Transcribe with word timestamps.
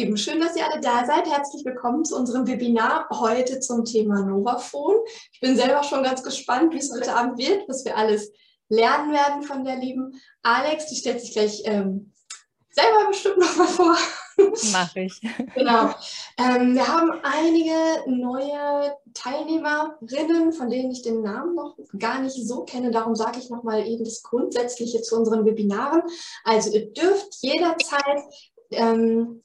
Lieben, 0.00 0.16
schön, 0.16 0.40
dass 0.40 0.56
ihr 0.56 0.64
alle 0.64 0.80
da 0.80 1.04
seid. 1.04 1.30
Herzlich 1.30 1.62
willkommen 1.62 2.06
zu 2.06 2.16
unserem 2.16 2.46
Webinar 2.46 3.06
heute 3.10 3.60
zum 3.60 3.84
Thema 3.84 4.22
Novaphone. 4.22 4.96
Ich 5.30 5.40
bin 5.40 5.56
selber 5.56 5.82
schon 5.82 6.02
ganz 6.02 6.22
gespannt, 6.22 6.72
wie 6.72 6.78
es 6.78 6.90
heute 6.90 7.14
Abend 7.14 7.36
wird, 7.36 7.68
was 7.68 7.84
wir 7.84 7.98
alles 7.98 8.32
lernen 8.70 9.12
werden 9.12 9.42
von 9.42 9.62
der 9.62 9.76
lieben 9.76 10.18
Alex. 10.42 10.86
Die 10.86 10.96
stellt 10.96 11.20
sich 11.20 11.32
gleich 11.32 11.60
ähm, 11.66 12.14
selber 12.70 13.08
bestimmt 13.08 13.40
nochmal 13.40 13.66
vor. 13.66 13.96
Mache 14.72 15.00
ich. 15.00 15.20
genau. 15.54 15.90
Ähm, 16.38 16.74
wir 16.74 16.88
haben 16.88 17.10
einige 17.22 17.74
neue 18.06 18.94
Teilnehmerinnen, 19.12 20.54
von 20.54 20.70
denen 20.70 20.92
ich 20.92 21.02
den 21.02 21.20
Namen 21.20 21.54
noch 21.54 21.76
gar 21.98 22.22
nicht 22.22 22.36
so 22.48 22.64
kenne. 22.64 22.90
Darum 22.90 23.14
sage 23.14 23.38
ich 23.38 23.50
nochmal 23.50 23.86
eben 23.86 24.04
das 24.04 24.22
Grundsätzliche 24.22 25.02
zu 25.02 25.18
unseren 25.18 25.44
Webinaren. 25.44 26.00
Also 26.42 26.70
ihr 26.70 26.90
dürft 26.90 27.34
jederzeit 27.42 28.22
ähm, 28.70 29.42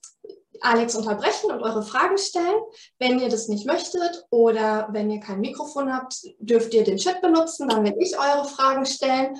Alex 0.61 0.95
unterbrechen 0.95 1.51
und 1.51 1.61
eure 1.61 1.83
Fragen 1.83 2.17
stellen. 2.17 2.61
Wenn 2.99 3.19
ihr 3.19 3.29
das 3.29 3.47
nicht 3.47 3.65
möchtet 3.65 4.25
oder 4.29 4.87
wenn 4.91 5.09
ihr 5.09 5.19
kein 5.19 5.39
Mikrofon 5.39 5.91
habt, 5.93 6.15
dürft 6.39 6.73
ihr 6.73 6.83
den 6.83 6.97
Chat 6.97 7.21
benutzen, 7.21 7.67
dann 7.67 7.83
werde 7.83 7.99
ich 7.99 8.17
eure 8.17 8.45
Fragen 8.45 8.85
stellen. 8.85 9.35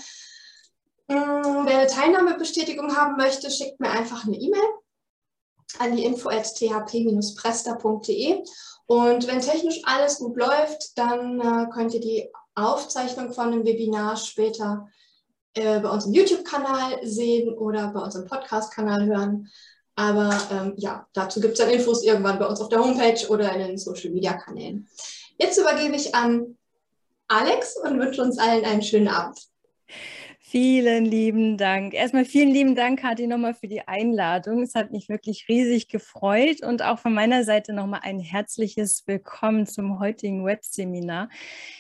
Mm, 1.08 1.66
wer 1.66 1.80
eine 1.80 1.88
Teilnahmebestätigung 1.88 2.96
haben 2.96 3.18
möchte, 3.18 3.52
schickt 3.52 3.80
mir 3.80 3.90
einfach 3.90 4.26
eine 4.26 4.38
E-Mail 4.38 4.62
an 5.80 5.96
die 5.96 6.06
info.thp-presta.de 6.06 8.44
und 8.88 9.28
wenn 9.28 9.42
technisch 9.42 9.82
alles 9.84 10.20
gut 10.20 10.38
läuft, 10.38 10.98
dann 10.98 11.40
äh, 11.40 11.68
könnt 11.74 11.94
ihr 11.94 12.00
die 12.00 12.30
Aufzeichnung 12.54 13.34
von 13.34 13.52
dem 13.52 13.66
Webinar 13.66 14.16
später 14.16 14.88
äh, 15.56 15.80
bei 15.80 15.90
uns 15.90 16.06
im 16.06 16.14
YouTube-Kanal 16.14 17.00
sehen 17.04 17.58
oder 17.58 17.90
bei 17.90 18.00
uns 18.00 18.16
im 18.16 18.26
Podcast-Kanal 18.26 19.08
hören. 19.08 19.50
Aber 19.96 20.38
ähm, 20.52 20.74
ja, 20.78 21.08
dazu 21.14 21.40
gibt 21.40 21.54
es 21.54 21.60
dann 21.60 21.70
Infos 21.70 22.04
irgendwann 22.04 22.40
bei 22.40 22.46
uns 22.46 22.60
auf 22.60 22.70
der 22.70 22.80
Homepage 22.80 23.28
oder 23.30 23.54
in 23.54 23.60
den 23.60 23.78
Social-Media-Kanälen. 23.78 24.88
Jetzt 25.38 25.58
übergebe 25.58 25.96
ich 25.96 26.14
an 26.14 26.58
Alex 27.28 27.78
und 27.78 28.00
wünsche 28.00 28.22
uns 28.22 28.38
allen 28.38 28.66
einen 28.66 28.82
schönen 28.82 29.08
Abend. 29.08 29.40
Vielen 30.56 31.04
lieben 31.04 31.58
Dank. 31.58 31.94
Erstmal 31.94 32.24
vielen 32.24 32.50
lieben 32.50 32.76
Dank, 32.76 33.02
Kathi, 33.02 33.28
nochmal 33.28 33.56
für 33.56 33.68
die 33.68 33.90
Einladung. 33.90 34.64
Es 34.64 34.74
hat 34.74 34.90
mich 34.90 35.10
wirklich 35.10 35.50
riesig 35.50 35.90
gefreut 35.90 36.64
und 36.64 36.82
auch 36.82 36.98
von 36.98 37.14
meiner 37.14 37.44
Seite 37.44 37.74
nochmal 37.74 38.00
ein 38.04 38.20
herzliches 38.20 39.06
Willkommen 39.06 39.68
zum 39.68 40.00
heutigen 40.00 40.46
Webseminar. 40.46 41.28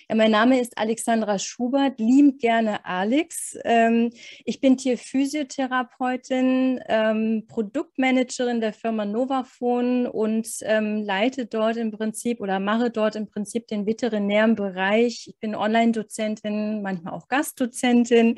Ja, 0.10 0.16
mein 0.16 0.32
Name 0.32 0.60
ist 0.60 0.78
Alexandra 0.78 1.40
Schubert, 1.40 2.02
lieb 2.02 2.40
gerne 2.40 2.84
Alex. 2.84 3.58
Ähm, 3.64 4.12
ich 4.44 4.60
bin 4.60 4.76
Tierphysiotherapeutin, 4.76 6.82
ähm, 6.90 7.46
Produktmanagerin 7.48 8.60
der 8.60 8.74
Firma 8.74 9.06
Novaphone 9.06 10.06
und 10.06 10.50
ähm, 10.64 11.02
leite 11.02 11.46
dort 11.46 11.78
im 11.78 11.92
Prinzip 11.92 12.42
oder 12.42 12.60
mache 12.60 12.92
dort 12.92 13.16
im 13.16 13.28
Prinzip 13.28 13.70
den 13.70 13.86
veterinären 13.86 14.56
Bereich. 14.56 15.30
Ich 15.30 15.40
bin 15.40 15.56
Online-Dozentin, 15.56 16.82
manchmal 16.82 17.14
auch 17.14 17.30
Gastdozentin 17.30 18.36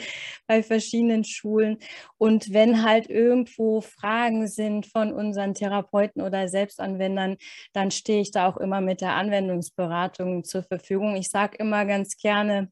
bei 0.47 0.63
verschiedenen 0.63 1.23
Schulen. 1.23 1.77
Und 2.17 2.53
wenn 2.53 2.83
halt 2.83 3.09
irgendwo 3.09 3.81
Fragen 3.81 4.47
sind 4.47 4.85
von 4.85 5.13
unseren 5.13 5.53
Therapeuten 5.53 6.21
oder 6.21 6.47
Selbstanwendern, 6.47 7.37
dann 7.73 7.91
stehe 7.91 8.21
ich 8.21 8.31
da 8.31 8.47
auch 8.47 8.57
immer 8.57 8.81
mit 8.81 9.01
der 9.01 9.15
Anwendungsberatung 9.15 10.43
zur 10.43 10.63
Verfügung. 10.63 11.15
Ich 11.15 11.29
sage 11.29 11.57
immer 11.57 11.85
ganz 11.85 12.17
gerne, 12.17 12.71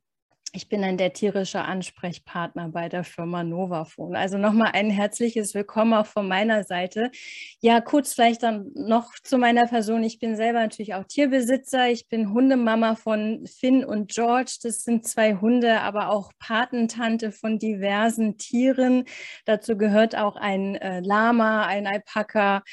ich 0.55 0.69
bin 0.69 0.81
dann 0.81 0.97
der 0.97 1.11
tierische 1.11 1.61
Ansprechpartner 1.61 2.69
bei 2.69 2.87
der 2.87 3.03
Firma 3.03 3.43
Novaphone. 3.43 4.15
Also 4.15 4.37
nochmal 4.37 4.71
ein 4.73 4.89
herzliches 4.89 5.53
Willkommen 5.53 5.93
auch 5.93 6.05
von 6.05 6.27
meiner 6.27 6.63
Seite. 6.63 7.11
Ja, 7.59 7.81
kurz 7.81 8.13
vielleicht 8.13 8.43
dann 8.43 8.71
noch 8.73 9.11
zu 9.21 9.37
meiner 9.37 9.67
Person. 9.67 10.03
Ich 10.03 10.19
bin 10.19 10.37
selber 10.37 10.61
natürlich 10.61 10.93
auch 10.93 11.03
Tierbesitzer. 11.03 11.89
Ich 11.89 12.07
bin 12.07 12.31
Hundemama 12.31 12.95
von 12.95 13.45
Finn 13.45 13.83
und 13.83 14.11
George. 14.13 14.57
Das 14.63 14.83
sind 14.83 15.05
zwei 15.05 15.35
Hunde, 15.35 15.81
aber 15.81 16.09
auch 16.09 16.31
Patentante 16.39 17.33
von 17.33 17.59
diversen 17.59 18.37
Tieren. 18.37 19.03
Dazu 19.43 19.77
gehört 19.77 20.17
auch 20.17 20.37
ein 20.37 20.75
äh, 20.75 21.01
Lama, 21.01 21.65
ein 21.65 21.85
Alpaka, 21.85 22.63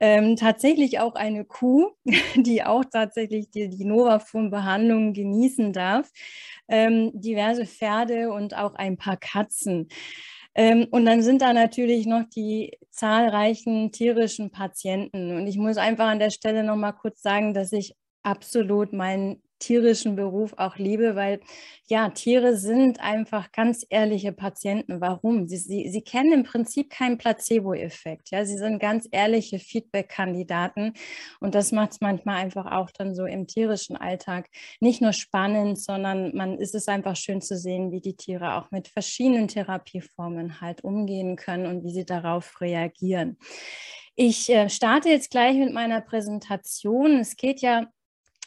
ähm, 0.00 0.36
tatsächlich 0.36 1.00
auch 1.00 1.14
eine 1.14 1.44
Kuh, 1.44 1.90
die 2.36 2.64
auch 2.64 2.84
tatsächlich 2.84 3.50
die, 3.50 3.68
die 3.68 3.84
Novaphone-Behandlung 3.84 5.12
genießen 5.12 5.74
darf 5.74 6.10
ähm, 6.68 7.10
diverse 7.14 7.66
Pferde 7.66 8.32
und 8.32 8.56
auch 8.56 8.74
ein 8.74 8.96
paar 8.96 9.16
Katzen. 9.16 9.88
Ähm, 10.54 10.86
und 10.90 11.04
dann 11.04 11.22
sind 11.22 11.42
da 11.42 11.52
natürlich 11.52 12.06
noch 12.06 12.24
die 12.24 12.78
zahlreichen 12.90 13.92
tierischen 13.92 14.50
Patienten. 14.50 15.36
Und 15.36 15.46
ich 15.46 15.58
muss 15.58 15.76
einfach 15.76 16.06
an 16.06 16.18
der 16.18 16.30
Stelle 16.30 16.64
noch 16.64 16.76
mal 16.76 16.92
kurz 16.92 17.20
sagen, 17.20 17.52
dass 17.52 17.72
ich 17.72 17.94
absolut 18.22 18.92
meinen 18.92 19.42
tierischen 19.58 20.16
Beruf 20.16 20.54
auch 20.56 20.76
liebe, 20.76 21.16
weil 21.16 21.40
ja, 21.88 22.08
Tiere 22.10 22.56
sind 22.56 23.00
einfach 23.00 23.52
ganz 23.52 23.86
ehrliche 23.88 24.32
Patienten. 24.32 25.00
Warum? 25.00 25.46
Sie, 25.46 25.56
sie, 25.56 25.88
sie 25.88 26.02
kennen 26.02 26.32
im 26.32 26.42
Prinzip 26.42 26.90
keinen 26.90 27.16
Placebo-Effekt. 27.16 28.30
Ja? 28.30 28.44
Sie 28.44 28.58
sind 28.58 28.80
ganz 28.80 29.08
ehrliche 29.10 29.58
Feedback-Kandidaten 29.58 30.94
und 31.40 31.54
das 31.54 31.72
macht 31.72 31.92
es 31.92 32.00
manchmal 32.00 32.36
einfach 32.36 32.66
auch 32.72 32.90
dann 32.90 33.14
so 33.14 33.24
im 33.24 33.46
tierischen 33.46 33.96
Alltag 33.96 34.48
nicht 34.80 35.00
nur 35.00 35.12
spannend, 35.12 35.80
sondern 35.80 36.34
man 36.34 36.58
ist 36.58 36.74
es 36.74 36.88
einfach 36.88 37.16
schön 37.16 37.40
zu 37.40 37.56
sehen, 37.56 37.92
wie 37.92 38.00
die 38.00 38.16
Tiere 38.16 38.54
auch 38.54 38.70
mit 38.70 38.88
verschiedenen 38.88 39.48
Therapieformen 39.48 40.60
halt 40.60 40.82
umgehen 40.82 41.36
können 41.36 41.66
und 41.66 41.84
wie 41.84 41.92
sie 41.92 42.04
darauf 42.04 42.60
reagieren. 42.60 43.38
Ich 44.18 44.48
äh, 44.48 44.70
starte 44.70 45.10
jetzt 45.10 45.30
gleich 45.30 45.56
mit 45.56 45.74
meiner 45.74 46.00
Präsentation. 46.00 47.20
Es 47.20 47.36
geht 47.36 47.60
ja 47.60 47.86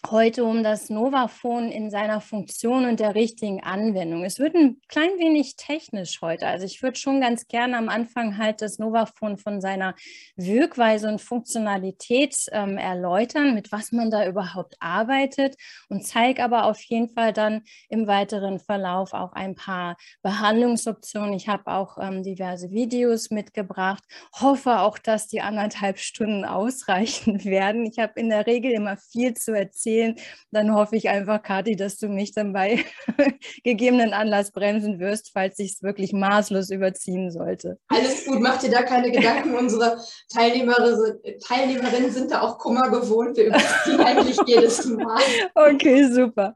heute 0.08 0.46
um 0.46 0.64
das 0.64 0.90
Novaphone 0.90 1.72
in 1.72 1.92
seiner 1.92 2.22
Funktion 2.22 2.86
und 2.86 3.00
der 3.00 3.16
richtigen 3.16 3.62
Anwendung. 3.62 4.24
Es 4.24 4.40
wird 4.40 4.56
ein 4.56 4.78
klein 4.88 5.12
wenig 5.18 5.56
technisch 5.58 6.22
heute. 6.22 6.48
Also 6.48 6.66
ich 6.66 6.82
würde 6.82 6.98
schon 6.98 7.20
ganz 7.20 7.48
gerne 7.48 7.78
am 7.78 7.90
Anfang 7.90 8.38
halt 8.38 8.62
das 8.62 8.80
Novaphone 8.80 9.38
von 9.38 9.60
seiner 9.60 9.96
Wirkweise 10.38 11.10
und 11.10 11.22
Funktionalität 11.22 12.36
ähm, 12.52 12.78
erläutern, 12.78 13.54
mit 13.54 13.72
was 13.72 13.92
man 13.92 14.10
da 14.10 14.26
überhaupt 14.26 14.76
arbeitet 14.80 15.56
und 15.90 16.06
zeige 16.08 16.44
aber 16.44 16.66
auf 16.66 16.82
jeden 16.82 17.10
Fall 17.10 17.34
dann 17.34 17.64
im 17.90 18.08
weiteren 18.08 18.60
Verlauf 18.60 19.14
auch 19.14 19.34
ein 19.34 19.56
paar 19.56 19.98
Behandlungsoptionen. 20.22 21.34
Ich 21.34 21.50
habe 21.50 21.72
auch 21.72 21.98
ähm, 22.00 22.24
diverse 22.24 22.72
Videos 22.72 23.32
mitgebracht. 23.32 24.04
Hoffe 24.40 24.80
auch, 24.80 24.98
dass 24.98 25.28
die 25.28 25.42
anderthalb 25.42 26.00
Stunden 26.00 26.46
ausreichen 26.60 27.44
werden. 27.44 27.86
Ich 27.86 28.00
habe 28.00 28.14
in 28.16 28.30
der 28.30 28.48
Regel 28.48 28.72
immer 28.72 28.96
viel 28.98 29.34
zu 29.34 29.54
erzählen 29.54 29.89
erzählen, 29.90 30.16
dann 30.52 30.74
hoffe 30.74 30.96
ich 30.96 31.10
einfach, 31.10 31.42
Kathi, 31.42 31.76
dass 31.76 31.98
du 31.98 32.08
mich 32.08 32.34
dann 32.34 32.54
bei 32.54 32.84
gegebenen 33.64 34.14
Anlass 34.14 34.52
bremsen 34.52 35.00
wirst, 35.00 35.32
falls 35.34 35.60
ich 35.60 35.74
es 35.74 35.84
wirklich 35.84 36.14
maßlos 36.14 36.70
überziehen 36.72 37.32
sollte. 37.32 37.80
Alles 37.88 38.26
gut, 38.26 38.40
mach 38.40 38.60
dir 38.60 38.70
da 38.70 38.84
keine 38.84 39.12
Gedanken. 39.12 39.56
Unsere 39.60 40.00
Teilnehmerinnen 40.32 42.12
sind 42.12 42.32
da 42.32 42.42
auch 42.42 42.58
Kummer 42.58 42.90
gewohnt. 42.90 43.38
Wir 43.38 43.48
überziehen 43.48 44.00
eigentlich 44.00 44.38
jedes 44.46 44.86
Mal. 44.86 45.20
Okay, 45.56 46.08
super. 46.12 46.56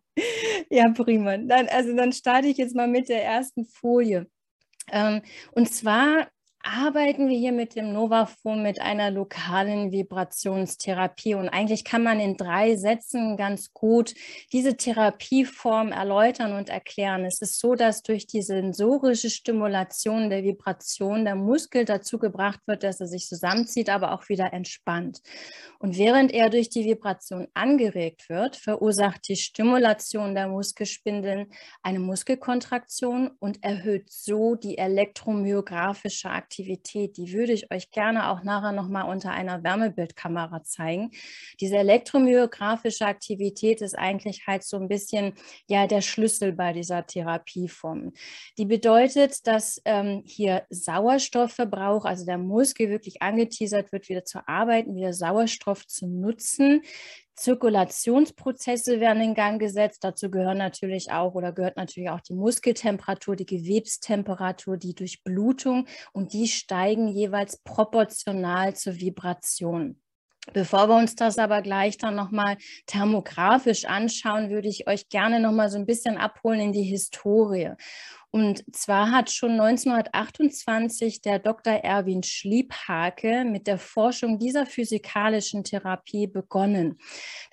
Ja, 0.70 0.90
prima. 0.92 1.38
Dann, 1.38 1.68
also 1.68 1.96
dann 1.96 2.12
starte 2.14 2.48
ich 2.48 2.58
jetzt 2.58 2.76
mal 2.76 2.88
mit 2.88 3.10
der 3.10 3.24
ersten 3.24 3.66
Folie. 3.66 4.28
Ähm, 4.92 5.22
und 5.52 5.72
zwar 5.74 6.28
arbeiten 6.64 7.28
wir 7.28 7.38
hier 7.38 7.52
mit 7.52 7.76
dem 7.76 7.92
Novaphone 7.92 8.64
mit 8.64 8.82
einer 8.82 9.12
lokalen 9.12 9.92
Vibrationstherapie. 9.92 11.36
Und 11.36 11.50
eigentlich 11.50 11.84
kann 11.84 12.04
man 12.04 12.22
in 12.22 12.38
drei 12.38 12.78
Sätzen 12.78 13.36
ganz 13.36 13.74
gut 13.74 14.14
diese 14.54 14.78
Therapieform 14.78 15.92
erläutern 15.92 16.54
und 16.54 16.70
erklären. 16.70 17.26
Es 17.26 17.42
ist 17.42 17.60
so, 17.60 17.76
dass 17.76 18.02
durch 18.02 18.28
die 18.28 18.42
sensorische 18.42 19.30
Stimulation 19.30 20.30
der 20.30 20.44
Vibration 20.44 21.26
der 21.26 21.36
Muskel 21.36 21.84
dazu 21.84 22.18
gebracht 22.18 22.62
wird, 22.66 22.84
dass 22.84 23.02
er 23.02 23.08
sich 23.08 23.28
zusammenzieht, 23.28 23.90
aber 23.90 24.14
auch 24.14 24.30
wieder 24.30 24.54
entspannt. 24.54 25.22
Und 25.80 25.98
während 25.98 26.32
er 26.32 26.50
durch 26.50 26.70
die 26.70 26.86
Vibration 26.86 27.50
angeregt 27.54 28.30
wird, 28.30 28.56
verursacht 28.56 29.28
die 29.28 29.36
Stimulation 29.36 30.34
der 30.34 30.48
Muskelspindeln 30.48 31.52
eine 31.82 32.00
Muskelkontraktion 32.00 33.32
und 33.40 33.62
erhöht 33.66 34.10
so 34.10 34.56
die 34.56 34.78
elektromyographische 34.78 36.30
Aktivität 36.30 36.53
Aktivität, 36.54 37.18
die 37.18 37.34
würde 37.34 37.52
ich 37.52 37.72
euch 37.72 37.90
gerne 37.90 38.30
auch 38.30 38.44
nachher 38.44 38.74
nochmal 38.74 39.10
unter 39.10 39.32
einer 39.32 39.64
Wärmebildkamera 39.64 40.62
zeigen. 40.64 41.10
Diese 41.60 41.78
elektromyographische 41.78 43.08
Aktivität 43.08 43.82
ist 43.82 43.98
eigentlich 43.98 44.46
halt 44.46 44.64
so 44.64 44.78
ein 44.78 44.88
bisschen 44.88 45.34
ja 45.68 45.88
der 45.88 46.02
Schlüssel 46.02 46.54
bei 46.54 46.72
dieser 46.72 47.08
Therapieform. 47.08 48.14
Die 48.60 48.66
bedeutet, 48.66 49.48
dass 49.48 49.82
ähm, 49.86 50.22
hier 50.28 50.68
Sauerstoffverbrauch, 50.70 52.06
also 52.06 52.24
der 52.24 52.38
Muskel 52.38 52.90
wirklich 52.90 53.24
angeteasert 53.24 53.92
wird, 53.92 54.08
wieder 54.08 54.24
zu 54.24 54.48
arbeiten, 54.48 54.96
wieder 54.96 55.14
Sauerstoff 55.14 55.88
zu 55.88 56.06
nutzen, 56.06 56.84
Zirkulationsprozesse 57.36 59.00
werden 59.00 59.24
in 59.24 59.34
Gang 59.34 59.60
gesetzt. 59.60 60.04
Dazu 60.04 60.30
gehören 60.30 60.58
natürlich 60.58 61.12
auch 61.12 61.34
oder 61.34 61.52
gehört 61.52 61.78
natürlich 61.78 62.10
auch 62.10 62.22
die 62.22 62.36
Muskeltemperatur, 62.36 63.36
die 63.36 63.46
Gewebstemperatur, 63.46 64.78
die 64.78 64.94
Durchblutung 64.94 65.88
und 66.12 66.34
die 66.34 66.48
steigen 66.48 67.08
jeweils 67.08 67.58
proportional 67.58 68.76
zur 68.76 69.00
Vibration. 69.00 70.03
Bevor 70.52 70.90
wir 70.90 70.98
uns 70.98 71.16
das 71.16 71.38
aber 71.38 71.62
gleich 71.62 71.98
dann 71.98 72.16
nochmal 72.16 72.58
thermografisch 72.86 73.86
anschauen, 73.86 74.50
würde 74.50 74.68
ich 74.68 74.88
euch 74.90 75.08
gerne 75.08 75.40
nochmal 75.40 75.70
so 75.70 75.78
ein 75.78 75.86
bisschen 75.86 76.18
abholen 76.18 76.60
in 76.60 76.72
die 76.74 76.84
Historie. 76.84 77.72
Und 78.30 78.64
zwar 78.76 79.12
hat 79.12 79.30
schon 79.30 79.52
1928 79.52 81.22
der 81.22 81.38
Dr. 81.38 81.74
Erwin 81.74 82.24
Schliephake 82.24 83.46
mit 83.46 83.68
der 83.68 83.78
Forschung 83.78 84.40
dieser 84.40 84.66
physikalischen 84.66 85.64
Therapie 85.64 86.26
begonnen. 86.26 86.98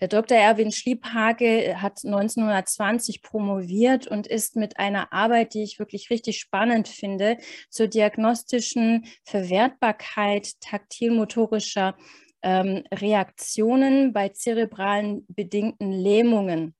Der 0.00 0.08
Dr. 0.08 0.38
Erwin 0.38 0.72
Schliephake 0.72 1.80
hat 1.82 2.00
1920 2.02 3.20
promoviert 3.20 4.06
und 4.06 4.26
ist 4.26 4.56
mit 4.56 4.78
einer 4.78 5.12
Arbeit, 5.12 5.52
die 5.52 5.62
ich 5.62 5.78
wirklich 5.78 6.08
richtig 6.08 6.40
spannend 6.40 6.88
finde, 6.88 7.36
zur 7.68 7.86
diagnostischen 7.86 9.04
Verwertbarkeit 9.22 10.58
taktilmotorischer 10.62 11.94
ähm, 12.42 12.84
Reaktionen 12.92 14.12
bei 14.12 14.30
zerebralen 14.30 15.24
bedingten 15.28 15.92
Lähmungen 15.92 16.74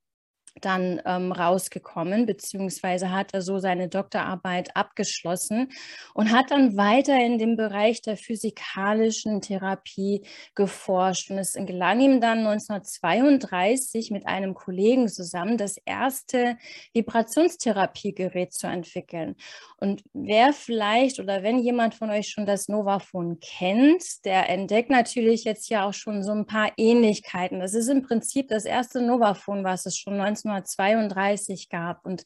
dann 0.61 1.01
ähm, 1.05 1.33
rausgekommen, 1.33 2.27
beziehungsweise 2.27 3.11
hat 3.11 3.35
er 3.35 3.43
so 3.43 3.59
seine 3.59 3.89
Doktorarbeit 3.89 4.77
abgeschlossen 4.77 5.69
und 6.15 6.33
hat 6.33 6.51
dann 6.51 6.77
weiter 6.77 7.17
in 7.17 7.39
dem 7.39 7.57
Bereich 7.57 8.03
der 8.03 8.17
physikalischen 8.17 9.41
Therapie 9.41 10.23
geforscht. 10.55 11.31
Und 11.31 11.39
es 11.39 11.55
gelang 11.55 12.01
ihm 12.01 12.21
dann 12.21 12.39
1932 12.39 14.11
mit 14.11 14.27
einem 14.27 14.55
Kollegen 14.55 15.09
zusammen, 15.09 15.57
das 15.57 15.77
erste 15.85 16.57
Vibrationstherapiegerät 16.95 18.53
zu 18.53 18.67
entwickeln. 18.67 19.37
Und 19.77 20.03
wer 20.13 20.53
vielleicht 20.53 21.21
oder 21.21 21.43
wenn 21.43 21.59
jemand 21.59 21.95
von 21.95 22.11
euch 22.11 22.29
schon 22.29 22.47
das 22.47 22.69
Novafon 22.69 23.41
kennt, 23.41 24.25
der 24.25 24.49
entdeckt 24.49 24.91
natürlich 24.91 25.45
jetzt 25.45 25.71
ja 25.71 25.87
auch 25.87 25.95
schon 25.95 26.23
so 26.23 26.33
ein 26.33 26.47
paar 26.47 26.73
Ähnlichkeiten. 26.77 27.61
Das 27.61 27.75
ist 27.75 27.89
im 27.89 28.03
Prinzip 28.03 28.49
das 28.49 28.65
erste 28.65 29.01
Novafon, 29.01 29.65
was 29.65 29.87
es 29.87 29.97
schon 29.97 30.17
19 30.17 30.40
1932 30.45 31.69
gab. 31.69 32.05
Und 32.05 32.25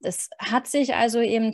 es 0.00 0.30
hat 0.38 0.66
sich 0.66 0.94
also 0.94 1.20
eben, 1.20 1.52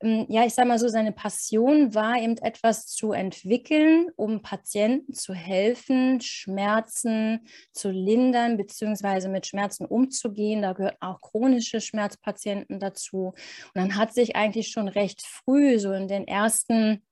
ähm, 0.00 0.26
ja, 0.28 0.44
ich 0.44 0.54
sage 0.54 0.68
mal 0.68 0.78
so, 0.78 0.88
seine 0.88 1.12
Passion 1.12 1.94
war 1.94 2.18
eben 2.20 2.36
etwas 2.38 2.86
zu 2.86 3.12
entwickeln, 3.12 4.08
um 4.16 4.42
Patienten 4.42 5.14
zu 5.14 5.34
helfen, 5.34 6.20
Schmerzen 6.20 7.46
zu 7.72 7.90
lindern, 7.90 8.56
beziehungsweise 8.56 9.28
mit 9.28 9.46
Schmerzen 9.46 9.86
umzugehen. 9.86 10.62
Da 10.62 10.72
gehören 10.72 10.96
auch 11.00 11.20
chronische 11.20 11.80
Schmerzpatienten 11.80 12.80
dazu. 12.80 13.28
Und 13.28 13.36
dann 13.74 13.96
hat 13.96 14.14
sich 14.14 14.36
eigentlich 14.36 14.68
schon 14.68 14.88
recht 14.88 15.22
früh, 15.22 15.78
so 15.78 15.92
in 15.92 16.08
den 16.08 16.26
ersten 16.26 17.02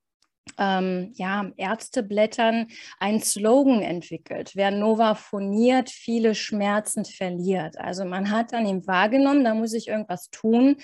ähm, 0.59 1.13
ja, 1.15 1.51
Ärzteblättern 1.57 2.69
ein 2.99 3.21
Slogan 3.21 3.83
entwickelt. 3.83 4.53
Wer 4.55 4.71
Nova 4.71 5.15
phoniert, 5.15 5.91
viele 5.91 6.35
Schmerzen 6.35 7.05
verliert. 7.05 7.79
Also 7.79 8.05
man 8.05 8.31
hat 8.31 8.53
dann 8.53 8.67
ihm 8.67 8.87
wahrgenommen, 8.87 9.45
da 9.45 9.55
muss 9.55 9.73
ich 9.73 9.89
irgendwas 9.89 10.31
tun 10.31 10.77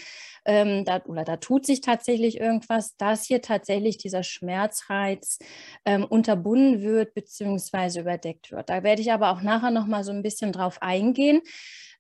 ähm, 0.45 0.85
da, 0.85 1.03
oder 1.05 1.25
da 1.25 1.37
tut 1.37 1.67
sich 1.67 1.81
tatsächlich 1.81 2.41
irgendwas, 2.41 2.97
dass 2.97 3.25
hier 3.25 3.43
tatsächlich 3.43 3.99
dieser 3.99 4.23
Schmerzreiz 4.23 5.39
ähm, 5.85 6.05
unterbunden 6.05 6.83
wird 6.83 7.15
bzw. 7.15 8.01
überdeckt 8.01 8.51
wird. 8.51 8.71
Da 8.71 8.83
werde 8.83 9.03
ich 9.03 9.13
aber 9.13 9.31
auch 9.31 9.43
nachher 9.43 9.71
noch 9.71 9.87
mal 9.87 10.05
so 10.05 10.13
ein 10.13 10.23
bisschen 10.23 10.53
drauf 10.53 10.83
eingehen. 10.83 11.41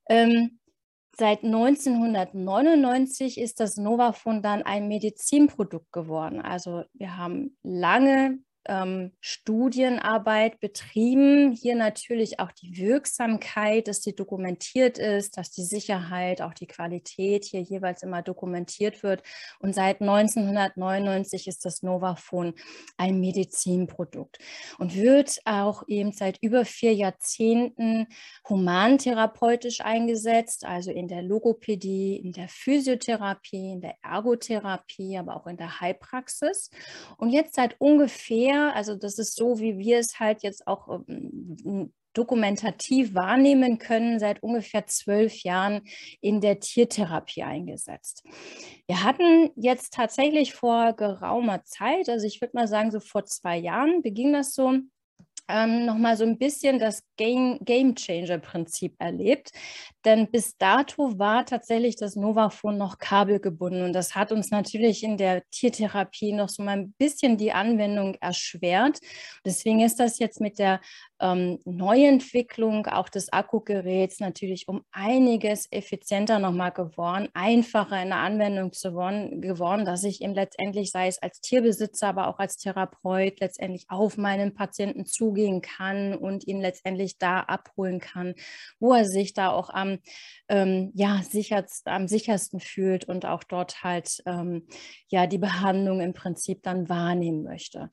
Ähm, 0.08 0.59
Seit 1.20 1.44
1999 1.44 3.36
ist 3.36 3.60
das 3.60 3.76
Novafon 3.76 4.40
dann 4.40 4.62
ein 4.62 4.88
Medizinprodukt 4.88 5.92
geworden. 5.92 6.40
Also 6.40 6.84
wir 6.94 7.18
haben 7.18 7.58
lange 7.62 8.38
ähm, 8.66 9.12
Studienarbeit 9.20 10.60
betrieben. 10.60 11.52
Hier 11.52 11.74
natürlich 11.74 12.40
auch 12.40 12.52
die 12.52 12.76
Wirksamkeit, 12.76 13.88
dass 13.88 14.00
die 14.00 14.14
dokumentiert 14.14 14.98
ist, 14.98 15.36
dass 15.36 15.50
die 15.50 15.64
Sicherheit, 15.64 16.42
auch 16.42 16.54
die 16.54 16.66
Qualität 16.66 17.44
hier 17.44 17.62
jeweils 17.62 18.02
immer 18.02 18.22
dokumentiert 18.22 19.02
wird. 19.02 19.22
Und 19.60 19.74
seit 19.74 20.00
1999 20.00 21.48
ist 21.48 21.64
das 21.64 21.82
Novafon 21.82 22.54
ein 22.96 23.18
Medizinprodukt 23.20 24.38
und 24.78 24.94
wird 24.94 25.38
auch 25.44 25.84
eben 25.86 26.12
seit 26.12 26.38
über 26.42 26.64
vier 26.64 26.94
Jahrzehnten 26.94 28.06
humantherapeutisch 28.48 29.80
eingesetzt, 29.80 30.64
also 30.64 30.90
in 30.90 31.08
der 31.08 31.22
Logopädie, 31.22 32.16
in 32.16 32.32
der 32.32 32.48
Physiotherapie, 32.48 33.72
in 33.72 33.80
der 33.80 33.96
Ergotherapie, 34.02 35.16
aber 35.18 35.36
auch 35.36 35.46
in 35.46 35.56
der 35.56 35.80
Heilpraxis. 35.80 36.70
Und 37.16 37.30
jetzt 37.30 37.54
seit 37.54 37.80
ungefähr 37.80 38.59
Also 38.74 38.94
das 38.94 39.18
ist 39.18 39.36
so, 39.36 39.58
wie 39.58 39.78
wir 39.78 39.98
es 39.98 40.20
halt 40.20 40.42
jetzt 40.42 40.66
auch 40.66 41.00
ähm, 41.08 41.92
dokumentativ 42.12 43.14
wahrnehmen 43.14 43.78
können, 43.78 44.18
seit 44.18 44.42
ungefähr 44.42 44.86
zwölf 44.86 45.42
Jahren 45.42 45.82
in 46.20 46.40
der 46.40 46.60
Tiertherapie 46.60 47.42
eingesetzt. 47.42 48.24
Wir 48.86 49.04
hatten 49.04 49.50
jetzt 49.54 49.94
tatsächlich 49.94 50.54
vor 50.54 50.92
geraumer 50.94 51.62
Zeit, 51.64 52.08
also 52.08 52.26
ich 52.26 52.40
würde 52.40 52.56
mal 52.56 52.68
sagen, 52.68 52.90
so 52.90 53.00
vor 53.00 53.24
zwei 53.26 53.56
Jahren 53.56 54.02
beging 54.02 54.32
das 54.32 54.54
so, 54.54 54.72
ähm, 55.52 55.84
nochmal 55.86 56.16
so 56.16 56.24
ein 56.24 56.38
bisschen 56.38 56.78
das 56.78 57.02
Game, 57.16 57.58
Game 57.62 57.94
Changer-Prinzip 57.94 58.94
erlebt. 58.98 59.50
Denn 60.04 60.30
bis 60.30 60.56
dato 60.56 61.18
war 61.18 61.44
tatsächlich 61.44 61.96
das 61.96 62.16
Novafon 62.16 62.78
noch 62.78 62.98
kabelgebunden. 62.98 63.84
Und 63.84 63.92
das 63.92 64.14
hat 64.14 64.32
uns 64.32 64.50
natürlich 64.50 65.02
in 65.02 65.16
der 65.16 65.42
Tiertherapie 65.50 66.32
noch 66.32 66.48
so 66.48 66.62
mal 66.62 66.78
ein 66.78 66.92
bisschen 66.92 67.36
die 67.36 67.52
Anwendung 67.52 68.14
erschwert. 68.20 68.98
Deswegen 69.44 69.80
ist 69.80 70.00
das 70.00 70.18
jetzt 70.18 70.40
mit 70.40 70.58
der 70.58 70.80
ähm, 71.20 71.58
Neuentwicklung 71.64 72.86
auch 72.86 73.08
des 73.08 73.32
Akkugeräts 73.32 74.20
natürlich 74.20 74.68
um 74.68 74.82
einiges 74.90 75.70
effizienter 75.70 76.38
nochmal 76.38 76.72
geworden, 76.72 77.28
einfacher 77.34 78.02
in 78.02 78.08
der 78.08 78.18
Anwendung 78.18 78.72
zu 78.72 78.94
worden, 78.94 79.40
geworden, 79.42 79.84
dass 79.84 80.02
ich 80.04 80.22
eben 80.22 80.34
letztendlich, 80.34 80.90
sei 80.90 81.08
es 81.08 81.20
als 81.22 81.40
Tierbesitzer, 81.40 82.08
aber 82.08 82.28
auch 82.28 82.38
als 82.38 82.56
Therapeut, 82.56 83.40
letztendlich 83.40 83.84
auf 83.88 84.16
meinen 84.16 84.54
Patienten 84.54 85.04
zugehen 85.04 85.60
kann 85.60 86.14
und 86.14 86.46
ihn 86.46 86.60
letztendlich 86.60 87.18
da 87.18 87.40
abholen 87.40 88.00
kann, 88.00 88.34
wo 88.78 88.94
er 88.94 89.04
sich 89.04 89.34
da 89.34 89.50
auch 89.50 89.68
am, 89.68 89.98
ähm, 90.48 90.90
ja, 90.94 91.20
sicherst, 91.22 91.86
am 91.86 92.08
sichersten 92.08 92.60
fühlt 92.60 93.04
und 93.04 93.26
auch 93.26 93.44
dort 93.44 93.84
halt 93.84 94.22
ähm, 94.26 94.66
ja, 95.08 95.26
die 95.26 95.38
Behandlung 95.38 96.00
im 96.00 96.14
Prinzip 96.14 96.62
dann 96.62 96.88
wahrnehmen 96.88 97.42
möchte. 97.42 97.90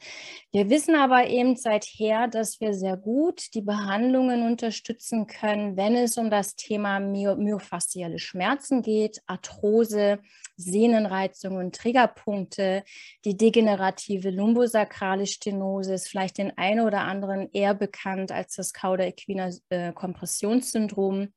Wir 0.51 0.69
wissen 0.69 0.95
aber 0.95 1.27
eben 1.27 1.57
seither, 1.57 2.27
dass 2.27 2.61
wir 2.61 2.73
sehr 2.73 2.95
gut 2.95 3.16
die 3.53 3.61
Behandlungen 3.61 4.43
unterstützen 4.43 5.27
können, 5.27 5.77
wenn 5.77 5.95
es 5.95 6.17
um 6.17 6.29
das 6.29 6.55
Thema 6.55 6.99
my 6.99 7.35
myofasziale 7.35 8.19
Schmerzen 8.19 8.81
geht, 8.81 9.21
Arthrose, 9.25 10.19
Sehnenreizung 10.57 11.57
und 11.57 11.75
Triggerpunkte, 11.75 12.83
die 13.25 13.37
degenerative 13.37 14.29
lumbosakrale 14.29 15.25
Stenose 15.25 15.93
ist 15.93 16.07
vielleicht 16.07 16.37
den 16.37 16.57
einen 16.57 16.81
oder 16.81 17.01
anderen 17.01 17.49
eher 17.51 17.73
bekannt 17.73 18.31
als 18.31 18.55
das 18.55 18.73
Cauda-Equina 18.73 19.51
äh, 19.69 19.93
Kompressionssyndrom. 19.93 21.29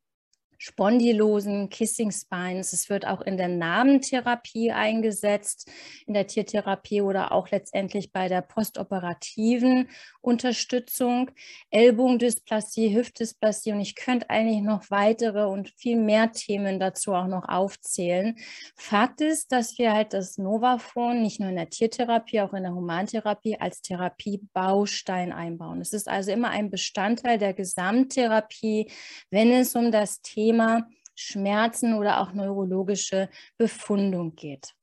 Spondylosen, 0.62 1.71
Kissing 1.71 2.12
Spines. 2.12 2.75
Es 2.75 2.90
wird 2.90 3.07
auch 3.07 3.23
in 3.23 3.38
der 3.38 3.49
Namentherapie 3.49 4.71
eingesetzt, 4.71 5.71
in 6.07 6.12
der 6.12 6.26
Tiertherapie 6.26 7.00
oder 7.00 7.33
auch 7.33 7.50
letztendlich 7.50 8.12
bei 8.12 8.29
der 8.29 8.43
postoperativen 8.43 9.88
Unterstützung. 10.21 11.31
Ellbogendysplasie, 11.71 12.95
Hüftdysplasie 12.95 13.73
und 13.73 13.81
ich 13.81 13.95
könnte 13.95 14.29
eigentlich 14.29 14.61
noch 14.61 14.90
weitere 14.90 15.47
und 15.47 15.71
viel 15.71 15.97
mehr 15.97 16.31
Themen 16.33 16.79
dazu 16.79 17.14
auch 17.14 17.26
noch 17.26 17.49
aufzählen. 17.49 18.37
Fakt 18.76 19.23
ist, 19.23 19.52
dass 19.52 19.79
wir 19.79 19.95
halt 19.95 20.12
das 20.12 20.37
Novafon 20.37 21.23
nicht 21.23 21.40
nur 21.40 21.49
in 21.49 21.57
der 21.57 21.71
Tiertherapie, 21.71 22.43
auch 22.43 22.52
in 22.52 22.64
der 22.64 22.75
Humantherapie 22.75 23.59
als 23.59 23.81
Therapiebaustein 23.81 25.33
einbauen. 25.33 25.81
Es 25.81 25.95
ist 25.95 26.07
also 26.07 26.33
immer 26.33 26.50
ein 26.50 26.69
Bestandteil 26.69 27.38
der 27.38 27.55
Gesamttherapie, 27.55 28.90
wenn 29.31 29.52
es 29.52 29.75
um 29.75 29.90
das 29.90 30.21
Thema 30.21 30.50
Thema 30.50 30.88
Schmerzen 31.14 31.95
oder 31.95 32.21
auch 32.21 32.33
neurologische 32.33 33.28
Befundung 33.57 34.35
geht. 34.35 34.75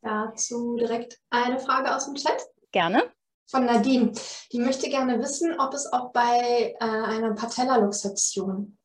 Dazu 0.00 0.76
direkt 0.76 1.18
eine 1.30 1.58
Frage 1.58 1.94
aus 1.94 2.06
dem 2.06 2.14
Chat. 2.14 2.40
Gerne. 2.70 3.04
Von 3.46 3.66
Nadine. 3.66 4.12
Die 4.52 4.58
möchte 4.58 4.88
gerne 4.88 5.18
wissen, 5.18 5.58
ob 5.60 5.74
es 5.74 5.92
auch 5.92 6.12
bei 6.12 6.74
äh, 6.80 6.84
einer 6.84 7.34
Patellaluxation 7.34 8.78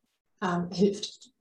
ähm, 0.43 0.69
hilft 0.71 1.31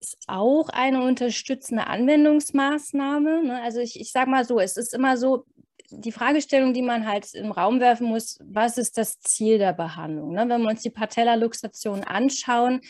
ist 0.00 0.18
auch 0.26 0.68
eine 0.70 1.00
unterstützende 1.04 1.86
Anwendungsmaßnahme. 1.86 3.44
Ne? 3.44 3.62
Also 3.62 3.78
ich, 3.78 4.00
ich 4.00 4.10
sage 4.10 4.28
mal 4.28 4.44
so, 4.44 4.58
es 4.58 4.76
ist 4.76 4.94
immer 4.94 5.16
so, 5.16 5.46
die 5.92 6.12
Fragestellung, 6.12 6.72
die 6.72 6.82
man 6.82 7.06
halt 7.06 7.34
im 7.34 7.52
Raum 7.52 7.80
werfen 7.80 8.06
muss, 8.06 8.38
was 8.42 8.78
ist 8.78 8.96
das 8.98 9.20
Ziel 9.20 9.58
der 9.58 9.72
Behandlung? 9.72 10.32
Ne? 10.32 10.48
Wenn 10.48 10.62
wir 10.62 10.70
uns 10.70 10.82
die 10.82 10.90
Patellaluxation 10.90 12.02
anschauen, 12.04 12.80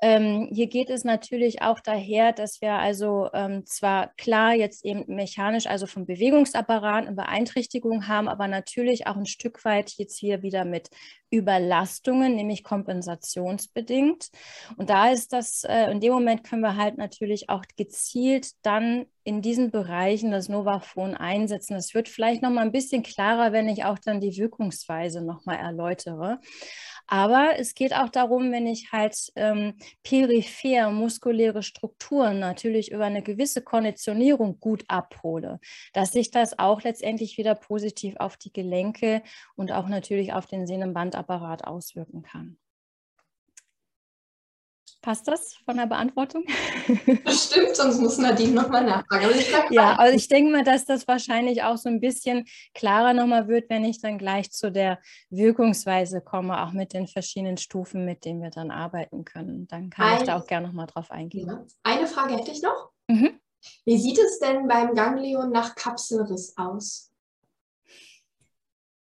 ähm, 0.00 0.48
hier 0.52 0.68
geht 0.68 0.90
es 0.90 1.02
natürlich 1.02 1.60
auch 1.62 1.80
daher, 1.80 2.32
dass 2.32 2.60
wir 2.60 2.74
also 2.74 3.30
ähm, 3.32 3.66
zwar 3.66 4.14
klar 4.16 4.54
jetzt 4.54 4.84
eben 4.84 5.04
mechanisch, 5.12 5.66
also 5.66 5.86
vom 5.86 6.06
Bewegungsapparat 6.06 7.06
eine 7.06 7.16
Beeinträchtigung 7.16 8.06
haben, 8.06 8.28
aber 8.28 8.46
natürlich 8.46 9.08
auch 9.08 9.16
ein 9.16 9.26
Stück 9.26 9.64
weit 9.64 9.94
jetzt 9.96 10.16
hier 10.16 10.42
wieder 10.42 10.64
mit 10.64 10.90
Überlastungen, 11.32 12.36
nämlich 12.36 12.62
kompensationsbedingt. 12.62 14.28
Und 14.76 14.88
da 14.88 15.10
ist 15.10 15.32
das, 15.32 15.64
äh, 15.64 15.90
in 15.90 16.00
dem 16.00 16.12
Moment 16.12 16.44
können 16.44 16.62
wir 16.62 16.76
halt 16.76 16.96
natürlich 16.96 17.50
auch 17.50 17.64
gezielt 17.76 18.52
dann 18.62 19.06
in 19.24 19.42
diesen 19.42 19.70
Bereichen 19.70 20.30
das 20.30 20.48
Novafon 20.48 21.14
einsetzen. 21.14 21.74
Das 21.74 21.92
wird 21.92 22.08
vielleicht 22.08 22.40
noch 22.40 22.50
mal 22.50 22.62
ein 22.62 22.72
bisschen 22.72 23.02
klarer, 23.02 23.52
wenn 23.52 23.68
ich 23.68 23.84
auch 23.84 23.98
dann 23.98 24.20
die 24.20 24.36
Wirkungsweise 24.36 25.22
noch 25.22 25.44
mal 25.44 25.56
erläutere. 25.56 26.40
Aber 27.08 27.58
es 27.58 27.74
geht 27.74 27.94
auch 27.94 28.10
darum, 28.10 28.52
wenn 28.52 28.66
ich 28.66 28.92
halt 28.92 29.32
ähm, 29.34 29.74
peripher 30.02 30.90
muskuläre 30.90 31.62
Strukturen 31.62 32.38
natürlich 32.38 32.92
über 32.92 33.06
eine 33.06 33.22
gewisse 33.22 33.62
Konditionierung 33.62 34.60
gut 34.60 34.84
abhole, 34.88 35.58
dass 35.94 36.12
sich 36.12 36.30
das 36.30 36.58
auch 36.58 36.82
letztendlich 36.82 37.38
wieder 37.38 37.54
positiv 37.54 38.16
auf 38.18 38.36
die 38.36 38.52
Gelenke 38.52 39.22
und 39.56 39.72
auch 39.72 39.88
natürlich 39.88 40.34
auf 40.34 40.46
den 40.46 40.66
Sehnenbandapparat 40.66 41.64
auswirken 41.64 42.22
kann. 42.22 42.58
Passt 45.00 45.28
das 45.28 45.54
von 45.64 45.76
der 45.76 45.86
Beantwortung? 45.86 46.44
Stimmt, 47.26 47.76
sonst 47.76 48.00
muss 48.00 48.18
Nadine 48.18 48.52
nochmal 48.52 48.84
nachfragen. 48.84 49.26
Aber 49.26 49.72
ja, 49.72 49.94
also 49.94 50.16
ich 50.16 50.26
denke 50.26 50.50
mal, 50.50 50.64
dass 50.64 50.86
das 50.86 51.06
wahrscheinlich 51.06 51.62
auch 51.62 51.76
so 51.76 51.88
ein 51.88 52.00
bisschen 52.00 52.44
klarer 52.74 53.14
nochmal 53.14 53.46
wird, 53.46 53.70
wenn 53.70 53.84
ich 53.84 54.00
dann 54.00 54.18
gleich 54.18 54.50
zu 54.50 54.72
der 54.72 54.98
Wirkungsweise 55.30 56.20
komme, 56.20 56.62
auch 56.62 56.72
mit 56.72 56.94
den 56.94 57.06
verschiedenen 57.06 57.58
Stufen, 57.58 58.04
mit 58.04 58.24
denen 58.24 58.42
wir 58.42 58.50
dann 58.50 58.72
arbeiten 58.72 59.24
können. 59.24 59.68
Dann 59.68 59.88
kann 59.90 60.06
Ein, 60.06 60.18
ich 60.18 60.24
da 60.24 60.36
auch 60.36 60.46
gerne 60.46 60.66
nochmal 60.66 60.86
drauf 60.86 61.12
eingehen. 61.12 61.46
Ja. 61.48 61.64
Eine 61.84 62.08
Frage 62.08 62.34
hätte 62.34 62.50
ich 62.50 62.62
noch. 62.62 62.90
Mhm. 63.06 63.38
Wie 63.84 63.98
sieht 63.98 64.18
es 64.18 64.40
denn 64.40 64.66
beim 64.66 64.94
Ganglion 64.94 65.50
nach 65.50 65.76
Kapselriss 65.76 66.54
aus? 66.56 67.07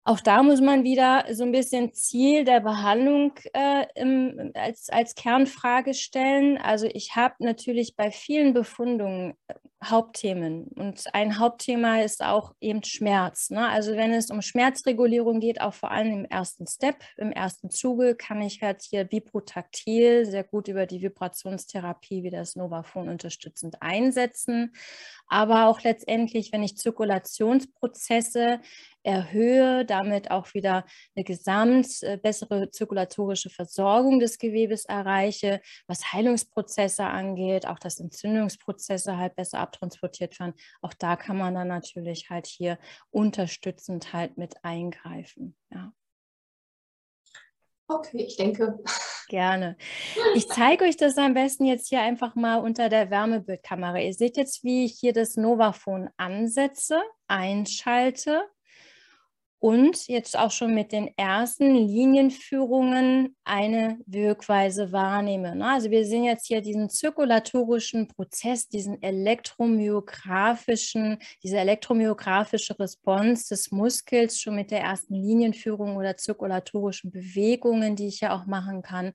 Auch 0.06 0.20
da 0.20 0.42
muss 0.42 0.60
man 0.60 0.84
wieder 0.84 1.24
so 1.32 1.44
ein 1.44 1.52
bisschen 1.52 1.94
Ziel 1.94 2.44
der 2.44 2.60
Behandlung 2.60 3.32
äh, 3.54 3.86
im, 3.94 4.52
als, 4.52 4.90
als 4.90 5.14
Kernfrage 5.14 5.94
stellen. 5.94 6.58
Also 6.58 6.86
ich 6.92 7.16
habe 7.16 7.36
natürlich 7.38 7.96
bei 7.96 8.10
vielen 8.10 8.52
Befundungen 8.52 9.32
äh, 9.48 9.54
Hauptthemen 9.82 10.68
und 10.76 11.04
ein 11.12 11.38
Hauptthema 11.38 12.00
ist 12.00 12.22
auch 12.22 12.54
eben 12.60 12.82
Schmerz. 12.84 13.50
Ne? 13.50 13.68
Also 13.68 13.92
wenn 13.92 14.12
es 14.12 14.30
um 14.30 14.40
Schmerzregulierung 14.40 15.40
geht, 15.40 15.60
auch 15.60 15.74
vor 15.74 15.90
allem 15.90 16.12
im 16.12 16.24
ersten 16.24 16.66
Step, 16.66 16.96
im 17.16 17.32
ersten 17.32 17.70
Zuge, 17.70 18.14
kann 18.14 18.40
ich 18.40 18.62
halt 18.62 18.82
hier 18.82 19.10
vibrotaktil 19.10 20.24
sehr 20.26 20.44
gut 20.44 20.68
über 20.68 20.86
die 20.86 21.02
Vibrationstherapie 21.02 22.22
wie 22.22 22.30
das 22.30 22.56
Novafon 22.56 23.08
unterstützend 23.08 23.82
einsetzen. 23.82 24.74
Aber 25.28 25.68
auch 25.68 25.82
letztendlich, 25.82 26.52
wenn 26.52 26.62
ich 26.62 26.76
Zirkulationsprozesse 26.76 28.60
erhöhe, 29.02 29.84
damit 29.84 30.30
auch 30.30 30.54
wieder 30.54 30.84
eine 31.14 31.24
gesamt 31.24 32.02
äh, 32.02 32.16
bessere 32.16 32.70
zirkulatorische 32.70 33.50
Versorgung 33.50 34.18
des 34.18 34.38
Gewebes 34.38 34.84
erreiche, 34.86 35.60
was 35.86 36.12
Heilungsprozesse 36.12 37.04
angeht, 37.04 37.66
auch 37.66 37.78
dass 37.78 38.00
Entzündungsprozesse 38.00 39.16
halt 39.16 39.36
besser 39.36 39.60
abtransportiert 39.60 40.38
werden. 40.40 40.54
Auch 40.80 40.94
da 40.94 41.16
kann 41.16 41.36
man 41.36 41.54
dann 41.54 41.68
natürlich 41.68 42.30
halt 42.30 42.46
hier 42.46 42.78
unterstützend 43.10 44.12
halt 44.12 44.38
mit 44.38 44.64
eingreifen. 44.64 45.56
Ja. 45.70 45.92
Okay, 47.86 48.24
ich 48.26 48.36
denke. 48.36 48.78
Gerne. 49.28 49.76
Ich 50.34 50.48
zeige 50.48 50.84
euch 50.84 50.96
das 50.96 51.16
am 51.16 51.34
besten 51.34 51.64
jetzt 51.64 51.88
hier 51.88 52.00
einfach 52.00 52.34
mal 52.34 52.56
unter 52.56 52.88
der 52.88 53.10
Wärmebildkamera. 53.10 53.98
Ihr 53.98 54.14
seht 54.14 54.36
jetzt, 54.36 54.64
wie 54.64 54.84
ich 54.84 54.98
hier 54.98 55.12
das 55.12 55.36
Novafon 55.36 56.10
ansetze, 56.16 57.00
einschalte 57.28 58.42
und 59.64 60.08
jetzt 60.08 60.38
auch 60.38 60.50
schon 60.50 60.74
mit 60.74 60.92
den 60.92 61.08
ersten 61.16 61.74
Linienführungen 61.74 63.34
eine 63.44 63.98
Wirkweise 64.04 64.92
wahrnehme. 64.92 65.56
Ne? 65.56 65.66
Also 65.66 65.90
wir 65.90 66.04
sehen 66.04 66.24
jetzt 66.24 66.48
hier 66.48 66.60
diesen 66.60 66.90
zirkulatorischen 66.90 68.08
Prozess, 68.08 68.68
diesen 68.68 69.02
elektromyografischen, 69.02 71.16
diese 71.42 71.56
elektromyografische 71.56 72.78
Response 72.78 73.48
des 73.48 73.72
Muskels 73.72 74.38
schon 74.38 74.56
mit 74.56 74.70
der 74.70 74.80
ersten 74.80 75.14
Linienführung 75.14 75.96
oder 75.96 76.18
zirkulatorischen 76.18 77.10
Bewegungen, 77.10 77.96
die 77.96 78.08
ich 78.08 78.20
ja 78.20 78.36
auch 78.36 78.44
machen 78.44 78.82
kann. 78.82 79.14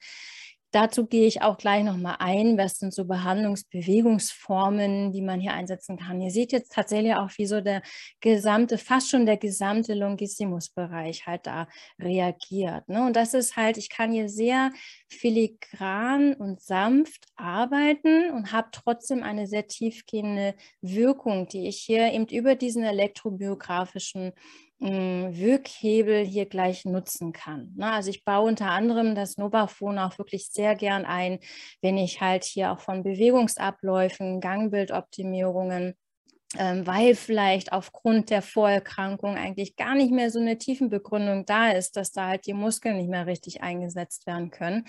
Dazu 0.71 1.07
gehe 1.07 1.25
ich 1.25 1.41
auch 1.41 1.57
gleich 1.57 1.83
nochmal 1.83 2.17
ein, 2.19 2.57
was 2.57 2.77
sind 2.77 2.93
so 2.93 3.05
Behandlungsbewegungsformen, 3.05 5.11
die 5.11 5.23
man 5.23 5.39
hier 5.39 5.53
einsetzen 5.53 5.97
kann. 5.97 6.21
Ihr 6.21 6.29
seht 6.29 6.51
jetzt 6.51 6.73
tatsächlich 6.73 7.15
auch, 7.15 7.31
wie 7.37 7.47
so 7.47 7.59
der 7.59 7.81
gesamte, 8.19 8.77
fast 8.77 9.09
schon 9.09 9.25
der 9.25 9.37
gesamte 9.37 9.95
Longissimus-Bereich 9.95 11.25
halt 11.25 11.47
da 11.47 11.67
reagiert. 11.99 12.87
Ne? 12.87 13.03
Und 13.05 13.15
das 13.15 13.33
ist 13.33 13.55
halt, 13.55 13.77
ich 13.77 13.89
kann 13.89 14.11
hier 14.11 14.29
sehr 14.29 14.71
filigran 15.07 16.35
und 16.35 16.61
sanft 16.61 17.25
arbeiten 17.35 18.29
und 18.31 18.51
habe 18.51 18.69
trotzdem 18.71 19.23
eine 19.23 19.47
sehr 19.47 19.67
tiefgehende 19.67 20.53
Wirkung, 20.81 21.47
die 21.47 21.67
ich 21.67 21.77
hier 21.77 22.13
eben 22.13 22.27
über 22.27 22.55
diesen 22.55 22.83
elektrobiografischen 22.83 24.33
Wirkhebel 24.79 26.25
hier 26.25 26.45
gleich 26.45 26.85
nutzen 26.85 27.33
kann. 27.33 27.73
Ne? 27.75 27.91
Also 27.91 28.09
ich 28.09 28.23
baue 28.23 28.47
unter 28.47 28.71
anderem 28.71 29.13
das 29.13 29.37
Novaphone 29.37 29.99
auch 29.99 30.17
wirklich 30.17 30.49
sehr 30.49 30.75
gern 30.75 31.05
ein, 31.05 31.39
wenn 31.81 31.97
ich 31.97 32.21
halt 32.21 32.45
hier 32.45 32.71
auch 32.71 32.79
von 32.79 33.03
Bewegungsabläufen, 33.03 34.39
Gangbildoptimierungen 34.39 35.95
weil 36.55 37.13
vielleicht 37.13 37.73
aufgrund 37.73 38.31
der 38.31 38.41
Vorerkrankung 38.41 39.35
eigentlich 39.35 39.75
gar 39.75 39.93
nicht 39.93 40.11
mehr 40.11 40.31
so 40.31 40.39
eine 40.39 40.57
Tiefenbegründung 40.57 41.45
da 41.45 41.69
ist, 41.69 41.95
dass 41.95 42.11
da 42.11 42.27
halt 42.27 42.47
die 42.47 42.53
Muskeln 42.53 42.97
nicht 42.97 43.09
mehr 43.09 43.27
richtig 43.27 43.61
eingesetzt 43.61 44.25
werden 44.25 44.49
können. 44.49 44.85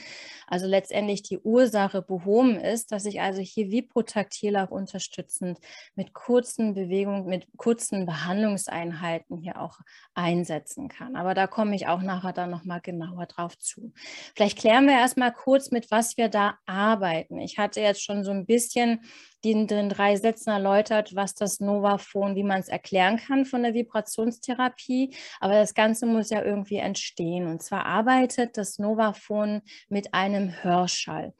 Also 0.46 0.66
letztendlich 0.66 1.22
die 1.22 1.38
Ursache 1.38 2.00
behoben 2.00 2.58
ist, 2.58 2.92
dass 2.92 3.04
ich 3.04 3.20
also 3.20 3.42
hier 3.42 3.70
vibrotaktil 3.70 4.56
auch 4.56 4.70
unterstützend 4.70 5.58
mit 5.94 6.14
kurzen 6.14 6.72
Bewegungen, 6.72 7.26
mit 7.26 7.46
kurzen 7.58 8.06
Behandlungseinheiten 8.06 9.36
hier 9.36 9.60
auch 9.60 9.80
einsetzen 10.14 10.88
kann. 10.88 11.14
Aber 11.14 11.34
da 11.34 11.46
komme 11.46 11.76
ich 11.76 11.86
auch 11.88 12.00
nachher 12.00 12.32
dann 12.32 12.48
nochmal 12.48 12.80
genauer 12.80 13.26
drauf 13.26 13.58
zu. 13.58 13.92
Vielleicht 14.34 14.56
klären 14.56 14.86
wir 14.86 14.94
erstmal 14.94 15.32
kurz, 15.32 15.70
mit 15.70 15.90
was 15.90 16.16
wir 16.16 16.30
da 16.30 16.58
arbeiten. 16.64 17.38
Ich 17.38 17.58
hatte 17.58 17.82
jetzt 17.82 18.02
schon 18.02 18.24
so 18.24 18.30
ein 18.30 18.46
bisschen 18.46 19.04
in 19.42 19.66
den 19.66 19.88
drei 19.88 20.16
Sätzen 20.16 20.50
erläutert, 20.50 21.14
was 21.14 21.34
das 21.34 21.60
Novaphon, 21.60 22.34
wie 22.34 22.42
man 22.42 22.60
es 22.60 22.68
erklären 22.68 23.16
kann 23.16 23.44
von 23.44 23.62
der 23.62 23.74
Vibrationstherapie. 23.74 25.14
Aber 25.40 25.54
das 25.54 25.74
Ganze 25.74 26.06
muss 26.06 26.30
ja 26.30 26.42
irgendwie 26.42 26.76
entstehen. 26.76 27.46
Und 27.46 27.62
zwar 27.62 27.86
arbeitet 27.86 28.56
das 28.56 28.78
Novaphon 28.78 29.62
mit 29.88 30.12
einem 30.14 30.62
Hörschall. 30.62 31.32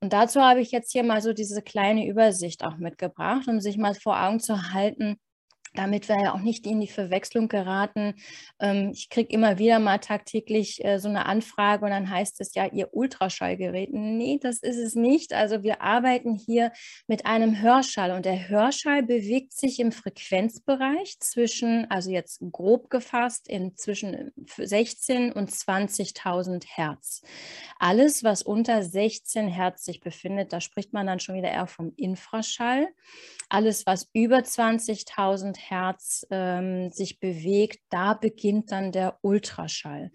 Und 0.00 0.12
dazu 0.12 0.40
habe 0.40 0.60
ich 0.60 0.70
jetzt 0.70 0.92
hier 0.92 1.02
mal 1.02 1.20
so 1.20 1.32
diese 1.32 1.62
kleine 1.62 2.06
Übersicht 2.06 2.64
auch 2.64 2.76
mitgebracht, 2.76 3.48
um 3.48 3.60
sich 3.60 3.76
mal 3.76 3.94
vor 3.94 4.22
Augen 4.22 4.40
zu 4.40 4.72
halten, 4.72 5.18
damit 5.74 6.08
wir 6.08 6.20
ja 6.20 6.34
auch 6.34 6.40
nicht 6.40 6.66
in 6.66 6.80
die 6.80 6.88
Verwechslung 6.88 7.48
geraten. 7.48 8.14
Ähm, 8.58 8.90
ich 8.92 9.08
kriege 9.08 9.32
immer 9.32 9.58
wieder 9.58 9.78
mal 9.78 9.98
tagtäglich 9.98 10.84
äh, 10.84 10.98
so 10.98 11.08
eine 11.08 11.26
Anfrage 11.26 11.84
und 11.84 11.90
dann 11.90 12.10
heißt 12.10 12.40
es 12.40 12.54
ja, 12.54 12.66
ihr 12.66 12.88
Ultraschallgerät. 12.92 13.90
Nee, 13.92 14.38
das 14.42 14.58
ist 14.58 14.78
es 14.78 14.94
nicht. 14.94 15.32
Also 15.32 15.62
wir 15.62 15.80
arbeiten 15.80 16.34
hier 16.34 16.72
mit 17.06 17.26
einem 17.26 17.60
Hörschall 17.60 18.10
und 18.10 18.24
der 18.24 18.48
Hörschall 18.48 19.02
bewegt 19.04 19.52
sich 19.52 19.78
im 19.78 19.92
Frequenzbereich 19.92 21.18
zwischen, 21.20 21.88
also 21.90 22.10
jetzt 22.10 22.40
grob 22.50 22.90
gefasst, 22.90 23.48
in 23.48 23.76
zwischen 23.76 24.32
16 24.56 25.32
und 25.32 25.50
20.000 25.50 26.64
Hertz. 26.66 27.22
Alles, 27.78 28.24
was 28.24 28.42
unter 28.42 28.82
16 28.82 29.46
Hertz 29.48 29.84
sich 29.84 30.00
befindet, 30.00 30.52
da 30.52 30.60
spricht 30.60 30.92
man 30.92 31.06
dann 31.06 31.20
schon 31.20 31.36
wieder 31.36 31.50
eher 31.50 31.66
vom 31.66 31.92
Infraschall. 31.96 32.88
Alles, 33.48 33.86
was 33.86 34.08
über 34.12 34.38
20.000 34.38 35.59
Hertz 35.68 36.26
ähm, 36.30 36.90
sich 36.90 37.20
bewegt, 37.20 37.80
da 37.90 38.14
beginnt 38.14 38.72
dann 38.72 38.92
der 38.92 39.18
Ultraschall. 39.22 40.10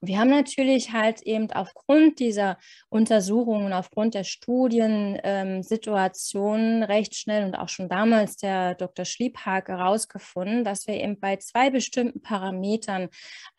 Und 0.00 0.08
wir 0.08 0.18
haben 0.18 0.30
natürlich 0.30 0.92
halt 0.92 1.22
eben 1.22 1.50
aufgrund 1.50 2.20
dieser 2.20 2.58
Untersuchungen, 2.88 3.72
aufgrund 3.72 4.14
der 4.14 4.22
Studiensituationen 4.24 6.82
ähm, 6.82 6.84
recht 6.84 7.16
schnell 7.16 7.44
und 7.44 7.56
auch 7.56 7.68
schon 7.68 7.88
damals 7.88 8.36
der 8.36 8.74
Dr. 8.74 9.04
Schliebhag 9.04 9.68
herausgefunden, 9.68 10.64
dass 10.64 10.86
wir 10.86 10.94
eben 10.94 11.18
bei 11.18 11.36
zwei 11.36 11.70
bestimmten 11.70 12.22
Parametern 12.22 13.08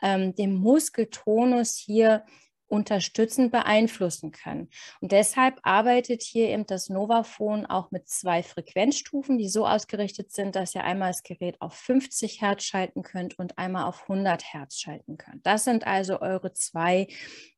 ähm, 0.02 0.34
den 0.36 0.56
Muskeltonus 0.56 1.76
hier 1.76 2.24
unterstützend 2.68 3.52
beeinflussen 3.52 4.32
können. 4.32 4.70
Und 5.02 5.12
deshalb 5.12 5.60
arbeitet 5.64 6.24
hier 6.24 6.50
eben 6.50 6.66
das 6.66 6.90
Novaphone 6.90 7.66
auch 7.66 7.92
mit 7.92 8.08
zwei 8.08 8.44
Frequenzstufen, 8.44 9.38
die 9.38 9.50
so 9.50 9.68
ausgerichtet 9.68 10.32
sind, 10.32 10.56
dass 10.56 10.76
ihr 10.76 10.84
einmal 10.84 11.10
das 11.10 11.24
Gerät 11.24 11.62
auf 11.62 11.74
50 11.74 12.42
Hertz 12.42 12.64
schalten 12.64 13.04
könnt 13.04 13.38
und 13.38 13.58
einmal 13.58 13.86
auf 13.86 14.04
100 14.04 14.54
Hertz 14.54 14.80
schalten 14.80 15.18
könnt. 15.18 15.46
Das 15.46 15.64
sind 15.64 15.86
also 15.88 16.22
eure 16.22 16.54
zwei 16.54 17.08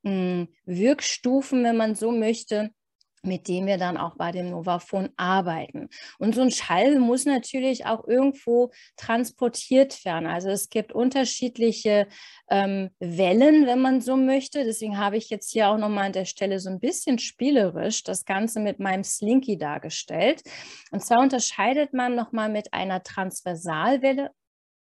mh, 0.03 0.11
hm, 0.11 0.47
Wirkstufen, 0.65 1.63
wenn 1.63 1.77
man 1.77 1.95
so 1.95 2.11
möchte 2.11 2.71
mit 3.23 3.47
dem 3.47 3.65
wir 3.65 3.77
dann 3.77 3.97
auch 3.97 4.15
bei 4.15 4.31
dem 4.31 4.49
Novaphone 4.49 5.09
arbeiten. 5.17 5.89
Und 6.19 6.35
so 6.35 6.41
ein 6.41 6.51
Schall 6.51 6.99
muss 6.99 7.25
natürlich 7.25 7.85
auch 7.85 8.07
irgendwo 8.07 8.71
transportiert 8.95 10.03
werden. 10.05 10.27
Also 10.27 10.49
es 10.49 10.69
gibt 10.69 10.93
unterschiedliche 10.93 12.07
ähm, 12.49 12.89
Wellen, 12.99 13.65
wenn 13.65 13.81
man 13.81 14.01
so 14.01 14.15
möchte. 14.15 14.63
Deswegen 14.63 14.97
habe 14.97 15.17
ich 15.17 15.29
jetzt 15.29 15.51
hier 15.51 15.69
auch 15.69 15.77
nochmal 15.77 16.07
an 16.07 16.13
der 16.13 16.25
Stelle 16.25 16.59
so 16.59 16.69
ein 16.69 16.79
bisschen 16.79 17.19
spielerisch 17.19 18.03
das 18.03 18.25
Ganze 18.25 18.59
mit 18.59 18.79
meinem 18.79 19.03
Slinky 19.03 19.57
dargestellt. 19.57 20.43
Und 20.91 21.03
zwar 21.03 21.21
unterscheidet 21.21 21.93
man 21.93 22.15
nochmal 22.15 22.49
mit 22.49 22.73
einer 22.73 23.03
Transversalwelle 23.03 24.31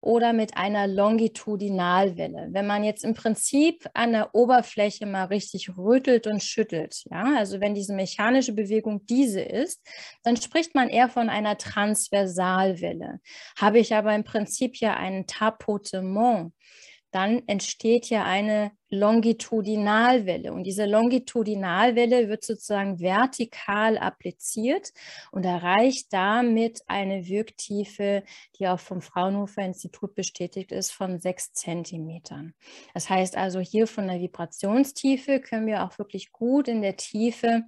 oder 0.03 0.33
mit 0.33 0.57
einer 0.57 0.85
Longitudinalwelle. 0.85 2.49
Wenn 2.51 2.67
man 2.67 2.83
jetzt 2.83 3.05
im 3.05 3.13
Prinzip 3.13 3.89
an 3.93 4.11
der 4.11 4.35
Oberfläche 4.35 5.05
mal 5.05 5.25
richtig 5.25 5.77
rüttelt 5.77 6.27
und 6.27 6.43
schüttelt, 6.43 7.05
ja, 7.09 7.35
also 7.37 7.61
wenn 7.61 7.73
diese 7.73 7.93
mechanische 7.93 8.51
Bewegung 8.51 9.05
diese 9.05 9.39
ist, 9.39 9.81
dann 10.23 10.35
spricht 10.35 10.75
man 10.75 10.89
eher 10.89 11.07
von 11.07 11.29
einer 11.29 11.57
Transversalwelle. 11.57 13.21
Habe 13.57 13.79
ich 13.79 13.95
aber 13.95 14.13
im 14.13 14.25
Prinzip 14.25 14.75
ja 14.75 14.93
einen 14.93 15.25
Tapotement, 15.25 16.51
dann 17.13 17.43
entsteht 17.47 18.09
ja 18.09 18.23
eine 18.23 18.71
Longitudinalwelle. 18.89 20.53
Und 20.53 20.63
diese 20.63 20.85
Longitudinalwelle 20.85 22.29
wird 22.29 22.43
sozusagen 22.43 22.99
vertikal 22.99 23.97
appliziert 23.97 24.93
und 25.31 25.45
erreicht 25.45 26.11
damit 26.11 26.81
eine 26.87 27.27
Wirktiefe, 27.27 28.23
die 28.57 28.67
auch 28.67 28.79
vom 28.79 29.01
Fraunhofer 29.01 29.63
Institut 29.63 30.15
bestätigt 30.15 30.71
ist, 30.71 30.91
von 30.91 31.19
sechs 31.19 31.53
Zentimetern. 31.53 32.53
Das 32.93 33.09
heißt 33.09 33.37
also, 33.37 33.59
hier 33.59 33.87
von 33.87 34.07
der 34.07 34.19
Vibrationstiefe 34.19 35.39
können 35.39 35.67
wir 35.67 35.83
auch 35.83 35.97
wirklich 35.97 36.31
gut 36.31 36.67
in 36.67 36.81
der 36.81 36.97
Tiefe 36.97 37.63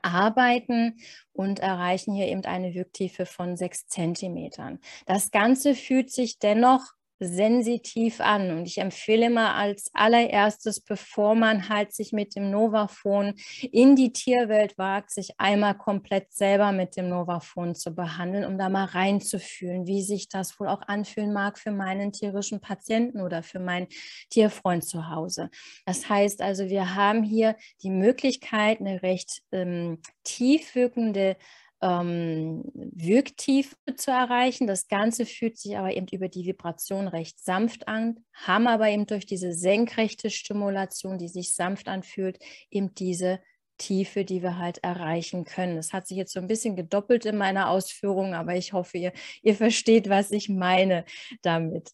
arbeiten 0.00 0.96
und 1.32 1.60
erreichen 1.60 2.14
hier 2.14 2.28
eben 2.28 2.44
eine 2.44 2.74
Wirktiefe 2.74 3.26
von 3.26 3.56
sechs 3.56 3.86
Zentimetern. 3.88 4.78
Das 5.06 5.30
Ganze 5.30 5.74
fühlt 5.74 6.10
sich 6.10 6.38
dennoch 6.38 6.94
sensitiv 7.24 8.20
an. 8.20 8.50
Und 8.50 8.66
ich 8.66 8.78
empfehle 8.78 9.30
mal 9.30 9.54
als 9.54 9.90
allererstes, 9.94 10.80
bevor 10.80 11.34
man 11.34 11.68
halt 11.68 11.92
sich 11.92 12.12
mit 12.12 12.36
dem 12.36 12.50
Novaphone 12.50 13.34
in 13.70 13.96
die 13.96 14.12
Tierwelt 14.12 14.78
wagt, 14.78 15.10
sich 15.10 15.38
einmal 15.38 15.76
komplett 15.76 16.32
selber 16.32 16.72
mit 16.72 16.96
dem 16.96 17.08
Novaphone 17.08 17.74
zu 17.74 17.94
behandeln, 17.94 18.44
um 18.44 18.58
da 18.58 18.68
mal 18.68 18.84
reinzufühlen, 18.84 19.86
wie 19.86 20.02
sich 20.02 20.28
das 20.28 20.58
wohl 20.58 20.68
auch 20.68 20.82
anfühlen 20.82 21.32
mag 21.32 21.58
für 21.58 21.72
meinen 21.72 22.12
tierischen 22.12 22.60
Patienten 22.60 23.20
oder 23.20 23.42
für 23.42 23.60
meinen 23.60 23.88
Tierfreund 24.30 24.84
zu 24.84 25.08
Hause. 25.10 25.50
Das 25.86 26.08
heißt 26.08 26.42
also, 26.42 26.68
wir 26.68 26.94
haben 26.94 27.22
hier 27.22 27.56
die 27.82 27.90
Möglichkeit, 27.90 28.80
eine 28.80 29.02
recht 29.02 29.42
ähm, 29.52 29.98
tief 30.24 30.74
wirkende 30.74 31.36
ähm, 31.82 32.62
Wirktiefe 32.74 33.76
zu 33.96 34.10
erreichen. 34.10 34.66
Das 34.66 34.88
Ganze 34.88 35.26
fühlt 35.26 35.58
sich 35.58 35.76
aber 35.76 35.94
eben 35.94 36.06
über 36.10 36.28
die 36.28 36.46
Vibration 36.46 37.08
recht 37.08 37.44
sanft 37.44 37.88
an, 37.88 38.24
haben 38.32 38.68
aber 38.68 38.88
eben 38.88 39.06
durch 39.06 39.26
diese 39.26 39.52
senkrechte 39.52 40.30
Stimulation, 40.30 41.18
die 41.18 41.28
sich 41.28 41.54
sanft 41.54 41.88
anfühlt, 41.88 42.38
eben 42.70 42.94
diese 42.94 43.40
Tiefe, 43.82 44.24
die 44.24 44.42
wir 44.42 44.58
halt 44.58 44.78
erreichen 44.84 45.44
können. 45.44 45.76
Das 45.76 45.92
hat 45.92 46.06
sich 46.06 46.16
jetzt 46.16 46.32
so 46.32 46.38
ein 46.38 46.46
bisschen 46.46 46.76
gedoppelt 46.76 47.26
in 47.26 47.36
meiner 47.36 47.68
Ausführung, 47.68 48.32
aber 48.32 48.54
ich 48.54 48.72
hoffe, 48.72 48.96
ihr, 48.98 49.12
ihr 49.42 49.56
versteht, 49.56 50.08
was 50.08 50.30
ich 50.30 50.48
meine 50.48 51.04
damit. 51.42 51.90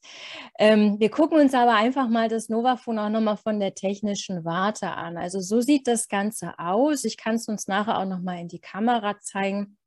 Ähm, 0.59 1.01
wir 1.01 1.11
gucken 1.11 1.41
uns 1.41 1.55
aber 1.55 1.75
einfach 1.77 2.09
mal 2.09 2.29
das 2.29 2.51
Novaphone 2.51 2.99
auch 2.99 3.09
nochmal 3.09 3.39
von 3.39 3.59
der 3.59 3.75
technischen 3.75 4.45
Warte 4.45 4.91
an. 4.91 5.17
Also 5.17 5.41
so 5.41 5.63
sieht 5.63 5.87
das 5.87 6.09
Ganze 6.09 6.59
aus. 6.59 7.05
Ich 7.05 7.17
kann 7.17 7.37
es 7.37 7.49
uns 7.49 7.69
nachher 7.69 7.99
auch 7.99 8.05
nochmal 8.05 8.41
in 8.41 8.49
die 8.49 8.61
Kamera 8.61 9.19
zeigen. 9.21 9.78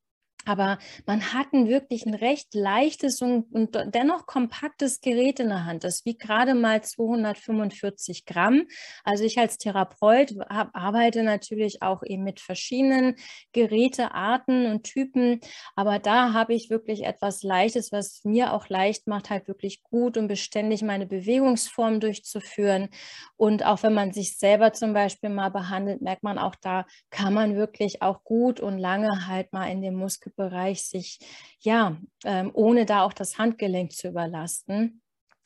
Aber 0.45 0.79
man 1.05 1.33
hat 1.33 1.53
ein 1.53 1.67
wirklich 1.67 2.05
ein 2.05 2.15
recht 2.15 2.55
leichtes 2.55 3.21
und, 3.21 3.53
und, 3.53 3.77
dennoch 3.93 4.25
kompaktes 4.25 4.99
Gerät 5.01 5.39
in 5.39 5.49
der 5.49 5.65
Hand. 5.65 5.83
Das 5.83 6.03
wiegt 6.05 6.21
gerade 6.21 6.55
mal 6.55 6.83
245 6.83 8.25
Gramm. 8.25 8.63
Also 9.03 9.23
ich 9.23 9.37
als 9.37 9.57
Therapeut 9.57 10.33
hab, 10.49 10.75
arbeite 10.75 11.23
natürlich 11.23 11.83
auch 11.83 12.01
eben 12.03 12.23
mit 12.23 12.39
verschiedenen 12.39 13.15
Gerätearten 13.53 14.65
und 14.65 14.83
Typen. 14.83 15.41
Aber 15.75 15.99
da 15.99 16.33
habe 16.33 16.55
ich 16.55 16.69
wirklich 16.69 17.05
etwas 17.05 17.43
Leichtes, 17.43 17.91
was 17.91 18.21
mir 18.23 18.53
auch 18.53 18.67
leicht 18.69 19.07
macht, 19.07 19.29
halt 19.29 19.47
wirklich 19.47 19.83
gut 19.83 20.17
und 20.17 20.27
beständig 20.27 20.81
meine 20.81 21.05
Bewegungsform 21.05 21.99
durchzuführen. 21.99 22.89
Und 23.37 23.63
auch 23.65 23.83
wenn 23.83 23.93
man 23.93 24.11
sich 24.11 24.37
selber 24.37 24.73
zum 24.73 24.93
Beispiel 24.93 25.29
mal 25.29 25.49
behandelt, 25.49 26.01
merkt 26.01 26.23
man 26.23 26.39
auch, 26.39 26.55
da 26.55 26.85
kann 27.11 27.33
man 27.33 27.55
wirklich 27.55 28.01
auch 28.01 28.23
gut 28.23 28.59
und 28.59 28.79
lange 28.79 29.27
halt 29.27 29.53
mal 29.53 29.67
in 29.67 29.81
den 29.81 29.95
Muskel 29.95 30.30
Bereich 30.35 30.83
sich, 30.83 31.19
ja, 31.59 31.97
ähm, 32.25 32.51
ohne 32.53 32.85
da 32.85 33.03
auch 33.03 33.13
das 33.13 33.37
Handgelenk 33.37 33.91
zu 33.93 34.07
überlasten, 34.09 35.00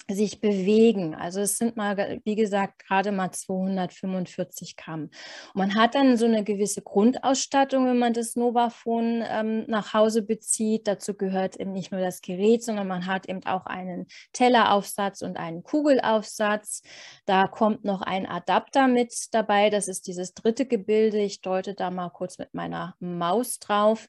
sich 0.09 0.39
bewegen. 0.39 1.15
Also 1.15 1.41
es 1.41 1.57
sind 1.57 1.77
mal, 1.77 2.19
wie 2.23 2.35
gesagt, 2.35 2.85
gerade 2.85 3.11
mal 3.11 3.31
245 3.31 4.75
Gramm. 4.75 5.01
Und 5.03 5.55
man 5.55 5.75
hat 5.75 5.95
dann 5.95 6.15
so 6.17 6.25
eine 6.25 6.43
gewisse 6.43 6.83
Grundausstattung, 6.83 7.87
wenn 7.87 7.97
man 7.97 8.13
das 8.13 8.35
Novaphone 8.35 9.23
ähm, 9.27 9.65
nach 9.67 9.93
Hause 9.93 10.21
bezieht. 10.21 10.87
Dazu 10.87 11.15
gehört 11.15 11.55
eben 11.55 11.71
nicht 11.71 11.91
nur 11.91 12.01
das 12.01 12.21
Gerät, 12.21 12.63
sondern 12.63 12.87
man 12.87 13.07
hat 13.07 13.27
eben 13.27 13.43
auch 13.45 13.65
einen 13.65 14.05
Telleraufsatz 14.31 15.23
und 15.23 15.37
einen 15.37 15.63
Kugelaufsatz. 15.63 16.83
Da 17.25 17.47
kommt 17.47 17.83
noch 17.83 18.03
ein 18.03 18.27
Adapter 18.27 18.87
mit 18.87 19.11
dabei. 19.31 19.71
Das 19.71 19.87
ist 19.87 20.05
dieses 20.05 20.35
dritte 20.35 20.67
Gebilde. 20.67 21.17
Ich 21.17 21.41
deute 21.41 21.73
da 21.73 21.89
mal 21.89 22.09
kurz 22.09 22.37
mit 22.37 22.53
meiner 22.53 22.95
Maus 22.99 23.57
drauf, 23.57 24.07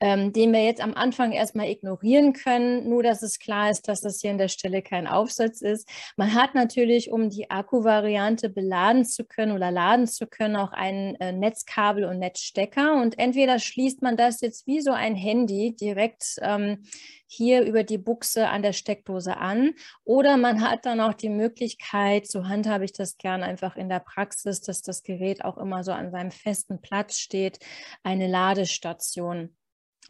ähm, 0.00 0.32
den 0.32 0.52
wir 0.54 0.64
jetzt 0.64 0.80
am 0.80 0.94
Anfang 0.94 1.32
erstmal 1.32 1.68
ignorieren 1.68 2.32
können. 2.32 2.88
Nur, 2.88 3.02
dass 3.02 3.22
es 3.22 3.38
klar 3.38 3.70
ist, 3.70 3.88
dass 3.88 4.00
das 4.00 4.20
hier 4.22 4.30
an 4.30 4.38
der 4.38 4.48
Stelle 4.48 4.80
kein 4.80 5.06
Aufsatz 5.06 5.23
Aufsatz 5.24 5.62
ist. 5.62 5.88
Man 6.16 6.34
hat 6.34 6.54
natürlich, 6.54 7.10
um 7.10 7.30
die 7.30 7.50
Akkuvariante 7.50 8.50
beladen 8.50 9.06
zu 9.06 9.24
können 9.24 9.52
oder 9.52 9.70
laden 9.70 10.06
zu 10.06 10.26
können, 10.26 10.56
auch 10.56 10.72
ein 10.72 11.16
äh, 11.16 11.32
Netzkabel 11.32 12.04
und 12.04 12.18
Netzstecker. 12.18 13.00
Und 13.00 13.18
entweder 13.18 13.58
schließt 13.58 14.02
man 14.02 14.16
das 14.16 14.42
jetzt 14.42 14.66
wie 14.66 14.80
so 14.80 14.92
ein 14.92 15.14
Handy 15.14 15.74
direkt 15.74 16.36
ähm, 16.42 16.84
hier 17.26 17.62
über 17.62 17.84
die 17.84 17.98
Buchse 17.98 18.48
an 18.48 18.62
der 18.62 18.74
Steckdose 18.74 19.38
an. 19.38 19.72
Oder 20.04 20.36
man 20.36 20.60
hat 20.60 20.84
dann 20.84 21.00
auch 21.00 21.14
die 21.14 21.30
Möglichkeit, 21.30 22.26
so 22.26 22.46
handhabe 22.46 22.84
ich 22.84 22.92
das 22.92 23.16
gern 23.16 23.42
einfach 23.42 23.76
in 23.76 23.88
der 23.88 24.00
Praxis, 24.00 24.60
dass 24.60 24.82
das 24.82 25.02
Gerät 25.02 25.42
auch 25.42 25.56
immer 25.56 25.84
so 25.84 25.92
an 25.92 26.10
seinem 26.10 26.30
festen 26.30 26.82
Platz 26.82 27.18
steht, 27.18 27.58
eine 28.02 28.28
Ladestation 28.28 29.56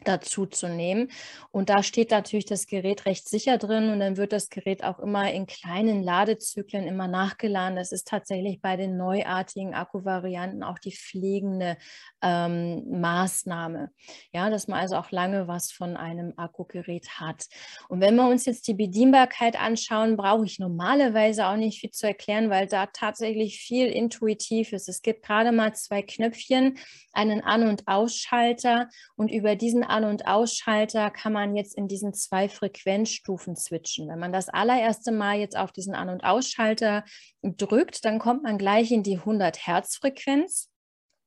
dazu 0.03 0.45
zu 0.45 0.67
nehmen. 0.67 1.09
Und 1.51 1.69
da 1.69 1.83
steht 1.83 2.11
natürlich 2.11 2.45
das 2.45 2.67
Gerät 2.67 3.05
recht 3.05 3.29
sicher 3.29 3.57
drin 3.57 3.89
und 3.89 3.99
dann 3.99 4.17
wird 4.17 4.33
das 4.33 4.49
Gerät 4.49 4.83
auch 4.83 4.99
immer 4.99 5.31
in 5.31 5.47
kleinen 5.47 6.03
Ladezyklen 6.03 6.85
immer 6.85 7.07
nachgeladen. 7.07 7.75
Das 7.75 7.91
ist 7.91 8.07
tatsächlich 8.07 8.61
bei 8.61 8.75
den 8.75 8.97
neuartigen 8.97 9.73
Akkuvarianten 9.73 10.63
auch 10.63 10.79
die 10.79 10.95
pflegende 10.95 11.77
ähm, 12.21 12.83
Maßnahme. 12.99 13.91
Ja, 14.33 14.49
dass 14.49 14.67
man 14.67 14.79
also 14.79 14.97
auch 14.97 15.11
lange 15.11 15.47
was 15.47 15.71
von 15.71 15.95
einem 15.95 16.33
Akkugerät 16.35 17.07
hat. 17.19 17.45
Und 17.87 18.01
wenn 18.01 18.15
wir 18.15 18.27
uns 18.27 18.45
jetzt 18.45 18.67
die 18.67 18.73
Bedienbarkeit 18.73 19.59
anschauen, 19.59 20.17
brauche 20.17 20.45
ich 20.45 20.59
normalerweise 20.59 21.47
auch 21.47 21.55
nicht 21.55 21.79
viel 21.79 21.91
zu 21.91 22.07
erklären, 22.07 22.49
weil 22.49 22.67
da 22.67 22.87
tatsächlich 22.87 23.59
viel 23.59 23.87
intuitiv 23.87 24.73
ist. 24.73 24.89
Es 24.89 25.01
gibt 25.01 25.23
gerade 25.23 25.51
mal 25.51 25.73
zwei 25.73 26.01
Knöpfchen, 26.01 26.77
einen 27.13 27.41
An- 27.41 27.67
und 27.67 27.87
Ausschalter 27.87 28.89
und 29.15 29.31
über 29.31 29.55
diesen 29.55 29.84
an- 29.85 30.03
und 30.03 30.27
Ausschalter 30.27 31.09
kann 31.11 31.33
man 31.33 31.55
jetzt 31.55 31.77
in 31.77 31.87
diesen 31.87 32.13
zwei 32.13 32.49
Frequenzstufen 32.49 33.55
switchen. 33.55 34.09
Wenn 34.09 34.19
man 34.19 34.33
das 34.33 34.49
allererste 34.49 35.11
Mal 35.11 35.37
jetzt 35.37 35.57
auf 35.57 35.71
diesen 35.71 35.95
An- 35.95 36.09
und 36.09 36.23
Ausschalter 36.23 37.03
drückt, 37.41 38.05
dann 38.05 38.19
kommt 38.19 38.43
man 38.43 38.57
gleich 38.57 38.91
in 38.91 39.03
die 39.03 39.17
100 39.17 39.67
Hertz 39.67 39.97
Frequenz. 39.97 40.69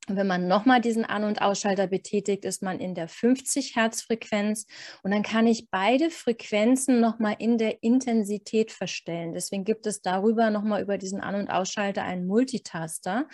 Wenn 0.09 0.27
man 0.27 0.49
nochmal 0.49 0.81
diesen 0.81 1.05
An- 1.05 1.25
und 1.25 1.43
Ausschalter 1.43 1.87
betätigt, 1.87 2.45
ist 2.45 2.63
man 2.63 2.81
in 2.81 2.95
der 2.95 3.09
50 3.09 3.77
Hertz 3.77 4.03
Frequenz 4.03 4.67
und 5.03 5.11
dann 5.11 5.23
kann 5.23 5.47
ich 5.47 5.71
beide 5.71 6.11
Frequenzen 6.11 7.01
nochmal 7.01 7.37
in 7.39 7.59
der 7.59 7.83
Intensität 7.83 8.73
verstellen. 8.73 9.33
Deswegen 9.35 9.65
gibt 9.65 9.87
es 9.87 10.01
darüber 10.01 10.51
nochmal 10.51 10.83
über 10.83 10.97
diesen 10.97 11.21
An- 11.21 11.35
und 11.35 11.51
Ausschalter 11.51 12.03
einen 12.03 12.27
Multitaster. 12.27 13.29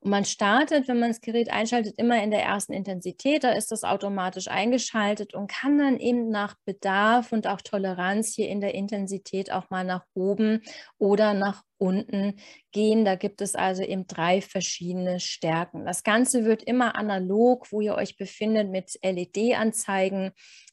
Und 0.00 0.10
man 0.10 0.24
startet, 0.24 0.88
wenn 0.88 0.98
man 0.98 1.10
das 1.10 1.20
Gerät 1.20 1.52
einschaltet, 1.52 1.94
immer 1.98 2.22
in 2.22 2.30
der 2.30 2.42
ersten 2.42 2.72
Intensität. 2.72 3.44
Da 3.44 3.52
ist 3.52 3.70
das 3.70 3.84
automatisch 3.84 4.48
eingeschaltet 4.48 5.34
und 5.34 5.50
kann 5.50 5.78
dann 5.78 5.98
eben 5.98 6.28
nach 6.30 6.54
Bedarf 6.64 7.32
und 7.32 7.46
auch 7.46 7.60
Toleranz 7.60 8.34
hier 8.34 8.48
in 8.48 8.60
der 8.60 8.74
Intensität 8.74 9.52
auch 9.52 9.70
mal 9.70 9.84
nach 9.84 10.04
oben 10.14 10.62
oder 10.98 11.34
nach 11.34 11.62
unten 11.82 12.36
gehen. 12.70 13.04
Da 13.04 13.16
gibt 13.16 13.40
es 13.40 13.54
also 13.54 13.82
eben 13.82 14.06
drei 14.06 14.40
verschiedene 14.40 15.20
Stärken. 15.20 15.84
Das 15.84 16.04
Ganze 16.04 16.44
wird 16.44 16.62
immer 16.62 16.96
analog, 16.96 17.70
wo 17.72 17.80
ihr 17.80 17.96
euch 17.96 18.16
befindet, 18.16 18.70
mit 18.70 18.98
LED-Anzeigen. 19.02 20.30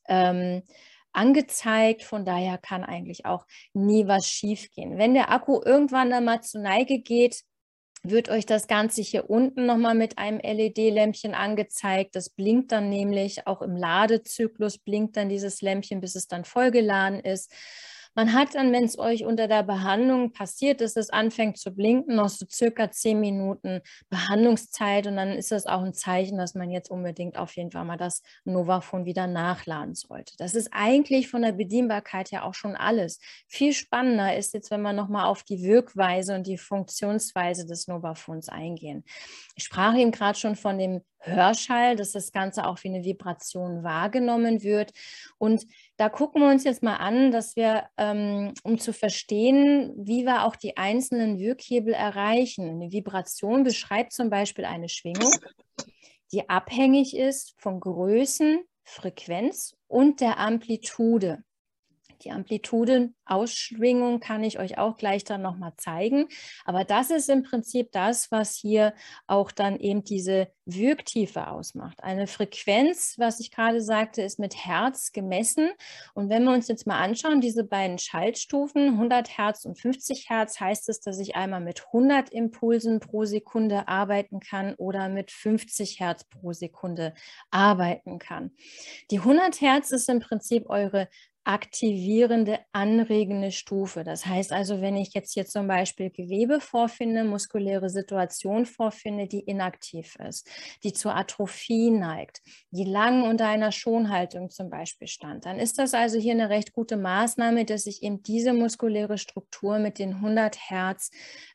Ähm, 0.07 0.63
angezeigt. 1.11 2.03
Von 2.03 2.23
daher 2.23 2.59
kann 2.59 2.83
eigentlich 2.83 3.25
auch 3.25 3.45
nie 3.73 4.07
was 4.07 4.27
schiefgehen. 4.27 4.97
Wenn 4.97 5.15
der 5.15 5.31
Akku 5.31 5.59
irgendwann 5.63 6.11
dann 6.11 6.25
mal 6.25 6.41
zur 6.41 6.61
Neige 6.61 6.99
geht, 6.99 7.41
wird 8.03 8.29
euch 8.29 8.45
das 8.45 8.67
Ganze 8.67 9.01
hier 9.01 9.29
unten 9.29 9.65
nochmal 9.65 9.95
mit 9.95 10.17
einem 10.17 10.39
LED-Lämpchen 10.39 11.33
angezeigt. 11.33 12.15
Das 12.15 12.29
blinkt 12.29 12.71
dann 12.71 12.89
nämlich, 12.89 13.45
auch 13.45 13.61
im 13.61 13.75
Ladezyklus 13.75 14.77
blinkt 14.77 15.17
dann 15.17 15.27
dieses 15.29 15.61
Lämpchen, 15.61 15.99
bis 15.99 16.15
es 16.15 16.27
dann 16.27 16.45
vollgeladen 16.45 17.19
ist. 17.19 17.51
Man 18.19 18.34
hat 18.34 18.53
dann, 18.55 18.73
wenn 18.73 18.84
es 18.84 18.99
euch 18.99 19.23
unter 19.23 19.47
der 19.47 19.63
Behandlung 19.63 20.34
passiert 20.34 20.82
ist, 20.82 20.97
es 20.97 21.10
anfängt 21.10 21.58
zu 21.58 21.73
blinken, 21.73 22.17
noch 22.17 22.27
so 22.27 22.45
circa 22.51 22.91
zehn 22.91 23.21
Minuten 23.21 23.79
Behandlungszeit 24.10 25.08
und 25.08 25.15
dann 25.15 25.29
ist 25.29 25.53
das 25.53 25.65
auch 25.65 25.84
ein 25.84 25.93
Zeichen, 25.93 26.38
dass 26.38 26.53
man 26.53 26.69
jetzt 26.69 26.91
unbedingt 26.91 27.38
auf 27.38 27.55
jeden 27.55 27.71
Fall 27.71 27.86
mal 27.86 27.95
das 27.95 28.21
Novafon 28.43 29.05
wieder 29.05 29.25
nachladen 29.25 29.95
sollte. 29.95 30.34
Das 30.38 30.53
ist 30.53 30.67
eigentlich 30.73 31.29
von 31.29 31.43
der 31.43 31.53
Bedienbarkeit 31.53 32.34
her 32.34 32.43
auch 32.43 32.55
schon 32.55 32.75
alles. 32.75 33.21
Viel 33.47 33.71
spannender 33.71 34.36
ist 34.36 34.53
jetzt, 34.53 34.69
wenn 34.69 34.82
wir 34.82 34.91
nochmal 34.91 35.27
auf 35.27 35.43
die 35.43 35.63
Wirkweise 35.63 36.36
und 36.36 36.45
die 36.45 36.58
Funktionsweise 36.58 37.65
des 37.65 37.88
Novafons 37.88 38.49
eingehen. 38.49 39.05
Ich 39.55 39.63
sprach 39.63 39.95
eben 39.95 40.12
gerade 40.12 40.38
schon 40.38 40.58
von 40.58 40.77
dem 40.77 41.05
Hörschall, 41.19 41.95
dass 41.95 42.13
das 42.13 42.32
Ganze 42.32 42.65
auch 42.65 42.84
wie 42.84 42.89
eine 42.89 43.03
Vibration 43.03 43.84
wahrgenommen 43.84 44.63
wird. 44.63 44.93
Und 45.38 45.65
da 45.97 46.10
gucken 46.10 46.41
wir 46.41 46.49
uns 46.49 46.63
jetzt 46.63 46.84
mal 46.84 46.95
an, 46.95 47.32
dass 47.32 47.55
wir, 47.55 47.86
ähm, 47.97 48.53
um 48.63 48.79
zu 48.79 48.93
verstehen, 48.93 49.93
wie 49.97 50.25
wir 50.25 50.45
auch 50.45 50.55
die 50.55 50.77
einzelnen 50.77 51.38
Wirkhebel 51.39 51.93
erreichen. 51.93 52.69
Eine 52.69 52.91
Vibration 52.91 53.63
beschreibt 53.63 54.13
zum 54.13 54.29
Beispiel 54.29 54.65
eine 54.65 54.89
Schwingung, 54.89 55.34
die 56.32 56.47
abhängig 56.49 57.15
ist 57.15 57.55
von 57.58 57.79
Größen, 57.79 58.62
Frequenz 58.84 59.75
und 59.88 60.21
der 60.21 60.39
Amplitude. 60.39 61.43
Die 62.23 62.32
Amplitudenausschwingung 62.32 64.19
kann 64.19 64.43
ich 64.43 64.60
euch 64.60 64.77
auch 64.77 64.97
gleich 64.97 65.23
dann 65.23 65.41
nochmal 65.41 65.73
zeigen. 65.77 66.27
Aber 66.65 66.84
das 66.84 67.12
ist 67.12 67.29
im 67.29 67.43
Prinzip 67.43 67.91
das, 67.91 68.32
was 68.32 68.55
hier 68.55 68.93
auch 69.27 69.51
dann 69.51 69.79
eben 69.79 70.03
diese 70.03 70.49
Wirktiefe 70.65 71.47
ausmacht. 71.47 72.03
Eine 72.03 72.27
Frequenz, 72.27 73.15
was 73.17 73.39
ich 73.39 73.51
gerade 73.51 73.82
sagte, 73.82 74.21
ist 74.21 74.39
mit 74.39 74.65
Hertz 74.65 75.12
gemessen. 75.12 75.69
Und 76.13 76.29
wenn 76.29 76.43
wir 76.43 76.51
uns 76.51 76.67
jetzt 76.67 76.86
mal 76.86 76.99
anschauen, 76.99 77.41
diese 77.41 77.63
beiden 77.63 77.97
Schaltstufen, 77.97 78.89
100 78.89 79.38
Hertz 79.38 79.65
und 79.65 79.79
50 79.79 80.29
Hertz, 80.29 80.60
heißt 80.60 80.89
es, 80.89 80.99
dass 80.99 81.19
ich 81.19 81.36
einmal 81.36 81.62
mit 81.62 81.86
100 81.88 82.29
Impulsen 82.29 82.99
pro 82.99 83.25
Sekunde 83.25 83.88
arbeiten 83.88 84.39
kann 84.39 84.75
oder 84.75 85.10
mit 85.10 85.32
50 85.32 85.99
Hertz 85.99 86.25
pro 86.25 86.53
Sekunde 86.53 87.13
arbeiten 87.51 88.19
kann. 88.19 88.51
Die 89.12 89.19
100 89.19 89.62
Hertz 89.62 89.91
ist 89.91 90.10
im 90.10 90.19
Prinzip 90.19 90.69
eure 90.69 91.08
aktivierende, 91.43 92.60
anregende 92.73 93.52
Stufe. 93.52 94.04
Das 94.04 94.25
heißt 94.25 94.52
also, 94.52 94.82
wenn 94.82 94.95
ich 94.95 95.13
jetzt 95.13 95.34
hier 95.34 95.45
zum 95.45 95.67
Beispiel 95.67 96.10
Gewebe 96.10 96.60
vorfinde, 96.60 97.23
muskuläre 97.23 97.89
Situation 97.89 98.65
vorfinde, 98.65 99.28
die 99.28 99.39
inaktiv 99.39 100.15
ist, 100.28 100.47
die 100.84 100.93
zur 100.93 101.15
Atrophie 101.15 101.91
neigt, 101.91 102.41
die 102.71 102.84
lang 102.84 103.23
unter 103.23 103.47
einer 103.47 103.71
Schonhaltung 103.71 104.49
zum 104.49 104.69
Beispiel 104.69 105.08
stand, 105.08 105.45
dann 105.45 105.60
ist 105.60 105.80
das 105.80 105.93
also 105.93 106.19
hier 106.19 106.34
eine 106.34 106.49
recht 106.49 106.73
gute 106.73 106.97
Maßnahme, 106.97 107.65
dass 107.65 107.86
ich 107.86 108.04
eben 108.04 108.21
diese 108.21 108.54
muskuläre 108.54 109.17
Struktur 109.17 109.80
mit 109.80 109.97
den 109.97 110.15
100 110.15 110.69
Hertz 110.69 111.10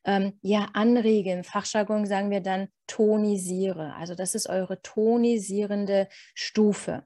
ähm, 0.05 0.39
ja 0.43 0.69
anrege. 0.73 1.33
Im 1.33 1.45
Fachjargon 1.45 2.07
sagen 2.07 2.31
wir 2.31 2.41
dann 2.41 2.69
tonisiere. 2.87 3.95
Also 3.95 4.15
das 4.15 4.35
ist 4.35 4.49
eure 4.49 4.81
tonisierende 4.83 6.09
Stufe. 6.35 7.05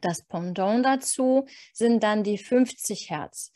Das 0.00 0.22
Pendant 0.22 0.84
dazu 0.84 1.46
sind 1.72 2.02
dann 2.02 2.24
die 2.24 2.38
50 2.38 3.10
Hertz. 3.10 3.52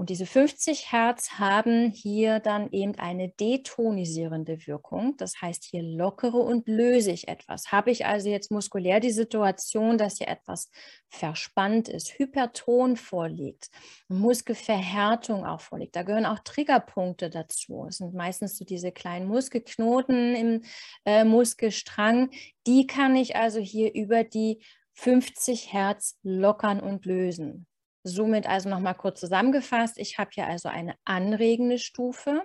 Und 0.00 0.08
diese 0.08 0.24
50 0.24 0.92
Hertz 0.92 1.32
haben 1.32 1.90
hier 1.90 2.40
dann 2.40 2.70
eben 2.70 2.94
eine 2.98 3.28
detonisierende 3.28 4.66
Wirkung. 4.66 5.18
Das 5.18 5.42
heißt, 5.42 5.62
hier 5.62 5.82
lockere 5.82 6.38
und 6.38 6.66
löse 6.66 7.10
ich 7.10 7.28
etwas. 7.28 7.70
Habe 7.70 7.90
ich 7.90 8.06
also 8.06 8.30
jetzt 8.30 8.50
muskulär 8.50 9.00
die 9.00 9.10
Situation, 9.10 9.98
dass 9.98 10.16
hier 10.16 10.28
etwas 10.28 10.70
verspannt 11.10 11.90
ist, 11.90 12.18
Hyperton 12.18 12.96
vorliegt, 12.96 13.68
Muskelverhärtung 14.08 15.44
auch 15.44 15.60
vorliegt. 15.60 15.94
Da 15.94 16.02
gehören 16.02 16.24
auch 16.24 16.38
Triggerpunkte 16.38 17.28
dazu. 17.28 17.84
Es 17.86 17.98
sind 17.98 18.14
meistens 18.14 18.56
so 18.56 18.64
diese 18.64 18.92
kleinen 18.92 19.26
Muskelknoten 19.28 20.34
im 20.34 20.62
äh, 21.04 21.24
Muskelstrang. 21.24 22.30
Die 22.66 22.86
kann 22.86 23.16
ich 23.16 23.36
also 23.36 23.60
hier 23.60 23.92
über 23.92 24.24
die 24.24 24.62
50 25.00 25.72
Hertz 25.72 26.18
lockern 26.22 26.78
und 26.78 27.06
lösen. 27.06 27.66
Somit 28.04 28.46
also 28.46 28.68
nochmal 28.68 28.94
kurz 28.94 29.20
zusammengefasst, 29.20 29.96
ich 29.96 30.18
habe 30.18 30.30
hier 30.34 30.46
also 30.46 30.68
eine 30.68 30.94
anregende 31.06 31.78
Stufe, 31.78 32.42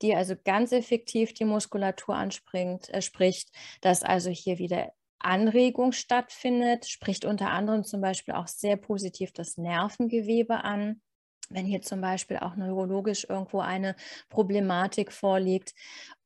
die 0.00 0.14
also 0.14 0.36
ganz 0.44 0.70
effektiv 0.70 1.34
die 1.34 1.44
Muskulatur 1.44 2.14
anspringt, 2.14 2.88
äh, 2.90 3.02
spricht, 3.02 3.50
dass 3.80 4.04
also 4.04 4.30
hier 4.30 4.58
wieder 4.58 4.92
Anregung 5.18 5.90
stattfindet, 5.90 6.86
spricht 6.86 7.24
unter 7.24 7.50
anderem 7.50 7.82
zum 7.82 8.00
Beispiel 8.00 8.34
auch 8.34 8.46
sehr 8.46 8.76
positiv 8.76 9.32
das 9.32 9.56
Nervengewebe 9.56 10.62
an. 10.62 11.02
Wenn 11.50 11.66
hier 11.66 11.82
zum 11.82 12.00
Beispiel 12.00 12.36
auch 12.36 12.54
neurologisch 12.54 13.26
irgendwo 13.28 13.58
eine 13.58 13.96
Problematik 14.28 15.12
vorliegt. 15.12 15.74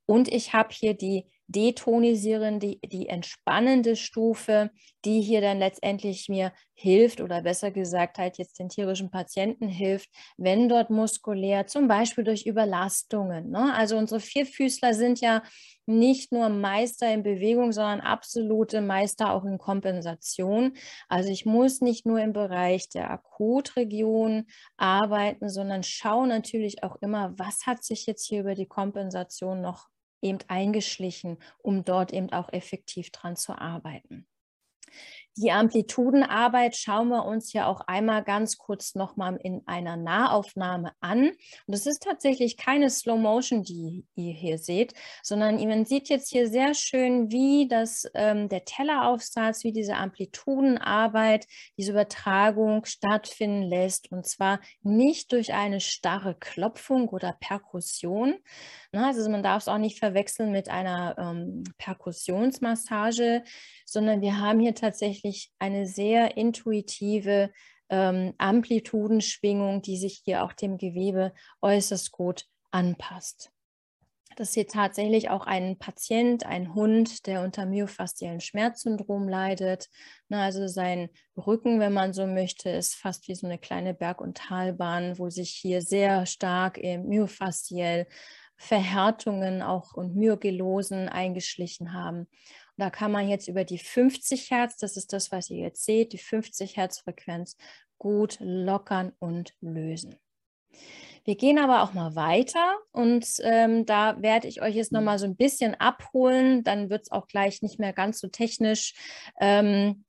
Und 0.04 0.28
ich 0.28 0.52
habe 0.52 0.68
hier 0.74 0.92
die 0.92 1.24
detonisierende, 1.52 2.76
die, 2.84 3.08
entspannende 3.08 3.96
Stufe, 3.96 4.70
die 5.04 5.20
hier 5.20 5.40
dann 5.40 5.58
letztendlich 5.58 6.28
mir 6.28 6.52
hilft 6.74 7.20
oder 7.20 7.42
besser 7.42 7.70
gesagt 7.70 8.18
halt 8.18 8.38
jetzt 8.38 8.58
den 8.58 8.68
tierischen 8.68 9.10
Patienten 9.10 9.68
hilft, 9.68 10.10
wenn 10.36 10.68
dort 10.68 10.90
muskulär, 10.90 11.66
zum 11.66 11.86
Beispiel 11.86 12.24
durch 12.24 12.46
Überlastungen. 12.46 13.50
Ne? 13.50 13.72
Also 13.74 13.96
unsere 13.96 14.20
Vierfüßler 14.20 14.94
sind 14.94 15.20
ja 15.20 15.42
nicht 15.86 16.32
nur 16.32 16.48
Meister 16.48 17.12
in 17.12 17.22
Bewegung, 17.22 17.72
sondern 17.72 18.00
absolute 18.00 18.80
Meister 18.80 19.32
auch 19.32 19.44
in 19.44 19.58
Kompensation. 19.58 20.74
Also 21.08 21.30
ich 21.30 21.44
muss 21.44 21.80
nicht 21.80 22.06
nur 22.06 22.20
im 22.20 22.32
Bereich 22.32 22.88
der 22.88 23.10
Akutregion 23.10 24.46
arbeiten, 24.76 25.48
sondern 25.48 25.82
schaue 25.82 26.26
natürlich 26.26 26.82
auch 26.82 26.96
immer, 27.00 27.34
was 27.36 27.66
hat 27.66 27.84
sich 27.84 28.06
jetzt 28.06 28.26
hier 28.26 28.40
über 28.40 28.54
die 28.54 28.66
Kompensation 28.66 29.60
noch 29.60 29.91
eben 30.22 30.38
eingeschlichen, 30.48 31.38
um 31.58 31.84
dort 31.84 32.12
eben 32.12 32.32
auch 32.32 32.52
effektiv 32.52 33.10
dran 33.10 33.36
zu 33.36 33.58
arbeiten. 33.58 34.26
Die 35.38 35.50
Amplitudenarbeit 35.50 36.76
schauen 36.76 37.08
wir 37.08 37.24
uns 37.24 37.54
ja 37.54 37.66
auch 37.66 37.80
einmal 37.86 38.22
ganz 38.22 38.58
kurz 38.58 38.94
nochmal 38.94 39.38
in 39.42 39.62
einer 39.64 39.96
Nahaufnahme 39.96 40.92
an. 41.00 41.30
Und 41.66 41.74
es 41.74 41.86
ist 41.86 42.02
tatsächlich 42.02 42.58
keine 42.58 42.90
Slow 42.90 43.18
Motion, 43.18 43.62
die 43.62 44.04
ihr 44.14 44.34
hier 44.34 44.58
seht, 44.58 44.92
sondern 45.22 45.56
man 45.66 45.86
sieht 45.86 46.10
jetzt 46.10 46.28
hier 46.28 46.48
sehr 46.48 46.74
schön, 46.74 47.30
wie 47.30 47.66
das, 47.66 48.04
ähm, 48.14 48.50
der 48.50 48.66
Telleraufsatz, 48.66 49.64
wie 49.64 49.72
diese 49.72 49.96
Amplitudenarbeit, 49.96 51.46
diese 51.78 51.92
Übertragung 51.92 52.84
stattfinden 52.84 53.62
lässt. 53.62 54.12
Und 54.12 54.26
zwar 54.26 54.60
nicht 54.82 55.32
durch 55.32 55.54
eine 55.54 55.80
starre 55.80 56.34
Klopfung 56.34 57.08
oder 57.08 57.34
Perkussion. 57.40 58.34
Na, 58.92 59.06
also 59.06 59.30
man 59.30 59.42
darf 59.42 59.62
es 59.62 59.68
auch 59.68 59.78
nicht 59.78 59.98
verwechseln 59.98 60.52
mit 60.52 60.68
einer 60.68 61.16
ähm, 61.16 61.64
Perkussionsmassage, 61.78 63.44
sondern 63.86 64.20
wir 64.20 64.38
haben 64.38 64.60
hier 64.60 64.74
tatsächlich 64.74 65.21
eine 65.58 65.86
sehr 65.86 66.36
intuitive 66.36 67.50
ähm, 67.88 68.34
Amplitudenschwingung, 68.38 69.82
die 69.82 69.98
sich 69.98 70.22
hier 70.24 70.44
auch 70.44 70.52
dem 70.52 70.78
Gewebe 70.78 71.32
äußerst 71.60 72.12
gut 72.12 72.46
anpasst. 72.70 73.52
Das 74.36 74.48
ist 74.48 74.54
hier 74.54 74.66
tatsächlich 74.66 75.28
auch 75.28 75.46
ein 75.46 75.78
Patient, 75.78 76.46
ein 76.46 76.74
Hund, 76.74 77.26
der 77.26 77.42
unter 77.42 77.66
myofasziellen 77.66 78.40
Schmerzsyndrom 78.40 79.28
leidet. 79.28 79.88
Na, 80.28 80.44
also 80.44 80.68
sein 80.68 81.10
Rücken, 81.36 81.80
wenn 81.80 81.92
man 81.92 82.14
so 82.14 82.26
möchte, 82.26 82.70
ist 82.70 82.94
fast 82.94 83.28
wie 83.28 83.34
so 83.34 83.46
eine 83.46 83.58
kleine 83.58 83.92
Berg- 83.92 84.22
und 84.22 84.38
Talbahn, 84.38 85.18
wo 85.18 85.28
sich 85.28 85.50
hier 85.50 85.82
sehr 85.82 86.24
stark 86.24 86.78
myofasziell 86.82 88.06
Verhärtungen 88.56 89.60
auch 89.60 89.92
und 89.92 90.14
Myogelosen 90.14 91.08
eingeschlichen 91.08 91.92
haben. 91.92 92.28
Da 92.82 92.90
kann 92.90 93.12
man 93.12 93.28
jetzt 93.28 93.46
über 93.46 93.62
die 93.62 93.78
50 93.78 94.50
Hertz, 94.50 94.76
das 94.76 94.96
ist 94.96 95.12
das, 95.12 95.30
was 95.30 95.48
ihr 95.50 95.58
jetzt 95.58 95.84
seht, 95.84 96.12
die 96.12 96.18
50 96.18 96.76
Hertz 96.76 96.98
Frequenz 96.98 97.56
gut 97.96 98.38
lockern 98.40 99.12
und 99.20 99.54
lösen. 99.60 100.16
Wir 101.22 101.36
gehen 101.36 101.60
aber 101.60 101.84
auch 101.84 101.92
mal 101.92 102.16
weiter 102.16 102.76
und 102.90 103.24
ähm, 103.44 103.86
da 103.86 104.20
werde 104.20 104.48
ich 104.48 104.62
euch 104.62 104.74
jetzt 104.74 104.90
noch 104.90 105.00
mal 105.00 105.20
so 105.20 105.26
ein 105.26 105.36
bisschen 105.36 105.76
abholen. 105.76 106.64
Dann 106.64 106.90
wird 106.90 107.02
es 107.02 107.12
auch 107.12 107.28
gleich 107.28 107.62
nicht 107.62 107.78
mehr 107.78 107.92
ganz 107.92 108.18
so 108.18 108.26
technisch. 108.26 108.94
Ähm, 109.40 110.04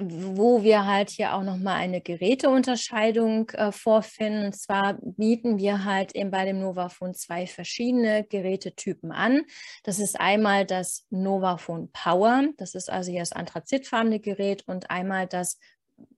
wo 0.00 0.62
wir 0.62 0.86
halt 0.86 1.10
hier 1.10 1.34
auch 1.34 1.42
nochmal 1.42 1.76
eine 1.76 2.00
Geräteunterscheidung 2.00 3.50
äh, 3.50 3.72
vorfinden. 3.72 4.46
Und 4.46 4.56
zwar 4.56 4.98
bieten 5.02 5.58
wir 5.58 5.84
halt 5.84 6.14
eben 6.14 6.30
bei 6.30 6.46
dem 6.46 6.60
Novafone 6.60 7.12
zwei 7.12 7.46
verschiedene 7.46 8.24
Gerätetypen 8.24 9.12
an. 9.12 9.42
Das 9.84 9.98
ist 9.98 10.18
einmal 10.18 10.64
das 10.64 11.06
Novafone 11.10 11.88
Power, 11.92 12.44
das 12.56 12.74
ist 12.74 12.90
also 12.90 13.10
hier 13.10 13.20
das 13.20 13.32
anthrazitfarbene 13.32 14.20
Gerät 14.20 14.66
und 14.66 14.90
einmal 14.90 15.26
das 15.26 15.58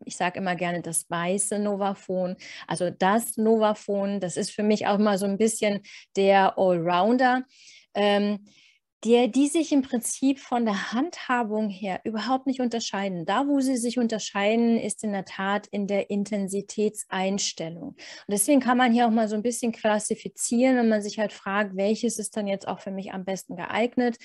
ich 0.06 0.16
sage 0.16 0.38
immer 0.38 0.54
gerne 0.54 0.80
das 0.80 1.10
weiße 1.10 1.58
Novafone. 1.58 2.36
Also 2.66 2.88
das 2.90 3.36
Novafone, 3.36 4.18
das 4.18 4.38
ist 4.38 4.50
für 4.50 4.62
mich 4.62 4.86
auch 4.86 4.96
mal 4.96 5.18
so 5.18 5.26
ein 5.26 5.36
bisschen 5.36 5.82
der 6.16 6.58
Allrounder. 6.58 7.42
Ähm, 7.94 8.46
die, 9.04 9.30
die 9.30 9.48
sich 9.48 9.70
im 9.72 9.82
Prinzip 9.82 10.40
von 10.40 10.64
der 10.64 10.92
Handhabung 10.92 11.68
her 11.68 12.00
überhaupt 12.04 12.46
nicht 12.46 12.60
unterscheiden. 12.60 13.26
Da, 13.26 13.46
wo 13.46 13.60
sie 13.60 13.76
sich 13.76 13.98
unterscheiden, 13.98 14.78
ist 14.78 15.04
in 15.04 15.12
der 15.12 15.26
Tat 15.26 15.66
in 15.66 15.86
der 15.86 16.10
Intensitätseinstellung. 16.10 17.88
Und 17.88 17.98
deswegen 18.28 18.60
kann 18.60 18.78
man 18.78 18.92
hier 18.92 19.06
auch 19.06 19.10
mal 19.10 19.28
so 19.28 19.36
ein 19.36 19.42
bisschen 19.42 19.72
klassifizieren, 19.72 20.76
wenn 20.76 20.88
man 20.88 21.02
sich 21.02 21.18
halt 21.18 21.32
fragt, 21.32 21.76
welches 21.76 22.18
ist 22.18 22.36
dann 22.36 22.46
jetzt 22.46 22.66
auch 22.66 22.80
für 22.80 22.90
mich 22.90 23.12
am 23.12 23.24
besten 23.24 23.56
geeignet. 23.56 24.16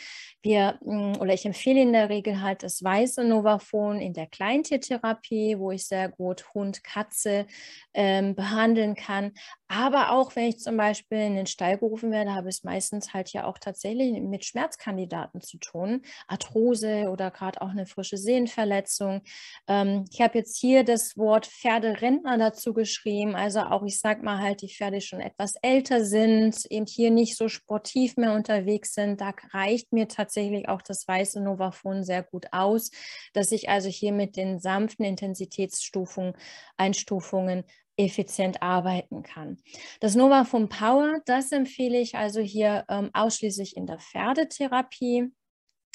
Wir, 0.41 0.79
hm, 0.83 1.17
oder 1.19 1.33
ich 1.33 1.45
empfehle 1.45 1.81
in 1.81 1.91
der 1.91 2.09
Regel 2.09 2.41
halt 2.41 2.63
das 2.63 2.81
weiße 2.81 3.25
Novaphone 3.25 3.99
in 3.99 4.13
der 4.13 4.27
Kleintiertherapie, 4.27 5.59
wo 5.59 5.71
ich 5.71 5.87
sehr 5.87 6.09
gut 6.09 6.45
Hund, 6.53 6.83
Katze 6.83 7.47
ähm, 7.93 8.35
behandeln 8.35 8.95
kann. 8.95 9.33
Aber 9.71 10.13
auch 10.13 10.35
wenn 10.35 10.45
ich 10.45 10.57
zum 10.57 10.77
Beispiel 10.77 11.19
in 11.19 11.35
den 11.35 11.45
Stall 11.45 11.77
gerufen 11.77 12.11
werde, 12.11 12.33
habe 12.33 12.49
ich 12.49 12.55
es 12.55 12.63
meistens 12.63 13.13
halt 13.13 13.31
ja 13.33 13.45
auch 13.45 13.59
tatsächlich 13.59 14.19
mit 14.19 14.43
Schmerzkandidaten 14.43 15.41
zu 15.41 15.59
tun. 15.59 16.01
Arthrose 16.27 17.07
oder 17.11 17.29
gerade 17.29 17.61
auch 17.61 17.69
eine 17.69 17.85
frische 17.85 18.17
Sehnenverletzung. 18.17 19.21
Ähm, 19.67 20.05
ich 20.11 20.21
habe 20.21 20.39
jetzt 20.39 20.57
hier 20.57 20.83
das 20.83 21.17
Wort 21.17 21.45
Pferderentner 21.45 22.39
dazu 22.39 22.73
geschrieben. 22.73 23.35
Also 23.35 23.59
auch, 23.59 23.83
ich 23.85 23.99
sage 23.99 24.23
mal 24.23 24.39
halt, 24.39 24.63
die 24.63 24.73
Pferde 24.73 25.01
schon 25.01 25.19
etwas 25.19 25.53
älter 25.61 26.03
sind, 26.03 26.65
eben 26.71 26.87
hier 26.87 27.11
nicht 27.11 27.37
so 27.37 27.47
sportiv 27.47 28.17
mehr 28.17 28.33
unterwegs 28.33 28.95
sind. 28.95 29.21
Da 29.21 29.33
reicht 29.53 29.93
mir 29.93 30.07
tatsächlich 30.07 30.67
auch 30.67 30.81
das 30.81 31.07
weiße 31.07 31.41
Novaphone 31.43 32.03
sehr 32.03 32.23
gut 32.23 32.47
aus, 32.53 32.89
dass 33.33 33.51
ich 33.51 33.69
also 33.69 33.87
hier 33.87 34.13
mit 34.13 34.35
den 34.35 34.59
sanften 34.59 35.05
Intensitätsstufungen, 35.05 36.33
Einstufungen 36.75 37.65
effizient 37.99 38.61
arbeiten 38.63 39.23
kann. 39.23 39.57
Das 39.99 40.15
Nova 40.15 40.45
vom 40.45 40.69
Power, 40.69 41.21
das 41.25 41.51
empfehle 41.51 41.99
ich 41.99 42.15
also 42.15 42.39
hier 42.39 42.85
ähm, 42.89 43.09
ausschließlich 43.13 43.75
in 43.75 43.85
der 43.85 43.99
Pferdetherapie. 43.99 45.31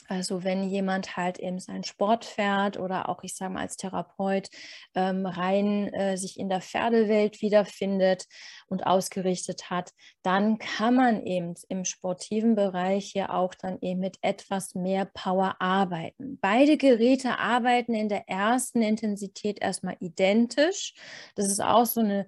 Also 0.09 0.45
wenn 0.45 0.69
jemand 0.69 1.17
halt 1.17 1.39
eben 1.39 1.59
seinen 1.59 1.85
Sport 1.85 2.25
fährt 2.25 2.79
oder 2.79 3.09
auch, 3.09 3.23
ich 3.23 3.35
sage 3.35 3.55
mal, 3.55 3.61
als 3.61 3.77
Therapeut 3.77 4.49
ähm, 4.95 5.27
rein 5.27 5.93
äh, 5.95 6.17
sich 6.17 6.39
in 6.39 6.49
der 6.49 6.61
Pferdewelt 6.61 7.41
wiederfindet 7.41 8.27
und 8.67 8.87
ausgerichtet 8.87 9.71
hat, 9.71 9.93
dann 10.23 10.59
kann 10.59 10.95
man 10.95 11.25
eben 11.25 11.55
im 11.69 11.85
sportiven 11.85 12.55
Bereich 12.55 13.13
hier 13.13 13.33
auch 13.35 13.55
dann 13.55 13.79
eben 13.81 14.01
mit 14.01 14.19
etwas 14.21 14.75
mehr 14.75 15.07
Power 15.07 15.57
arbeiten. 15.61 16.39
Beide 16.41 16.77
Geräte 16.77 17.39
arbeiten 17.39 17.95
in 17.95 18.09
der 18.09 18.29
ersten 18.29 18.83
Intensität 18.83 19.61
erstmal 19.61 19.97
identisch. 20.01 20.95
Das 21.35 21.47
ist 21.47 21.61
auch 21.63 21.87
so 21.87 22.01
eine 22.01 22.27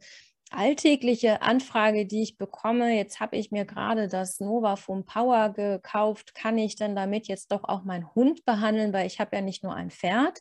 alltägliche 0.51 1.43
Anfrage, 1.43 2.07
die 2.07 2.23
ich 2.23 2.39
bekomme, 2.39 2.97
jetzt 2.97 3.21
habe 3.21 3.37
ich 3.37 3.51
mir 3.51 3.65
gerade 3.65 4.09
das 4.09 4.41
Nova 4.41 4.77
vom 4.77 5.05
Power 5.05 5.51
gekauft, 5.51 6.35
kann 6.35 6.59
ich 6.59 6.77
denn 6.77 6.97
damit 6.97 7.29
jetzt 7.29 7.53
doch 7.53 7.65
auch 7.65 7.85
meinen 7.85 8.15
Hund 8.15 8.45
behandeln, 8.45 8.93
weil 8.93 9.07
ich 9.07 9.21
habe 9.21 9.37
ja 9.37 9.43
nicht 9.43 9.63
nur 9.63 9.75
ein 9.75 9.91
Pferd. 9.91 10.39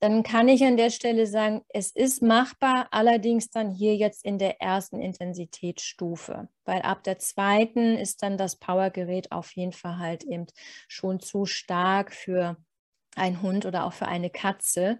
Dann 0.00 0.22
kann 0.22 0.48
ich 0.48 0.62
an 0.64 0.76
der 0.76 0.90
Stelle 0.90 1.26
sagen, 1.26 1.62
es 1.68 1.90
ist 1.90 2.20
machbar, 2.20 2.88
allerdings 2.90 3.48
dann 3.48 3.70
hier 3.70 3.96
jetzt 3.96 4.24
in 4.24 4.38
der 4.38 4.60
ersten 4.60 5.00
Intensitätsstufe, 5.00 6.48
weil 6.64 6.82
ab 6.82 7.04
der 7.04 7.18
zweiten 7.18 7.96
ist 7.96 8.22
dann 8.22 8.36
das 8.36 8.56
Powergerät 8.56 9.32
auf 9.32 9.52
jeden 9.52 9.72
Fall 9.72 9.98
halt 9.98 10.24
eben 10.24 10.46
schon 10.88 11.20
zu 11.20 11.46
stark 11.46 12.12
für 12.12 12.58
ein 13.16 13.42
Hund 13.42 13.66
oder 13.66 13.84
auch 13.84 13.92
für 13.92 14.06
eine 14.06 14.30
Katze. 14.30 14.98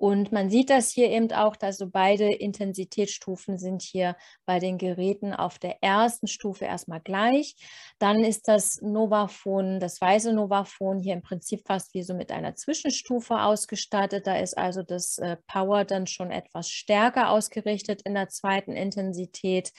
Und 0.00 0.32
man 0.32 0.48
sieht 0.48 0.70
das 0.70 0.90
hier 0.90 1.10
eben 1.10 1.30
auch, 1.32 1.56
dass 1.56 1.76
so 1.76 1.86
beide 1.86 2.32
Intensitätsstufen 2.32 3.58
sind 3.58 3.82
hier 3.82 4.16
bei 4.46 4.58
den 4.58 4.78
Geräten 4.78 5.34
auf 5.34 5.58
der 5.58 5.82
ersten 5.82 6.26
Stufe 6.26 6.64
erstmal 6.64 7.00
gleich. 7.00 7.54
Dann 7.98 8.24
ist 8.24 8.48
das 8.48 8.80
Novaphone, 8.80 9.78
das 9.78 10.00
weiße 10.00 10.32
Novaphone 10.32 11.00
hier 11.00 11.12
im 11.12 11.20
Prinzip 11.20 11.66
fast 11.66 11.92
wie 11.92 12.02
so 12.02 12.14
mit 12.14 12.32
einer 12.32 12.54
Zwischenstufe 12.54 13.42
ausgestattet. 13.42 14.26
Da 14.26 14.38
ist 14.38 14.56
also 14.56 14.82
das 14.82 15.18
äh, 15.18 15.36
Power 15.46 15.84
dann 15.84 16.06
schon 16.06 16.30
etwas 16.30 16.70
stärker 16.70 17.28
ausgerichtet 17.28 18.00
in 18.02 18.14
der 18.14 18.30
zweiten 18.30 18.72
Intensität. 18.72 19.70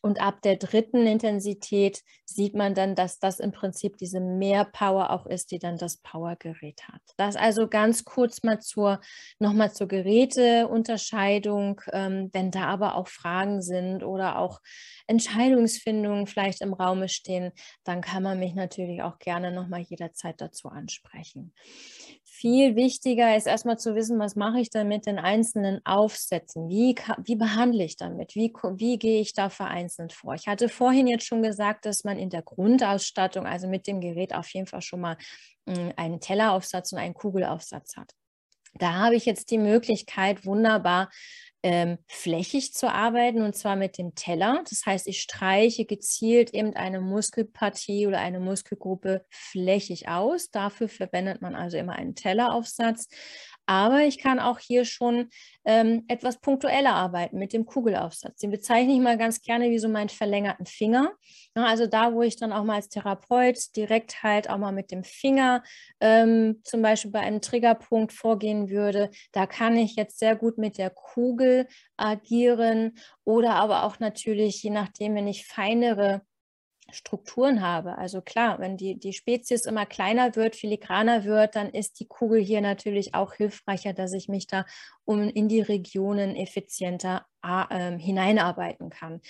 Und 0.00 0.20
ab 0.20 0.42
der 0.42 0.56
dritten 0.56 1.06
Intensität 1.06 2.02
sieht 2.24 2.54
man 2.54 2.74
dann, 2.74 2.94
dass 2.94 3.18
das 3.18 3.40
im 3.40 3.52
Prinzip 3.52 3.96
diese 3.96 4.20
Mehr-Power 4.20 5.10
auch 5.10 5.26
ist, 5.26 5.50
die 5.50 5.58
dann 5.58 5.76
das 5.76 5.96
Powergerät 5.98 6.82
hat. 6.88 7.00
Das 7.16 7.36
also 7.36 7.68
ganz 7.68 8.04
kurz 8.04 8.42
mal 8.42 8.60
zur, 8.60 9.00
nochmal 9.38 9.72
zur 9.72 9.88
Geräteunterscheidung. 9.88 11.80
Ähm, 11.92 12.30
wenn 12.32 12.50
da 12.50 12.64
aber 12.64 12.94
auch 12.94 13.08
Fragen 13.08 13.60
sind 13.62 14.04
oder 14.04 14.38
auch 14.38 14.60
Entscheidungsfindungen 15.06 16.26
vielleicht 16.26 16.60
im 16.60 16.74
Raume 16.74 17.08
stehen, 17.08 17.52
dann 17.84 18.00
kann 18.00 18.22
man 18.22 18.38
mich 18.38 18.54
natürlich 18.54 19.02
auch 19.02 19.18
gerne 19.18 19.50
nochmal 19.50 19.80
jederzeit 19.80 20.40
dazu 20.40 20.68
ansprechen. 20.68 21.52
Viel 22.38 22.76
wichtiger 22.76 23.36
ist 23.36 23.48
erstmal 23.48 23.80
zu 23.80 23.96
wissen, 23.96 24.20
was 24.20 24.36
mache 24.36 24.60
ich 24.60 24.70
dann 24.70 24.86
mit 24.86 25.06
den 25.06 25.18
einzelnen 25.18 25.84
Aufsätzen? 25.84 26.68
Wie, 26.68 26.94
wie 27.24 27.34
behandle 27.34 27.82
ich 27.82 27.96
damit? 27.96 28.36
Wie, 28.36 28.52
wie 28.76 28.96
gehe 28.96 29.20
ich 29.20 29.32
da 29.32 29.50
vereinzelt 29.50 30.12
vor? 30.12 30.34
Ich 30.34 30.46
hatte 30.46 30.68
vorhin 30.68 31.08
jetzt 31.08 31.26
schon 31.26 31.42
gesagt, 31.42 31.84
dass 31.84 32.04
man 32.04 32.16
in 32.16 32.30
der 32.30 32.42
Grundausstattung, 32.42 33.44
also 33.44 33.66
mit 33.66 33.88
dem 33.88 34.00
Gerät 34.00 34.36
auf 34.36 34.48
jeden 34.54 34.68
Fall 34.68 34.82
schon 34.82 35.00
mal 35.00 35.16
hm, 35.68 35.92
einen 35.96 36.20
Telleraufsatz 36.20 36.92
und 36.92 37.00
einen 37.00 37.14
Kugelaufsatz 37.14 37.96
hat. 37.96 38.12
Da 38.74 38.92
habe 38.92 39.16
ich 39.16 39.26
jetzt 39.26 39.50
die 39.50 39.58
Möglichkeit, 39.58 40.46
wunderbar 40.46 41.10
ähm, 41.62 41.98
flächig 42.06 42.72
zu 42.72 42.92
arbeiten 42.92 43.42
und 43.42 43.56
zwar 43.56 43.76
mit 43.76 43.98
dem 43.98 44.14
Teller. 44.14 44.62
Das 44.68 44.86
heißt, 44.86 45.08
ich 45.08 45.20
streiche 45.20 45.84
gezielt 45.84 46.54
eben 46.54 46.74
eine 46.76 47.00
Muskelpartie 47.00 48.06
oder 48.06 48.20
eine 48.20 48.40
Muskelgruppe 48.40 49.24
flächig 49.28 50.08
aus. 50.08 50.50
Dafür 50.50 50.88
verwendet 50.88 51.42
man 51.42 51.54
also 51.54 51.76
immer 51.76 51.94
einen 51.94 52.14
Telleraufsatz. 52.14 53.08
Aber 53.68 54.00
ich 54.04 54.18
kann 54.18 54.40
auch 54.40 54.58
hier 54.58 54.86
schon 54.86 55.28
ähm, 55.66 56.04
etwas 56.08 56.40
punktueller 56.40 56.94
arbeiten 56.94 57.38
mit 57.38 57.52
dem 57.52 57.66
Kugelaufsatz. 57.66 58.38
Den 58.38 58.50
bezeichne 58.50 58.94
ich 58.94 58.98
mal 58.98 59.18
ganz 59.18 59.42
gerne 59.42 59.68
wie 59.68 59.78
so 59.78 59.90
meinen 59.90 60.08
verlängerten 60.08 60.64
Finger. 60.64 61.12
Ja, 61.54 61.66
also 61.66 61.86
da, 61.86 62.14
wo 62.14 62.22
ich 62.22 62.36
dann 62.36 62.54
auch 62.54 62.64
mal 62.64 62.76
als 62.76 62.88
Therapeut 62.88 63.58
direkt 63.76 64.22
halt 64.22 64.48
auch 64.48 64.56
mal 64.56 64.72
mit 64.72 64.90
dem 64.90 65.04
Finger 65.04 65.62
ähm, 66.00 66.62
zum 66.64 66.80
Beispiel 66.80 67.10
bei 67.10 67.20
einem 67.20 67.42
Triggerpunkt 67.42 68.14
vorgehen 68.14 68.70
würde, 68.70 69.10
da 69.32 69.46
kann 69.46 69.76
ich 69.76 69.96
jetzt 69.96 70.18
sehr 70.18 70.34
gut 70.34 70.56
mit 70.56 70.78
der 70.78 70.88
Kugel 70.88 71.66
agieren 71.98 72.96
oder 73.24 73.56
aber 73.56 73.84
auch 73.84 73.98
natürlich, 73.98 74.62
je 74.62 74.70
nachdem, 74.70 75.14
wenn 75.14 75.28
ich 75.28 75.46
feinere 75.46 76.22
Strukturen 76.90 77.60
habe. 77.60 77.98
Also 77.98 78.22
klar, 78.22 78.58
wenn 78.58 78.76
die, 78.76 78.98
die 78.98 79.12
Spezies 79.12 79.66
immer 79.66 79.86
kleiner 79.86 80.36
wird, 80.36 80.56
filigraner 80.56 81.24
wird, 81.24 81.54
dann 81.54 81.68
ist 81.70 82.00
die 82.00 82.06
Kugel 82.06 82.40
hier 82.40 82.60
natürlich 82.60 83.14
auch 83.14 83.34
hilfreicher, 83.34 83.92
dass 83.92 84.12
ich 84.12 84.28
mich 84.28 84.46
da 84.46 84.64
um 85.04 85.28
in 85.28 85.48
die 85.48 85.60
Regionen 85.60 86.36
effizienter 86.36 87.26
äh, 87.42 87.98
hineinarbeiten 87.98 88.90
kann. 88.90 89.20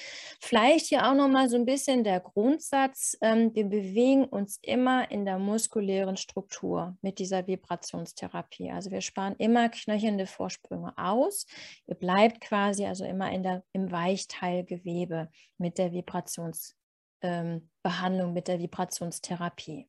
Vielleicht 0.41 0.87
hier 0.87 1.09
auch 1.09 1.15
nochmal 1.15 1.49
so 1.49 1.57
ein 1.57 1.65
bisschen 1.65 2.05
der 2.05 2.21
Grundsatz, 2.21 3.17
ähm, 3.21 3.55
wir 3.55 3.65
bewegen 3.65 4.25
uns 4.25 4.59
immer 4.63 5.11
in 5.11 5.25
der 5.25 5.39
muskulären 5.39 6.17
Struktur 6.17 6.97
mit 7.03 7.19
dieser 7.19 7.47
Vibrationstherapie. 7.47 8.71
Also 8.71 8.91
wir 8.91 9.01
sparen 9.01 9.37
immer 9.39 9.69
knöchelnde 9.69 10.27
Vorsprünge 10.27 10.93
aus. 10.97 11.47
Ihr 11.87 11.97
bleibt 11.97 12.41
quasi 12.41 12.87
also 12.87 13.05
immer 13.05 13.31
in 13.31 13.43
der, 13.43 13.63
im 13.73 13.91
Weichteilgewebe 13.91 15.29
mit 15.59 15.79
der 15.79 15.93
Vibrationstherapie 15.93 16.78
ähm, 17.23 17.71
Behandlung 17.83 18.33
mit 18.33 18.49
der 18.49 18.59
Vibrationstherapie. 18.59 19.89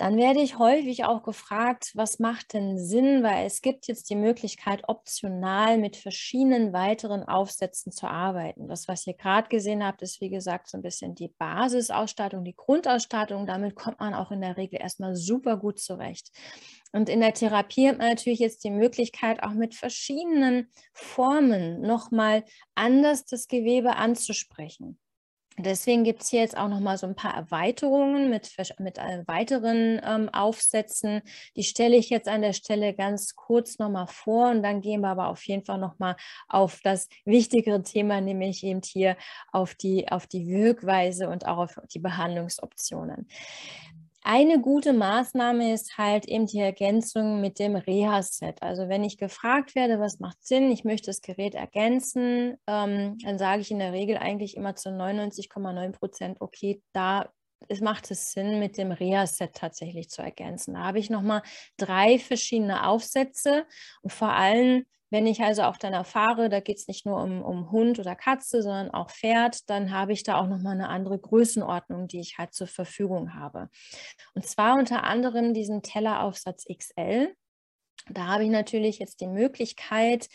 Dann 0.00 0.16
werde 0.16 0.40
ich 0.40 0.58
häufig 0.58 1.04
auch 1.04 1.22
gefragt, 1.22 1.90
was 1.94 2.20
macht 2.20 2.54
denn 2.54 2.78
Sinn, 2.78 3.22
weil 3.22 3.44
es 3.44 3.60
gibt 3.60 3.86
jetzt 3.86 4.08
die 4.08 4.16
Möglichkeit, 4.16 4.88
optional 4.88 5.76
mit 5.76 5.94
verschiedenen 5.94 6.72
weiteren 6.72 7.22
Aufsätzen 7.22 7.92
zu 7.92 8.06
arbeiten. 8.06 8.66
Das, 8.66 8.88
was 8.88 9.06
ihr 9.06 9.12
gerade 9.12 9.50
gesehen 9.50 9.84
habt, 9.84 10.00
ist 10.00 10.22
wie 10.22 10.30
gesagt 10.30 10.70
so 10.70 10.78
ein 10.78 10.82
bisschen 10.82 11.14
die 11.14 11.28
Basisausstattung, 11.28 12.44
die 12.44 12.56
Grundausstattung. 12.56 13.46
Damit 13.46 13.74
kommt 13.74 14.00
man 14.00 14.14
auch 14.14 14.30
in 14.30 14.40
der 14.40 14.56
Regel 14.56 14.80
erstmal 14.80 15.16
super 15.16 15.58
gut 15.58 15.78
zurecht. 15.78 16.30
Und 16.92 17.10
in 17.10 17.20
der 17.20 17.34
Therapie 17.34 17.90
hat 17.90 17.98
man 17.98 18.08
natürlich 18.08 18.38
jetzt 18.38 18.64
die 18.64 18.70
Möglichkeit, 18.70 19.42
auch 19.42 19.52
mit 19.52 19.74
verschiedenen 19.74 20.70
Formen 20.94 21.82
nochmal 21.82 22.46
anders 22.74 23.26
das 23.26 23.48
Gewebe 23.48 23.96
anzusprechen. 23.96 24.98
Deswegen 25.58 26.04
gibt 26.04 26.22
es 26.22 26.28
hier 26.30 26.40
jetzt 26.40 26.56
auch 26.56 26.68
noch 26.68 26.80
mal 26.80 26.96
so 26.96 27.06
ein 27.06 27.14
paar 27.14 27.34
Erweiterungen 27.34 28.30
mit, 28.30 28.50
mit 28.78 28.98
äh, 28.98 29.24
weiteren 29.26 30.00
ähm, 30.04 30.28
Aufsätzen. 30.32 31.22
Die 31.56 31.64
stelle 31.64 31.96
ich 31.96 32.08
jetzt 32.08 32.28
an 32.28 32.42
der 32.42 32.52
Stelle 32.52 32.94
ganz 32.94 33.34
kurz 33.34 33.78
noch 33.78 33.90
mal 33.90 34.06
vor 34.06 34.50
und 34.50 34.62
dann 34.62 34.80
gehen 34.80 35.00
wir 35.02 35.08
aber 35.08 35.28
auf 35.28 35.42
jeden 35.44 35.64
Fall 35.64 35.78
noch 35.78 35.98
mal 35.98 36.16
auf 36.48 36.80
das 36.82 37.08
wichtigere 37.24 37.82
Thema, 37.82 38.20
nämlich 38.20 38.62
eben 38.64 38.80
hier 38.84 39.16
auf 39.52 39.74
die, 39.74 40.10
auf 40.10 40.26
die 40.26 40.46
Wirkweise 40.46 41.28
und 41.28 41.46
auch 41.46 41.58
auf 41.58 41.78
die 41.92 41.98
Behandlungsoptionen. 41.98 43.26
Eine 44.22 44.60
gute 44.60 44.92
Maßnahme 44.92 45.72
ist 45.72 45.96
halt 45.96 46.26
eben 46.26 46.46
die 46.46 46.58
Ergänzung 46.58 47.40
mit 47.40 47.58
dem 47.58 47.74
Reha-Set. 47.74 48.62
Also 48.62 48.88
wenn 48.88 49.02
ich 49.02 49.16
gefragt 49.16 49.74
werde, 49.74 49.98
was 49.98 50.20
macht 50.20 50.44
Sinn, 50.44 50.70
ich 50.70 50.84
möchte 50.84 51.06
das 51.06 51.22
Gerät 51.22 51.54
ergänzen, 51.54 52.56
ähm, 52.66 53.16
dann 53.24 53.38
sage 53.38 53.62
ich 53.62 53.70
in 53.70 53.78
der 53.78 53.92
Regel 53.92 54.18
eigentlich 54.18 54.56
immer 54.56 54.76
zu 54.76 54.90
99,9 54.90 55.92
Prozent, 55.92 56.40
okay, 56.40 56.82
da 56.92 57.30
es 57.68 57.80
macht 57.80 58.10
es 58.10 58.32
Sinn, 58.32 58.58
mit 58.58 58.78
dem 58.78 58.92
Reha-Set 58.92 59.54
tatsächlich 59.54 60.08
zu 60.08 60.22
ergänzen. 60.22 60.74
Da 60.74 60.80
habe 60.80 60.98
ich 60.98 61.10
nochmal 61.10 61.42
drei 61.76 62.18
verschiedene 62.18 62.86
Aufsätze 62.86 63.66
und 64.02 64.12
vor 64.12 64.32
allem 64.32 64.86
wenn 65.10 65.26
ich 65.26 65.42
also 65.42 65.62
auch 65.62 65.76
dann 65.76 65.92
erfahre, 65.92 66.48
da 66.48 66.60
geht 66.60 66.78
es 66.78 66.88
nicht 66.88 67.04
nur 67.04 67.20
um, 67.22 67.42
um 67.42 67.70
Hund 67.70 67.98
oder 67.98 68.14
Katze, 68.14 68.62
sondern 68.62 68.90
auch 68.90 69.10
Pferd, 69.10 69.68
dann 69.68 69.90
habe 69.90 70.12
ich 70.12 70.22
da 70.22 70.40
auch 70.40 70.46
nochmal 70.46 70.74
eine 70.74 70.88
andere 70.88 71.18
Größenordnung, 71.18 72.08
die 72.08 72.20
ich 72.20 72.38
halt 72.38 72.54
zur 72.54 72.68
Verfügung 72.68 73.34
habe. 73.34 73.68
Und 74.34 74.46
zwar 74.46 74.78
unter 74.78 75.04
anderem 75.04 75.52
diesen 75.52 75.82
Telleraufsatz 75.82 76.64
XL. 76.64 77.34
Da 78.08 78.26
habe 78.28 78.44
ich 78.44 78.50
natürlich 78.50 78.98
jetzt 78.98 79.20
die 79.20 79.26
Möglichkeit, 79.26 80.28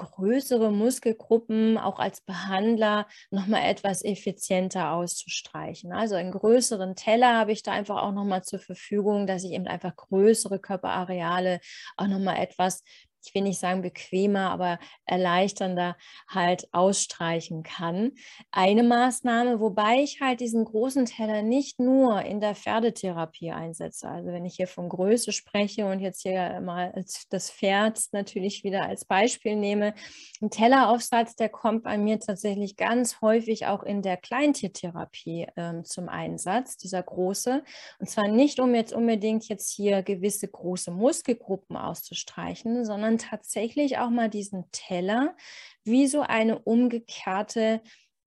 größere 0.00 0.72
Muskelgruppen 0.72 1.76
auch 1.76 1.98
als 1.98 2.22
Behandler 2.22 3.06
nochmal 3.30 3.68
etwas 3.68 4.02
effizienter 4.02 4.92
auszustreichen. 4.92 5.92
Also 5.92 6.14
einen 6.14 6.32
größeren 6.32 6.96
Teller 6.96 7.36
habe 7.36 7.52
ich 7.52 7.62
da 7.62 7.72
einfach 7.72 8.02
auch 8.02 8.12
nochmal 8.12 8.42
zur 8.42 8.60
Verfügung, 8.60 9.26
dass 9.26 9.44
ich 9.44 9.52
eben 9.52 9.66
einfach 9.66 9.94
größere 9.94 10.58
Körperareale 10.58 11.60
auch 11.96 12.06
nochmal 12.06 12.38
etwas 12.38 12.82
ich 13.24 13.34
will 13.34 13.42
nicht 13.42 13.60
sagen 13.60 13.82
bequemer, 13.82 14.50
aber 14.50 14.78
erleichternder 15.04 15.96
halt 16.28 16.68
ausstreichen 16.72 17.62
kann. 17.62 18.12
Eine 18.50 18.82
Maßnahme, 18.82 19.60
wobei 19.60 20.02
ich 20.02 20.20
halt 20.20 20.40
diesen 20.40 20.64
großen 20.64 21.06
Teller 21.06 21.42
nicht 21.42 21.78
nur 21.78 22.22
in 22.22 22.40
der 22.40 22.54
Pferdetherapie 22.54 23.50
einsetze. 23.50 24.08
Also 24.08 24.28
wenn 24.28 24.44
ich 24.44 24.56
hier 24.56 24.68
von 24.68 24.88
Größe 24.88 25.32
spreche 25.32 25.86
und 25.86 26.00
jetzt 26.00 26.22
hier 26.22 26.60
mal 26.60 26.92
das 27.30 27.50
Pferd 27.50 28.00
natürlich 28.12 28.64
wieder 28.64 28.86
als 28.86 29.04
Beispiel 29.04 29.56
nehme, 29.56 29.94
ein 30.40 30.50
Telleraufsatz, 30.50 31.36
der 31.36 31.48
kommt 31.48 31.82
bei 31.82 31.98
mir 31.98 32.18
tatsächlich 32.18 32.76
ganz 32.76 33.20
häufig 33.20 33.66
auch 33.66 33.82
in 33.82 34.02
der 34.02 34.16
Kleintiertherapie 34.16 35.46
ähm, 35.56 35.84
zum 35.84 36.08
Einsatz, 36.08 36.76
dieser 36.76 37.02
große. 37.02 37.62
Und 37.98 38.08
zwar 38.08 38.28
nicht, 38.28 38.60
um 38.60 38.74
jetzt 38.74 38.92
unbedingt 38.92 39.48
jetzt 39.48 39.70
hier 39.70 40.02
gewisse 40.02 40.48
große 40.48 40.90
Muskelgruppen 40.90 41.76
auszustreichen, 41.76 42.84
sondern 42.84 43.09
sondern 43.10 43.18
tatsächlich 43.18 43.98
auch 43.98 44.10
mal 44.10 44.28
diesen 44.28 44.70
Teller 44.72 45.36
wie 45.84 46.06
so 46.06 46.20
eine 46.22 46.58
umgekehrte 46.58 47.80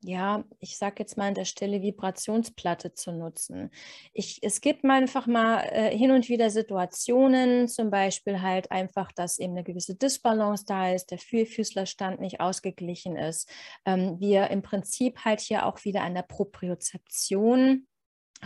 ja, 0.06 0.44
ich 0.60 0.78
sage 0.78 0.96
jetzt 1.00 1.16
mal 1.16 1.30
an 1.30 1.34
der 1.34 1.46
Stelle 1.46 1.82
Vibrationsplatte 1.82 2.94
zu 2.94 3.14
nutzen. 3.14 3.70
Ich, 4.12 4.40
es 4.42 4.60
gibt 4.60 4.84
einfach 4.84 5.28
mal 5.28 5.60
äh, 5.72 5.98
hin 5.98 6.12
und 6.12 6.28
wieder 6.28 6.50
Situationen, 6.50 7.70
zum 7.70 7.90
Beispiel 7.90 8.42
halt 8.42 8.70
einfach, 8.70 9.14
dass 9.14 9.40
eben 9.40 9.54
eine 9.54 9.64
gewisse 9.64 9.96
Disbalance 9.96 10.66
da 10.68 10.92
ist, 10.92 11.12
der 11.12 11.20
Vierfüßlerstand 11.20 12.20
nicht 12.20 12.42
ausgeglichen 12.42 13.16
ist. 13.16 13.50
Ähm, 13.86 14.20
wir 14.20 14.50
im 14.50 14.62
Prinzip 14.62 15.20
halt 15.24 15.40
hier 15.40 15.66
auch 15.66 15.86
wieder 15.86 16.02
an 16.02 16.16
der 16.16 16.24
Propriozeption 16.24 17.88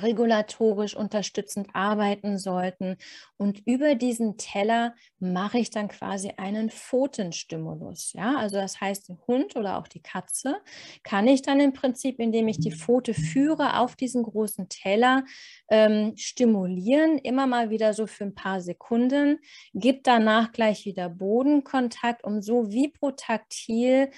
regulatorisch 0.01 0.95
unterstützend 0.95 1.69
arbeiten 1.73 2.37
sollten. 2.37 2.97
Und 3.37 3.65
über 3.65 3.95
diesen 3.95 4.37
Teller 4.37 4.95
mache 5.19 5.59
ich 5.59 5.69
dann 5.69 5.87
quasi 5.87 6.33
einen 6.37 6.69
Pfotenstimulus. 6.69 8.13
Ja, 8.13 8.37
also 8.37 8.57
das 8.57 8.79
heißt, 8.81 9.09
den 9.09 9.19
Hund 9.27 9.55
oder 9.55 9.77
auch 9.77 9.87
die 9.87 10.01
Katze 10.01 10.57
kann 11.03 11.27
ich 11.27 11.41
dann 11.41 11.59
im 11.59 11.73
Prinzip, 11.73 12.19
indem 12.19 12.47
ich 12.47 12.59
die 12.59 12.71
Pfote 12.71 13.13
führe, 13.13 13.79
auf 13.79 13.95
diesen 13.95 14.23
großen 14.23 14.69
Teller 14.69 15.23
ähm, 15.69 16.13
stimulieren, 16.15 17.17
immer 17.17 17.47
mal 17.47 17.69
wieder 17.69 17.93
so 17.93 18.07
für 18.07 18.25
ein 18.25 18.35
paar 18.35 18.61
Sekunden, 18.61 19.39
gibt 19.73 20.07
danach 20.07 20.51
gleich 20.51 20.85
wieder 20.85 21.09
Bodenkontakt, 21.09 22.23
um 22.23 22.41
so 22.41 22.71
vibrotaktil 22.71 24.11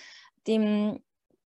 dem 0.48 1.00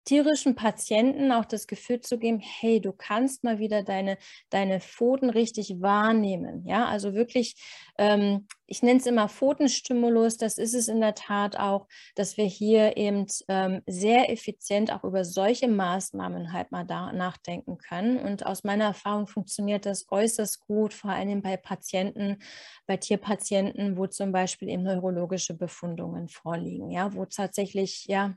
tierischen 0.05 0.55
Patienten 0.55 1.31
auch 1.31 1.45
das 1.45 1.67
Gefühl 1.67 2.01
zu 2.01 2.17
geben, 2.17 2.39
hey, 2.39 2.81
du 2.81 2.91
kannst 2.91 3.43
mal 3.43 3.59
wieder 3.59 3.83
deine, 3.83 4.17
deine 4.49 4.79
Pfoten 4.79 5.29
richtig 5.29 5.81
wahrnehmen. 5.81 6.65
Ja, 6.65 6.85
also 6.85 7.13
wirklich, 7.13 7.55
ähm, 7.97 8.47
ich 8.65 8.81
nenne 8.81 8.99
es 8.99 9.05
immer 9.05 9.29
Pfotenstimulus, 9.29 10.37
das 10.37 10.57
ist 10.57 10.73
es 10.73 10.87
in 10.87 10.99
der 11.01 11.15
Tat 11.15 11.57
auch, 11.57 11.87
dass 12.15 12.37
wir 12.37 12.45
hier 12.45 12.97
eben 12.97 13.27
ähm, 13.47 13.81
sehr 13.87 14.31
effizient 14.31 14.91
auch 14.91 15.03
über 15.03 15.25
solche 15.25 15.67
Maßnahmen 15.67 16.53
halt 16.53 16.71
mal 16.71 16.85
da 16.85 17.11
nachdenken 17.13 17.77
können. 17.77 18.17
Und 18.17 18.45
aus 18.45 18.63
meiner 18.63 18.85
Erfahrung 18.85 19.27
funktioniert 19.27 19.85
das 19.85 20.05
äußerst 20.09 20.61
gut, 20.67 20.93
vor 20.93 21.11
allem 21.11 21.41
bei 21.41 21.57
Patienten, 21.57 22.39
bei 22.87 22.97
Tierpatienten, 22.97 23.97
wo 23.97 24.07
zum 24.07 24.31
Beispiel 24.31 24.69
eben 24.69 24.83
neurologische 24.83 25.53
Befundungen 25.53 26.27
vorliegen, 26.29 26.91
ja, 26.91 27.13
wo 27.13 27.25
tatsächlich, 27.25 28.05
ja, 28.07 28.35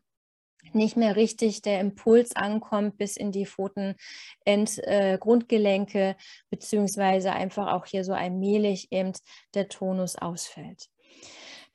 nicht 0.75 0.97
mehr 0.97 1.17
richtig 1.17 1.63
der 1.63 1.81
Impuls 1.81 2.37
ankommt 2.37 2.99
bis 2.99 3.17
in 3.17 3.33
die 3.33 3.47
Pfotengrundgelenke, 3.47 5.99
äh, 5.99 6.15
beziehungsweise 6.51 7.33
einfach 7.33 7.73
auch 7.73 7.87
hier 7.87 8.05
so 8.05 8.13
allmählich 8.13 8.89
eben 8.91 9.13
der 9.55 9.69
Tonus 9.69 10.17
ausfällt. 10.17 10.91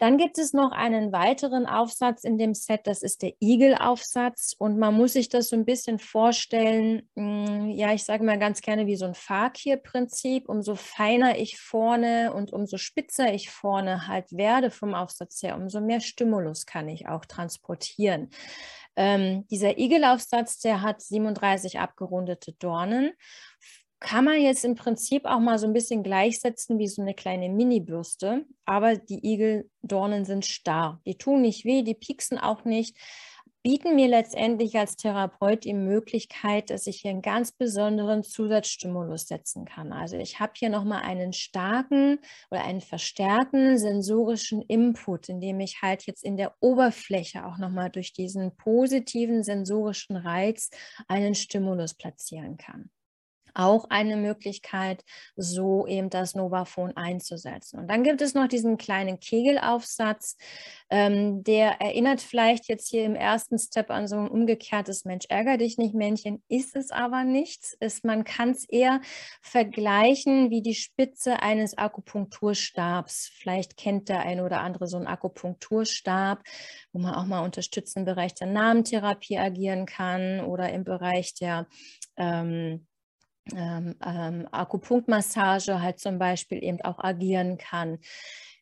Dann 0.02 0.18
gibt 0.18 0.40
es 0.40 0.52
noch 0.52 0.72
einen 0.72 1.12
weiteren 1.12 1.68
Aufsatz 1.68 2.24
in 2.24 2.40
dem 2.40 2.56
Set, 2.56 2.88
das 2.88 3.04
ist 3.04 3.22
der 3.22 3.34
Igel-Aufsatz. 3.40 4.56
Und 4.58 4.80
man 4.80 4.96
muss 4.96 5.14
sich 5.14 5.30
das 5.30 5.50
so 5.50 5.56
ein 5.56 5.64
bisschen 5.64 6.00
vorstellen, 6.00 7.08
hm, 7.16 7.70
ja, 7.70 7.94
ich 7.94 8.04
sage 8.04 8.24
mal 8.24 8.40
ganz 8.40 8.62
gerne 8.62 8.88
wie 8.88 8.96
so 8.96 9.06
ein 9.06 9.14
Fakir-Prinzip. 9.14 10.50
Umso 10.50 10.74
feiner 10.74 11.38
ich 11.38 11.60
vorne 11.60 12.34
und 12.34 12.52
umso 12.52 12.78
spitzer 12.78 13.32
ich 13.32 13.52
vorne 13.52 14.08
halt 14.08 14.32
werde 14.32 14.72
vom 14.72 14.96
Aufsatz 14.96 15.44
her, 15.44 15.56
umso 15.56 15.82
mehr 15.82 16.02
Stimulus 16.02 16.66
kann 16.66 16.90
ich 16.90 17.08
auch 17.08 17.26
transportieren. 17.26 18.32
Ähm, 18.96 19.46
dieser 19.52 19.78
Igelaufsatz, 19.78 20.58
der 20.62 20.82
hat 20.82 21.00
37 21.04 21.80
abgerundete 21.80 22.54
Dornen. 22.54 23.12
Kann 24.02 24.26
man 24.26 24.42
jetzt 24.42 24.66
im 24.66 24.76
Prinzip 24.76 25.26
auch 25.26 25.40
mal 25.40 25.58
so 25.58 25.68
ein 25.68 25.74
bisschen 25.74 26.04
gleichsetzen 26.04 26.80
wie 26.80 26.88
so 26.88 27.02
eine 27.02 27.14
kleine 27.14 27.50
Mini-Bürste, 27.50 28.46
aber 28.66 28.98
die 28.98 29.26
Igeldornen 29.26 30.26
sind 30.26 30.46
starr. 30.46 31.00
Die 31.06 31.18
tun 31.18 31.42
nicht 31.42 31.64
weh, 31.64 31.84
die 31.84 31.94
pieksen 31.94 32.38
auch 32.38 32.66
nicht 32.66 32.98
bieten 33.64 33.96
mir 33.96 34.08
letztendlich 34.08 34.78
als 34.78 34.96
Therapeut 34.96 35.66
die 35.66 35.74
Möglichkeit, 35.74 36.70
dass 36.70 36.88
ich 36.88 37.02
hier 37.02 37.12
einen 37.12 37.22
ganz 37.22 37.52
besonderen 37.52 38.24
Zusatzstimulus 38.24 39.28
setzen 39.28 39.66
kann. 39.66 39.94
Also 39.94 40.18
ich 40.18 40.40
habe 40.40 40.54
hier 40.56 40.70
nochmal 40.70 41.04
einen 41.04 41.34
starken 41.34 42.20
oder 42.50 42.64
einen 42.64 42.82
verstärkten 42.82 43.78
sensorischen 43.78 44.62
Input, 44.64 45.30
indem 45.30 45.60
ich 45.60 45.82
halt 45.82 46.06
jetzt 46.06 46.24
in 46.24 46.38
der 46.38 46.56
Oberfläche 46.60 47.46
auch 47.46 47.58
nochmal 47.58 47.90
durch 47.90 48.14
diesen 48.14 48.56
positiven 48.56 49.44
sensorischen 49.44 50.16
Reiz 50.16 50.70
einen 51.08 51.36
Stimulus 51.36 51.94
platzieren 51.94 52.58
kann 52.58 52.90
auch 53.54 53.86
eine 53.90 54.18
Möglichkeit, 54.18 55.04
so 55.36 55.88
eben 55.88 56.10
das 56.10 56.36
Novaphone 56.36 56.96
einzusetzen. 56.96 57.80
Und 57.80 57.88
dann 57.88 58.04
gibt 58.04 58.22
es 58.22 58.34
noch 58.34 58.48
diesen 58.48 58.78
kleinen 58.78 59.20
Kegelaufsatz, 59.20 60.38
ähm, 60.90 61.44
der 61.44 61.80
erinnert 61.80 62.22
vielleicht 62.22 62.68
jetzt 62.68 62.90
hier 62.90 63.06
im 63.06 63.16
ersten 63.16 63.58
Step 63.58 63.90
an 63.90 64.08
so 64.08 64.18
ein 64.18 64.28
umgekehrtes 64.28 65.06
Mensch, 65.06 65.26
ärger 65.30 65.58
dich 65.58 65.78
nicht 65.78 65.96
Männchen, 65.96 66.44
ist 66.50 66.76
es 66.76 66.92
aber 66.92 67.24
nicht. 67.24 67.76
Ist, 67.80 68.04
man 68.04 68.24
kann 68.24 68.52
es 68.52 68.68
eher 68.68 69.00
vergleichen 69.42 70.50
wie 70.50 70.62
die 70.62 70.76
Spitze 70.76 71.42
eines 71.42 71.78
Akupunkturstabs. 71.78 73.32
Vielleicht 73.34 73.78
kennt 73.78 74.10
der 74.10 74.22
eine 74.22 74.44
oder 74.44 74.62
andere 74.62 74.88
so 74.88 74.98
einen 74.98 75.08
Akupunkturstab, 75.08 76.44
wo 76.92 77.00
man 77.00 77.16
auch 77.16 77.26
mal 77.26 77.44
unterstützend 77.44 78.02
im 78.02 78.06
Bereich 78.06 78.34
der 78.34 78.48
Namentherapie 78.48 79.38
agieren 79.38 79.86
kann 79.86 80.42
oder 80.42 80.72
im 80.72 80.84
Bereich 80.84 81.34
der 81.36 81.68
ähm, 82.18 82.88
ähm, 83.56 83.96
ähm, 84.06 84.48
Akupunktmassage 84.52 85.82
halt 85.82 86.00
zum 86.00 86.20
Beispiel 86.20 86.64
eben 86.64 86.82
auch 86.82 87.00
agieren 87.00 87.58
kann. 87.58 88.00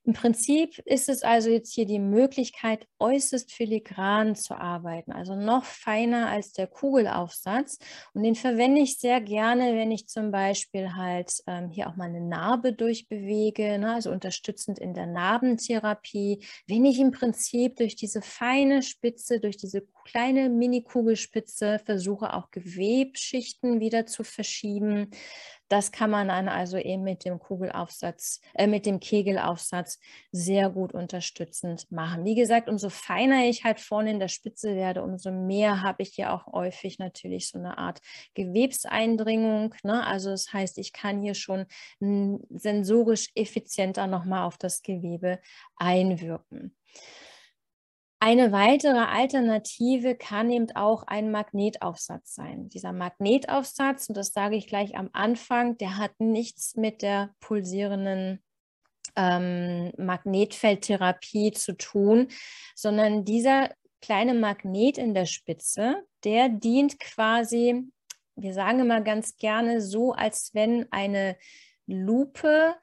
Im 0.10 0.14
Prinzip 0.14 0.80
ist 0.86 1.08
es 1.08 1.22
also 1.22 1.52
jetzt 1.52 1.72
hier 1.72 1.86
die 1.86 2.00
Möglichkeit, 2.00 2.88
äußerst 2.98 3.54
filigran 3.54 4.36
zu 4.36 4.56
arbeiten, 4.56 5.12
also 5.12 5.36
noch 5.36 5.66
feiner 5.66 6.30
als 6.30 6.52
der 6.52 6.66
Kugelaufsatz. 6.66 7.78
Und 8.16 8.24
den 8.24 8.34
verwende 8.34 8.82
ich 8.82 8.98
sehr 8.98 9.22
gerne, 9.22 9.76
wenn 9.76 9.92
ich 9.92 10.08
zum 10.08 10.32
Beispiel 10.32 10.96
halt 10.96 11.32
ähm, 11.46 11.70
hier 11.70 11.88
auch 11.88 11.96
mal 11.96 12.06
eine 12.06 12.22
Narbe 12.22 12.74
durchbewege, 12.74 13.78
ne, 13.78 13.94
also 13.94 14.10
unterstützend 14.10 14.80
in 14.80 14.96
der 14.96 15.06
Narbentherapie, 15.06 16.44
wenn 16.66 16.86
ich 16.86 17.00
im 17.00 17.12
Prinzip 17.12 17.76
durch 17.76 17.96
diese 17.96 18.24
feine 18.24 18.82
Spitze, 18.82 19.40
durch 19.40 19.58
diese 19.58 19.84
kleine 20.06 20.50
Mini-Kugelspitze 20.50 21.78
versuche 21.86 22.34
auch 22.34 22.50
Gewebschichten 22.50 23.80
wieder 23.80 24.08
zu 24.08 24.24
verschieben, 24.24 25.12
das 25.70 25.92
kann 25.92 26.10
man 26.10 26.28
dann 26.28 26.50
also 26.50 26.78
eben 26.78 27.04
mit 27.04 27.24
dem 27.26 27.40
Kugelaufsatz, 27.40 28.42
äh, 28.56 28.68
mit 28.68 28.86
dem 28.86 29.00
Kegelaufsatz 29.00 30.00
sehr 30.32 30.70
gut 30.70 30.94
unterstützend 30.94 31.92
machen. 31.92 32.26
Wie 32.26 32.36
gesagt, 32.36 32.68
umso 32.68 32.90
feiner 32.90 33.46
ich 33.46 33.64
halt 33.64 33.80
vorne 33.80 34.12
in 34.12 34.20
der 34.20 34.28
Spitze 34.28 34.76
werde, 34.76 35.04
umso 35.04 35.32
mehr 35.32 35.82
habe 35.82 36.02
ich 36.04 36.10
hier 36.10 36.34
auch 36.34 36.48
häufig 36.48 37.00
natürlich 37.00 37.50
so 37.50 37.60
eine 37.60 37.78
Art 37.78 38.00
Gewebseindringung. 38.34 39.76
Ne? 39.84 40.06
Also 40.06 40.32
das 40.32 40.52
heißt, 40.52 40.78
ich 40.80 40.92
kann 40.92 41.22
hier 41.22 41.36
schon 41.36 41.66
sensorisch 42.00 43.30
effizienter 43.36 44.08
nochmal 44.08 44.46
auf 44.46 44.58
das 44.58 44.82
Gewebe 44.82 45.40
einwirken. 45.78 46.76
Eine 48.22 48.52
weitere 48.52 48.98
Alternative 48.98 50.14
kann 50.16 50.52
eben 50.52 50.70
auch 50.76 51.04
ein 51.08 51.32
Magnetaufsatz 51.32 52.36
sein. 52.36 52.68
Dieser 52.68 52.92
Magnetaufsatz, 52.92 54.10
und 54.10 54.18
das 54.18 54.34
sage 54.34 54.58
ich 54.58 54.68
gleich 54.68 54.98
am 54.98 55.10
Anfang, 55.14 55.78
der 55.78 55.96
hat 55.96 56.12
nichts 56.20 56.76
mit 56.76 57.02
der 57.02 57.34
pulsierenden 57.40 58.44
ähm, 59.16 59.94
Magnetfeldtherapie 59.98 61.52
zu 61.52 61.78
tun, 61.78 62.28
sondern 62.76 63.24
dieser 63.24 63.70
kleine 64.02 64.34
Magnet 64.34 64.98
in 64.98 65.14
der 65.14 65.26
Spitze, 65.26 66.04
der 66.26 66.50
dient 66.50 67.00
quasi, 67.00 67.90
wir 68.36 68.54
sagen 68.54 68.80
immer 68.80 69.00
ganz 69.00 69.38
gerne 69.38 69.82
so, 69.82 70.12
als 70.12 70.54
wenn 70.54 70.92
eine 70.92 71.38
Lupe 71.86 72.76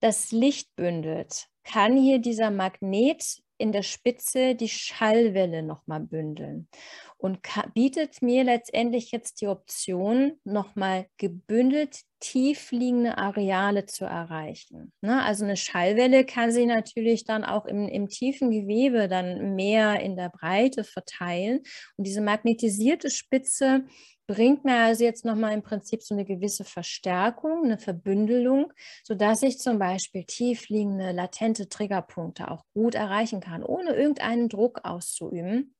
das 0.00 0.30
Licht 0.30 0.76
bündelt, 0.76 1.48
kann 1.64 1.96
hier 1.96 2.18
dieser 2.18 2.50
Magnet 2.50 3.42
in 3.64 3.72
der 3.72 3.82
Spitze 3.82 4.54
die 4.54 4.68
Schallwelle 4.68 5.62
nochmal 5.62 6.00
bündeln 6.00 6.68
und 7.16 7.38
bietet 7.72 8.20
mir 8.20 8.44
letztendlich 8.44 9.10
jetzt 9.10 9.40
die 9.40 9.46
Option, 9.46 10.38
nochmal 10.44 11.06
gebündelt 11.16 12.02
tiefliegende 12.20 13.16
Areale 13.16 13.86
zu 13.86 14.04
erreichen. 14.04 14.92
Ne? 15.00 15.22
Also 15.22 15.44
eine 15.44 15.56
Schallwelle 15.56 16.26
kann 16.26 16.52
sich 16.52 16.66
natürlich 16.66 17.24
dann 17.24 17.42
auch 17.42 17.64
im, 17.64 17.88
im 17.88 18.10
tiefen 18.10 18.50
Gewebe 18.50 19.08
dann 19.08 19.54
mehr 19.54 20.00
in 20.00 20.16
der 20.16 20.28
Breite 20.28 20.84
verteilen 20.84 21.60
und 21.96 22.06
diese 22.06 22.20
magnetisierte 22.20 23.08
Spitze 23.08 23.86
bringt 24.26 24.64
mir 24.64 24.76
also 24.76 25.04
jetzt 25.04 25.24
nochmal 25.24 25.52
im 25.52 25.62
Prinzip 25.62 26.02
so 26.02 26.14
eine 26.14 26.24
gewisse 26.24 26.64
Verstärkung, 26.64 27.64
eine 27.64 27.78
Verbündelung, 27.78 28.72
sodass 29.02 29.42
ich 29.42 29.58
zum 29.58 29.78
Beispiel 29.78 30.24
tiefliegende, 30.24 31.12
latente 31.12 31.68
Triggerpunkte 31.68 32.50
auch 32.50 32.64
gut 32.72 32.94
erreichen 32.94 33.40
kann, 33.40 33.62
ohne 33.62 33.94
irgendeinen 33.94 34.48
Druck 34.48 34.80
auszuüben 34.84 35.74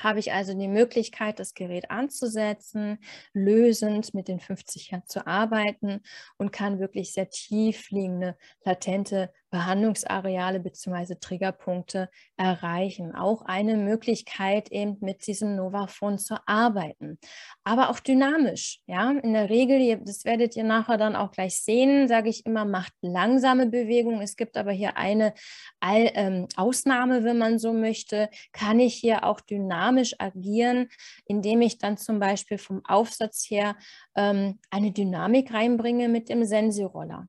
habe 0.00 0.18
ich 0.18 0.32
also 0.32 0.54
die 0.54 0.68
Möglichkeit, 0.68 1.38
das 1.38 1.54
Gerät 1.54 1.90
anzusetzen, 1.90 2.98
lösend 3.32 4.14
mit 4.14 4.28
den 4.28 4.40
50 4.40 4.92
Hertz 4.92 5.08
zu 5.08 5.26
arbeiten 5.26 6.00
und 6.38 6.52
kann 6.52 6.80
wirklich 6.80 7.12
sehr 7.12 7.28
tief 7.30 7.90
liegende, 7.90 8.36
latente 8.64 9.32
Behandlungsareale 9.52 10.60
bzw. 10.60 11.16
Triggerpunkte 11.20 12.08
erreichen. 12.36 13.14
Auch 13.14 13.42
eine 13.42 13.76
Möglichkeit, 13.76 14.72
eben 14.72 14.96
mit 15.00 15.26
diesem 15.26 15.54
Novaphone 15.56 16.18
zu 16.18 16.36
arbeiten. 16.46 17.18
Aber 17.62 17.90
auch 17.90 18.00
dynamisch. 18.00 18.80
Ja, 18.86 19.10
in 19.10 19.34
der 19.34 19.50
Regel, 19.50 20.00
das 20.04 20.24
werdet 20.24 20.56
ihr 20.56 20.64
nachher 20.64 20.96
dann 20.96 21.14
auch 21.14 21.30
gleich 21.30 21.60
sehen, 21.60 22.08
sage 22.08 22.30
ich 22.30 22.46
immer, 22.46 22.64
macht 22.64 22.94
langsame 23.02 23.66
Bewegungen. 23.66 24.22
Es 24.22 24.36
gibt 24.36 24.56
aber 24.56 24.72
hier 24.72 24.96
eine 24.96 25.34
All, 25.80 26.10
ähm, 26.14 26.48
Ausnahme, 26.56 27.22
wenn 27.22 27.36
man 27.36 27.58
so 27.58 27.74
möchte. 27.74 28.30
Kann 28.52 28.80
ich 28.80 28.94
hier 28.94 29.24
auch 29.24 29.40
dynamisch 29.42 30.14
agieren, 30.18 30.88
indem 31.26 31.60
ich 31.60 31.76
dann 31.76 31.98
zum 31.98 32.18
Beispiel 32.18 32.56
vom 32.56 32.82
Aufsatz 32.86 33.44
her 33.50 33.76
ähm, 34.16 34.58
eine 34.70 34.92
Dynamik 34.92 35.52
reinbringe 35.52 36.08
mit 36.08 36.30
dem 36.30 36.44
Sensiroller. 36.44 37.28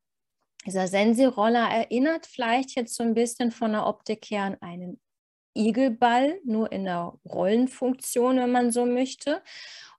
Dieser 0.66 0.88
Sensi-Roller 0.88 1.70
erinnert 1.70 2.26
vielleicht 2.26 2.76
jetzt 2.76 2.96
so 2.96 3.04
ein 3.04 3.14
bisschen 3.14 3.52
von 3.52 3.74
der 3.74 3.86
Optik 3.86 4.26
her 4.30 4.44
an 4.44 4.58
einen 4.62 5.02
Igelball, 5.56 6.40
nur 6.46 6.72
in 6.72 6.86
der 6.86 7.14
Rollenfunktion, 7.26 8.38
wenn 8.38 8.52
man 8.52 8.72
so 8.72 8.86
möchte. 8.86 9.44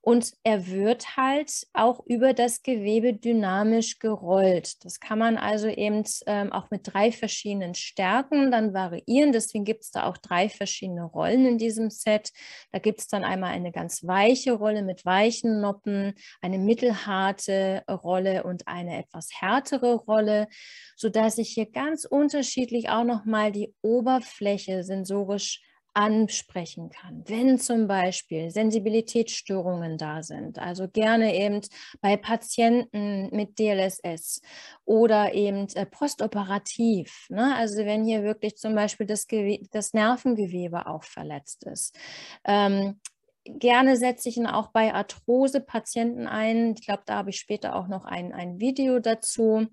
Und 0.04 0.34
er 0.42 0.66
wird 0.66 1.16
halt 1.16 1.50
auch 1.72 2.04
über 2.04 2.34
das 2.34 2.62
Gewebe 2.62 3.14
dynamisch 3.14 4.00
gerollt. 4.00 4.84
Das 4.84 5.00
kann 5.00 5.18
man 5.18 5.38
also 5.38 5.66
eben 5.66 6.04
ähm, 6.26 6.52
auch 6.52 6.70
mit 6.70 6.82
drei 6.92 7.10
verschiedenen 7.10 7.74
Stärken 7.74 8.50
dann 8.50 8.74
variieren. 8.74 9.32
Deswegen 9.32 9.64
gibt 9.64 9.84
es 9.84 9.92
da 9.92 10.04
auch 10.04 10.18
drei 10.18 10.50
verschiedene 10.50 11.04
Rollen 11.04 11.46
in 11.46 11.56
diesem 11.56 11.88
Set. 11.88 12.32
Da 12.70 12.80
gibt 12.80 13.00
es 13.00 13.08
dann 13.08 13.24
einmal 13.24 13.52
eine 13.54 13.72
ganz 13.72 14.06
weiche 14.06 14.52
Rolle 14.52 14.82
mit 14.82 15.06
weichen 15.06 15.62
Noppen, 15.62 16.12
eine 16.42 16.58
mittelharte 16.58 17.82
Rolle 17.88 18.44
und 18.44 18.68
eine 18.68 18.98
etwas 18.98 19.30
härtere 19.32 19.94
Rolle, 19.94 20.48
sodass 20.96 21.38
ich 21.38 21.48
hier 21.48 21.70
ganz 21.70 22.04
unterschiedlich 22.04 22.90
auch 22.90 23.04
nochmal 23.04 23.52
die 23.52 23.74
Oberfläche 23.80 24.84
sensorisch 24.84 25.62
ansprechen 25.94 26.90
kann. 26.90 27.22
Wenn 27.26 27.58
zum 27.58 27.86
Beispiel 27.86 28.50
Sensibilitätsstörungen 28.50 29.96
da 29.96 30.22
sind, 30.22 30.58
also 30.58 30.88
gerne 30.88 31.34
eben 31.34 31.60
bei 32.00 32.16
Patienten 32.16 33.30
mit 33.34 33.58
DLSS 33.58 34.42
oder 34.84 35.32
eben 35.34 35.68
äh, 35.74 35.86
postoperativ, 35.86 37.26
ne? 37.30 37.54
also 37.56 37.84
wenn 37.84 38.04
hier 38.04 38.24
wirklich 38.24 38.56
zum 38.56 38.74
Beispiel 38.74 39.06
das, 39.06 39.26
das 39.70 39.92
Nervengewebe 39.94 40.86
auch 40.86 41.04
verletzt 41.04 41.64
ist. 41.64 41.96
Ähm, 42.44 43.00
gerne 43.44 43.96
setze 43.96 44.28
ich 44.28 44.36
ihn 44.36 44.46
auch 44.46 44.68
bei 44.68 44.92
Arthrose-Patienten 44.92 46.26
ein. 46.26 46.74
Ich 46.76 46.86
glaube, 46.86 47.02
da 47.06 47.16
habe 47.16 47.30
ich 47.30 47.38
später 47.38 47.76
auch 47.76 47.86
noch 47.86 48.04
ein, 48.04 48.32
ein 48.32 48.58
Video 48.58 48.98
dazu 48.98 49.68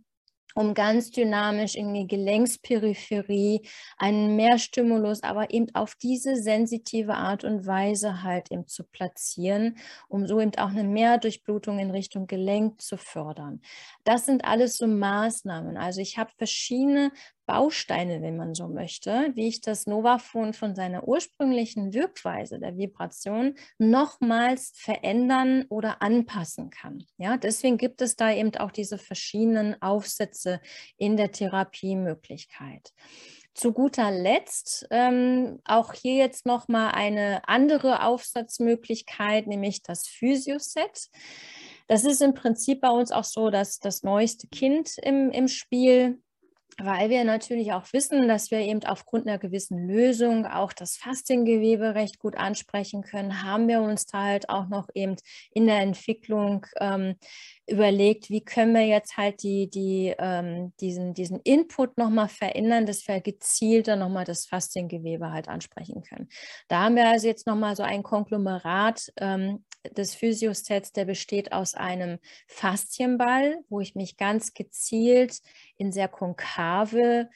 um 0.56 0.74
ganz 0.74 1.12
dynamisch 1.12 1.76
in 1.76 1.94
die 1.94 2.08
Gelenksperipherie 2.08 3.62
einen 3.98 4.36
Mehrstimulus, 4.36 5.24
aber 5.24 5.54
eben 5.54 5.68
auf 5.74 5.96
diese 5.96 6.36
sensitive 6.36 7.14
Art 7.16 7.44
und 7.44 7.66
Weise 7.66 8.24
halt 8.24 8.52
eben 8.52 8.68
zu 8.68 8.84
platzieren, 8.84 9.78
um 10.08 10.28
so 10.28 10.40
eben 10.40 10.56
auch 10.58 10.70
eine 10.70 10.84
Mehrdurchblutung 10.84 11.80
in 11.80 11.92
Richtung 11.92 12.28
Gelenk 12.28 12.82
zu 12.82 12.98
fördern. 12.98 13.62
Das 14.04 14.26
sind 14.26 14.46
alles 14.46 14.78
so 14.78 14.88
Maßnahmen. 14.88 15.78
Also 15.78 16.02
ich 16.02 16.18
habe 16.18 16.32
verschiedene 16.38 17.12
Bausteine, 17.52 18.22
wenn 18.22 18.38
man 18.38 18.56
so 18.56 18.70
möchte, 18.70 19.32
wie 19.34 19.50
ich 19.50 19.60
das 19.60 19.86
Novaphone 19.86 20.54
von 20.54 20.74
seiner 20.74 21.06
ursprünglichen 21.06 21.94
Wirkweise 21.94 22.60
der 22.60 22.78
Vibration 22.78 23.56
nochmals 23.78 24.72
verändern 24.78 25.66
oder 25.68 26.02
anpassen 26.02 26.70
kann. 26.70 27.04
Ja, 27.18 27.36
deswegen 27.36 27.78
gibt 27.78 28.02
es 28.02 28.16
da 28.16 28.32
eben 28.32 28.56
auch 28.56 28.72
diese 28.72 28.98
verschiedenen 28.98 29.82
Aufsätze 29.82 30.62
in 30.96 31.18
der 31.18 31.34
Therapiemöglichkeit. 31.34 32.94
Zu 33.54 33.74
guter 33.74 34.12
Letzt 34.12 34.88
ähm, 34.90 35.60
auch 35.66 35.92
hier 35.92 36.16
jetzt 36.16 36.46
nochmal 36.46 36.94
eine 36.94 37.46
andere 37.50 38.06
Aufsatzmöglichkeit, 38.06 39.46
nämlich 39.48 39.84
das 39.84 40.08
Physioset. 40.08 41.10
Das 41.88 42.06
ist 42.06 42.22
im 42.22 42.34
Prinzip 42.34 42.80
bei 42.80 42.92
uns 42.92 43.12
auch 43.12 43.26
so, 43.26 43.50
dass 43.50 43.80
das 43.80 44.04
neueste 44.04 44.48
Kind 44.48 44.98
im, 45.00 45.32
im 45.32 45.50
Spiel 45.50 46.22
weil 46.78 47.10
wir 47.10 47.24
natürlich 47.24 47.74
auch 47.74 47.86
wissen, 47.92 48.28
dass 48.28 48.52
wir 48.52 48.60
eben 48.60 48.84
aufgrund 48.86 49.28
einer 49.28 49.38
gewissen 49.38 49.88
Lösung 49.88 50.46
auch 50.46 50.74
das 50.74 50.96
Fasziengewebe 50.96 51.96
recht 51.96 52.20
gut 52.20 52.38
ansprechen 52.38 53.04
können, 53.04 53.44
haben 53.44 53.68
wir 53.68 53.82
uns 53.82 54.06
da 54.06 54.24
halt 54.24 54.50
auch 54.50 54.68
noch 54.68 54.88
eben 54.94 55.16
in 55.54 55.68
der 55.68 55.80
Entwicklung 55.80 56.66
ähm, 56.80 57.16
überlegt, 57.68 58.30
wie 58.30 58.44
können 58.44 58.74
wir 58.74 58.86
jetzt 58.86 59.18
halt 59.18 59.44
die, 59.44 59.70
die, 59.70 60.14
ähm, 60.18 60.74
diesen, 60.80 61.14
diesen 61.14 61.40
Input 61.42 61.98
nochmal 61.98 62.30
verändern, 62.30 62.86
dass 62.86 63.08
wir 63.08 63.22
gezielter 63.22 63.96
nochmal 63.96 64.26
das 64.26 64.46
Fasziengewebe 64.46 65.32
halt 65.32 65.48
ansprechen 65.48 66.04
können. 66.04 66.30
Da 66.68 66.84
haben 66.84 66.96
wir 66.96 67.08
also 67.08 67.28
jetzt 67.28 67.48
nochmal 67.48 67.76
so 67.76 67.84
ein 67.84 68.04
Konglomerat 68.04 69.12
ähm, 69.18 69.64
des 69.90 70.16
Physiosets, 70.16 70.92
der 70.92 71.06
besteht 71.06 71.52
aus 71.52 71.76
einem 71.76 72.20
Faszienball, 72.48 73.60
wo 73.70 73.80
ich 73.80 73.96
mich 73.96 74.18
ganz 74.18 74.54
gezielt 74.54 75.40
in 75.78 75.92
sehr 75.92 76.08
konkave 76.08 77.30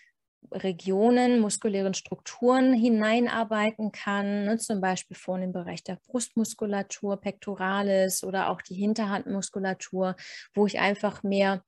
Regionen, 0.51 1.39
muskulären 1.39 1.93
Strukturen 1.93 2.73
hineinarbeiten 2.73 3.91
kann, 3.91 4.45
ne, 4.45 4.57
zum 4.57 4.79
Beispiel 4.81 5.17
vorne 5.17 5.45
im 5.45 5.53
Bereich 5.53 5.83
der 5.83 5.99
Brustmuskulatur, 6.07 7.17
Pectoralis 7.17 8.23
oder 8.23 8.49
auch 8.49 8.61
die 8.61 8.75
Hinterhandmuskulatur, 8.75 10.15
wo 10.53 10.67
ich 10.67 10.79
einfach 10.79 11.23
mehr 11.23 11.63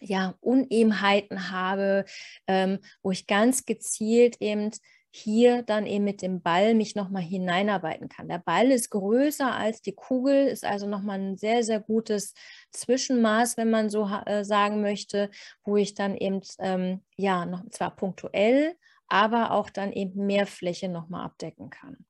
ja, 0.00 0.34
Unebenheiten 0.40 1.50
habe, 1.50 2.04
ähm, 2.46 2.78
wo 3.02 3.10
ich 3.10 3.26
ganz 3.26 3.64
gezielt 3.64 4.36
eben 4.40 4.70
hier 5.10 5.62
dann 5.62 5.86
eben 5.86 6.04
mit 6.04 6.22
dem 6.22 6.40
Ball 6.40 6.74
mich 6.74 6.94
nochmal 6.94 7.22
hineinarbeiten 7.22 8.08
kann. 8.08 8.28
Der 8.28 8.38
Ball 8.38 8.70
ist 8.70 8.90
größer 8.90 9.52
als 9.52 9.82
die 9.82 9.94
Kugel, 9.94 10.46
ist 10.46 10.64
also 10.64 10.86
nochmal 10.86 11.18
ein 11.18 11.36
sehr, 11.36 11.64
sehr 11.64 11.80
gutes 11.80 12.34
Zwischenmaß, 12.70 13.56
wenn 13.56 13.70
man 13.70 13.90
so 13.90 14.08
äh, 14.26 14.44
sagen 14.44 14.80
möchte, 14.80 15.30
wo 15.64 15.76
ich 15.76 15.94
dann 15.94 16.16
eben, 16.16 16.40
ähm, 16.60 17.02
ja, 17.16 17.44
noch 17.44 17.68
zwar 17.70 17.94
punktuell, 17.96 18.76
aber 19.08 19.50
auch 19.50 19.70
dann 19.70 19.92
eben 19.92 20.26
mehr 20.26 20.46
Fläche 20.46 20.88
nochmal 20.88 21.24
abdecken 21.24 21.70
kann. 21.70 22.06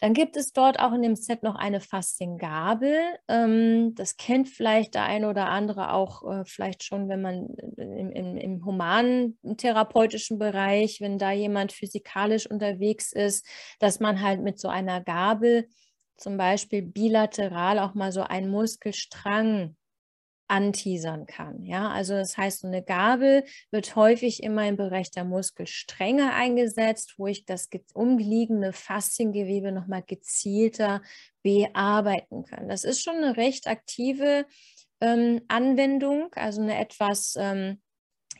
Dann 0.00 0.14
gibt 0.14 0.36
es 0.36 0.52
dort 0.52 0.80
auch 0.80 0.92
in 0.94 1.02
dem 1.02 1.14
Set 1.14 1.42
noch 1.42 1.56
eine 1.56 1.80
Fasziengabel. 1.80 2.96
Ähm, 3.28 3.94
das 3.94 4.16
kennt 4.16 4.48
vielleicht 4.48 4.94
der 4.94 5.04
eine 5.04 5.28
oder 5.28 5.50
andere 5.50 5.92
auch 5.92 6.22
äh, 6.30 6.44
vielleicht 6.46 6.84
schon, 6.84 7.08
wenn 7.10 7.20
man 7.20 7.48
im, 7.76 8.10
im, 8.10 8.36
im 8.36 8.64
humanen 8.64 9.38
therapeutischen 9.58 10.38
Bereich, 10.38 11.02
wenn 11.02 11.18
da 11.18 11.32
jemand 11.32 11.72
physikalisch 11.72 12.50
unterwegs 12.50 13.12
ist, 13.12 13.46
dass 13.78 14.00
man 14.00 14.22
halt 14.22 14.40
mit 14.40 14.58
so 14.58 14.68
einer 14.68 15.02
Gabel 15.02 15.68
zum 16.16 16.38
Beispiel 16.38 16.82
bilateral 16.82 17.78
auch 17.78 17.94
mal 17.94 18.12
so 18.12 18.22
einen 18.22 18.50
Muskelstrang 18.50 19.76
anteasern 20.50 21.26
kann. 21.26 21.64
Ja, 21.64 21.88
also 21.90 22.14
das 22.14 22.36
heißt, 22.36 22.60
so 22.60 22.66
eine 22.66 22.82
Gabel 22.82 23.44
wird 23.70 23.94
häufig 23.94 24.42
immer 24.42 24.66
im 24.66 24.76
Bereich 24.76 25.10
der 25.10 25.24
Muskelstränge 25.24 26.32
eingesetzt, 26.32 27.14
wo 27.18 27.28
ich 27.28 27.44
das 27.44 27.68
umliegende 27.94 28.72
Fasziengewebe 28.72 29.70
nochmal 29.70 30.02
gezielter 30.02 31.02
bearbeiten 31.42 32.44
kann. 32.44 32.68
Das 32.68 32.84
ist 32.84 33.02
schon 33.02 33.16
eine 33.16 33.36
recht 33.36 33.68
aktive 33.68 34.44
ähm, 35.00 35.40
Anwendung, 35.48 36.32
also 36.34 36.60
eine 36.60 36.78
etwas 36.78 37.36
ähm, 37.38 37.80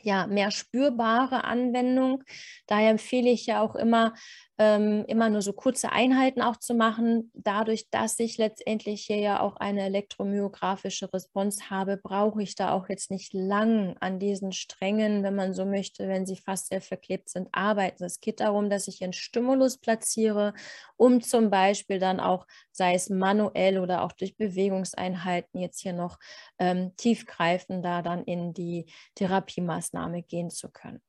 ja, 0.03 0.27
mehr 0.27 0.51
spürbare 0.51 1.43
Anwendung. 1.43 2.23
Daher 2.67 2.91
empfehle 2.91 3.29
ich 3.29 3.45
ja 3.45 3.61
auch 3.61 3.75
immer, 3.75 4.13
ähm, 4.57 5.05
immer 5.07 5.29
nur 5.29 5.41
so 5.41 5.53
kurze 5.53 5.91
Einheiten 5.91 6.41
auch 6.41 6.57
zu 6.57 6.73
machen. 6.73 7.31
Dadurch, 7.33 7.89
dass 7.89 8.19
ich 8.19 8.37
letztendlich 8.37 9.05
hier 9.05 9.17
ja 9.17 9.39
auch 9.39 9.55
eine 9.55 9.83
elektromyographische 9.83 11.11
Response 11.13 11.69
habe, 11.69 11.97
brauche 11.97 12.43
ich 12.43 12.55
da 12.55 12.71
auch 12.71 12.89
jetzt 12.89 13.11
nicht 13.11 13.33
lang 13.33 13.95
an 13.99 14.19
diesen 14.19 14.51
Strängen, 14.51 15.23
wenn 15.23 15.35
man 15.35 15.53
so 15.53 15.65
möchte, 15.65 16.07
wenn 16.07 16.25
sie 16.25 16.35
fast 16.35 16.67
sehr 16.67 16.81
verklebt 16.81 17.29
sind, 17.29 17.49
arbeiten. 17.51 18.03
Es 18.03 18.19
geht 18.19 18.39
darum, 18.39 18.69
dass 18.69 18.87
ich 18.87 19.03
einen 19.03 19.13
Stimulus 19.13 19.77
platziere, 19.77 20.53
um 20.97 21.21
zum 21.21 21.49
Beispiel 21.49 21.99
dann 21.99 22.19
auch, 22.19 22.45
sei 22.71 22.93
es 22.93 23.09
manuell 23.09 23.79
oder 23.79 24.03
auch 24.03 24.11
durch 24.11 24.37
Bewegungseinheiten, 24.37 25.59
jetzt 25.59 25.79
hier 25.79 25.93
noch 25.93 26.19
ähm, 26.59 26.95
tiefgreifender 26.97 28.01
dann 28.01 28.23
in 28.25 28.53
die 28.53 28.85
Therapiemaßnahme 29.15 30.23
gehen 30.23 30.49
zu 30.49 30.69
können. 30.69 31.01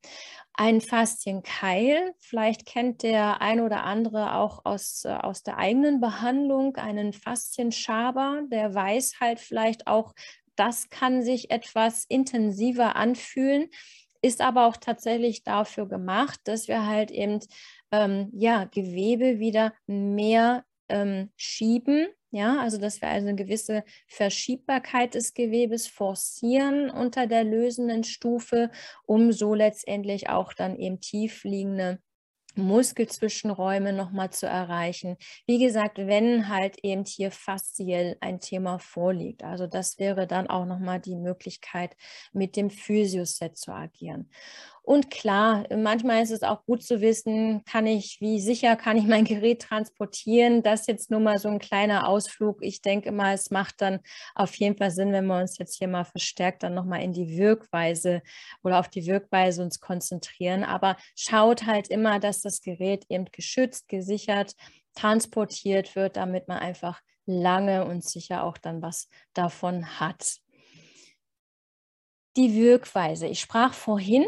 Ein 0.54 0.80
Faszienkeil, 0.80 2.14
vielleicht 2.18 2.66
kennt 2.66 3.02
der 3.02 3.31
ein 3.40 3.60
oder 3.60 3.84
andere 3.84 4.34
auch 4.34 4.64
aus, 4.64 5.04
äh, 5.04 5.10
aus 5.10 5.42
der 5.42 5.58
eigenen 5.58 6.00
Behandlung 6.00 6.76
einen 6.76 7.12
Faszienschaber, 7.12 8.42
der 8.50 8.74
weiß 8.74 9.20
halt 9.20 9.40
vielleicht 9.40 9.86
auch, 9.86 10.14
das 10.56 10.90
kann 10.90 11.22
sich 11.22 11.50
etwas 11.50 12.04
intensiver 12.08 12.96
anfühlen, 12.96 13.68
ist 14.20 14.40
aber 14.40 14.66
auch 14.66 14.76
tatsächlich 14.76 15.42
dafür 15.44 15.88
gemacht, 15.88 16.40
dass 16.44 16.68
wir 16.68 16.86
halt 16.86 17.10
eben 17.10 17.40
ähm, 17.90 18.30
ja, 18.34 18.64
Gewebe 18.64 19.38
wieder 19.38 19.72
mehr 19.86 20.64
ähm, 20.88 21.32
schieben 21.36 22.06
ja, 22.34 22.60
also 22.62 22.78
dass 22.78 23.02
wir 23.02 23.08
also 23.08 23.28
eine 23.28 23.36
gewisse 23.36 23.84
Verschiebbarkeit 24.08 25.14
des 25.14 25.34
Gewebes 25.34 25.86
forcieren 25.86 26.88
unter 26.88 27.26
der 27.26 27.44
lösenden 27.44 28.04
Stufe, 28.04 28.70
um 29.04 29.32
so 29.32 29.54
letztendlich 29.54 30.30
auch 30.30 30.54
dann 30.54 30.76
eben 30.78 30.98
tief 31.00 31.44
liegende 31.44 32.00
Muskelzwischenräume 32.54 33.92
nochmal 33.92 34.30
zu 34.30 34.46
erreichen. 34.46 35.16
Wie 35.46 35.58
gesagt, 35.58 35.98
wenn 35.98 36.48
halt 36.48 36.78
eben 36.82 37.04
hier 37.04 37.30
fasziell 37.30 38.16
ein 38.20 38.40
Thema 38.40 38.78
vorliegt. 38.78 39.42
Also 39.44 39.66
das 39.66 39.98
wäre 39.98 40.26
dann 40.26 40.48
auch 40.48 40.66
nochmal 40.66 41.00
die 41.00 41.16
Möglichkeit, 41.16 41.96
mit 42.32 42.56
dem 42.56 42.70
Physioset 42.70 43.56
zu 43.56 43.72
agieren. 43.72 44.30
Und 44.84 45.10
klar, 45.10 45.64
manchmal 45.74 46.24
ist 46.24 46.32
es 46.32 46.42
auch 46.42 46.64
gut 46.66 46.82
zu 46.82 47.00
wissen, 47.00 47.64
kann 47.64 47.86
ich, 47.86 48.20
wie 48.20 48.40
sicher 48.40 48.74
kann 48.74 48.96
ich 48.96 49.06
mein 49.06 49.24
Gerät 49.24 49.62
transportieren? 49.62 50.64
Das 50.64 50.80
ist 50.80 50.88
jetzt 50.88 51.10
nur 51.10 51.20
mal 51.20 51.38
so 51.38 51.48
ein 51.48 51.60
kleiner 51.60 52.08
Ausflug. 52.08 52.58
Ich 52.62 52.82
denke 52.82 53.12
mal, 53.12 53.34
es 53.34 53.52
macht 53.52 53.80
dann 53.80 54.00
auf 54.34 54.54
jeden 54.56 54.76
Fall 54.76 54.90
Sinn, 54.90 55.12
wenn 55.12 55.26
wir 55.26 55.40
uns 55.40 55.56
jetzt 55.58 55.78
hier 55.78 55.86
mal 55.86 56.04
verstärkt 56.04 56.64
dann 56.64 56.74
nochmal 56.74 57.02
in 57.02 57.12
die 57.12 57.38
Wirkweise 57.38 58.22
oder 58.64 58.80
auf 58.80 58.88
die 58.88 59.06
Wirkweise 59.06 59.62
uns 59.62 59.78
konzentrieren. 59.78 60.64
Aber 60.64 60.96
schaut 61.14 61.64
halt 61.64 61.86
immer, 61.86 62.18
dass 62.18 62.40
das 62.40 62.60
Gerät 62.60 63.04
eben 63.08 63.26
geschützt, 63.26 63.88
gesichert, 63.88 64.56
transportiert 64.94 65.94
wird, 65.94 66.16
damit 66.16 66.48
man 66.48 66.58
einfach 66.58 67.00
lange 67.24 67.84
und 67.84 68.04
sicher 68.04 68.42
auch 68.42 68.58
dann 68.58 68.82
was 68.82 69.08
davon 69.32 70.00
hat. 70.00 70.38
Die 72.36 72.54
Wirkweise. 72.54 73.28
Ich 73.28 73.38
sprach 73.38 73.74
vorhin 73.74 74.24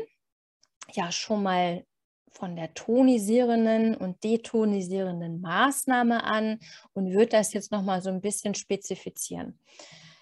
ja 0.92 1.10
schon 1.12 1.42
mal 1.42 1.84
von 2.30 2.56
der 2.56 2.74
tonisierenden 2.74 3.96
und 3.96 4.22
detonisierenden 4.24 5.40
Maßnahme 5.40 6.24
an 6.24 6.58
und 6.92 7.12
würde 7.12 7.28
das 7.28 7.52
jetzt 7.52 7.70
noch 7.70 7.82
mal 7.82 8.02
so 8.02 8.10
ein 8.10 8.20
bisschen 8.20 8.54
spezifizieren. 8.54 9.58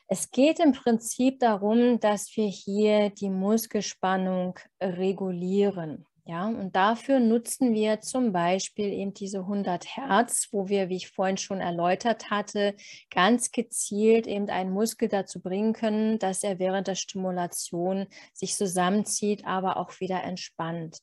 Es 0.08 0.30
geht 0.30 0.60
im 0.60 0.72
Prinzip 0.72 1.40
darum, 1.40 1.98
dass 1.98 2.36
wir 2.36 2.46
hier 2.46 3.08
die 3.08 3.30
Muskelspannung 3.30 4.58
regulieren. 4.80 6.04
Ja, 6.24 6.46
und 6.46 6.76
dafür 6.76 7.18
nutzen 7.18 7.74
wir 7.74 8.00
zum 8.00 8.30
Beispiel 8.32 8.92
eben 8.92 9.12
diese 9.12 9.40
100 9.40 9.96
Hertz, 9.96 10.46
wo 10.52 10.68
wir, 10.68 10.88
wie 10.88 10.94
ich 10.96 11.08
vorhin 11.08 11.36
schon 11.36 11.60
erläutert 11.60 12.30
hatte, 12.30 12.76
ganz 13.10 13.50
gezielt 13.50 14.28
eben 14.28 14.48
einen 14.48 14.70
Muskel 14.70 15.08
dazu 15.08 15.40
bringen 15.40 15.72
können, 15.72 16.20
dass 16.20 16.44
er 16.44 16.60
während 16.60 16.86
der 16.86 16.94
Stimulation 16.94 18.06
sich 18.32 18.54
zusammenzieht, 18.54 19.44
aber 19.46 19.76
auch 19.78 19.98
wieder 19.98 20.22
entspannt. 20.22 20.98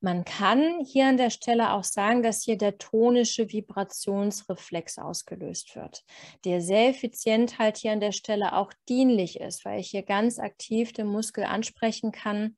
Man 0.00 0.24
kann 0.24 0.82
hier 0.82 1.08
an 1.08 1.18
der 1.18 1.30
Stelle 1.30 1.72
auch 1.72 1.84
sagen, 1.84 2.22
dass 2.22 2.42
hier 2.42 2.56
der 2.56 2.78
tonische 2.78 3.52
Vibrationsreflex 3.52 4.96
ausgelöst 4.98 5.76
wird, 5.76 6.04
der 6.46 6.62
sehr 6.62 6.88
effizient 6.88 7.58
halt 7.58 7.76
hier 7.76 7.92
an 7.92 8.00
der 8.00 8.12
Stelle 8.12 8.54
auch 8.54 8.72
dienlich 8.88 9.40
ist, 9.40 9.66
weil 9.66 9.80
ich 9.80 9.90
hier 9.90 10.04
ganz 10.04 10.38
aktiv 10.38 10.94
den 10.94 11.08
Muskel 11.08 11.44
ansprechen 11.44 12.12
kann 12.12 12.56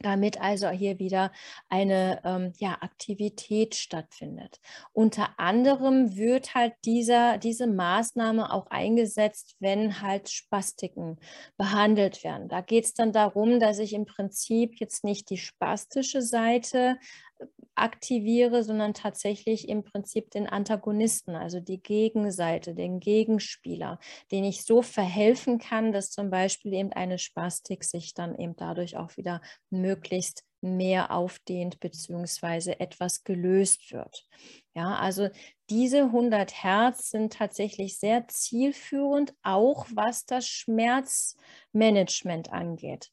damit 0.00 0.40
also 0.40 0.68
hier 0.70 0.98
wieder 0.98 1.32
eine 1.68 2.20
ähm, 2.24 2.52
ja, 2.58 2.78
Aktivität 2.80 3.74
stattfindet. 3.74 4.60
Unter 4.92 5.38
anderem 5.38 6.16
wird 6.16 6.54
halt 6.54 6.74
dieser, 6.84 7.38
diese 7.38 7.66
Maßnahme 7.66 8.52
auch 8.52 8.66
eingesetzt, 8.66 9.56
wenn 9.60 10.00
halt 10.00 10.30
Spastiken 10.30 11.18
behandelt 11.56 12.24
werden. 12.24 12.48
Da 12.48 12.60
geht 12.60 12.84
es 12.84 12.94
dann 12.94 13.12
darum, 13.12 13.60
dass 13.60 13.78
ich 13.78 13.92
im 13.92 14.06
Prinzip 14.06 14.80
jetzt 14.80 15.04
nicht 15.04 15.30
die 15.30 15.38
spastische 15.38 16.22
Seite 16.22 16.96
aktiviere, 17.76 18.62
sondern 18.62 18.94
tatsächlich 18.94 19.68
im 19.68 19.84
Prinzip 19.84 20.30
den 20.30 20.46
Antagonisten, 20.46 21.34
also 21.34 21.60
die 21.60 21.82
Gegenseite, 21.82 22.74
den 22.74 23.00
Gegenspieler, 23.00 23.98
den 24.30 24.44
ich 24.44 24.64
so 24.64 24.82
verhelfen 24.82 25.58
kann, 25.58 25.92
dass 25.92 26.10
zum 26.10 26.30
Beispiel 26.30 26.72
eben 26.74 26.92
eine 26.92 27.18
Spastik 27.18 27.84
sich 27.84 28.14
dann 28.14 28.38
eben 28.38 28.56
dadurch 28.56 28.96
auch 28.96 29.16
wieder 29.16 29.40
möglichst 29.70 30.44
mehr 30.60 31.10
aufdehnt 31.10 31.78
beziehungsweise 31.78 32.80
etwas 32.80 33.22
gelöst 33.22 33.92
wird. 33.92 34.26
Ja, 34.74 34.96
also 34.96 35.28
diese 35.70 36.04
100 36.04 36.64
Hertz 36.64 37.10
sind 37.10 37.34
tatsächlich 37.34 37.98
sehr 37.98 38.26
zielführend, 38.28 39.34
auch 39.42 39.86
was 39.94 40.26
das 40.26 40.48
Schmerzmanagement 40.48 42.52
angeht. 42.52 43.10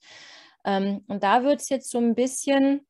Ähm, 0.65 1.03
und 1.07 1.23
da 1.23 1.43
wird 1.43 1.61
es 1.61 1.69
jetzt 1.69 1.91
so 1.91 1.99
ein 1.99 2.15
bisschen 2.15 2.85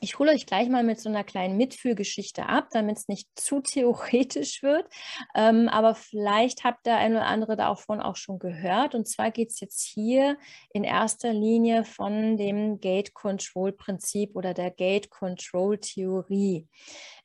ich 0.00 0.18
hole 0.18 0.32
euch 0.32 0.46
gleich 0.46 0.68
mal 0.68 0.82
mit 0.82 0.98
so 0.98 1.10
einer 1.10 1.24
kleinen 1.24 1.58
Mitfühlgeschichte 1.58 2.46
ab, 2.46 2.68
damit 2.72 2.96
es 2.96 3.08
nicht 3.08 3.28
zu 3.38 3.60
theoretisch 3.60 4.62
wird. 4.62 4.86
Ähm, 5.34 5.68
aber 5.68 5.94
vielleicht 5.94 6.64
habt 6.64 6.86
ihr 6.86 6.96
ein 6.96 7.12
oder 7.12 7.26
andere 7.26 7.56
davon 7.56 8.00
auch 8.00 8.16
schon 8.16 8.38
gehört. 8.38 8.94
Und 8.94 9.06
zwar 9.06 9.30
geht 9.30 9.50
es 9.50 9.60
jetzt 9.60 9.82
hier 9.82 10.38
in 10.72 10.84
erster 10.84 11.32
Linie 11.32 11.84
von 11.84 12.38
dem 12.38 12.80
Gate 12.80 13.12
Control 13.12 13.72
Prinzip 13.72 14.34
oder 14.36 14.54
der 14.54 14.70
Gate 14.70 15.10
Control 15.10 15.78
Theorie. 15.78 16.66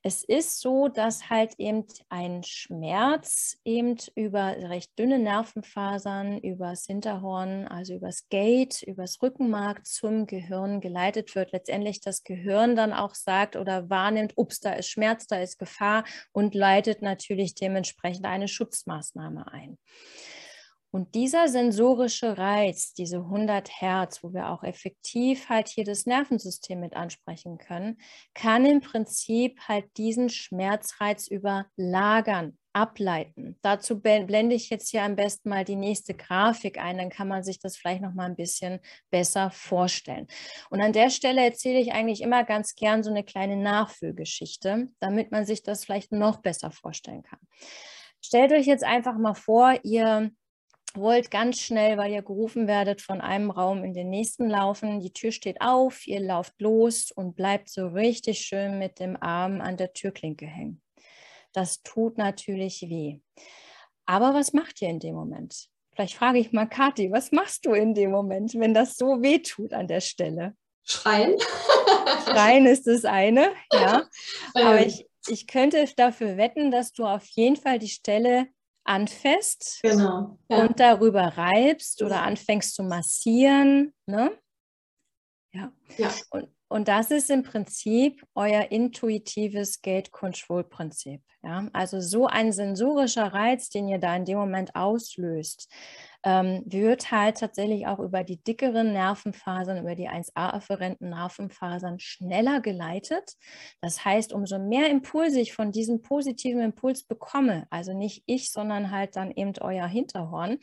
Es 0.08 0.24
ist 0.24 0.62
so, 0.62 0.88
dass 0.88 1.32
halt 1.32 1.56
eben 1.58 1.84
ein 2.10 2.43
Schmerz 2.43 3.58
eben 3.66 3.97
über 4.14 4.56
recht 4.56 4.99
dünne 4.99 5.18
Nervenfasern, 5.18 6.38
übers 6.38 6.86
Hinterhorn, 6.86 7.68
also 7.68 7.95
übers 7.95 8.30
Gate, 8.30 8.84
übers 8.84 9.20
Rückenmark 9.24 9.84
zum 9.84 10.28
Gehirn 10.28 10.80
geleitet 10.80 11.34
wird. 11.34 11.53
Letztendlich 11.53 12.01
das 12.01 12.24
Gehirn 12.24 12.76
dann 12.76 12.93
auch 12.93 13.16
sagt 13.16 13.56
oder 13.56 13.89
wahrnimmt, 13.89 14.34
ups, 14.36 14.60
da 14.60 14.74
ist 14.74 14.89
Schmerz, 14.89 15.26
da 15.26 15.41
ist 15.41 15.58
Gefahr 15.58 16.03
und 16.32 16.53
leitet 16.53 17.01
natürlich 17.01 17.56
dementsprechend 17.56 18.28
eine 18.28 18.47
Schutzmaßnahme 18.47 19.51
ein. 19.51 19.80
Und 20.96 21.14
dieser 21.14 21.50
sensorische 21.50 22.38
Reiz, 22.38 22.93
diese 22.93 23.18
100 23.18 23.82
Hertz, 23.82 24.24
wo 24.24 24.32
wir 24.32 24.48
auch 24.48 24.64
effektiv 24.64 25.50
halt 25.50 25.68
hier 25.68 25.84
das 25.84 26.06
Nervensystem 26.06 26.80
mit 26.80 26.96
ansprechen 26.96 27.58
können, 27.58 27.98
kann 28.34 28.66
im 28.66 28.80
Prinzip 28.80 29.60
halt 29.68 29.88
diesen 29.98 30.30
Schmerzreiz 30.30 31.28
überlagern, 31.28 32.58
ableiten. 32.72 33.60
Dazu 33.62 34.00
blende 34.00 34.56
ich 34.56 34.70
jetzt 34.70 34.89
hier 34.89 35.04
am 35.04 35.18
besten 35.18 35.50
mal 35.50 35.66
die 35.66 35.76
nächste 35.76 36.14
Grafik 36.14 36.80
ein, 36.80 36.98
dann 36.98 37.10
kann 37.10 37.28
man 37.28 37.43
sich 37.43 37.60
das 37.60 37.76
vielleicht 37.76 38.02
noch 38.02 38.14
mal 38.14 38.28
ein 38.28 38.38
bisschen 38.38 38.80
besser 39.10 39.52
vorstellen. 39.52 40.28
Und 40.70 40.80
an 40.80 40.93
der 40.93 41.10
Stelle 41.10 41.43
erzähle 41.43 41.80
ich 41.80 41.91
eigentlich 41.91 42.22
immer 42.22 42.46
ganz 42.46 42.74
gern 42.74 43.04
so 43.04 43.10
eine 43.10 43.26
kleine 43.26 43.58
Nachfüllgeschichte, 43.58 44.88
damit 45.02 45.30
man 45.30 45.46
sich 45.46 45.62
das 45.62 45.84
vielleicht 45.84 46.14
noch 46.14 46.38
besser 46.38 46.72
vorstellen 46.72 47.24
kann. 47.24 47.39
Stellt 48.22 48.54
euch 48.54 48.66
jetzt 48.66 48.86
einfach 48.86 49.18
mal 49.18 49.36
vor, 49.36 49.78
ihr 49.84 50.32
wollt 50.96 51.32
ganz 51.32 51.60
schnell, 51.60 51.98
weil 51.98 52.12
ihr 52.12 52.22
gerufen 52.22 52.68
werdet, 52.68 53.02
von 53.02 53.22
einem 53.22 53.52
Raum 53.52 53.84
in 53.84 53.93
den 53.93 54.10
nächsten 54.10 54.50
laufen. 54.50 55.00
Die 55.00 55.14
Tür 55.14 55.32
steht 55.32 55.62
auf, 55.62 56.08
ihr 56.08 56.20
lauft 56.20 56.60
los 56.60 57.12
und 57.12 57.36
bleibt 57.36 57.70
so 57.70 57.88
richtig 57.88 58.39
schön 58.39 58.80
mit 58.80 59.00
dem 59.00 59.22
Arm 59.22 59.62
an 59.62 59.78
der 59.78 59.93
Türklinke 59.93 60.46
hängen. 60.46 60.82
Das 61.54 61.82
tut 61.84 62.18
natürlich 62.18 62.82
weh. 62.84 63.20
Aber 64.06 64.34
was 64.34 64.54
macht 64.54 64.82
ihr 64.82 64.89
in 64.89 65.00
dem 65.00 65.16
Moment? 65.16 65.70
Vielleicht 65.93 66.16
frage 66.16 66.39
ich 66.39 66.52
mal 66.52 66.66
Kathi, 66.66 67.12
was 67.12 67.32
machst 67.32 67.66
du 67.66 67.74
in 67.74 67.93
dem 67.93 68.12
Moment, 68.12 68.54
wenn 68.56 68.74
das 68.74 68.98
so 68.98 69.22
weh 69.22 69.39
tut 69.39 69.74
an 69.74 69.88
der 69.88 70.02
Stelle? 70.02 70.56
Schreien. 70.84 71.36
Schreien 72.26 72.66
ist 72.66 72.86
das 72.86 73.06
eine, 73.06 73.52
ja. 73.72 74.08
Aber 74.54 74.80
ähm. 74.80 74.88
ich, 74.88 75.08
ich 75.28 75.48
könnte 75.48 75.88
dafür 75.96 76.38
wetten, 76.38 76.70
dass 76.70 76.91
du 76.91 77.06
auf 77.06 77.26
jeden 77.28 77.56
Fall 77.56 77.80
die 77.80 77.89
Stelle 77.89 78.48
anfasst 78.86 79.80
genau, 79.82 80.40
ja. 80.50 80.66
und 80.66 80.80
darüber 80.80 81.38
reibst 81.38 82.02
oder 82.02 82.22
anfängst 82.22 82.76
zu 82.76 82.84
massieren. 82.84 83.94
Ne? 84.06 84.32
Ja. 85.54 85.74
ja. 85.98 86.12
Und, 86.30 86.48
und 86.68 86.88
das 86.88 87.12
ist 87.12 87.30
im 87.30 87.44
Prinzip 87.44 88.26
euer 88.36 88.72
intuitives 88.72 89.82
Gate-Control-Prinzip. 89.82 91.22
Ja? 91.44 91.68
Also 91.74 92.00
so 92.00 92.28
ein 92.28 92.52
sensorischer 92.52 93.34
Reiz, 93.34 93.70
den 93.70 93.88
ihr 93.88 94.00
da 94.00 94.16
in 94.16 94.26
dem 94.26 94.38
Moment 94.38 94.76
auslöst, 94.76 95.72
ähm, 96.26 96.63
wird 96.65 97.11
halt 97.11 97.38
tatsächlich 97.38 97.86
auch 97.86 97.99
über 97.99 98.23
die 98.23 98.43
dickeren 98.43 98.93
Nervenfasern, 98.93 99.78
über 99.78 99.93
die 99.93 100.09
1a-afferenten 100.09 101.09
Nervenfasern 101.09 101.99
schneller 101.99 102.61
geleitet. 102.61 103.34
Das 103.80 104.03
heißt, 104.03 104.34
umso 104.34 104.57
mehr 104.57 104.89
Impulse 104.89 105.39
ich 105.39 105.53
von 105.53 105.71
diesem 105.71 106.01
positiven 106.01 106.61
Impuls 106.61 107.03
bekomme, 107.03 107.67
also 107.69 107.93
nicht 107.93 108.23
ich, 108.26 108.51
sondern 108.51 108.89
halt 108.89 109.15
dann 109.15 109.32
eben 109.32 109.53
euer 109.61 109.86
Hinterhorn, 109.86 110.57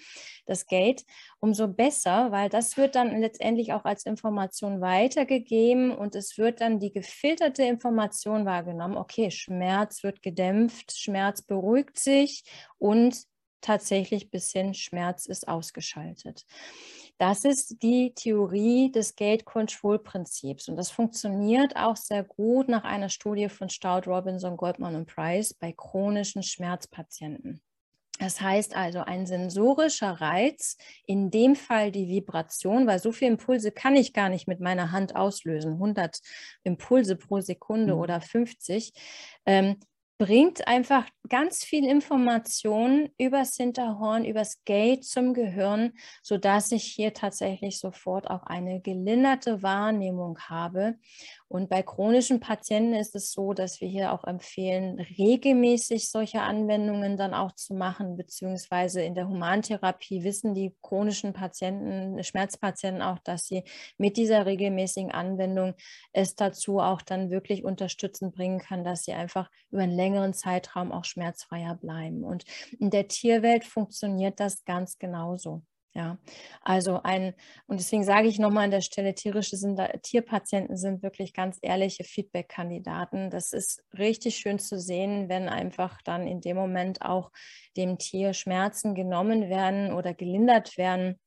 das 0.46 0.66
Gate, 0.66 1.04
umso 1.38 1.68
besser, 1.68 2.32
weil 2.32 2.48
das 2.48 2.76
wird 2.76 2.96
dann 2.96 3.20
letztendlich 3.20 3.72
auch 3.72 3.84
als 3.84 4.04
Information 4.04 4.80
weitergegeben 4.80 5.92
und 5.92 6.16
es 6.16 6.38
wird 6.38 6.60
dann 6.60 6.80
die 6.80 6.92
gefilterte 6.92 7.62
Information 7.62 8.44
wahrgenommen. 8.46 8.96
Okay, 8.96 9.30
Schmerz 9.30 10.02
wird 10.02 10.22
gedämpft, 10.22 10.98
Schmerz 10.98 11.42
beruhigt 11.42 12.00
sich 12.00 12.42
und 12.78 13.31
tatsächlich 13.62 14.30
bis 14.30 14.52
hin 14.52 14.74
Schmerz 14.74 15.26
ist 15.26 15.48
ausgeschaltet. 15.48 16.44
Das 17.18 17.44
ist 17.44 17.82
die 17.82 18.12
Theorie 18.14 18.90
des 18.90 19.14
Gate 19.16 19.44
Control 19.44 19.98
Prinzips 19.98 20.68
und 20.68 20.76
das 20.76 20.90
funktioniert 20.90 21.76
auch 21.76 21.96
sehr 21.96 22.24
gut 22.24 22.68
nach 22.68 22.84
einer 22.84 23.08
Studie 23.08 23.48
von 23.48 23.68
Stout, 23.68 24.10
Robinson, 24.10 24.56
Goldman 24.56 24.96
und 24.96 25.06
Price 25.06 25.54
bei 25.54 25.72
chronischen 25.72 26.42
Schmerzpatienten. 26.42 27.62
Das 28.18 28.40
heißt 28.40 28.76
also 28.76 29.00
ein 29.00 29.26
sensorischer 29.26 30.20
Reiz, 30.20 30.76
in 31.06 31.30
dem 31.30 31.56
Fall 31.56 31.90
die 31.90 32.08
Vibration, 32.08 32.86
weil 32.86 32.98
so 32.98 33.10
viele 33.10 33.32
Impulse 33.32 33.72
kann 33.72 33.96
ich 33.96 34.12
gar 34.12 34.28
nicht 34.28 34.46
mit 34.46 34.60
meiner 34.60 34.92
Hand 34.92 35.16
auslösen, 35.16 35.72
100 35.72 36.20
Impulse 36.62 37.16
pro 37.16 37.40
Sekunde 37.40 37.94
mhm. 37.94 38.00
oder 38.00 38.20
50, 38.20 38.92
ähm, 39.46 39.76
bringt 40.22 40.68
einfach 40.68 41.04
ganz 41.28 41.64
viel 41.64 41.84
Information 41.84 43.10
übers 43.18 43.56
Hinterhorn, 43.56 44.24
übers 44.24 44.62
Gate 44.64 45.04
zum 45.04 45.34
Gehirn, 45.34 45.94
sodass 46.22 46.70
ich 46.70 46.84
hier 46.84 47.12
tatsächlich 47.12 47.80
sofort 47.80 48.30
auch 48.30 48.44
eine 48.44 48.80
gelinderte 48.80 49.64
Wahrnehmung 49.64 50.38
habe 50.48 50.94
und 51.52 51.68
bei 51.68 51.82
chronischen 51.82 52.40
Patienten 52.40 52.94
ist 52.94 53.14
es 53.14 53.30
so, 53.30 53.52
dass 53.52 53.82
wir 53.82 53.88
hier 53.88 54.14
auch 54.14 54.24
empfehlen, 54.24 54.98
regelmäßig 54.98 56.10
solche 56.10 56.40
Anwendungen 56.40 57.18
dann 57.18 57.34
auch 57.34 57.52
zu 57.52 57.74
machen, 57.74 58.16
beziehungsweise 58.16 59.02
in 59.02 59.14
der 59.14 59.28
Humantherapie 59.28 60.24
wissen 60.24 60.54
die 60.54 60.74
chronischen 60.80 61.34
Patienten, 61.34 62.24
Schmerzpatienten 62.24 63.02
auch, 63.02 63.18
dass 63.18 63.48
sie 63.48 63.64
mit 63.98 64.16
dieser 64.16 64.46
regelmäßigen 64.46 65.12
Anwendung 65.12 65.74
es 66.14 66.36
dazu 66.36 66.78
auch 66.78 67.02
dann 67.02 67.30
wirklich 67.30 67.64
unterstützend 67.64 68.34
bringen 68.34 68.58
kann, 68.58 68.82
dass 68.82 69.04
sie 69.04 69.12
einfach 69.12 69.50
über 69.70 69.82
einen 69.82 69.92
längeren 69.94 70.32
Zeitraum 70.32 70.90
auch 70.90 71.04
schmerzfreier 71.04 71.74
bleiben. 71.74 72.24
Und 72.24 72.44
in 72.80 72.88
der 72.88 73.08
Tierwelt 73.08 73.66
funktioniert 73.66 74.40
das 74.40 74.64
ganz 74.64 74.96
genauso. 74.96 75.62
Ja, 75.94 76.16
also 76.62 77.00
ein, 77.02 77.34
und 77.66 77.78
deswegen 77.78 78.02
sage 78.02 78.26
ich 78.26 78.38
nochmal 78.38 78.64
an 78.64 78.70
der 78.70 78.80
Stelle, 78.80 79.14
tierische 79.14 79.58
sind, 79.58 79.78
Tierpatienten 80.02 80.78
sind 80.78 81.02
wirklich 81.02 81.34
ganz 81.34 81.58
ehrliche 81.60 82.02
Feedback-Kandidaten. 82.04 83.28
Das 83.28 83.52
ist 83.52 83.84
richtig 83.98 84.36
schön 84.36 84.58
zu 84.58 84.78
sehen, 84.80 85.28
wenn 85.28 85.50
einfach 85.50 86.00
dann 86.02 86.26
in 86.26 86.40
dem 86.40 86.56
Moment 86.56 87.02
auch 87.02 87.30
dem 87.76 87.98
Tier 87.98 88.32
Schmerzen 88.32 88.94
genommen 88.94 89.50
werden 89.50 89.92
oder 89.92 90.14
gelindert 90.14 90.78
werden 90.78 91.18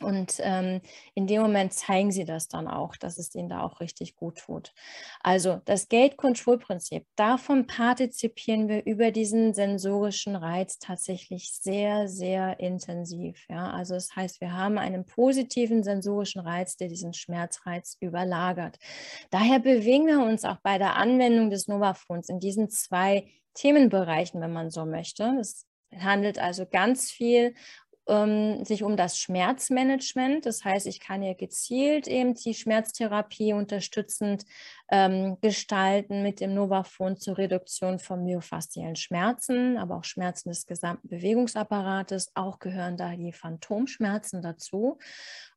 und 0.00 0.40
ähm, 0.40 0.82
in 1.14 1.26
dem 1.26 1.40
Moment 1.40 1.72
zeigen 1.72 2.12
sie 2.12 2.26
das 2.26 2.48
dann 2.48 2.68
auch, 2.68 2.96
dass 2.96 3.16
es 3.16 3.34
ihnen 3.34 3.48
da 3.48 3.62
auch 3.62 3.80
richtig 3.80 4.14
gut 4.14 4.36
tut. 4.36 4.74
Also 5.22 5.62
das 5.64 5.88
Gate-Control-Prinzip, 5.88 7.06
davon 7.16 7.66
partizipieren 7.66 8.68
wir 8.68 8.84
über 8.84 9.10
diesen 9.10 9.54
sensorischen 9.54 10.36
Reiz 10.36 10.78
tatsächlich 10.78 11.50
sehr, 11.50 12.08
sehr 12.08 12.60
intensiv. 12.60 13.46
Ja? 13.48 13.70
Also 13.70 13.94
das 13.94 14.14
heißt, 14.14 14.42
wir 14.42 14.52
haben 14.52 14.76
einen 14.76 15.06
positiven 15.06 15.82
sensorischen 15.82 16.42
Reiz, 16.42 16.76
der 16.76 16.88
diesen 16.88 17.14
Schmerzreiz 17.14 17.96
überlagert. 18.00 18.78
Daher 19.30 19.60
bewegen 19.60 20.06
wir 20.06 20.20
uns 20.20 20.44
auch 20.44 20.58
bei 20.62 20.76
der 20.76 20.96
Anwendung 20.96 21.48
des 21.48 21.68
Novafons 21.68 22.28
in 22.28 22.38
diesen 22.38 22.68
zwei 22.68 23.30
Themenbereichen, 23.54 24.42
wenn 24.42 24.52
man 24.52 24.70
so 24.70 24.84
möchte. 24.84 25.38
Es 25.40 25.66
handelt 25.98 26.38
also 26.38 26.66
ganz 26.66 27.10
viel 27.10 27.54
ähm, 28.08 28.64
sich 28.64 28.82
um 28.82 28.96
das 28.96 29.18
Schmerzmanagement. 29.18 30.46
Das 30.46 30.64
heißt, 30.64 30.86
ich 30.86 31.00
kann 31.00 31.22
hier 31.22 31.34
gezielt 31.34 32.06
eben 32.08 32.34
die 32.34 32.54
Schmerztherapie 32.54 33.52
unterstützend 33.52 34.44
ähm, 34.88 35.38
gestalten 35.40 36.22
mit 36.22 36.40
dem 36.40 36.54
Novafon 36.54 37.16
zur 37.16 37.38
Reduktion 37.38 37.98
von 37.98 38.22
myofasziellen 38.22 38.94
Schmerzen, 38.94 39.76
aber 39.78 39.96
auch 39.96 40.04
Schmerzen 40.04 40.48
des 40.50 40.66
gesamten 40.66 41.08
Bewegungsapparates. 41.08 42.30
Auch 42.34 42.60
gehören 42.60 42.96
da 42.96 43.16
die 43.16 43.32
Phantomschmerzen 43.32 44.42
dazu. 44.42 44.98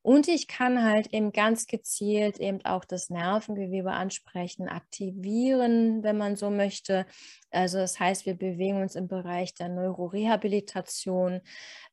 Und 0.02 0.28
ich 0.28 0.48
kann 0.48 0.84
halt 0.84 1.14
eben 1.14 1.32
ganz 1.32 1.68
gezielt 1.68 2.40
eben 2.40 2.64
auch 2.66 2.86
das 2.86 3.10
Nervengewebe 3.10 3.92
ansprechen, 3.92 4.68
aktivieren, 4.68 6.04
wenn 6.04 6.18
man 6.18 6.36
so 6.36 6.50
möchte. 6.50 7.06
Also 7.52 7.78
das 7.78 8.00
heißt, 8.00 8.26
wir 8.26 8.36
bewegen 8.36 8.82
uns 8.82 8.96
im 8.96 9.08
Bereich 9.08 9.54
der 9.54 9.70
Neurorehabilitation, 9.70 11.42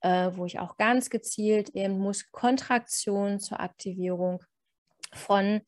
äh, 0.00 0.30
wo 0.34 0.46
ich 0.46 0.58
auch 0.58 0.76
ganz 0.76 1.10
gezielt 1.10 1.70
eben 1.70 1.98
Muskelkontraktion 1.98 3.40
zur 3.40 3.60
Aktivierung 3.60 4.42
von 5.12 5.60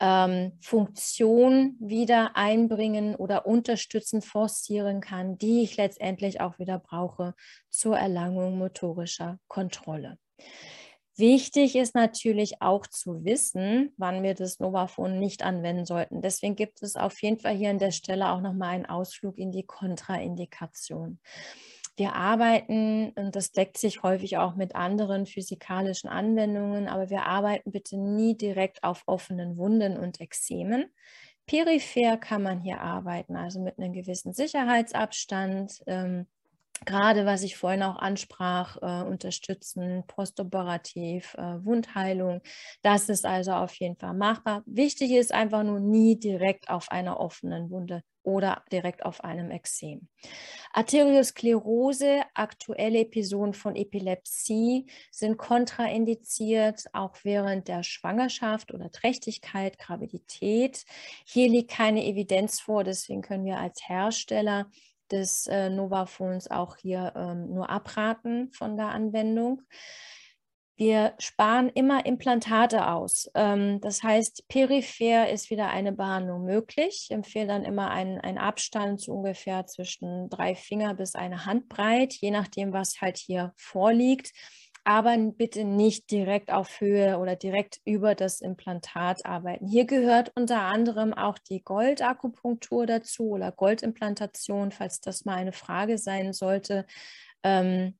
ähm, 0.00 0.52
Funktion 0.60 1.76
wieder 1.80 2.36
einbringen 2.36 3.14
oder 3.14 3.46
unterstützen, 3.46 4.22
forcieren 4.22 5.00
kann, 5.00 5.38
die 5.38 5.62
ich 5.62 5.76
letztendlich 5.76 6.40
auch 6.40 6.58
wieder 6.58 6.78
brauche 6.78 7.34
zur 7.68 7.96
Erlangung 7.96 8.58
motorischer 8.58 9.38
Kontrolle. 9.48 10.18
Wichtig 11.16 11.74
ist 11.74 11.96
natürlich 11.96 12.62
auch 12.62 12.86
zu 12.86 13.24
wissen, 13.24 13.92
wann 13.96 14.22
wir 14.22 14.34
das 14.34 14.60
Novafon 14.60 15.18
nicht 15.18 15.42
anwenden 15.42 15.84
sollten. 15.84 16.22
Deswegen 16.22 16.54
gibt 16.54 16.80
es 16.80 16.94
auf 16.94 17.20
jeden 17.22 17.40
Fall 17.40 17.56
hier 17.56 17.70
an 17.70 17.80
der 17.80 17.90
Stelle 17.90 18.30
auch 18.30 18.40
nochmal 18.40 18.76
einen 18.76 18.86
Ausflug 18.86 19.36
in 19.36 19.50
die 19.50 19.66
Kontraindikation. 19.66 21.18
Wir 21.98 22.14
arbeiten, 22.14 23.10
und 23.16 23.34
das 23.34 23.50
deckt 23.50 23.76
sich 23.76 24.04
häufig 24.04 24.38
auch 24.38 24.54
mit 24.54 24.76
anderen 24.76 25.26
physikalischen 25.26 26.08
Anwendungen, 26.08 26.86
aber 26.86 27.10
wir 27.10 27.26
arbeiten 27.26 27.72
bitte 27.72 27.96
nie 27.96 28.36
direkt 28.36 28.84
auf 28.84 29.02
offenen 29.06 29.56
Wunden 29.56 29.98
und 29.98 30.20
Ekzemen. 30.20 30.92
Peripher 31.46 32.16
kann 32.16 32.42
man 32.44 32.60
hier 32.60 32.80
arbeiten, 32.80 33.34
also 33.34 33.60
mit 33.60 33.78
einem 33.78 33.92
gewissen 33.92 34.32
Sicherheitsabstand. 34.32 35.82
Ähm, 35.88 36.28
gerade 36.86 37.26
was 37.26 37.42
ich 37.42 37.56
vorhin 37.56 37.82
auch 37.82 37.96
ansprach, 37.96 38.76
äh, 38.82 39.06
unterstützen, 39.08 40.04
postoperativ, 40.06 41.34
äh, 41.34 41.64
Wundheilung. 41.64 42.40
Das 42.82 43.08
ist 43.08 43.26
also 43.26 43.52
auf 43.52 43.74
jeden 43.74 43.96
Fall 43.96 44.14
machbar. 44.14 44.62
Wichtig 44.66 45.12
ist 45.12 45.32
einfach 45.32 45.62
nur 45.62 45.80
nie 45.80 46.18
direkt 46.18 46.70
auf 46.70 46.90
einer 46.90 47.20
offenen 47.20 47.70
Wunde 47.70 48.02
oder 48.22 48.62
direkt 48.70 49.06
auf 49.06 49.24
einem 49.24 49.50
Exem. 49.50 50.08
Arteriosklerose, 50.74 52.22
aktuelle 52.34 53.00
Episoden 53.00 53.54
von 53.54 53.74
Epilepsie 53.74 54.86
sind 55.10 55.38
kontraindiziert, 55.38 56.84
auch 56.92 57.16
während 57.22 57.68
der 57.68 57.82
Schwangerschaft 57.82 58.74
oder 58.74 58.90
Trächtigkeit, 58.90 59.78
Gravidität. 59.78 60.84
Hier 61.24 61.48
liegt 61.48 61.70
keine 61.70 62.04
Evidenz 62.04 62.60
vor, 62.60 62.84
deswegen 62.84 63.22
können 63.22 63.46
wir 63.46 63.58
als 63.58 63.88
Hersteller 63.88 64.70
des 65.10 65.46
äh, 65.46 65.70
Novaphones 65.70 66.50
auch 66.50 66.76
hier 66.76 67.12
ähm, 67.16 67.52
nur 67.54 67.70
abraten 67.70 68.50
von 68.52 68.76
der 68.76 68.88
Anwendung. 68.88 69.62
Wir 70.76 71.14
sparen 71.18 71.70
immer 71.70 72.06
Implantate 72.06 72.86
aus. 72.86 73.28
Ähm, 73.34 73.80
das 73.80 74.04
heißt, 74.04 74.46
peripher 74.46 75.28
ist 75.28 75.50
wieder 75.50 75.70
eine 75.70 75.90
Behandlung 75.90 76.44
möglich. 76.44 77.06
Ich 77.08 77.10
empfehle 77.10 77.48
dann 77.48 77.64
immer 77.64 77.90
einen, 77.90 78.20
einen 78.20 78.38
Abstand 78.38 79.00
zu 79.00 79.12
ungefähr 79.12 79.66
zwischen 79.66 80.30
drei 80.30 80.54
Finger 80.54 80.94
bis 80.94 81.16
eine 81.16 81.46
Handbreit, 81.46 82.14
je 82.14 82.30
nachdem, 82.30 82.72
was 82.72 83.00
halt 83.00 83.16
hier 83.16 83.52
vorliegt 83.56 84.30
aber 84.88 85.18
bitte 85.18 85.64
nicht 85.64 86.10
direkt 86.10 86.50
auf 86.50 86.80
Höhe 86.80 87.18
oder 87.18 87.36
direkt 87.36 87.78
über 87.84 88.14
das 88.14 88.40
Implantat 88.40 89.26
arbeiten. 89.26 89.66
Hier 89.66 89.84
gehört 89.84 90.32
unter 90.34 90.62
anderem 90.62 91.12
auch 91.12 91.36
die 91.36 91.62
Goldakupunktur 91.62 92.86
dazu 92.86 93.32
oder 93.32 93.52
Goldimplantation, 93.52 94.72
falls 94.72 95.02
das 95.02 95.26
mal 95.26 95.34
eine 95.34 95.52
Frage 95.52 95.98
sein 95.98 96.32
sollte. 96.32 96.86
Ähm, 97.42 97.98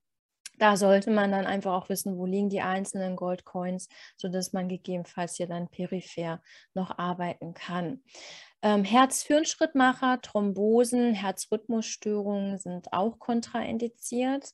da 0.59 0.79
sollte 0.79 1.11
man 1.11 1.31
dann 1.31 1.45
einfach 1.45 1.75
auch 1.75 1.91
wissen, 1.91 2.17
wo 2.17 2.25
liegen 2.25 2.49
die 2.49 2.63
einzelnen 2.63 3.17
Goldcoins, 3.17 3.91
sodass 4.17 4.55
man 4.55 4.71
gegebenenfalls 4.71 5.37
hier 5.37 5.47
dann 5.47 5.69
peripher 5.69 6.41
noch 6.73 6.97
arbeiten 6.99 7.53
kann. 7.53 8.03
Ähm, 8.61 8.83
Herz-Hirnschrittmacher, 8.83 10.21
Thrombosen, 10.21 11.13
Herzrhythmusstörungen 11.15 12.59
sind 12.59 12.93
auch 12.93 13.19
kontraindiziert 13.19 14.53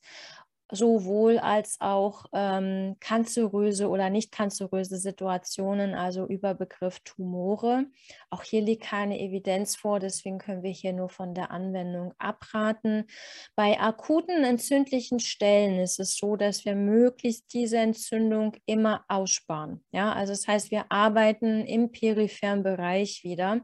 sowohl 0.73 1.39
als 1.39 1.77
auch 1.81 2.25
ähm, 2.33 2.97
kanzeröse 3.01 3.89
oder 3.89 4.11
nicht 4.11 4.33
kanzeröse 4.33 4.97
Situationen, 4.97 5.95
also 5.95 6.27
Überbegriff 6.27 7.01
Tumore. 7.01 7.87
Auch 8.31 8.43
hier 8.43 8.63
liegt 8.63 8.85
keine 8.85 9.21
Evidenz 9.21 9.77
vor, 9.77 10.01
deswegen 10.01 10.39
können 10.39 10.63
wir 10.63 10.71
hier 10.71 10.93
nur 10.93 11.09
von 11.09 11.35
der 11.35 11.51
Anwendung 11.51 12.15
abraten. 12.19 13.07
Bei 13.55 13.79
akuten 13.79 14.45
entzündlichen 14.45 15.21
Stellen 15.21 15.79
ist 15.79 16.01
es 16.01 16.17
so, 16.17 16.37
dass 16.37 16.65
wir 16.65 16.75
möglichst 16.75 17.53
diese 17.53 17.79
Entzündung 17.79 18.57
immer 18.67 19.05
aussparen. 19.09 19.85
Ja, 19.93 20.13
also 20.13 20.33
das 20.33 20.49
heißt, 20.49 20.71
wir 20.71 20.91
arbeiten 20.91 21.67
im 21.67 21.93
peripheren 21.93 22.63
Bereich 22.63 23.23
wieder 23.23 23.61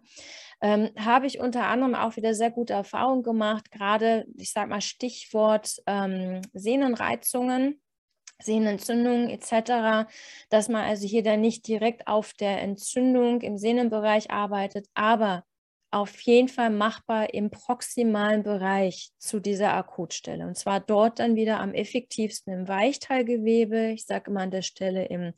ähm, 0.60 0.90
habe 0.98 1.26
ich 1.26 1.40
unter 1.40 1.66
anderem 1.66 1.94
auch 1.94 2.16
wieder 2.16 2.34
sehr 2.34 2.50
gute 2.50 2.72
Erfahrungen 2.72 3.22
gemacht, 3.22 3.70
gerade, 3.70 4.26
ich 4.36 4.52
sage 4.52 4.70
mal, 4.70 4.80
Stichwort 4.80 5.76
ähm, 5.86 6.42
Sehnenreizungen. 6.52 7.80
Sehnenentzündungen 8.42 9.28
etc., 9.28 10.10
dass 10.48 10.70
man 10.70 10.84
also 10.84 11.06
hier 11.06 11.22
dann 11.22 11.42
nicht 11.42 11.68
direkt 11.68 12.06
auf 12.06 12.32
der 12.32 12.62
Entzündung 12.62 13.42
im 13.42 13.58
Sehnenbereich 13.58 14.30
arbeitet, 14.30 14.88
aber 14.94 15.44
auf 15.90 16.20
jeden 16.20 16.48
Fall 16.48 16.70
machbar 16.70 17.34
im 17.34 17.50
proximalen 17.50 18.42
Bereich 18.42 19.10
zu 19.18 19.40
dieser 19.40 19.74
Akutstelle. 19.74 20.46
Und 20.46 20.56
zwar 20.56 20.80
dort 20.80 21.18
dann 21.18 21.34
wieder 21.34 21.58
am 21.58 21.74
effektivsten 21.74 22.52
im 22.52 22.68
Weichteilgewebe, 22.68 23.90
ich 23.90 24.06
sage 24.06 24.30
immer 24.30 24.42
an 24.42 24.52
der 24.52 24.62
Stelle 24.62 25.06
im 25.06 25.34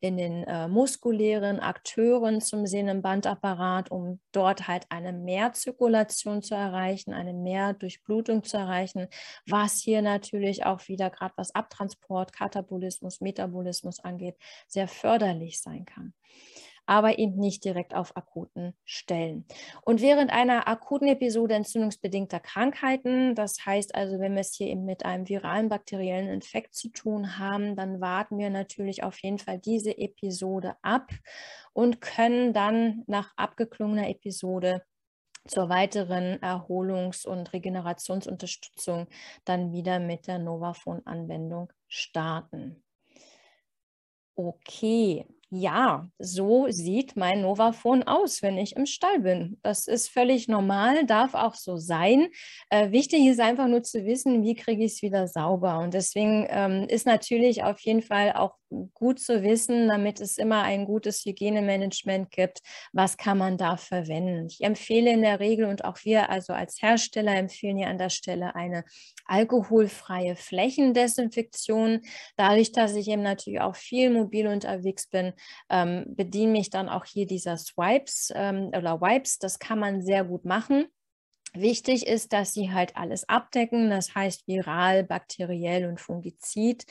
in 0.00 0.16
den 0.16 0.44
äh, 0.44 0.68
muskulären 0.68 1.60
Akteuren 1.60 2.40
zum 2.40 2.66
Sehnenbandapparat, 2.66 3.90
um 3.90 4.20
dort 4.32 4.68
halt 4.68 4.86
eine 4.90 5.12
Mehrzirkulation 5.12 6.42
zu 6.42 6.54
erreichen, 6.54 7.12
eine 7.12 7.32
Mehrdurchblutung 7.32 8.44
zu 8.44 8.56
erreichen, 8.56 9.08
was 9.46 9.80
hier 9.80 10.02
natürlich 10.02 10.66
auch 10.66 10.86
wieder 10.88 11.10
gerade 11.10 11.34
was 11.36 11.54
Abtransport, 11.54 12.32
Katabolismus, 12.32 13.20
Metabolismus 13.20 14.00
angeht, 14.00 14.36
sehr 14.66 14.88
förderlich 14.88 15.60
sein 15.60 15.84
kann 15.84 16.12
aber 16.86 17.18
eben 17.18 17.36
nicht 17.36 17.64
direkt 17.64 17.94
auf 17.94 18.16
akuten 18.16 18.74
Stellen. 18.84 19.44
Und 19.82 20.00
während 20.00 20.32
einer 20.32 20.68
akuten 20.68 21.08
Episode 21.08 21.54
entzündungsbedingter 21.54 22.40
Krankheiten, 22.40 23.34
das 23.34 23.66
heißt 23.66 23.94
also, 23.94 24.18
wenn 24.18 24.34
wir 24.34 24.40
es 24.40 24.54
hier 24.54 24.68
eben 24.68 24.84
mit 24.84 25.04
einem 25.04 25.28
viralen 25.28 25.68
bakteriellen 25.68 26.28
Infekt 26.28 26.74
zu 26.74 26.88
tun 26.88 27.38
haben, 27.38 27.76
dann 27.76 28.00
warten 28.00 28.38
wir 28.38 28.50
natürlich 28.50 29.02
auf 29.02 29.18
jeden 29.22 29.38
Fall 29.38 29.58
diese 29.58 29.98
Episode 29.98 30.76
ab 30.82 31.10
und 31.72 32.00
können 32.00 32.52
dann 32.52 33.02
nach 33.06 33.32
abgeklungener 33.36 34.08
Episode 34.08 34.82
zur 35.46 35.68
weiteren 35.68 36.40
Erholungs- 36.42 37.26
und 37.26 37.52
Regenerationsunterstützung 37.52 39.06
dann 39.44 39.72
wieder 39.72 39.98
mit 39.98 40.26
der 40.26 40.38
Novaphone-Anwendung 40.38 41.72
starten. 41.88 42.82
Okay, 44.34 45.24
ja, 45.50 46.08
so 46.18 46.66
sieht 46.68 47.16
mein 47.16 47.42
Novaphone 47.42 48.02
aus, 48.02 48.42
wenn 48.42 48.58
ich 48.58 48.74
im 48.74 48.86
Stall 48.86 49.20
bin. 49.20 49.58
Das 49.62 49.86
ist 49.86 50.08
völlig 50.08 50.48
normal, 50.48 51.06
darf 51.06 51.34
auch 51.34 51.54
so 51.54 51.76
sein. 51.76 52.28
Äh, 52.68 52.90
wichtig 52.90 53.26
ist 53.26 53.40
einfach 53.40 53.68
nur 53.68 53.84
zu 53.84 54.04
wissen, 54.04 54.42
wie 54.42 54.56
kriege 54.56 54.84
ich 54.84 54.94
es 54.94 55.02
wieder 55.02 55.28
sauber. 55.28 55.78
Und 55.78 55.94
deswegen 55.94 56.46
ähm, 56.50 56.86
ist 56.88 57.06
natürlich 57.06 57.62
auf 57.62 57.78
jeden 57.80 58.02
Fall 58.02 58.32
auch 58.32 58.54
gut 58.94 59.20
zu 59.20 59.42
wissen, 59.42 59.88
damit 59.88 60.20
es 60.20 60.38
immer 60.38 60.62
ein 60.62 60.86
gutes 60.86 61.24
Hygienemanagement 61.24 62.30
gibt, 62.30 62.60
was 62.92 63.16
kann 63.16 63.38
man 63.38 63.56
da 63.56 63.76
verwenden. 63.76 64.46
Ich 64.46 64.62
empfehle 64.62 65.12
in 65.12 65.22
der 65.22 65.40
Regel 65.40 65.66
und 65.66 65.84
auch 65.84 65.98
wir 66.04 66.30
also 66.30 66.52
als 66.52 66.82
Hersteller 66.82 67.36
empfehlen 67.36 67.76
hier 67.76 67.88
an 67.88 67.98
der 67.98 68.10
Stelle 68.10 68.54
eine 68.54 68.84
alkoholfreie 69.26 70.36
Flächendesinfektion. 70.36 72.02
Dadurch, 72.36 72.72
dass 72.72 72.94
ich 72.94 73.08
eben 73.08 73.22
natürlich 73.22 73.60
auch 73.60 73.76
viel 73.76 74.10
mobil 74.10 74.48
unterwegs 74.48 75.08
bin, 75.08 75.32
ähm, 75.70 76.04
bediene 76.08 76.52
mich 76.52 76.70
dann 76.70 76.88
auch 76.88 77.04
hier 77.04 77.26
dieser 77.26 77.56
Swipes 77.56 78.32
ähm, 78.34 78.70
oder 78.76 79.00
Wipes. 79.00 79.38
Das 79.38 79.58
kann 79.58 79.78
man 79.78 80.02
sehr 80.02 80.24
gut 80.24 80.44
machen. 80.44 80.86
Wichtig 81.54 82.06
ist, 82.06 82.32
dass 82.32 82.52
sie 82.52 82.72
halt 82.72 82.96
alles 82.96 83.28
abdecken, 83.28 83.88
das 83.88 84.14
heißt 84.14 84.46
viral, 84.46 85.04
bakteriell 85.04 85.86
und 85.86 86.00
fungizid 86.00 86.84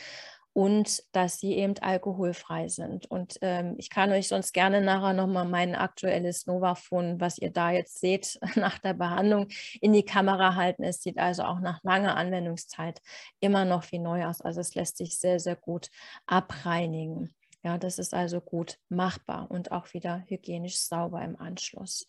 und 0.55 1.03
dass 1.11 1.37
sie 1.37 1.53
eben 1.55 1.77
alkoholfrei 1.79 2.69
sind. 2.69 3.11
Und 3.11 3.37
ähm, 3.41 3.75
ich 3.77 3.89
kann 3.89 4.13
euch 4.13 4.29
sonst 4.29 4.53
gerne 4.53 4.79
nachher 4.79 5.11
nochmal 5.11 5.43
mein 5.43 5.75
aktuelles 5.75 6.47
Novaphone, 6.47 7.19
was 7.19 7.37
ihr 7.37 7.51
da 7.51 7.71
jetzt 7.71 7.99
seht, 7.99 8.39
nach 8.55 8.79
der 8.79 8.93
Behandlung 8.93 9.49
in 9.81 9.91
die 9.91 10.05
Kamera 10.05 10.55
halten. 10.55 10.83
Es 10.83 11.03
sieht 11.03 11.17
also 11.17 11.43
auch 11.43 11.59
nach 11.59 11.83
langer 11.83 12.15
Anwendungszeit 12.15 13.01
immer 13.41 13.65
noch 13.65 13.91
wie 13.91 13.99
neu 13.99 14.25
aus. 14.25 14.39
Also 14.39 14.61
es 14.61 14.73
lässt 14.75 14.95
sich 14.95 15.19
sehr, 15.19 15.41
sehr 15.41 15.57
gut 15.57 15.89
abreinigen. 16.25 17.34
Ja, 17.65 17.79
das 17.79 17.97
ist 17.97 18.13
also 18.13 18.41
gut 18.41 18.77
machbar 18.89 19.49
und 19.49 19.71
auch 19.71 19.91
wieder 19.95 20.23
hygienisch 20.27 20.77
sauber 20.77 21.23
im 21.23 21.35
Anschluss. 21.35 22.07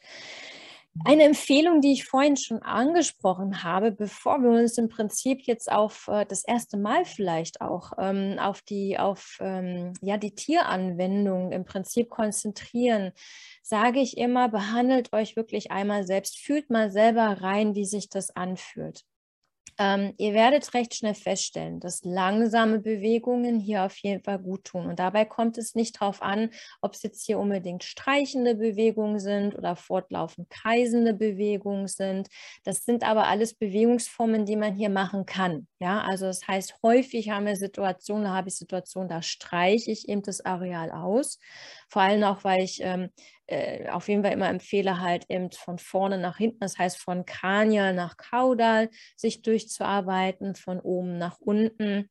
Eine 1.06 1.24
Empfehlung, 1.24 1.80
die 1.80 1.94
ich 1.94 2.04
vorhin 2.04 2.36
schon 2.36 2.60
angesprochen 2.60 3.62
habe, 3.62 3.90
bevor 3.90 4.42
wir 4.42 4.50
uns 4.50 4.76
im 4.76 4.90
Prinzip 4.90 5.40
jetzt 5.46 5.72
auf 5.72 6.08
äh, 6.08 6.26
das 6.26 6.44
erste 6.44 6.76
Mal 6.76 7.06
vielleicht 7.06 7.62
auch 7.62 7.92
ähm, 7.98 8.38
auf 8.38 8.60
die 8.60 8.98
auf 8.98 9.38
ähm, 9.40 9.94
ja 10.02 10.18
die 10.18 10.34
Tieranwendung 10.34 11.52
im 11.52 11.64
Prinzip 11.64 12.10
konzentrieren, 12.10 13.12
sage 13.62 14.00
ich 14.00 14.18
immer: 14.18 14.50
Behandelt 14.50 15.14
euch 15.14 15.36
wirklich 15.36 15.70
einmal 15.70 16.06
selbst, 16.06 16.38
fühlt 16.38 16.68
mal 16.68 16.90
selber 16.90 17.40
rein, 17.40 17.74
wie 17.74 17.86
sich 17.86 18.10
das 18.10 18.28
anfühlt. 18.36 19.06
Ähm, 19.78 20.14
ihr 20.16 20.32
werdet 20.32 20.72
recht 20.74 20.94
schnell 20.94 21.14
feststellen, 21.14 21.80
dass 21.80 22.04
langsame 22.04 22.78
Bewegungen 22.80 23.60
hier 23.60 23.84
auf 23.84 23.96
jeden 23.98 24.22
Fall 24.22 24.38
gut 24.38 24.64
tun. 24.64 24.86
Und 24.86 24.98
dabei 24.98 25.24
kommt 25.24 25.58
es 25.58 25.74
nicht 25.74 26.00
darauf 26.00 26.22
an, 26.22 26.50
ob 26.80 26.94
es 26.94 27.02
jetzt 27.02 27.26
hier 27.26 27.38
unbedingt 27.38 27.84
streichende 27.84 28.54
Bewegungen 28.54 29.18
sind 29.18 29.54
oder 29.54 29.76
fortlaufend 29.76 30.48
kreisende 30.50 31.14
Bewegungen 31.14 31.88
sind. 31.88 32.28
Das 32.64 32.84
sind 32.84 33.04
aber 33.04 33.26
alles 33.26 33.54
Bewegungsformen, 33.54 34.46
die 34.46 34.56
man 34.56 34.74
hier 34.74 34.90
machen 34.90 35.26
kann. 35.26 35.66
Ja, 35.78 36.00
also 36.02 36.26
das 36.26 36.46
heißt, 36.48 36.76
häufig 36.82 37.30
haben 37.30 37.46
wir 37.46 37.56
Situationen, 37.56 38.24
da 38.24 38.34
habe 38.34 38.48
ich 38.48 38.56
Situationen, 38.56 39.08
da 39.08 39.22
streiche 39.22 39.90
ich 39.90 40.08
eben 40.08 40.22
das 40.22 40.44
Areal 40.44 40.90
aus. 40.90 41.38
Vor 41.88 42.02
allem 42.02 42.24
auch, 42.24 42.44
weil 42.44 42.62
ich 42.62 42.80
ähm, 42.82 43.10
äh, 43.46 43.88
auf 43.88 44.08
jeden 44.08 44.22
Fall 44.22 44.32
immer 44.32 44.48
empfehle, 44.48 45.00
halt 45.00 45.26
eben 45.28 45.50
von 45.52 45.78
vorne 45.78 46.18
nach 46.18 46.38
hinten, 46.38 46.60
das 46.60 46.78
heißt 46.78 46.98
von 46.98 47.24
Kranial 47.24 47.94
nach 47.94 48.16
Kaudal 48.16 48.90
sich 49.16 49.42
durchzuarbeiten, 49.42 50.54
von 50.54 50.80
oben 50.80 51.18
nach 51.18 51.38
unten 51.40 52.10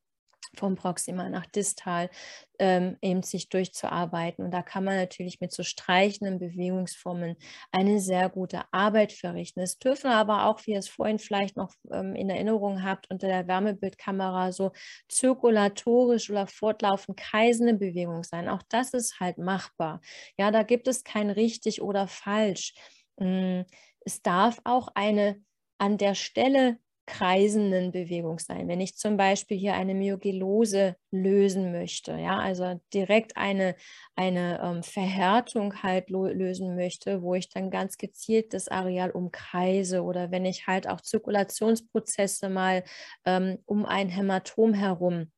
vom 0.54 0.76
Proximal 0.76 1.30
nach 1.30 1.46
Distal 1.46 2.10
ähm, 2.58 2.96
eben 3.02 3.22
sich 3.22 3.48
durchzuarbeiten. 3.48 4.44
Und 4.44 4.50
da 4.52 4.62
kann 4.62 4.84
man 4.84 4.96
natürlich 4.96 5.40
mit 5.40 5.52
so 5.52 5.62
streichenden 5.62 6.38
Bewegungsformen 6.38 7.36
eine 7.72 8.00
sehr 8.00 8.28
gute 8.28 8.62
Arbeit 8.72 9.12
verrichten. 9.12 9.60
Es 9.60 9.78
dürfen 9.78 10.10
aber 10.10 10.46
auch, 10.46 10.60
wie 10.66 10.72
ihr 10.72 10.78
es 10.78 10.88
vorhin 10.88 11.18
vielleicht 11.18 11.56
noch 11.56 11.72
ähm, 11.90 12.14
in 12.14 12.30
Erinnerung 12.30 12.82
habt, 12.82 13.10
unter 13.10 13.26
der 13.26 13.46
Wärmebildkamera 13.46 14.52
so 14.52 14.72
zirkulatorisch 15.08 16.30
oder 16.30 16.46
fortlaufend 16.46 17.18
kreisende 17.18 17.74
Bewegungen 17.74 18.22
sein. 18.22 18.48
Auch 18.48 18.62
das 18.68 18.94
ist 18.94 19.20
halt 19.20 19.38
machbar. 19.38 20.00
Ja, 20.38 20.50
da 20.50 20.62
gibt 20.62 20.88
es 20.88 21.04
kein 21.04 21.30
richtig 21.30 21.82
oder 21.82 22.08
falsch. 22.08 22.74
Hm, 23.18 23.64
es 24.00 24.22
darf 24.22 24.60
auch 24.64 24.88
eine 24.94 25.42
an 25.78 25.98
der 25.98 26.14
Stelle 26.14 26.78
kreisenden 27.06 27.92
Bewegung 27.92 28.38
sein. 28.38 28.68
Wenn 28.68 28.80
ich 28.80 28.96
zum 28.96 29.16
Beispiel 29.16 29.56
hier 29.56 29.74
eine 29.74 29.94
Myogelose 29.94 30.96
lösen 31.10 31.72
möchte, 31.72 32.12
ja, 32.18 32.38
also 32.38 32.80
direkt 32.92 33.36
eine, 33.36 33.76
eine 34.16 34.60
ähm, 34.62 34.82
Verhärtung 34.82 35.82
halt 35.82 36.10
lösen 36.10 36.74
möchte, 36.76 37.22
wo 37.22 37.34
ich 37.34 37.48
dann 37.48 37.70
ganz 37.70 37.96
gezielt 37.98 38.52
das 38.54 38.68
Areal 38.68 39.10
umkreise 39.10 40.02
oder 40.02 40.30
wenn 40.30 40.44
ich 40.44 40.66
halt 40.66 40.88
auch 40.88 41.00
Zirkulationsprozesse 41.00 42.48
mal 42.48 42.84
ähm, 43.24 43.58
um 43.66 43.86
ein 43.86 44.08
Hämatom 44.08 44.74
herum 44.74 45.30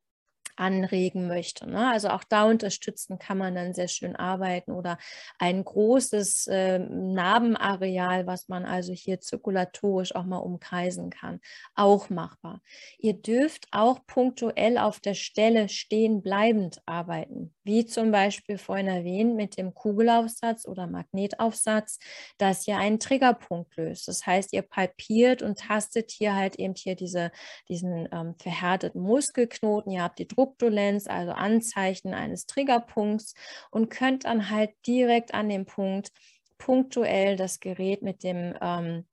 anregen 0.59 1.29
möchte. 1.29 1.69
Ne? 1.69 1.91
Also 1.91 2.09
auch 2.09 2.25
da 2.25 2.45
unterstützen 2.45 3.19
kann 3.19 3.39
man 3.39 3.55
dann 3.55 3.75
sehr 3.75 3.89
schön 3.89 4.17
arbeiten 4.17 4.73
oder 4.73 4.99
ein 5.39 5.65
großes 5.65 6.47
äh, 6.49 6.79
Narbenareal, 6.79 8.27
was 8.27 8.49
man 8.49 8.65
also 8.65 8.93
hier 8.93 9.21
zirkulatorisch 9.21 10.15
auch 10.15 10.25
mal 10.25 10.39
umkreisen 10.39 11.11
kann, 11.11 11.41
auch 11.75 12.11
machbar. 12.11 12.61
Ihr 12.99 13.15
dürft 13.15 13.69
auch 13.71 14.05
punktuell 14.07 14.79
auf 14.79 15.01
der 15.01 15.15
Stelle 15.15 15.69
stehen 15.69 16.23
bleibend 16.23 16.81
arbeiten, 16.87 17.55
wie 17.65 17.87
zum 17.87 18.11
Beispiel 18.11 18.59
vorhin 18.59 18.89
erwähnt 18.89 19.37
mit 19.37 19.59
dem 19.59 19.75
Kugelaufsatz 19.75 20.67
oder 20.67 20.87
Magnetaufsatz, 20.87 21.99
dass 22.39 22.67
ihr 22.67 22.79
einen 22.79 22.99
Triggerpunkt 22.99 23.77
löst. 23.77 24.09
Das 24.09 24.27
heißt, 24.27 24.53
ihr 24.53 24.63
palpiert 24.63 25.43
und 25.43 25.59
tastet 25.59 26.11
hier 26.11 26.35
halt 26.35 26.57
eben 26.57 26.75
hier 26.75 26.97
diese, 26.97 27.31
diesen 27.69 28.09
ähm, 28.13 28.35
verhärteten 28.39 29.01
Muskelknoten, 29.01 29.93
ihr 29.93 30.03
habt 30.03 30.19
die 30.19 30.29
Druck 30.29 30.48
Subdolenz, 30.49 31.07
also 31.07 31.33
Anzeichen 31.33 32.15
eines 32.15 32.47
Triggerpunkts 32.47 33.35
und 33.71 33.91
könnt 33.91 34.25
dann 34.25 34.51
halt 34.51 34.71
direkt 34.87 35.35
an 35.35 35.49
dem 35.49 35.67
Punkt 35.67 36.11
punktuell 36.57 37.37
das 37.37 37.61
Gerät 37.61 38.03
mit 38.03 38.23
dem 38.25 38.55
ähm, 38.61 39.07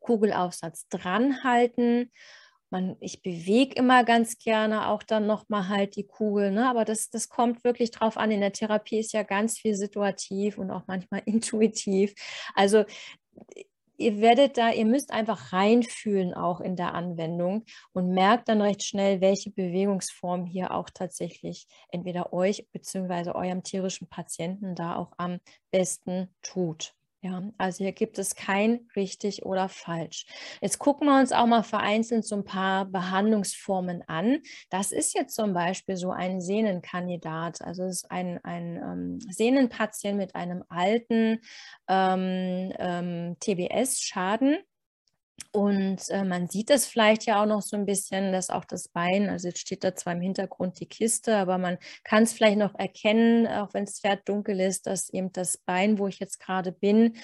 Kugelaufsatz 0.00 0.88
dran 0.88 1.44
halten. 1.44 2.10
Man, 2.70 2.96
ich 3.00 3.22
bewege 3.22 3.76
immer 3.76 4.04
ganz 4.04 4.38
gerne 4.38 4.88
auch 4.88 5.04
dann 5.04 5.26
nochmal 5.26 5.68
halt 5.68 5.94
die 5.96 6.06
Kugel, 6.06 6.50
ne? 6.50 6.68
aber 6.68 6.84
das, 6.84 7.10
das 7.10 7.28
kommt 7.28 7.62
wirklich 7.62 7.92
drauf 7.92 8.16
an. 8.16 8.32
In 8.32 8.40
der 8.40 8.52
Therapie 8.52 8.98
ist 8.98 9.12
ja 9.12 9.22
ganz 9.22 9.58
viel 9.58 9.76
situativ 9.76 10.58
und 10.58 10.70
auch 10.70 10.82
manchmal 10.86 11.22
intuitiv. 11.26 12.14
Also 12.54 12.84
ihr 13.96 14.20
werdet 14.20 14.58
da, 14.58 14.70
ihr 14.70 14.86
müsst 14.86 15.12
einfach 15.12 15.52
reinfühlen 15.52 16.34
auch 16.34 16.60
in 16.60 16.76
der 16.76 16.94
Anwendung 16.94 17.64
und 17.92 18.10
merkt 18.10 18.48
dann 18.48 18.60
recht 18.60 18.82
schnell, 18.82 19.20
welche 19.20 19.50
Bewegungsform 19.50 20.44
hier 20.44 20.72
auch 20.72 20.90
tatsächlich 20.90 21.66
entweder 21.88 22.32
euch 22.32 22.66
bzw. 22.72 23.30
eurem 23.30 23.62
tierischen 23.62 24.08
Patienten 24.08 24.74
da 24.74 24.96
auch 24.96 25.12
am 25.16 25.40
besten 25.70 26.28
tut. 26.42 26.94
Ja, 27.24 27.42
also 27.56 27.82
hier 27.82 27.92
gibt 27.92 28.18
es 28.18 28.34
kein 28.34 28.86
richtig 28.94 29.46
oder 29.46 29.70
falsch. 29.70 30.26
Jetzt 30.60 30.78
gucken 30.78 31.08
wir 31.08 31.18
uns 31.18 31.32
auch 31.32 31.46
mal 31.46 31.62
vereinzelt 31.62 32.26
so 32.26 32.36
ein 32.36 32.44
paar 32.44 32.84
Behandlungsformen 32.84 34.02
an. 34.06 34.42
Das 34.68 34.92
ist 34.92 35.14
jetzt 35.14 35.34
zum 35.34 35.54
Beispiel 35.54 35.96
so 35.96 36.10
ein 36.10 36.42
Sehnenkandidat. 36.42 37.62
Also 37.62 37.84
es 37.84 38.02
ist 38.02 38.10
ein, 38.10 38.44
ein 38.44 38.76
ähm, 38.76 39.20
Sehnenpatient 39.20 40.18
mit 40.18 40.34
einem 40.34 40.64
alten 40.68 41.40
ähm, 41.88 42.74
ähm, 42.78 43.36
TBS-Schaden. 43.40 44.58
Und 45.52 46.08
äh, 46.10 46.24
man 46.24 46.48
sieht 46.48 46.68
das 46.70 46.86
vielleicht 46.86 47.26
ja 47.26 47.40
auch 47.40 47.46
noch 47.46 47.62
so 47.62 47.76
ein 47.76 47.86
bisschen, 47.86 48.32
dass 48.32 48.50
auch 48.50 48.64
das 48.64 48.88
Bein, 48.88 49.28
also 49.28 49.48
jetzt 49.48 49.60
steht 49.60 49.84
da 49.84 49.94
zwar 49.94 50.14
im 50.14 50.20
Hintergrund 50.20 50.80
die 50.80 50.86
Kiste, 50.86 51.36
aber 51.36 51.58
man 51.58 51.78
kann 52.02 52.24
es 52.24 52.32
vielleicht 52.32 52.58
noch 52.58 52.74
erkennen, 52.74 53.46
auch 53.46 53.72
wenn 53.72 53.84
das 53.84 54.00
Pferd 54.00 54.28
dunkel 54.28 54.60
ist, 54.60 54.86
dass 54.88 55.10
eben 55.10 55.32
das 55.32 55.56
Bein, 55.58 55.98
wo 55.98 56.08
ich 56.08 56.18
jetzt 56.18 56.40
gerade 56.40 56.72
bin, 56.72 57.16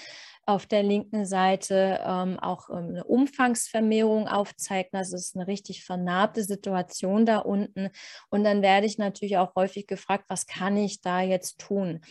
auf 0.45 0.65
der 0.65 0.83
linken 0.83 1.25
Seite 1.25 1.99
ähm, 2.03 2.39
auch 2.39 2.69
ähm, 2.69 2.89
eine 2.89 3.03
Umfangsvermehrung 3.03 4.27
aufzeigt. 4.27 4.93
Das 4.93 5.13
ist 5.13 5.35
eine 5.35 5.47
richtig 5.47 5.83
vernarbte 5.83 6.43
Situation 6.43 7.25
da 7.25 7.37
unten. 7.37 7.89
Und 8.29 8.43
dann 8.43 8.61
werde 8.61 8.87
ich 8.87 8.97
natürlich 8.97 9.37
auch 9.37 9.55
häufig 9.55 9.87
gefragt, 9.87 10.25
was 10.27 10.47
kann 10.47 10.77
ich 10.77 11.01
da 11.01 11.21
jetzt 11.21 11.59
tun? 11.59 12.01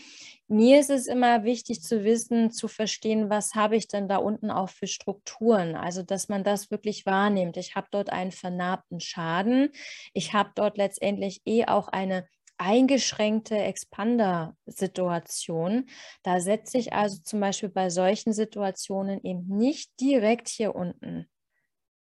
Mir 0.46 0.80
ist 0.80 0.90
es 0.90 1.06
immer 1.06 1.44
wichtig 1.44 1.82
zu 1.82 2.02
wissen, 2.04 2.50
zu 2.50 2.66
verstehen, 2.66 3.30
was 3.30 3.54
habe 3.54 3.76
ich 3.76 3.88
denn 3.88 4.08
da 4.08 4.16
unten 4.16 4.50
auch 4.50 4.68
für 4.68 4.86
Strukturen. 4.86 5.76
Also, 5.76 6.02
dass 6.02 6.28
man 6.28 6.42
das 6.42 6.70
wirklich 6.70 7.06
wahrnimmt. 7.06 7.56
Ich 7.56 7.76
habe 7.76 7.88
dort 7.90 8.10
einen 8.10 8.32
vernarbten 8.32 9.00
Schaden. 9.00 9.70
Ich 10.12 10.32
habe 10.32 10.50
dort 10.54 10.76
letztendlich 10.76 11.42
eh 11.46 11.66
auch 11.66 11.88
eine 11.88 12.26
eingeschränkte 12.60 13.56
Expander-Situation. 13.56 15.88
Da 16.22 16.40
setze 16.40 16.78
ich 16.78 16.92
also 16.92 17.22
zum 17.22 17.40
Beispiel 17.40 17.70
bei 17.70 17.88
solchen 17.88 18.34
Situationen 18.34 19.24
eben 19.24 19.46
nicht 19.48 19.98
direkt 19.98 20.48
hier 20.48 20.74
unten 20.74 21.26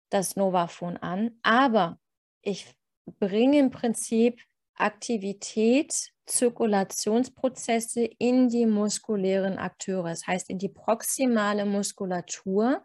das 0.10 0.36
Novafon 0.36 0.98
an, 0.98 1.38
aber 1.44 2.00
ich 2.42 2.74
bringe 3.20 3.60
im 3.60 3.70
Prinzip 3.70 4.42
Aktivität, 4.76 6.12
Zirkulationsprozesse 6.26 8.06
in 8.18 8.50
die 8.50 8.66
muskulären 8.66 9.58
Akteure, 9.58 10.10
das 10.10 10.28
heißt 10.28 10.50
in 10.50 10.60
die 10.60 10.70
proximale 10.70 11.66
Muskulatur. 11.66 12.84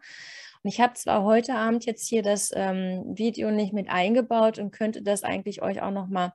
Und 0.63 0.69
ich 0.69 0.79
habe 0.79 0.93
zwar 0.93 1.23
heute 1.23 1.55
Abend 1.55 1.85
jetzt 1.85 2.07
hier 2.07 2.23
das 2.23 2.51
ähm, 2.53 3.03
Video 3.17 3.51
nicht 3.51 3.73
mit 3.73 3.89
eingebaut 3.89 4.59
und 4.59 4.71
könnte 4.71 5.01
das 5.01 5.23
eigentlich 5.23 5.61
euch 5.61 5.81
auch 5.81 5.91
noch 5.91 6.07
mal 6.07 6.33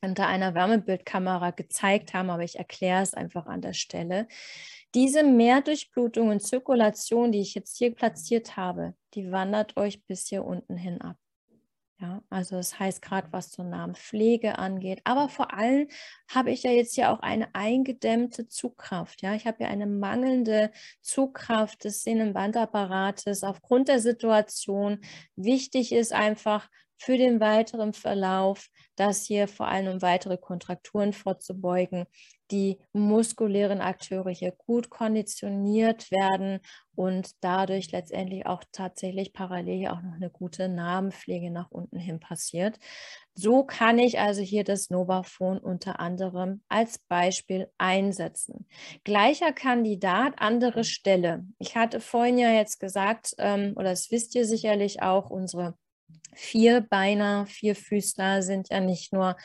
unter 0.00 0.26
einer 0.26 0.54
Wärmebildkamera 0.54 1.50
gezeigt 1.50 2.14
haben, 2.14 2.30
aber 2.30 2.44
ich 2.44 2.56
erkläre 2.56 3.02
es 3.02 3.14
einfach 3.14 3.46
an 3.46 3.62
der 3.62 3.72
Stelle. 3.72 4.28
Diese 4.94 5.22
Mehrdurchblutung 5.22 6.28
und 6.28 6.40
Zirkulation, 6.40 7.32
die 7.32 7.40
ich 7.40 7.54
jetzt 7.54 7.76
hier 7.76 7.94
platziert 7.94 8.56
habe, 8.56 8.94
die 9.14 9.30
wandert 9.30 9.76
euch 9.76 10.04
bis 10.04 10.28
hier 10.28 10.44
unten 10.44 10.76
hin 10.76 11.00
ab. 11.00 11.16
Ja, 11.98 12.22
also 12.28 12.56
das 12.56 12.78
heißt 12.78 13.00
gerade, 13.00 13.32
was 13.32 13.50
zur 13.50 13.64
Namenpflege 13.64 14.58
angeht, 14.58 15.00
aber 15.04 15.30
vor 15.30 15.54
allem 15.54 15.88
habe 16.28 16.50
ich 16.50 16.62
ja 16.62 16.70
jetzt 16.70 16.94
hier 16.94 17.10
auch 17.10 17.20
eine 17.20 17.54
eingedämmte 17.54 18.48
Zugkraft. 18.48 19.22
Ja, 19.22 19.34
ich 19.34 19.46
habe 19.46 19.64
ja 19.64 19.70
eine 19.70 19.86
mangelnde 19.86 20.70
Zugkraft 21.00 21.84
des 21.84 22.02
Sehnenbandapparates 22.02 23.44
aufgrund 23.44 23.88
der 23.88 24.00
Situation. 24.00 25.00
Wichtig 25.36 25.90
ist 25.92 26.12
einfach, 26.12 26.68
für 26.98 27.16
den 27.16 27.40
weiteren 27.40 27.92
Verlauf, 27.92 28.68
das 28.96 29.24
hier 29.24 29.48
vor 29.48 29.68
allem 29.68 29.94
um 29.94 30.02
weitere 30.02 30.36
Kontrakturen 30.38 31.12
vorzubeugen, 31.12 32.06
die 32.50 32.78
muskulären 32.92 33.80
Akteure 33.80 34.30
hier 34.30 34.52
gut 34.52 34.90
konditioniert 34.90 36.10
werden 36.10 36.60
und 36.94 37.30
dadurch 37.40 37.90
letztendlich 37.92 38.46
auch 38.46 38.62
tatsächlich 38.72 39.32
parallel 39.32 39.88
auch 39.88 40.00
noch 40.00 40.14
eine 40.14 40.30
gute 40.30 40.68
Namenpflege 40.68 41.50
nach 41.50 41.70
unten 41.70 41.98
hin 41.98 42.20
passiert. 42.20 42.78
So 43.34 43.64
kann 43.64 43.98
ich 43.98 44.18
also 44.18 44.42
hier 44.42 44.64
das 44.64 44.90
Novaphone 44.90 45.58
unter 45.58 46.00
anderem 46.00 46.62
als 46.68 46.98
Beispiel 46.98 47.68
einsetzen. 47.78 48.66
Gleicher 49.04 49.52
Kandidat, 49.52 50.34
andere 50.38 50.84
Stelle. 50.84 51.44
Ich 51.58 51.76
hatte 51.76 52.00
vorhin 52.00 52.38
ja 52.38 52.50
jetzt 52.50 52.80
gesagt, 52.80 53.34
ähm, 53.38 53.72
oder 53.76 53.90
das 53.90 54.10
wisst 54.10 54.34
ihr 54.34 54.46
sicherlich 54.46 55.02
auch, 55.02 55.30
unsere 55.30 55.76
Vierbeiner, 56.36 57.46
Vierfüßler 57.46 58.42
sind 58.42 58.68
ja 58.70 58.80
nicht 58.80 59.12
nur 59.12 59.36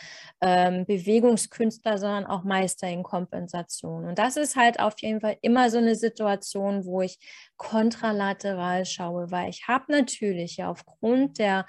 ähm, 0.41 0.85
Bewegungskünstler, 0.85 1.97
sondern 1.97 2.25
auch 2.25 2.43
Meister 2.43 2.87
in 2.87 3.01
Kompensation. 3.03 4.05
Und 4.05 4.19
das 4.19 4.35
ist 4.35 4.57
halt 4.57 4.79
auf 4.79 4.95
jeden 4.99 5.21
Fall 5.21 5.37
immer 5.41 5.69
so 5.69 5.77
eine 5.77 5.95
Situation, 5.95 6.85
wo 6.85 7.01
ich 7.01 7.17
kontralateral 7.55 8.85
schaue, 8.85 9.31
weil 9.31 9.49
ich 9.49 9.67
habe 9.67 9.91
natürlich 9.91 10.57
ja 10.57 10.69
aufgrund 10.69 11.39
der 11.39 11.65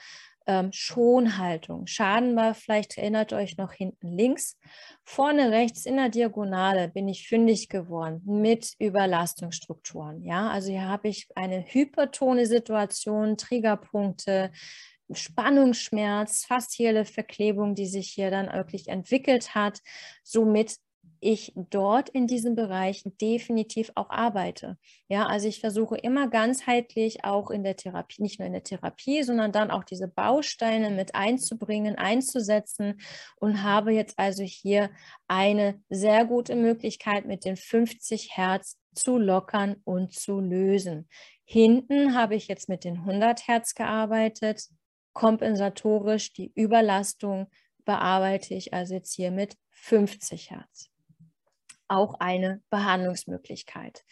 ähm, 0.47 0.71
Schonhaltung. 0.73 1.87
Schaden 1.87 2.37
war, 2.37 2.55
vielleicht 2.55 2.99
erinnert 2.99 3.33
euch 3.33 3.57
noch 3.57 3.73
hinten 3.73 4.11
links. 4.11 4.59
Vorne 5.05 5.51
rechts 5.51 5.87
in 5.87 5.97
der 5.97 6.09
Diagonale 6.09 6.89
bin 6.89 7.09
ich 7.09 7.29
fündig 7.29 7.69
geworden 7.69 8.23
mit 8.25 8.75
Überlastungsstrukturen. 8.79 10.25
Ja, 10.25 10.51
also 10.51 10.71
hier 10.71 10.89
habe 10.89 11.09
ich 11.09 11.29
eine 11.35 11.65
hypertone 11.67 12.47
Situation, 12.47 13.37
Triggerpunkte, 13.37 14.51
Spannungsschmerz, 15.11 16.45
faszielle 16.45 17.05
Verklebung, 17.05 17.75
die 17.75 17.87
sich 17.87 18.11
hier 18.11 18.31
dann 18.31 18.53
wirklich 18.53 18.89
entwickelt 18.89 19.55
hat. 19.55 19.81
Somit 20.23 20.77
ich 21.23 21.53
dort 21.55 22.09
in 22.09 22.27
diesem 22.27 22.57
Bereich 22.57 23.05
definitiv 23.21 23.93
auch 23.95 24.11
arbeite. 24.11 24.77
Ja, 25.09 25.27
also 25.27 25.47
ich 25.47 25.61
versuche 25.61 25.97
immer 25.97 26.29
ganzheitlich 26.29 27.25
auch 27.25 27.51
in 27.51 27.63
der 27.63 27.77
Therapie, 27.77 28.21
nicht 28.23 28.41
nur 28.41 28.47
in 28.47 28.53
der 28.53 28.65
Therapie, 28.65 29.23
sondern 29.23 29.53
dann 29.53 29.71
auch 29.71 29.85
diese 29.85 30.09
Bausteine 30.09 30.91
mit 30.91 31.15
einzubringen, 31.15 31.97
einzusetzen 31.97 33.01
und 33.37 33.63
habe 33.63 33.93
jetzt 33.93 34.19
also 34.19 34.43
hier 34.43 34.91
eine 35.29 35.81
sehr 35.89 36.25
gute 36.25 36.57
Möglichkeit 36.57 37.25
mit 37.25 37.45
den 37.45 37.57
50 37.57 38.37
Hertz 38.37 38.79
zu 38.93 39.17
lockern 39.17 39.77
und 39.85 40.13
zu 40.13 40.41
lösen. 40.41 41.09
Hinten 41.45 42.15
habe 42.15 42.35
ich 42.35 42.49
jetzt 42.49 42.69
mit 42.69 42.83
den 42.83 42.97
100 42.97 43.47
Hertz 43.47 43.75
gearbeitet, 43.75 44.65
kompensatorisch 45.13 46.33
die 46.33 46.51
Überlastung 46.55 47.47
bearbeite 47.85 48.55
ich 48.55 48.75
also 48.75 48.95
jetzt 48.95 49.15
hier 49.15 49.31
mit 49.31 49.57
50 49.71 50.51
Hertz. 50.51 50.92
Auch 51.93 52.15
eine 52.21 52.63
Behandlungsmöglichkeit. 52.71 54.05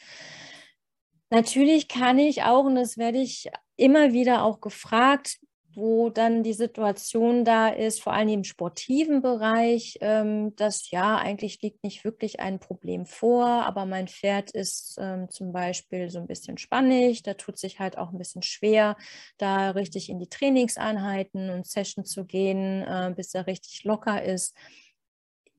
Natürlich 1.31 1.89
kann 1.89 2.19
ich 2.19 2.43
auch, 2.43 2.65
und 2.65 2.75
das 2.75 2.99
werde 2.99 3.19
ich 3.19 3.49
immer 3.77 4.13
wieder 4.13 4.45
auch 4.45 4.61
gefragt, 4.61 5.39
wo 5.75 6.11
dann 6.11 6.43
die 6.43 6.53
Situation 6.53 7.45
da 7.45 7.69
ist, 7.69 8.03
vor 8.03 8.13
allem 8.13 8.29
im 8.29 8.45
sportiven 8.45 9.23
Bereich, 9.23 9.99
ähm, 10.01 10.55
dass 10.57 10.91
ja, 10.91 11.17
eigentlich 11.17 11.63
liegt 11.63 11.85
nicht 11.85 12.05
wirklich 12.05 12.41
ein 12.41 12.59
Problem 12.59 13.07
vor, 13.07 13.47
aber 13.47 13.87
mein 13.87 14.09
Pferd 14.09 14.51
ist 14.51 14.99
ähm, 15.01 15.31
zum 15.31 15.53
Beispiel 15.53 16.11
so 16.11 16.19
ein 16.19 16.27
bisschen 16.27 16.59
spannig, 16.59 17.23
da 17.23 17.35
tut 17.35 17.59
sich 17.59 17.79
halt 17.79 17.99
auch 17.99 18.11
ein 18.11 18.19
bisschen 18.19 18.43
schwer, 18.43 18.97
da 19.39 19.71
richtig 19.71 20.09
in 20.09 20.19
die 20.19 20.29
Trainingseinheiten 20.29 21.51
und 21.51 21.67
Sessions 21.67 22.11
zu 22.11 22.25
gehen, 22.25 22.83
äh, 22.83 23.13
bis 23.15 23.35
er 23.35 23.47
richtig 23.47 23.85
locker 23.85 24.23
ist. 24.23 24.57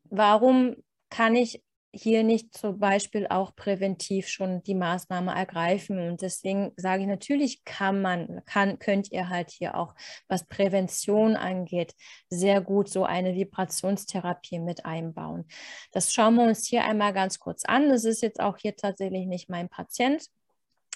Warum 0.10 0.76
kann 1.10 1.36
ich 1.36 1.64
hier 1.94 2.24
nicht 2.24 2.58
zum 2.58 2.80
Beispiel 2.80 3.28
auch 3.28 3.56
präventiv 3.56 4.28
schon 4.28 4.64
die 4.64 4.76
Maßnahme 4.76 5.34
ergreifen. 5.34 6.00
Und 6.00 6.22
deswegen 6.22 6.72
sage 6.78 7.02
ich, 7.02 7.08
natürlich 7.08 7.64
kann 7.66 8.02
man, 8.02 8.42
kann, 8.46 8.80
könnt 8.80 9.12
ihr 9.12 9.30
halt 9.30 9.52
hier 9.52 9.76
auch, 9.76 9.94
was 10.28 10.48
Prävention 10.48 11.36
angeht, 11.36 11.94
sehr 12.30 12.62
gut 12.62 12.90
so 12.90 13.04
eine 13.04 13.36
Vibrationstherapie 13.36 14.60
mit 14.60 14.86
einbauen. 14.86 15.46
Das 15.92 16.14
schauen 16.14 16.36
wir 16.36 16.44
uns 16.44 16.66
hier 16.66 16.86
einmal 16.86 17.14
ganz 17.14 17.40
kurz 17.40 17.66
an. 17.66 17.90
Das 17.90 18.06
ist 18.06 18.22
jetzt 18.22 18.40
auch 18.40 18.58
hier 18.58 18.76
tatsächlich 18.76 19.28
nicht 19.28 19.50
mein 19.50 19.68
Patient. 19.68 20.26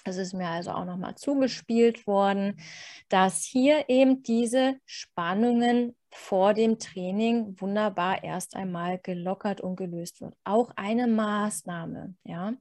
Es 0.04 0.16
ist 0.16 0.34
mir 0.34 0.48
also 0.48 0.70
auch 0.70 0.84
nochmal 0.84 1.16
zugespielt 1.16 2.06
worden, 2.06 2.60
dass 3.08 3.42
hier 3.42 3.88
eben 3.88 4.22
diese 4.22 4.76
Spannungen 4.84 5.96
vor 6.16 6.54
dem 6.54 6.78
Training 6.78 7.60
wunderbar 7.60 8.24
erst 8.24 8.56
einmal 8.56 8.98
gelockert 8.98 9.60
und 9.60 9.76
gelöst 9.76 10.20
wird. 10.20 10.34
Auch 10.44 10.70
eine 10.74 11.06
Maßnahme, 11.06 12.14
ja, 12.24 12.54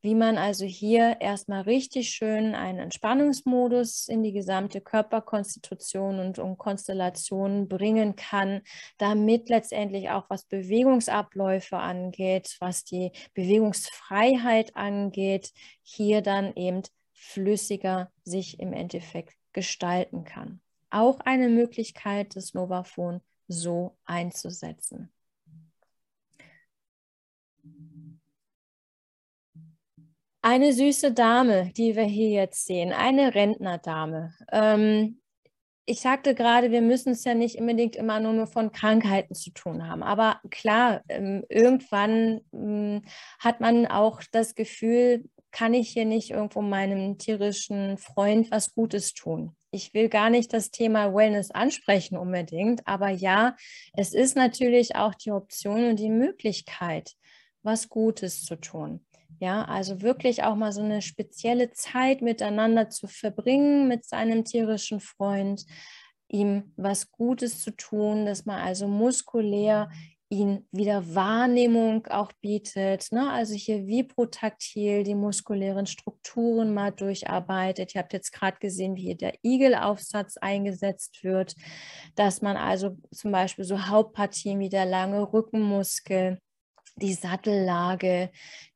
wie 0.00 0.14
man 0.14 0.38
also 0.38 0.64
hier 0.64 1.16
erstmal 1.20 1.62
richtig 1.62 2.10
schön 2.10 2.54
einen 2.54 2.78
Entspannungsmodus 2.78 4.08
in 4.08 4.22
die 4.22 4.32
gesamte 4.32 4.80
Körperkonstitution 4.80 6.20
und, 6.20 6.38
und 6.38 6.56
Konstellation 6.56 7.68
bringen 7.68 8.16
kann, 8.16 8.62
damit 8.96 9.48
letztendlich 9.48 10.10
auch 10.10 10.30
was 10.30 10.44
Bewegungsabläufe 10.44 11.76
angeht, 11.76 12.56
was 12.60 12.84
die 12.84 13.10
Bewegungsfreiheit 13.34 14.76
angeht, 14.76 15.52
hier 15.82 16.22
dann 16.22 16.54
eben 16.54 16.82
flüssiger 17.12 18.10
sich 18.22 18.60
im 18.60 18.72
Endeffekt 18.72 19.34
gestalten 19.52 20.24
kann 20.24 20.60
auch 20.94 21.20
eine 21.20 21.48
Möglichkeit, 21.48 22.36
das 22.36 22.54
Novaphone 22.54 23.20
so 23.48 23.96
einzusetzen. 24.04 25.10
Eine 30.42 30.72
süße 30.74 31.12
Dame, 31.12 31.72
die 31.74 31.96
wir 31.96 32.04
hier 32.04 32.28
jetzt 32.28 32.66
sehen, 32.66 32.92
eine 32.92 33.34
Rentnerdame. 33.34 34.34
Ähm, 34.52 35.22
ich 35.86 36.00
sagte 36.00 36.34
gerade, 36.34 36.70
wir 36.70 36.80
müssen 36.80 37.12
es 37.12 37.24
ja 37.24 37.34
nicht 37.34 37.58
unbedingt 37.58 37.96
immer 37.96 38.20
nur 38.20 38.46
von 38.46 38.72
Krankheiten 38.72 39.34
zu 39.34 39.50
tun 39.50 39.86
haben. 39.86 40.02
Aber 40.02 40.40
klar, 40.50 41.02
ähm, 41.08 41.44
irgendwann 41.48 42.40
ähm, 42.52 43.02
hat 43.38 43.60
man 43.60 43.86
auch 43.86 44.22
das 44.32 44.54
Gefühl, 44.54 45.24
kann 45.54 45.72
ich 45.72 45.90
hier 45.90 46.04
nicht 46.04 46.32
irgendwo 46.32 46.62
meinem 46.62 47.16
tierischen 47.16 47.96
Freund 47.96 48.50
was 48.50 48.74
Gutes 48.74 49.14
tun? 49.14 49.54
Ich 49.70 49.94
will 49.94 50.08
gar 50.08 50.28
nicht 50.28 50.52
das 50.52 50.72
Thema 50.72 51.14
Wellness 51.14 51.52
ansprechen 51.52 52.18
unbedingt, 52.18 52.86
aber 52.88 53.08
ja, 53.10 53.54
es 53.96 54.14
ist 54.14 54.36
natürlich 54.36 54.96
auch 54.96 55.14
die 55.14 55.30
Option 55.30 55.84
und 55.84 56.00
die 56.00 56.10
Möglichkeit, 56.10 57.12
was 57.62 57.88
Gutes 57.88 58.44
zu 58.44 58.56
tun. 58.56 59.06
Ja, 59.38 59.64
also 59.64 60.02
wirklich 60.02 60.42
auch 60.42 60.56
mal 60.56 60.72
so 60.72 60.82
eine 60.82 61.02
spezielle 61.02 61.70
Zeit 61.70 62.20
miteinander 62.20 62.90
zu 62.90 63.06
verbringen 63.06 63.86
mit 63.86 64.04
seinem 64.04 64.44
tierischen 64.44 64.98
Freund, 64.98 65.66
ihm 66.28 66.72
was 66.76 67.12
Gutes 67.12 67.62
zu 67.62 67.70
tun, 67.70 68.26
dass 68.26 68.44
man 68.44 68.60
also 68.60 68.88
muskulär 68.88 69.88
ihn 70.34 70.66
wieder 70.72 71.14
Wahrnehmung 71.14 72.06
auch 72.08 72.32
bietet. 72.40 73.12
Ne? 73.12 73.30
Also 73.30 73.54
hier 73.54 73.86
vibrotaktil 73.86 75.04
die 75.04 75.14
muskulären 75.14 75.86
Strukturen 75.86 76.74
mal 76.74 76.90
durcharbeitet. 76.90 77.94
Ihr 77.94 78.00
habt 78.00 78.12
jetzt 78.12 78.32
gerade 78.32 78.58
gesehen, 78.58 78.96
wie 78.96 79.02
hier 79.02 79.16
der 79.16 79.34
Igelaufsatz 79.42 80.36
eingesetzt 80.36 81.22
wird, 81.22 81.54
dass 82.16 82.42
man 82.42 82.56
also 82.56 82.96
zum 83.12 83.30
Beispiel 83.32 83.64
so 83.64 83.86
Hauptpartien 83.86 84.58
wie 84.58 84.68
der 84.68 84.86
lange 84.86 85.32
Rückenmuskel, 85.32 86.38
die 86.96 87.14
Sattellage, 87.14 88.30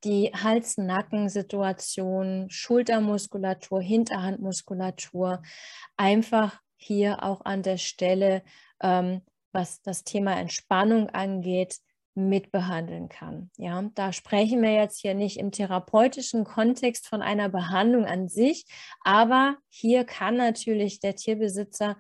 die 0.05 0.33
Hals-Nacken-Situation, 0.35 2.51
Schultermuskulatur, 2.51 3.81
Hinterhandmuskulatur 3.81 5.43
einfach 5.97 6.61
hier 6.77 7.23
auch 7.23 7.45
an 7.45 7.63
der 7.63 7.77
Stelle 7.77 8.43
ähm, 8.81 9.23
was 9.53 9.83
das 9.83 10.05
Thema 10.05 10.39
Entspannung 10.39 11.11
angeht, 11.11 11.79
mitbehandeln 12.19 13.09
kann. 13.09 13.51
Ja, 13.57 13.89
da 13.95 14.13
sprechen 14.13 14.61
wir 14.61 14.73
jetzt 14.73 15.01
hier 15.01 15.15
nicht 15.15 15.39
im 15.39 15.53
therapeutischen 15.53 16.45
Kontext 16.45 17.07
von 17.07 17.23
einer 17.23 17.49
Behandlung 17.49 18.05
an 18.05 18.29
sich, 18.29 18.67
aber 19.05 19.57
hier 19.69 20.05
kann 20.05 20.37
natürlich 20.37 21.01
der 21.01 21.15
Tierbesitzer 21.15 21.97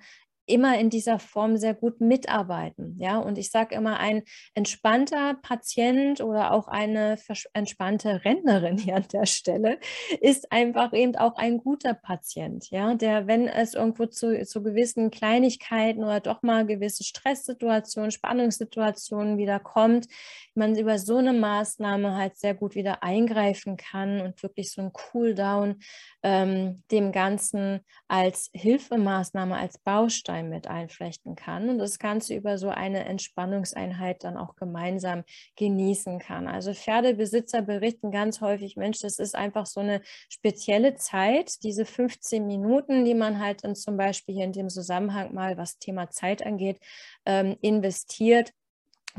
immer 0.49 0.79
in 0.79 0.91
dieser 0.91 1.19
Form 1.19 1.57
sehr 1.57 1.75
gut 1.75 2.01
mitarbeiten. 2.01 2.97
Ja, 2.99 3.19
und 3.19 3.39
ich 3.39 3.51
sage 3.51 3.75
immer, 3.75 4.01
ein 4.01 4.23
entspannter 4.55 5.35
Patient 5.43 6.21
oder 6.21 6.53
auch 6.53 6.69
eine 6.69 7.19
entspannte 7.53 8.25
Rentnerin 8.25 8.79
hier 8.79 8.97
an 8.97 9.07
der 9.13 9.27
Stelle 9.27 9.79
ist 10.21 10.51
einfach 10.53 10.93
eben 10.93 11.17
auch 11.17 11.37
ein 11.37 11.59
guter 11.59 11.95
Patient. 11.95 12.71
Ja, 12.71 12.95
der, 12.95 13.27
wenn 13.27 13.49
es 13.49 13.75
irgendwo 13.75 14.07
zu, 14.07 14.45
zu 14.45 14.63
gewissen 14.63 15.11
Kleinigkeiten 15.11 16.03
oder 16.03 16.21
doch 16.21 16.43
mal 16.43 16.67
gewisse 16.67 17.05
Stresssituationen, 17.05 18.11
Spannungssituationen 18.11 19.39
wieder 19.39 19.61
kommt, 19.61 20.07
man 20.55 20.77
über 20.77 20.99
so 20.99 21.17
eine 21.17 21.33
Maßnahme 21.33 22.17
halt 22.17 22.37
sehr 22.37 22.55
gut 22.55 22.75
wieder 22.75 23.03
eingreifen 23.03 23.77
kann 23.77 24.21
und 24.21 24.43
wirklich 24.43 24.73
so 24.73 24.83
ein 24.83 24.93
Cooldown 24.93 25.77
ähm, 26.23 26.83
dem 26.91 27.13
Ganzen 27.13 27.81
als 28.09 28.51
Hilfemaßnahme, 28.53 29.57
als 29.57 29.79
Baustein 29.79 30.38
mit 30.43 30.67
einflechten 30.67 31.37
kann 31.37 31.69
und 31.69 31.79
das 31.79 31.99
Ganze 31.99 32.35
über 32.35 32.59
so 32.59 32.69
eine 32.69 33.05
Entspannungseinheit 33.05 34.25
dann 34.25 34.37
auch 34.37 34.57
gemeinsam 34.57 35.25
genießen 35.57 36.19
kann. 36.19 36.49
Also 36.49 36.75
Pferdebesitzer 36.75 37.63
berichten 37.63 38.11
ganz 38.11 38.41
häufig, 38.41 38.77
Mensch, 38.77 39.01
das 39.01 39.19
ist 39.19 39.35
einfach 39.35 39.67
so 39.67 39.81
eine 39.81 40.03
spezielle 40.29 40.95
Zeit, 40.97 41.63
diese 41.63 41.85
15 41.85 42.47
Minuten, 42.47 43.05
die 43.05 43.15
man 43.15 43.41
halt 43.41 43.65
dann 43.65 43.75
zum 43.75 43.97
Beispiel 43.97 44.35
hier 44.35 44.45
in 44.45 44.53
dem 44.53 44.69
Zusammenhang 44.69 45.35
mal, 45.35 45.57
was 45.57 45.79
Thema 45.79 46.11
Zeit 46.11 46.45
angeht, 46.45 46.79
ähm, 47.25 47.57
investiert 47.61 48.53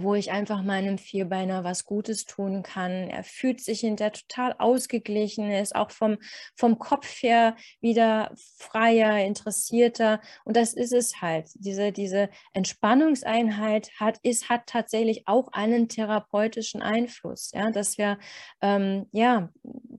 wo 0.02 0.16
ich 0.16 0.32
einfach 0.32 0.64
meinem 0.64 0.97
Vierbeiner 0.97 1.64
was 1.64 1.86
Gutes 1.86 2.26
tun 2.26 2.64
kann. 2.64 3.10
Er 3.10 3.24
fühlt 3.24 3.62
sich 3.62 3.82
hinterher 3.82 4.14
total 4.14 4.56
ausgeglichen, 4.58 5.52
ist 5.52 5.76
auch 5.76 5.91
vom, 5.91 6.18
vom 6.56 6.80
Kopf 6.80 7.08
her 7.22 7.56
wieder 7.82 8.32
freier, 8.58 9.26
interessierter. 9.26 10.22
Und 10.45 10.56
das 10.56 10.74
ist 10.74 10.93
es 10.93 11.22
halt. 11.22 11.50
Diese, 11.56 11.91
diese 11.91 12.30
Entspannungseinheit 12.54 13.91
hat, 14.00 14.20
ist, 14.24 14.50
hat 14.50 14.68
tatsächlich 14.68 15.28
auch 15.28 15.50
einen 15.52 15.89
therapeutischen 15.89 16.82
Einfluss, 16.82 17.52
ja, 17.54 17.72
dass 17.72 17.97
wir 17.97 18.18
ähm, 18.62 19.08
ja 19.12 19.50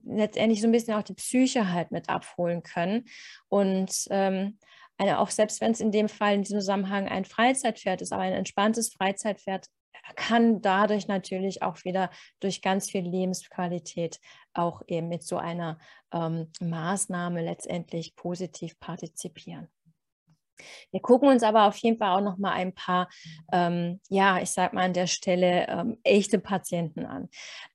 letztendlich 0.05 0.61
so 0.61 0.67
ein 0.67 0.71
bisschen 0.71 0.95
auch 0.95 1.03
die 1.03 1.13
Psyche 1.13 1.71
halt 1.71 1.91
mit 1.91 2.09
abholen 2.09 2.63
können. 2.63 3.05
Und 3.49 4.07
ähm, 4.09 4.57
eine, 4.97 5.19
auch 5.19 5.29
selbst 5.29 5.61
wenn 5.61 5.71
es 5.71 5.79
in 5.79 5.91
dem 5.91 6.09
Fall 6.09 6.35
in 6.35 6.43
diesem 6.43 6.59
Zusammenhang 6.59 7.07
ein 7.07 7.25
Freizeitpferd 7.25 8.01
ist, 8.01 8.13
aber 8.13 8.23
ein 8.23 8.33
entspanntes 8.33 8.93
Freizeitpferd 8.93 9.65
kann 10.15 10.61
dadurch 10.61 11.07
natürlich 11.07 11.61
auch 11.63 11.83
wieder 11.83 12.09
durch 12.39 12.61
ganz 12.61 12.89
viel 12.89 13.07
Lebensqualität 13.07 14.19
auch 14.53 14.81
eben 14.87 15.07
mit 15.07 15.23
so 15.23 15.37
einer 15.37 15.77
ähm, 16.11 16.51
Maßnahme 16.59 17.43
letztendlich 17.43 18.15
positiv 18.15 18.79
partizipieren. 18.79 19.69
Wir 20.91 20.99
gucken 20.99 21.29
uns 21.29 21.43
aber 21.43 21.67
auf 21.67 21.77
jeden 21.77 21.97
Fall 21.97 22.17
auch 22.17 22.23
noch 22.23 22.37
mal 22.37 22.51
ein 22.51 22.73
paar, 22.73 23.09
ähm, 23.51 23.99
ja, 24.09 24.39
ich 24.41 24.51
sag 24.51 24.73
mal 24.73 24.83
an 24.83 24.93
der 24.93 25.07
Stelle 25.07 25.67
ähm, 25.67 25.97
echte 26.03 26.39
Patienten 26.39 27.05
an. 27.05 27.29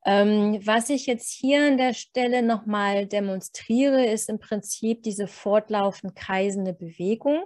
Ähm, 0.05 0.61
was 0.65 0.91
ich 0.91 1.07
jetzt 1.07 1.33
hier 1.33 1.67
an 1.67 1.79
der 1.79 1.95
Stelle 1.95 2.43
noch 2.43 2.67
mal 2.67 3.07
demonstriere, 3.07 4.07
ist 4.07 4.29
im 4.29 4.39
Prinzip 4.39 5.03
diese 5.03 5.27
fortlaufend 5.27 6.15
kreisende 6.15 6.73
Bewegung. 6.73 7.45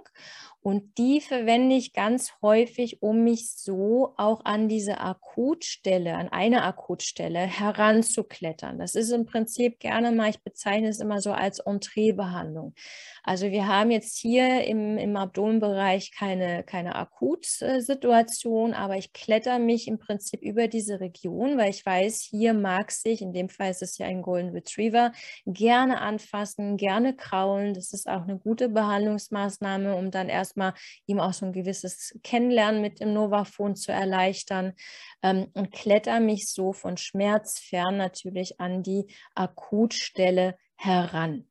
Und 0.63 0.99
die 0.99 1.21
verwende 1.21 1.75
ich 1.75 1.91
ganz 1.91 2.33
häufig, 2.43 3.01
um 3.01 3.23
mich 3.23 3.51
so 3.55 4.13
auch 4.17 4.45
an 4.45 4.69
diese 4.69 4.99
Akutstelle, 4.99 6.15
an 6.15 6.29
eine 6.29 6.63
Akutstelle 6.63 7.39
heranzuklettern. 7.39 8.77
Das 8.77 8.93
ist 8.93 9.09
im 9.09 9.25
Prinzip 9.25 9.79
gerne 9.79 10.11
mal, 10.11 10.29
ich 10.29 10.43
bezeichne 10.43 10.89
es 10.89 10.99
immer 10.99 11.19
so 11.19 11.31
als 11.31 11.59
Entreebehandlung. 11.59 12.75
Also 13.23 13.49
wir 13.49 13.67
haben 13.67 13.89
jetzt 13.89 14.17
hier 14.17 14.63
im, 14.65 14.99
im 14.99 15.17
Abdomenbereich 15.17 16.11
keine, 16.11 16.63
keine 16.63 16.95
Akutsituation, 16.95 18.73
aber 18.73 18.97
ich 18.97 19.13
kletter 19.13 19.57
mich 19.57 19.87
im 19.87 19.97
Prinzip 19.97 20.41
über 20.43 20.67
diese 20.67 20.99
Region, 20.99 21.57
weil 21.57 21.71
ich 21.71 21.83
weiß, 21.83 22.21
hier 22.21 22.53
mag 22.53 22.91
sich, 22.91 23.21
in 23.23 23.33
dem 23.33 23.49
Fall 23.49 23.71
ist 23.71 23.81
es 23.81 23.97
ja 23.97 24.05
ein 24.05 24.21
Golden 24.21 24.49
Retriever, 24.49 25.11
gerne 25.47 26.01
anfassen, 26.01 26.77
gerne 26.77 27.15
kraulen. 27.15 27.73
Das 27.73 27.93
ist 27.93 28.07
auch 28.07 28.23
eine 28.23 28.37
gute 28.37 28.69
Behandlungsmaßnahme, 28.69 29.95
um 29.95 30.11
dann 30.11 30.29
erst 30.29 30.50
erstmal 30.51 30.73
ihm 31.05 31.19
auch 31.19 31.33
so 31.33 31.45
ein 31.45 31.53
gewisses 31.53 32.17
Kennenlernen 32.23 32.81
mit 32.81 32.99
dem 32.99 33.13
Novafon 33.13 33.75
zu 33.75 33.91
erleichtern 33.91 34.73
ähm, 35.21 35.47
und 35.53 35.71
kletter 35.71 36.19
mich 36.19 36.49
so 36.49 36.73
von 36.73 36.97
Schmerz 36.97 37.59
fern 37.59 37.97
natürlich 37.97 38.59
an 38.59 38.83
die 38.83 39.07
Akutstelle 39.35 40.57
heran. 40.75 41.50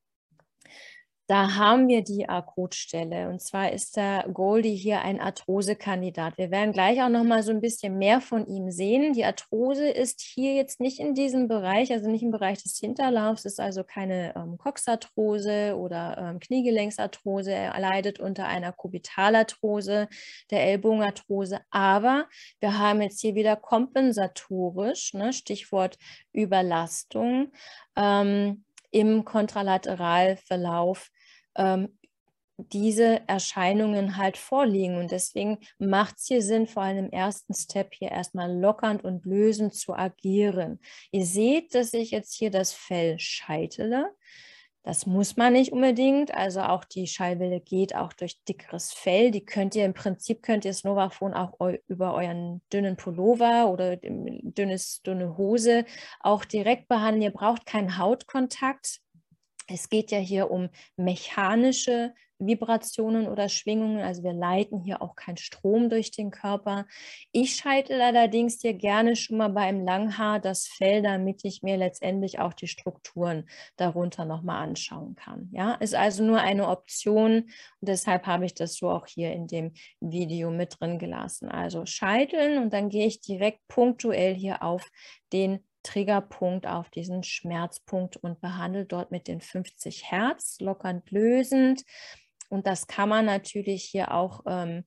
Da 1.31 1.55
haben 1.55 1.87
wir 1.87 2.03
die 2.03 2.29
Akutstelle 2.29 3.29
und 3.29 3.41
zwar 3.41 3.71
ist 3.71 3.97
der 3.97 4.27
Goldie 4.35 4.75
hier 4.75 5.03
ein 5.03 5.21
Arthrosekandidat. 5.21 6.37
Wir 6.39 6.51
werden 6.51 6.73
gleich 6.73 7.01
auch 7.05 7.09
noch 7.09 7.23
mal 7.23 7.45
so 7.45 7.53
ein 7.53 7.61
bisschen 7.61 7.99
mehr 7.99 8.21
von 8.21 8.49
ihm 8.49 8.73
sehen. 8.73 9.13
Die 9.13 9.25
Arthrose 9.25 9.89
ist 9.89 10.21
hier 10.21 10.55
jetzt 10.55 10.81
nicht 10.81 10.99
in 10.99 11.15
diesem 11.15 11.47
Bereich, 11.47 11.93
also 11.93 12.11
nicht 12.11 12.25
im 12.25 12.33
Bereich 12.33 12.65
des 12.65 12.77
Hinterlaufs, 12.79 13.45
ist 13.45 13.61
also 13.61 13.85
keine 13.85 14.35
ähm, 14.35 14.59
Coxarthrose 14.59 15.77
oder 15.77 16.19
ähm, 16.19 16.41
Kniegelenksarthrose. 16.41 17.53
Er 17.53 17.79
leidet 17.79 18.19
unter 18.19 18.47
einer 18.49 18.73
Kubitalarthrose, 18.73 20.09
der 20.51 20.65
Ellbogenarthrose, 20.65 21.61
aber 21.71 22.27
wir 22.59 22.77
haben 22.77 23.03
jetzt 23.03 23.21
hier 23.21 23.37
wieder 23.37 23.55
kompensatorisch, 23.55 25.15
ne, 25.15 25.33
Stichwort 25.33 25.97
Überlastung. 26.33 27.53
Ähm, 27.95 28.65
im 28.91 29.25
Kontralateralverlauf 29.25 31.11
ähm, 31.61 31.89
diese 32.57 33.27
Erscheinungen 33.27 34.17
halt 34.17 34.37
vorliegen. 34.37 34.99
Und 34.99 35.11
deswegen 35.11 35.59
macht 35.79 36.19
es 36.19 36.27
hier 36.27 36.43
Sinn, 36.43 36.67
vor 36.67 36.83
allem 36.83 37.07
im 37.07 37.11
ersten 37.11 37.55
Step 37.55 37.95
hier 37.95 38.11
erstmal 38.11 38.53
lockernd 38.53 39.05
und 39.05 39.25
lösend 39.25 39.75
zu 39.75 39.95
agieren. 39.95 40.81
Ihr 41.11 41.25
seht, 41.25 41.75
dass 41.75 41.95
ich 41.95 42.11
jetzt 42.11 42.35
hier 42.35 42.51
das 42.51 42.73
Fell 42.73 43.19
scheitele. 43.19 44.11
Das 44.83 45.05
muss 45.05 45.37
man 45.37 45.53
nicht 45.53 45.73
unbedingt. 45.73 46.35
Also 46.35 46.63
auch 46.63 46.85
die 46.85 47.07
Schallwelle 47.07 47.61
geht 47.61 47.95
auch 47.95 48.15
durch 48.15 48.43
dickeres 48.45 48.93
Fell. 48.93 49.31
Die 49.31 49.45
könnt 49.45 49.75
ihr 49.75 49.85
im 49.85 49.93
Prinzip, 49.93 50.43
könnt 50.43 50.65
ihr 50.65 50.71
das 50.71 50.85
Novafon 50.85 51.35
auch 51.35 51.61
eu 51.61 51.77
über 51.87 52.15
euren 52.15 52.63
dünnen 52.73 52.97
Pullover 52.97 53.71
oder 53.71 53.97
dünnes, 53.97 55.03
dünne 55.03 55.37
Hose 55.37 55.85
auch 56.21 56.47
direkt 56.47 56.89
behandeln. 56.89 57.23
Ihr 57.23 57.31
braucht 57.31 57.67
keinen 57.67 57.99
Hautkontakt. 57.99 59.01
Es 59.73 59.89
geht 59.89 60.11
ja 60.11 60.19
hier 60.19 60.51
um 60.51 60.69
mechanische 60.97 62.13
Vibrationen 62.41 63.29
oder 63.29 63.49
Schwingungen. 63.49 64.01
Also 64.01 64.23
wir 64.23 64.33
leiten 64.33 64.81
hier 64.81 65.03
auch 65.03 65.15
keinen 65.15 65.37
Strom 65.37 65.91
durch 65.91 66.11
den 66.11 66.31
Körper. 66.31 66.87
Ich 67.33 67.55
scheitel 67.55 68.01
allerdings 68.01 68.61
hier 68.61 68.75
gerne 68.75 69.15
schon 69.15 69.37
mal 69.37 69.51
beim 69.51 69.85
Langhaar 69.85 70.41
das 70.41 70.67
Fell, 70.67 71.03
damit 71.03 71.45
ich 71.45 71.63
mir 71.63 71.77
letztendlich 71.77 72.39
auch 72.39 72.55
die 72.55 72.67
Strukturen 72.67 73.49
darunter 73.77 74.25
nochmal 74.25 74.63
anschauen 74.63 75.15
kann. 75.15 75.51
Ja, 75.53 75.75
ist 75.75 75.95
also 75.95 76.25
nur 76.25 76.41
eine 76.41 76.69
Option 76.69 77.43
und 77.43 77.89
deshalb 77.89 78.27
habe 78.27 78.47
ich 78.47 78.55
das 78.55 78.75
so 78.75 78.91
auch 78.91 79.07
hier 79.07 79.33
in 79.33 79.47
dem 79.47 79.73
Video 80.01 80.51
mit 80.51 80.81
drin 80.81 80.99
gelassen. 80.99 81.49
Also 81.49 81.85
scheiteln 81.85 82.63
und 82.63 82.73
dann 82.73 82.89
gehe 82.89 83.07
ich 83.07 83.21
direkt 83.21 83.61
punktuell 83.69 84.35
hier 84.35 84.63
auf 84.63 84.91
den 85.33 85.61
Triggerpunkt 85.83 86.67
auf 86.67 86.91
diesen 86.91 87.23
Schmerzpunkt 87.23 88.17
und 88.17 88.41
behandelt 88.41 88.93
dort 88.93 89.11
mit 89.11 89.29
den 89.29 89.41
50 89.41 90.11
Hertz, 90.11 90.59
lockernd 90.61 91.11
lösend. 91.11 91.83
Und 92.49 92.67
das 92.67 92.87
kann 92.87 93.09
man 93.09 93.25
natürlich 93.27 93.85
hier 93.85 94.13
auch, 94.13 94.43
ähm, 94.47 94.85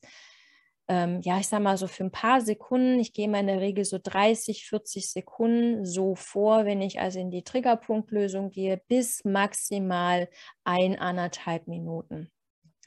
ähm, 0.87 1.21
ja, 1.21 1.39
ich 1.39 1.47
sage 1.47 1.63
mal 1.63 1.77
so 1.77 1.87
für 1.87 2.03
ein 2.03 2.11
paar 2.11 2.41
Sekunden, 2.41 2.99
ich 2.99 3.13
gehe 3.13 3.29
mal 3.29 3.39
in 3.39 3.47
der 3.47 3.61
Regel 3.61 3.85
so 3.85 3.99
30, 4.01 4.65
40 4.67 5.09
Sekunden 5.09 5.85
so 5.85 6.15
vor, 6.15 6.65
wenn 6.65 6.81
ich 6.81 6.99
also 6.99 7.19
in 7.19 7.31
die 7.31 7.43
Triggerpunktlösung 7.43 8.51
gehe, 8.51 8.81
bis 8.87 9.23
maximal 9.23 10.29
ein, 10.65 10.99
anderthalb 10.99 11.67
Minuten 11.67 12.29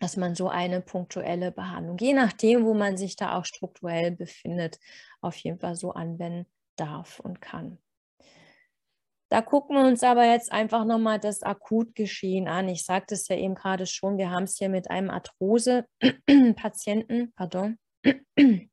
dass 0.00 0.16
man 0.16 0.34
so 0.34 0.48
eine 0.48 0.80
punktuelle 0.80 1.52
Behandlung, 1.52 1.96
je 1.98 2.12
nachdem, 2.12 2.64
wo 2.64 2.74
man 2.74 2.96
sich 2.96 3.16
da 3.16 3.38
auch 3.38 3.44
strukturell 3.44 4.11
befindet, 4.11 4.78
auf 5.20 5.36
jeden 5.36 5.59
Fall 5.59 5.74
so 5.74 5.92
anwenden 5.92 6.46
darf 6.76 7.20
und 7.20 7.40
kann. 7.40 7.78
Da 9.29 9.43
gucken 9.43 9.77
wir 9.77 9.85
uns 9.85 10.05
aber 10.05 10.24
jetzt 10.24 10.53
einfach 10.53 10.85
nochmal 10.85 11.18
das 11.18 11.43
Akutgeschehen 11.43 12.47
an. 12.47 12.68
Ich 12.68 12.85
sagte 12.85 13.14
es 13.14 13.27
ja 13.29 13.35
eben 13.37 13.57
gerade 13.57 13.87
schon, 13.87 14.18
wir 14.18 14.31
haben 14.31 14.45
es 14.45 14.57
hier 14.57 14.68
mit 14.68 14.89
einem 14.91 15.11
Arthrose-Patienten, 15.11 17.33
pardon, 17.37 17.79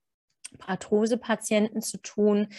Arthrose-Patienten 0.68 1.82
zu 1.82 1.97
tun 1.97 2.49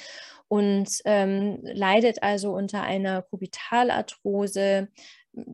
und 0.48 0.88
ähm, 1.04 1.60
leidet 1.62 2.22
also 2.22 2.52
unter 2.52 2.82
einer 2.82 3.22
Kubitalarthrose 3.22 4.88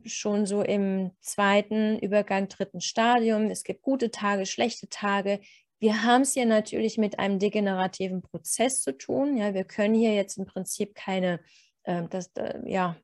schon 0.05 0.45
so 0.45 0.61
im 0.61 1.11
zweiten 1.21 1.97
Übergang, 1.99 2.47
dritten 2.47 2.81
Stadium. 2.81 3.49
Es 3.49 3.63
gibt 3.63 3.81
gute 3.81 4.11
Tage, 4.11 4.45
schlechte 4.45 4.89
Tage. 4.89 5.39
Wir 5.79 6.03
haben 6.03 6.21
es 6.21 6.33
hier 6.33 6.45
natürlich 6.45 6.97
mit 6.97 7.19
einem 7.19 7.39
degenerativen 7.39 8.21
Prozess 8.21 8.81
zu 8.81 8.97
tun. 8.97 9.37
Ja, 9.37 9.53
wir 9.53 9.63
können 9.63 9.95
hier 9.95 10.13
jetzt 10.13 10.37
im 10.37 10.45
Prinzip 10.45 10.93
keine 10.93 11.39
das, 11.83 12.31
äh, 12.35 12.59
ja, 12.65 12.95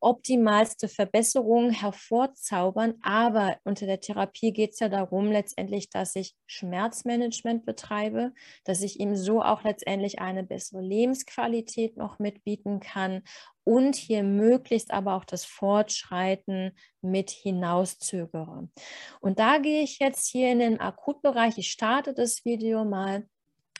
optimalste 0.00 0.88
Verbesserung 0.88 1.70
hervorzaubern. 1.70 2.94
Aber 3.02 3.58
unter 3.64 3.86
der 3.86 4.00
Therapie 4.00 4.52
geht 4.52 4.72
es 4.72 4.80
ja 4.80 4.88
darum, 4.88 5.30
letztendlich, 5.30 5.90
dass 5.90 6.16
ich 6.16 6.34
Schmerzmanagement 6.46 7.66
betreibe, 7.66 8.32
dass 8.64 8.82
ich 8.82 8.98
ihm 8.98 9.14
so 9.14 9.42
auch 9.42 9.62
letztendlich 9.62 10.18
eine 10.18 10.42
bessere 10.42 10.80
Lebensqualität 10.80 11.96
noch 11.96 12.18
mitbieten 12.18 12.80
kann 12.80 13.22
und 13.64 13.94
hier 13.94 14.22
möglichst 14.22 14.90
aber 14.90 15.14
auch 15.14 15.24
das 15.24 15.44
Fortschreiten 15.44 16.72
mit 17.02 17.30
hinauszögere. 17.30 18.68
Und 19.20 19.38
da 19.38 19.58
gehe 19.58 19.82
ich 19.82 19.98
jetzt 19.98 20.28
hier 20.28 20.50
in 20.50 20.60
den 20.60 20.80
Akutbereich. 20.80 21.58
Ich 21.58 21.70
starte 21.70 22.14
das 22.14 22.44
Video 22.44 22.84
mal 22.84 23.26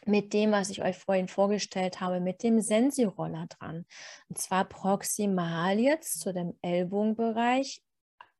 mit 0.07 0.33
dem, 0.33 0.53
was 0.53 0.71
ich 0.71 0.83
euch 0.83 0.97
vorhin 0.97 1.29
vorgestellt 1.29 2.01
habe, 2.01 2.21
mit 2.21 2.43
dem 2.43 2.61
Sensi-Roller 2.61 3.47
dran. 3.49 3.85
Und 4.29 4.39
zwar 4.39 4.65
proximal 4.65 5.79
jetzt 5.79 6.21
zu 6.21 6.33
dem 6.33 6.55
Ellbogenbereich 6.63 7.83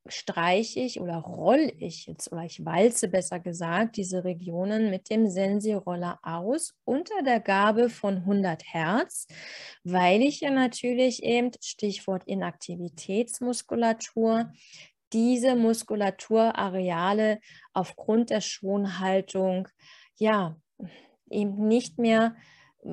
streiche 0.07 0.81
ich 0.81 0.99
oder 1.01 1.17
roll 1.17 1.73
ich 1.79 2.07
jetzt 2.07 2.33
oder 2.33 2.45
ich 2.45 2.65
walze 2.65 3.09
besser 3.09 3.39
gesagt 3.39 3.97
diese 3.97 4.25
Regionen 4.25 4.89
mit 4.91 5.11
dem 5.11 5.29
Sensi-Roller 5.29 6.19
aus 6.23 6.73
unter 6.85 7.23
der 7.23 7.41
Gabe 7.41 7.91
von 7.91 8.17
100 8.19 8.63
Hertz, 8.73 9.27
weil 9.85 10.23
ich 10.23 10.41
ja 10.41 10.51
natürlich 10.51 11.23
eben, 11.23 11.51
Stichwort 11.61 12.25
Inaktivitätsmuskulatur, 12.27 14.51
diese 15.13 15.57
Muskulaturareale 15.57 17.41
aufgrund 17.73 18.31
der 18.31 18.41
Schonhaltung 18.41 19.69
ja 20.17 20.57
eben 21.31 21.67
nicht 21.69 21.99
mehr 21.99 22.35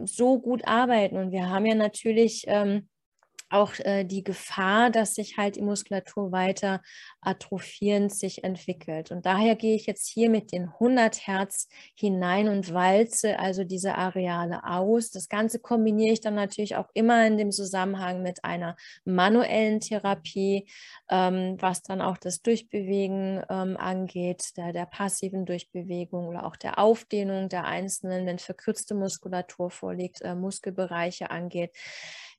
so 0.05 0.39
gut 0.39 0.67
arbeiten. 0.67 1.17
Und 1.17 1.31
wir 1.31 1.49
haben 1.49 1.65
ja 1.65 1.75
natürlich 1.75 2.45
ähm, 2.47 2.87
auch 3.49 3.73
äh, 3.79 4.03
die 4.03 4.23
Gefahr, 4.23 4.89
dass 4.89 5.15
sich 5.15 5.37
halt 5.37 5.55
die 5.55 5.61
Muskulatur 5.61 6.31
weiter 6.31 6.81
atrophierend 7.21 8.13
sich 8.13 8.43
entwickelt. 8.43 9.11
Und 9.11 9.25
daher 9.25 9.55
gehe 9.55 9.75
ich 9.75 9.85
jetzt 9.85 10.07
hier 10.07 10.29
mit 10.29 10.51
den 10.51 10.65
100 10.65 11.27
Hertz 11.27 11.67
hinein 11.95 12.47
und 12.49 12.73
walze 12.73 13.39
also 13.39 13.63
diese 13.63 13.95
Areale 13.95 14.63
aus. 14.63 15.11
Das 15.11 15.29
Ganze 15.29 15.59
kombiniere 15.59 16.13
ich 16.13 16.21
dann 16.21 16.35
natürlich 16.35 16.75
auch 16.75 16.89
immer 16.93 17.25
in 17.25 17.37
dem 17.37 17.51
Zusammenhang 17.51 18.21
mit 18.21 18.43
einer 18.43 18.75
manuellen 19.05 19.79
Therapie, 19.79 20.67
ähm, 21.09 21.57
was 21.59 21.83
dann 21.83 22.01
auch 22.01 22.17
das 22.17 22.41
Durchbewegen 22.41 23.43
ähm, 23.49 23.77
angeht, 23.77 24.57
der, 24.57 24.73
der 24.73 24.85
passiven 24.85 25.45
Durchbewegung 25.45 26.27
oder 26.27 26.45
auch 26.45 26.55
der 26.55 26.79
Aufdehnung 26.79 27.49
der 27.49 27.65
einzelnen, 27.65 28.25
wenn 28.25 28.39
verkürzte 28.39 28.95
Muskulatur 28.95 29.69
vorliegt, 29.69 30.21
äh, 30.21 30.35
Muskelbereiche 30.35 31.31
angeht. 31.31 31.71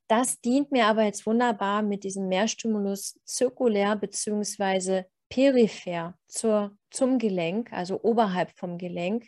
Das 0.08 0.40
dient 0.40 0.72
mir 0.72 0.86
aber 0.86 1.04
jetzt 1.04 1.26
wunderbar 1.26 1.82
mit 1.82 2.02
diesem 2.02 2.28
Mehrstimulus 2.28 3.20
zirkulär 3.24 3.94
bzw. 3.94 5.04
peripher 5.28 6.18
zur, 6.26 6.76
zum 6.90 7.18
Gelenk, 7.18 7.72
also 7.72 8.00
oberhalb 8.02 8.50
vom 8.58 8.78
Gelenk, 8.78 9.26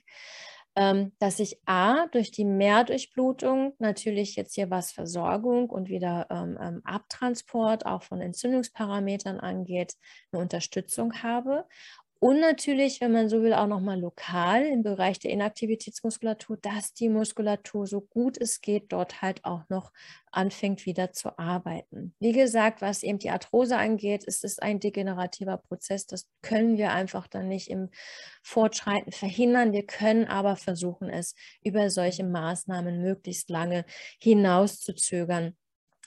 ähm, 0.77 1.13
dass 1.19 1.39
ich 1.39 1.61
A, 1.67 2.07
durch 2.07 2.31
die 2.31 2.47
Mehrdurchblutung 2.47 3.75
natürlich 3.79 4.37
jetzt 4.37 4.55
hier 4.55 4.71
was 4.71 4.93
Versorgung 4.93 5.69
und 5.69 5.91
wieder 5.91 6.27
ähm, 6.31 6.59
ähm, 6.61 6.81
Abtransport 6.85 7.85
auch 7.85 8.03
von 8.03 8.23
Entzündungsparametern 8.23 9.39
angeht, 9.39 9.97
eine 10.33 10.41
Unterstützung 10.41 11.23
habe 11.23 11.67
und 12.21 12.39
natürlich, 12.39 13.01
wenn 13.01 13.13
man 13.13 13.31
so 13.31 13.43
will, 13.43 13.55
auch 13.55 13.67
nochmal 13.67 13.99
lokal 13.99 14.67
im 14.67 14.83
Bereich 14.83 15.19
der 15.19 15.31
Inaktivitätsmuskulatur, 15.31 16.59
dass 16.59 16.93
die 16.93 17.09
Muskulatur 17.09 17.87
so 17.87 18.03
gut 18.03 18.37
es 18.39 18.61
geht, 18.61 18.93
dort 18.93 19.23
halt 19.23 19.43
auch 19.47 19.63
noch 19.71 19.91
anfängt 20.31 20.85
wieder 20.85 21.13
zu 21.13 21.39
arbeiten. 21.39 22.15
Wie 22.21 22.33
gesagt, 22.33 22.83
was 22.83 23.03
eben 23.03 23.19
die 23.19 23.31
Arthrose 23.31 23.79
angeht, 23.79 24.25
ist 24.25 24.45
es 24.45 24.59
ein 24.59 24.81
degenerativer 24.81 25.57
Prozess. 25.57 26.07
Das 26.07 26.29
können 26.43 26.77
wir 26.77 26.93
einfach 26.93 27.27
dann 27.27 27.49
nicht 27.49 27.71
im 27.71 27.89
Fortschreiten 28.43 29.13
verhindern. 29.13 29.73
Wir 29.73 29.87
können 29.87 30.27
aber 30.27 30.57
versuchen, 30.57 31.09
es 31.09 31.35
über 31.65 31.89
solche 31.89 32.25
Maßnahmen 32.25 33.01
möglichst 33.01 33.49
lange 33.49 33.87
hinauszuzögern 34.19 35.57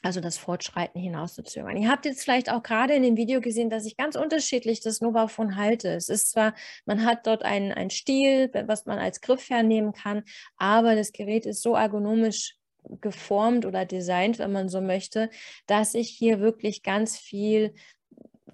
also 0.04 0.20
das 0.20 0.38
Fortschreiten 0.38 1.02
hinauszuzögern. 1.02 1.78
Ihr 1.78 1.90
habt 1.90 2.06
jetzt 2.06 2.24
vielleicht 2.24 2.52
auch 2.52 2.62
gerade 2.62 2.94
in 2.94 3.04
dem 3.04 3.18
Video 3.18 3.42
gesehen, 3.42 3.70
dass 3.70 3.86
ich 3.86 3.98
ganz 3.98 4.16
unterschiedlich 4.16 4.82
das 4.82 5.02
Novafon 5.02 5.56
halte. 5.56 5.90
Es 5.90 6.10
ist 6.10 6.32
zwar, 6.32 6.54
man 6.86 7.06
hat 7.06 7.26
dort 7.26 7.44
einen, 7.44 7.72
einen 7.72 7.90
Stiel, 7.90 8.52
was 8.68 8.86
man 8.86 9.00
als 9.00 9.22
Griff 9.22 9.50
hernehmen 9.50 9.94
kann, 9.94 10.24
aber 10.58 10.96
das 10.96 11.14
Gerät 11.14 11.46
ist 11.46 11.62
so 11.62 11.76
ergonomisch 11.76 12.58
geformt 13.00 13.66
oder 13.66 13.86
designt, 13.86 14.40
wenn 14.40 14.52
man 14.52 14.68
so 14.68 14.82
möchte, 14.82 15.30
dass 15.68 15.94
ich 15.94 16.10
hier 16.10 16.42
wirklich 16.42 16.84
ganz 16.84 17.18
viel 17.18 17.74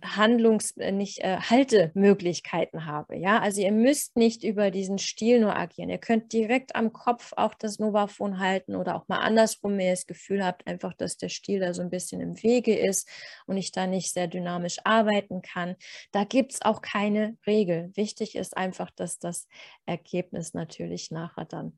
Handlungs-, 0.03 0.75
äh, 0.77 0.91
nicht 0.91 1.19
äh, 1.19 1.37
Haltemöglichkeiten 1.37 2.85
habe. 2.85 3.17
Ja, 3.17 3.39
also 3.39 3.61
ihr 3.61 3.71
müsst 3.71 4.17
nicht 4.17 4.43
über 4.43 4.71
diesen 4.71 4.97
Stiel 4.97 5.39
nur 5.39 5.55
agieren. 5.55 5.89
Ihr 5.89 5.97
könnt 5.97 6.33
direkt 6.33 6.75
am 6.75 6.93
Kopf 6.93 7.33
auch 7.35 7.53
das 7.53 7.79
Novafon 7.79 8.39
halten 8.39 8.75
oder 8.75 8.95
auch 8.95 9.07
mal 9.07 9.19
andersrum, 9.19 9.73
wenn 9.73 9.85
ihr 9.85 9.91
das 9.91 10.07
Gefühl 10.07 10.45
habt, 10.45 10.67
einfach, 10.67 10.93
dass 10.93 11.17
der 11.17 11.29
Stiel 11.29 11.59
da 11.59 11.73
so 11.73 11.81
ein 11.81 11.89
bisschen 11.89 12.21
im 12.21 12.41
Wege 12.41 12.77
ist 12.77 13.09
und 13.45 13.57
ich 13.57 13.71
da 13.71 13.87
nicht 13.87 14.13
sehr 14.13 14.27
dynamisch 14.27 14.77
arbeiten 14.83 15.41
kann. 15.41 15.75
Da 16.11 16.23
gibt 16.23 16.53
es 16.53 16.61
auch 16.61 16.81
keine 16.81 17.37
Regel. 17.45 17.91
Wichtig 17.95 18.35
ist 18.35 18.57
einfach, 18.57 18.91
dass 18.91 19.19
das 19.19 19.47
Ergebnis 19.85 20.53
natürlich 20.53 21.11
nachher 21.11 21.45
dann 21.45 21.77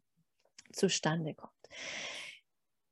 zustande 0.72 1.34
kommt. 1.34 1.52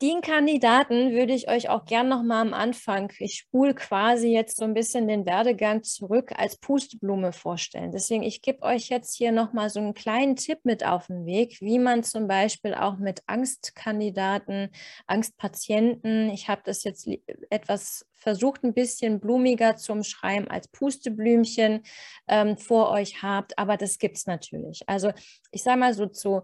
Den 0.01 0.21
Kandidaten 0.21 1.11
würde 1.11 1.33
ich 1.33 1.49
euch 1.49 1.67
auch 1.67 1.83
gern 1.83 2.07
noch 2.07 2.23
mal 2.23 2.39
am 2.39 2.53
Anfang, 2.53 3.11
ich 3.19 3.35
spule 3.35 3.75
quasi 3.75 4.29
jetzt 4.29 4.55
so 4.55 4.63
ein 4.63 4.73
bisschen 4.73 5.09
den 5.09 5.25
Werdegang 5.25 5.83
zurück, 5.83 6.31
als 6.37 6.55
Pusteblume 6.55 7.33
vorstellen. 7.33 7.91
Deswegen, 7.91 8.23
ich 8.23 8.41
gebe 8.41 8.61
euch 8.61 8.87
jetzt 8.87 9.13
hier 9.17 9.33
noch 9.33 9.51
mal 9.51 9.69
so 9.69 9.81
einen 9.81 9.93
kleinen 9.93 10.37
Tipp 10.37 10.59
mit 10.63 10.85
auf 10.85 11.07
den 11.07 11.25
Weg, 11.25 11.59
wie 11.59 11.79
man 11.79 12.03
zum 12.03 12.29
Beispiel 12.29 12.75
auch 12.75 12.97
mit 12.97 13.23
Angstkandidaten, 13.27 14.69
Angstpatienten, 15.05 16.29
ich 16.29 16.47
habe 16.47 16.61
das 16.63 16.85
jetzt 16.85 17.05
etwas 17.49 18.05
versucht, 18.13 18.63
ein 18.63 18.73
bisschen 18.73 19.19
blumiger 19.19 19.75
zu 19.75 19.91
umschreiben 19.91 20.49
als 20.49 20.69
Pusteblümchen 20.69 21.81
ähm, 22.29 22.57
vor 22.57 22.91
euch 22.91 23.21
habt, 23.21 23.57
aber 23.57 23.75
das 23.75 23.97
gibt 23.97 24.15
es 24.15 24.27
natürlich. 24.27 24.87
Also 24.87 25.11
ich 25.51 25.61
sage 25.61 25.79
mal 25.79 25.93
so 25.93 26.05
zu 26.05 26.43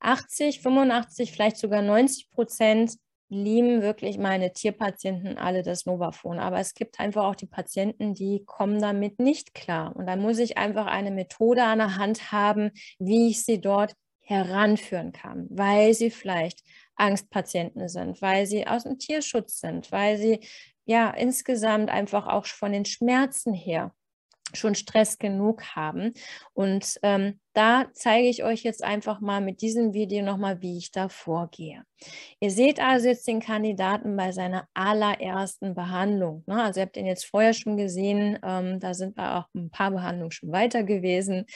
80, 0.00 0.60
85, 0.60 1.32
vielleicht 1.32 1.56
sogar 1.56 1.82
90 1.82 2.30
Prozent 2.30 2.96
lieben 3.30 3.80
wirklich 3.80 4.18
meine 4.18 4.52
Tierpatienten 4.52 5.38
alle 5.38 5.62
das 5.62 5.86
Novafon. 5.86 6.40
Aber 6.40 6.58
es 6.58 6.74
gibt 6.74 6.98
einfach 6.98 7.24
auch 7.24 7.36
die 7.36 7.46
Patienten, 7.46 8.12
die 8.12 8.42
kommen 8.44 8.80
damit 8.80 9.20
nicht 9.20 9.54
klar. 9.54 9.94
Und 9.94 10.06
dann 10.06 10.20
muss 10.20 10.38
ich 10.38 10.58
einfach 10.58 10.86
eine 10.86 11.12
Methode 11.12 11.62
an 11.62 11.78
der 11.78 11.96
Hand 11.96 12.32
haben, 12.32 12.72
wie 12.98 13.30
ich 13.30 13.44
sie 13.44 13.60
dort 13.60 13.94
heranführen 14.20 15.12
kann, 15.12 15.46
weil 15.50 15.94
sie 15.94 16.10
vielleicht 16.10 16.62
Angstpatienten 16.96 17.88
sind, 17.88 18.20
weil 18.20 18.46
sie 18.46 18.66
aus 18.66 18.82
dem 18.84 18.98
Tierschutz 18.98 19.60
sind, 19.60 19.90
weil 19.90 20.18
sie 20.18 20.40
ja 20.84 21.10
insgesamt 21.10 21.90
einfach 21.90 22.26
auch 22.26 22.46
von 22.46 22.72
den 22.72 22.84
Schmerzen 22.84 23.54
her 23.54 23.92
schon 24.54 24.74
Stress 24.74 25.18
genug 25.18 25.62
haben. 25.74 26.12
Und 26.52 26.98
ähm, 27.02 27.40
da 27.52 27.86
zeige 27.92 28.28
ich 28.28 28.44
euch 28.44 28.62
jetzt 28.62 28.84
einfach 28.84 29.20
mal 29.20 29.40
mit 29.40 29.60
diesem 29.60 29.92
Video 29.92 30.24
nochmal, 30.24 30.62
wie 30.62 30.78
ich 30.78 30.92
da 30.92 31.08
vorgehe. 31.08 31.82
Ihr 32.40 32.50
seht 32.50 32.80
also 32.80 33.08
jetzt 33.08 33.26
den 33.26 33.40
Kandidaten 33.40 34.16
bei 34.16 34.32
seiner 34.32 34.68
allerersten 34.74 35.74
Behandlung. 35.74 36.44
Ne? 36.46 36.62
Also 36.62 36.80
ihr 36.80 36.86
habt 36.86 36.96
ihn 36.96 37.06
jetzt 37.06 37.26
vorher 37.26 37.54
schon 37.54 37.76
gesehen, 37.76 38.38
ähm, 38.42 38.80
da 38.80 38.94
sind 38.94 39.16
wir 39.16 39.38
auch 39.38 39.44
ein 39.54 39.70
paar 39.70 39.90
Behandlungen 39.90 40.30
schon 40.30 40.52
weiter 40.52 40.84
gewesen. 40.84 41.46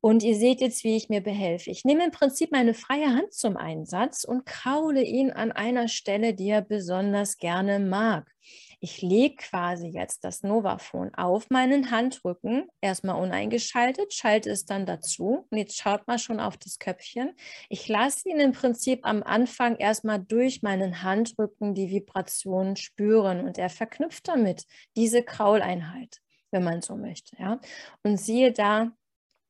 Und 0.00 0.22
ihr 0.22 0.36
seht 0.36 0.60
jetzt, 0.60 0.84
wie 0.84 0.96
ich 0.96 1.08
mir 1.08 1.20
behelfe. 1.20 1.70
Ich 1.70 1.84
nehme 1.84 2.04
im 2.04 2.12
Prinzip 2.12 2.52
meine 2.52 2.74
freie 2.74 3.08
Hand 3.08 3.32
zum 3.32 3.56
Einsatz 3.56 4.24
und 4.24 4.46
kraule 4.46 5.02
ihn 5.02 5.32
an 5.32 5.50
einer 5.50 5.88
Stelle, 5.88 6.34
die 6.34 6.50
er 6.50 6.62
besonders 6.62 7.36
gerne 7.36 7.80
mag. 7.80 8.30
Ich 8.80 9.02
lege 9.02 9.36
quasi 9.36 9.88
jetzt 9.88 10.22
das 10.22 10.42
Novafon 10.42 11.12
auf 11.14 11.50
meinen 11.50 11.90
Handrücken, 11.90 12.68
erstmal 12.80 13.20
uneingeschaltet, 13.20 14.14
schalte 14.14 14.50
es 14.50 14.66
dann 14.66 14.86
dazu. 14.86 15.46
Und 15.50 15.58
jetzt 15.58 15.76
schaut 15.76 16.06
mal 16.06 16.18
schon 16.18 16.38
auf 16.38 16.56
das 16.56 16.78
Köpfchen. 16.78 17.34
Ich 17.68 17.88
lasse 17.88 18.28
ihn 18.28 18.38
im 18.38 18.52
Prinzip 18.52 19.00
am 19.04 19.22
Anfang 19.24 19.76
erstmal 19.76 20.20
durch 20.20 20.62
meinen 20.62 21.02
Handrücken 21.02 21.74
die 21.74 21.90
Vibration 21.90 22.76
spüren 22.76 23.44
und 23.44 23.58
er 23.58 23.70
verknüpft 23.70 24.28
damit 24.28 24.64
diese 24.96 25.22
Krauleinheit, 25.24 26.18
wenn 26.52 26.62
man 26.62 26.80
so 26.80 26.96
möchte. 26.96 27.36
Ja? 27.38 27.60
Und 28.04 28.18
siehe 28.18 28.52
da, 28.52 28.92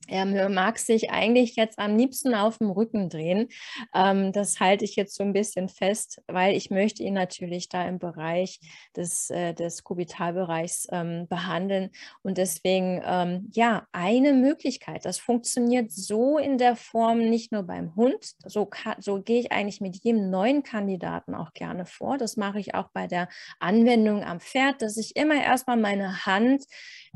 er 0.09 0.49
mag 0.49 0.79
sich 0.79 1.11
eigentlich 1.11 1.57
jetzt 1.57 1.79
am 1.79 1.97
liebsten 1.97 2.35
auf 2.35 2.59
dem 2.59 2.71
Rücken 2.71 3.09
drehen. 3.09 3.49
Ähm, 3.95 4.33
das 4.33 4.61
halte 4.61 4.85
ich 4.85 4.97
jetzt 4.97 5.15
so 5.15 5.23
ein 5.23 5.33
bisschen 5.33 5.69
fest, 5.69 6.23
weil 6.27 6.57
ich 6.57 6.71
möchte 6.71 7.03
ihn 7.03 7.15
natürlich 7.15 7.69
da 7.69 7.87
im 7.87 7.99
Bereich 7.99 8.61
des, 8.97 9.31
äh, 9.31 9.55
des 9.55 9.85
Kubitalbereichs 9.85 10.89
ähm, 10.91 11.27
behandeln. 11.29 11.91
Und 12.23 12.39
deswegen, 12.39 13.03
ähm, 13.05 13.51
ja, 13.53 13.87
eine 13.93 14.33
Möglichkeit. 14.33 15.05
Das 15.05 15.19
funktioniert 15.19 15.91
so 15.93 16.39
in 16.39 16.59
der 16.59 16.77
Form 16.77 17.19
nicht 17.19 17.53
nur 17.53 17.63
beim 17.63 17.95
Hund. 17.95 18.33
So, 18.45 18.71
so 18.99 19.23
gehe 19.23 19.41
ich 19.41 19.53
eigentlich 19.53 19.81
mit 19.81 20.03
jedem 20.03 20.31
neuen 20.31 20.63
Kandidaten 20.63 21.35
auch 21.35 21.53
gerne 21.53 21.87
vor. 21.87 22.19
Das 22.19 22.37
mache 22.37 22.61
ich 22.61 22.75
auch 22.75 22.89
bei 22.93 23.07
der 23.07 23.29
Anwendung 23.61 24.25
am 24.25 24.41
Pferd, 24.41 24.83
dass 24.83 24.97
ich 24.97 25.17
immer 25.17 25.43
erstmal 25.43 25.77
meine 25.77 26.27
Hand 26.27 26.65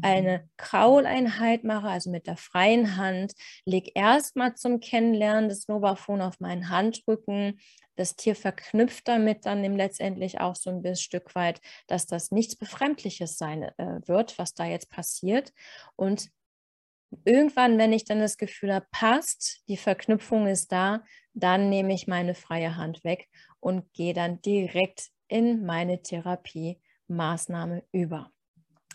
eine 0.02 0.48
Krauleinheit 0.56 1.64
mache, 1.64 1.88
also 1.88 2.10
mit 2.10 2.26
der 2.26 2.36
freien 2.36 2.81
Hand, 2.96 3.32
lege 3.64 3.90
erstmal 3.94 4.54
zum 4.54 4.80
Kennenlernen 4.80 5.48
des 5.48 5.68
Novafon 5.68 6.20
auf 6.20 6.40
meinen 6.40 6.68
Handrücken. 6.68 7.60
Das 7.96 8.16
Tier 8.16 8.34
verknüpft 8.34 9.08
damit 9.08 9.46
dann 9.46 9.62
letztendlich 9.76 10.40
auch 10.40 10.56
so 10.56 10.70
ein 10.70 10.82
bisschen 10.82 11.02
Stück 11.02 11.34
weit, 11.34 11.60
dass 11.86 12.06
das 12.06 12.30
nichts 12.30 12.56
Befremdliches 12.56 13.38
sein 13.38 13.62
äh, 13.62 14.00
wird, 14.06 14.38
was 14.38 14.54
da 14.54 14.64
jetzt 14.64 14.90
passiert. 14.90 15.52
Und 15.96 16.30
irgendwann, 17.24 17.78
wenn 17.78 17.92
ich 17.92 18.04
dann 18.04 18.20
das 18.20 18.38
Gefühl 18.38 18.74
habe, 18.74 18.86
passt, 18.90 19.62
die 19.68 19.76
Verknüpfung 19.76 20.46
ist 20.46 20.72
da, 20.72 21.04
dann 21.34 21.68
nehme 21.68 21.94
ich 21.94 22.06
meine 22.06 22.34
freie 22.34 22.76
Hand 22.76 23.04
weg 23.04 23.28
und 23.60 23.92
gehe 23.92 24.14
dann 24.14 24.40
direkt 24.42 25.10
in 25.28 25.64
meine 25.64 26.02
Therapiemaßnahme 26.02 27.84
über 27.92 28.30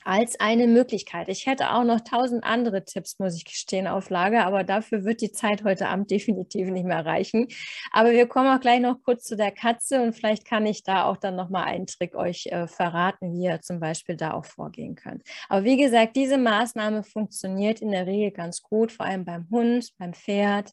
als 0.08 0.40
eine 0.40 0.68
Möglichkeit. 0.68 1.28
Ich 1.28 1.46
hätte 1.46 1.74
auch 1.74 1.84
noch 1.84 2.00
tausend 2.00 2.46
andere 2.46 2.86
Tipps, 2.86 3.20
muss 3.20 3.36
ich 3.36 3.44
gestehen, 3.44 3.88
auf 3.88 4.10
Lager, 4.10 4.46
aber 4.46 4.64
dafür 4.64 5.04
wird 5.04 5.20
die 5.20 5.34
Zeit 5.34 5.66
heute 5.66 5.90
Abend 5.90 6.10
definitiv 6.12 6.70
nicht 6.70 6.86
mehr 6.86 7.06
reichen. 7.06 7.48
Aber 7.92 8.12
wir 8.12 8.26
kommen 8.26 8.48
auch 8.48 8.62
gleich 8.62 8.80
noch 8.80 9.04
kurz 9.04 9.26
zu 9.26 9.36
der 9.36 9.52
Katze 9.52 10.02
und 10.02 10.14
vielleicht 10.14 10.46
kann 10.46 10.66
ich 10.66 10.84
da 10.84 11.04
auch 11.04 11.18
dann 11.18 11.36
nochmal 11.36 11.66
einen 11.66 11.88
Trick 11.88 12.16
euch 12.16 12.46
äh, 12.48 12.68
verraten, 12.68 13.34
wie 13.34 13.44
ihr 13.44 13.62
zum 13.62 13.82
Beispiel 13.82 14.16
da 14.16 14.32
auch 14.32 14.46
vorgehen 14.46 14.96
könnt. 14.96 15.24
Aber 15.50 15.66
wie 15.66 15.76
gesagt, 15.76 16.16
diese 16.16 16.38
Maßnahme 16.38 17.04
funktioniert 17.04 17.82
in 17.82 17.92
der 17.92 18.08
Regel 18.08 18.32
ganz 18.32 18.62
gut, 18.62 18.94
vor 18.94 19.06
allem 19.06 19.26
beim 19.26 19.50
Hund, 19.50 19.92
beim 19.98 20.14
Pferd. 20.14 20.72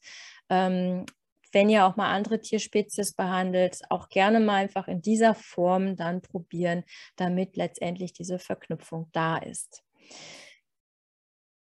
Ähm, 0.48 1.06
wenn 1.54 1.70
ihr 1.70 1.86
auch 1.86 1.96
mal 1.96 2.12
andere 2.12 2.40
Tierspezies 2.40 3.14
behandelt, 3.14 3.80
auch 3.88 4.08
gerne 4.08 4.40
mal 4.40 4.56
einfach 4.56 4.88
in 4.88 5.00
dieser 5.00 5.34
Form 5.34 5.96
dann 5.96 6.20
probieren, 6.20 6.84
damit 7.16 7.56
letztendlich 7.56 8.12
diese 8.12 8.38
Verknüpfung 8.38 9.08
da 9.12 9.38
ist. 9.38 9.82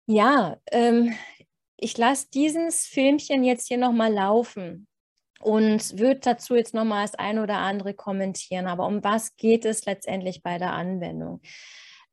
Ja, 0.06 0.58
ähm, 0.70 1.14
ich 1.76 1.96
lasse 1.96 2.28
dieses 2.32 2.86
Filmchen 2.86 3.44
jetzt 3.44 3.68
hier 3.68 3.78
nochmal 3.78 4.12
laufen 4.12 4.86
und 5.40 5.98
würde 5.98 6.20
dazu 6.20 6.56
jetzt 6.56 6.74
nochmal 6.74 7.04
das 7.04 7.14
eine 7.14 7.42
oder 7.42 7.58
andere 7.58 7.94
kommentieren. 7.94 8.66
Aber 8.66 8.86
um 8.86 9.04
was 9.04 9.36
geht 9.36 9.64
es 9.64 9.86
letztendlich 9.86 10.42
bei 10.42 10.58
der 10.58 10.72
Anwendung? 10.72 11.40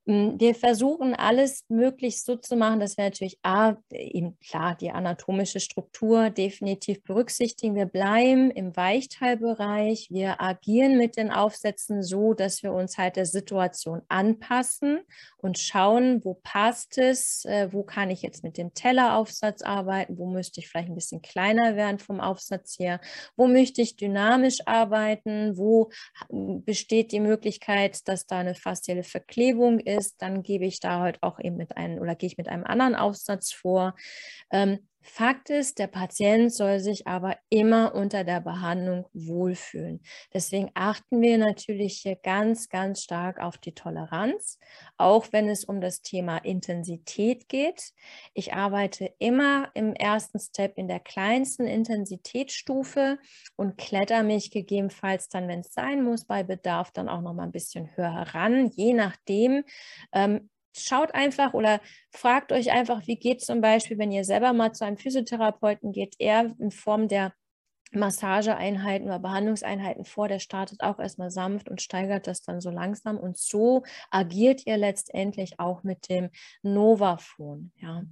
Hm, 0.08 0.40
wir 0.40 0.54
versuchen 0.54 1.16
alles 1.16 1.66
möglichst 1.68 2.26
so 2.26 2.36
zu 2.36 2.56
machen, 2.56 2.80
dass 2.80 2.96
wir 2.96 3.06
natürlich 3.06 3.40
A, 3.42 3.76
eben 3.92 4.38
klar 4.40 4.76
die 4.76 4.92
anatomische 4.92 5.60
Struktur 5.60 6.30
definitiv 6.30 7.04
berücksichtigen. 7.04 7.74
Wir 7.74 7.88
bleiben 7.88 8.52
im 8.52 8.76
Weichteilbereich. 8.76 10.10
Wir 10.12 10.40
agieren 10.40 10.98
mit 11.00 11.18
den 11.18 11.32
Aufsätzen 11.32 12.04
so, 12.04 12.36
dass 12.36 12.62
wir 12.62 12.72
uns 12.72 13.00
halt 13.00 13.16
der 13.16 13.26
Situation 13.26 14.04
anpassen 14.08 15.00
und 15.38 15.58
schauen, 15.58 16.24
wo 16.24 16.36
passt 16.36 17.00
es, 17.00 17.44
äh, 17.46 17.70
wo 17.72 17.82
kann 17.82 18.12
ich 18.12 18.22
jetzt 18.22 18.44
mit 18.44 18.58
dem 18.58 18.76
Telleraufsatz 18.76 19.64
arbeiten, 19.64 20.20
wo 20.20 20.28
müsste 20.28 20.60
ich 20.60 20.68
vielleicht 20.68 20.90
ein 20.90 20.96
bisschen 20.96 21.24
kleiner 21.24 21.76
werden 21.76 21.98
vom 21.98 22.22
Aufsatz 22.22 22.78
her, 22.78 23.02
wo 23.36 23.48
möchte 23.48 23.82
ich 23.82 23.96
dynamisch 23.96 24.60
arbeiten, 24.68 25.58
wo 25.58 25.90
hm, 26.30 26.64
besteht 26.64 27.12
die 27.12 27.20
Möglichkeit, 27.20 28.08
dass 28.08 28.28
da 28.28 28.38
eine 28.38 28.54
faszielle 28.54 29.04
Verklebung 29.04 29.80
ist 29.80 29.95
ist, 29.96 30.22
dann 30.22 30.44
gebe 30.44 30.66
ich 30.66 30.80
da 30.80 31.02
heute 31.02 31.20
auch 31.22 31.40
eben 31.40 31.58
mit 31.58 31.78
einem 31.78 32.00
oder 32.00 32.16
gehe 32.16 32.28
ich 32.28 32.38
mit 32.38 32.48
einem 32.48 32.64
anderen 32.64 32.96
Aufsatz 32.96 33.52
vor. 33.52 33.96
Ähm, 34.52 34.88
Fakt 35.08 35.52
ist, 35.52 35.78
der 35.78 35.86
Patient 35.86 36.52
soll 36.52 36.80
sich 36.80 37.06
aber 37.06 37.38
immer 37.50 37.94
unter 37.94 38.24
der 38.24 38.42
Behandlung 38.42 39.06
wohlfühlen. 39.14 40.02
Deswegen 40.34 40.72
achten 40.74 41.22
wir 41.22 41.38
natürlich 41.38 42.00
hier 42.00 42.16
ganz, 42.16 42.70
ganz 42.70 43.04
stark 43.04 43.40
auf 43.40 43.60
die 43.60 43.76
Toleranz, 43.76 44.60
auch 44.98 45.28
wenn 45.32 45.48
es 45.48 45.64
um 45.64 45.80
das 45.80 46.02
Thema 46.02 46.40
Intensität 46.40 47.48
geht. 47.50 47.94
Ich 48.34 48.56
arbeite 48.56 49.14
immer 49.20 49.70
im 49.76 49.94
ersten 49.94 50.40
Step 50.40 50.76
in 50.76 50.88
der 50.88 51.00
kleinsten 51.00 51.68
Intensitätsstufe 51.68 53.20
und 53.56 53.78
kletter 53.78 54.24
mich 54.24 54.50
gegebenenfalls 54.50 55.30
dann, 55.30 55.48
wenn 55.48 55.60
es 55.60 55.72
sein 55.72 56.04
muss, 56.04 56.26
bei 56.26 56.42
Bedarf 56.42 56.92
dann 56.92 57.10
auch 57.10 57.22
noch 57.22 57.36
mal 57.36 57.44
ein 57.44 57.52
bisschen 57.52 57.96
höher 57.96 58.12
heran, 58.12 58.72
je 58.74 58.94
nachdem, 58.94 59.64
ähm, 60.14 60.50
schaut 60.78 61.14
einfach 61.14 61.54
oder 61.54 61.82
fragt 62.12 62.52
euch 62.52 62.72
einfach, 62.72 63.06
wie 63.08 63.18
geht 63.18 63.42
zum 63.42 63.62
Beispiel, 63.62 63.98
wenn 63.98 64.12
ihr 64.12 64.24
selber 64.24 64.54
mal 64.54 64.74
zu 64.74 64.86
einem 64.86 64.98
Physiotherapeuten 64.98 65.92
geht, 65.92 66.16
er 66.20 66.56
in 66.60 66.72
Form 66.72 67.08
der 67.08 67.34
Massageeinheiten 67.92 69.08
oder 69.08 69.20
Behandlungseinheiten 69.20 70.06
vor, 70.06 70.28
der 70.28 70.40
startet 70.40 70.82
auch 70.82 71.00
erstmal 71.00 71.32
sanft 71.32 71.70
und 71.70 71.82
steigert 71.82 72.28
das 72.28 72.42
dann 72.42 72.62
so 72.62 72.70
langsam 72.70 73.18
und 73.18 73.38
so 73.38 73.84
agiert 74.12 74.66
ihr 74.66 74.78
letztendlich 74.78 75.60
auch 75.60 75.84
mit 75.84 76.10
dem 76.10 76.30
Novafon. 76.62 77.72
Ja. 77.78 78.04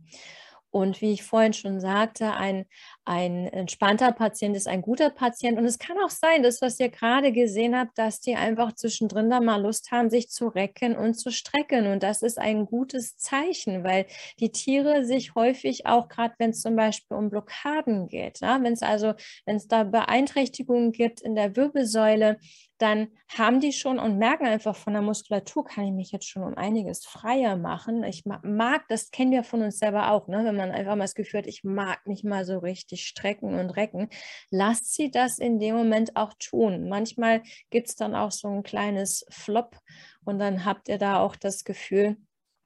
Und 0.74 1.02
wie 1.02 1.12
ich 1.14 1.22
vorhin 1.22 1.54
schon 1.54 1.80
sagte, 1.80 2.34
ein, 2.34 2.66
ein 3.06 3.46
entspannter 3.46 4.12
Patient 4.12 4.58
ist 4.58 4.68
ein 4.68 4.82
guter 4.82 5.12
Patient. 5.12 5.60
Und 5.60 5.66
es 5.66 5.78
kann 5.78 5.98
auch 6.04 6.10
sein, 6.10 6.42
das, 6.42 6.64
was 6.64 6.80
ihr 6.80 6.90
gerade 6.90 7.32
gesehen 7.32 7.78
habt, 7.78 7.96
dass 8.00 8.22
die 8.22 8.36
einfach 8.36 8.74
zwischendrin 8.74 9.30
da 9.30 9.40
mal 9.40 9.62
Lust 9.62 9.92
haben, 9.92 10.10
sich 10.10 10.30
zu 10.30 10.48
recken 10.48 10.96
und 10.96 11.14
zu 11.14 11.32
strecken. 11.32 11.86
Und 11.86 12.02
das 12.02 12.24
ist 12.24 12.40
ein 12.40 12.66
gutes 12.66 13.18
Zeichen, 13.18 13.84
weil 13.84 14.08
die 14.40 14.52
Tiere 14.52 15.06
sich 15.06 15.36
häufig 15.36 15.86
auch, 15.86 16.10
gerade 16.10 16.34
wenn 16.40 16.50
es 16.50 16.62
zum 16.62 16.76
Beispiel 16.76 17.18
um 17.18 17.30
Blockaden 17.30 18.08
geht, 18.08 18.40
ja, 18.40 18.60
wenn 18.64 18.74
es 18.74 18.82
also, 18.82 19.14
wenn 19.46 19.58
es 19.58 19.68
da 19.68 19.84
Beeinträchtigungen 19.84 20.92
gibt 20.92 21.22
in 21.22 21.36
der 21.36 21.56
Wirbelsäule, 21.56 22.40
dann 22.78 23.08
haben 23.28 23.60
die 23.60 23.72
schon 23.72 24.00
und 24.00 24.18
merken 24.18 24.46
einfach 24.46 24.76
von 24.76 24.94
der 24.94 25.02
Muskulatur, 25.02 25.64
kann 25.64 25.86
ich 25.86 25.92
mich 25.92 26.12
jetzt 26.12 26.28
schon 26.28 26.44
um 26.44 26.58
einiges 26.58 27.06
freier 27.06 27.56
machen. 27.56 28.04
Ich 28.04 28.24
mag, 28.26 28.88
das 28.90 29.12
kennen 29.12 29.32
wir 29.32 29.44
von 29.44 29.62
uns 29.62 29.80
selber 29.80 30.12
auch, 30.12 30.28
ne? 30.28 30.44
wenn 30.44 30.56
man 30.56 30.72
einfach 30.72 30.96
mal 30.96 31.04
das 31.04 31.16
Gefühl 31.16 31.40
hat, 31.40 31.48
ich 31.48 31.64
mag 31.64 32.06
nicht 32.08 32.24
mal 32.24 32.46
so 32.46 32.58
richtig 32.58 33.06
strecken 33.06 33.60
und 33.60 33.72
recken, 33.72 34.10
lasst 34.50 34.94
sie 34.94 35.12
das 35.12 35.38
in 35.38 35.60
dem 35.60 35.76
Moment 35.76 36.16
auch 36.16 36.34
tun. 36.40 36.90
Manchmal 36.90 37.44
gibt 37.70 37.90
es 37.90 37.96
dann 37.96 38.16
auch 38.16 38.32
so 38.32 38.48
ein 38.48 38.64
kleines 38.64 39.26
Flop 39.30 39.78
und 40.26 40.40
dann 40.40 40.66
habt 40.66 40.90
ihr 40.90 40.98
da 40.98 41.20
auch 41.20 41.36
das 41.36 41.64
Gefühl, 41.64 42.18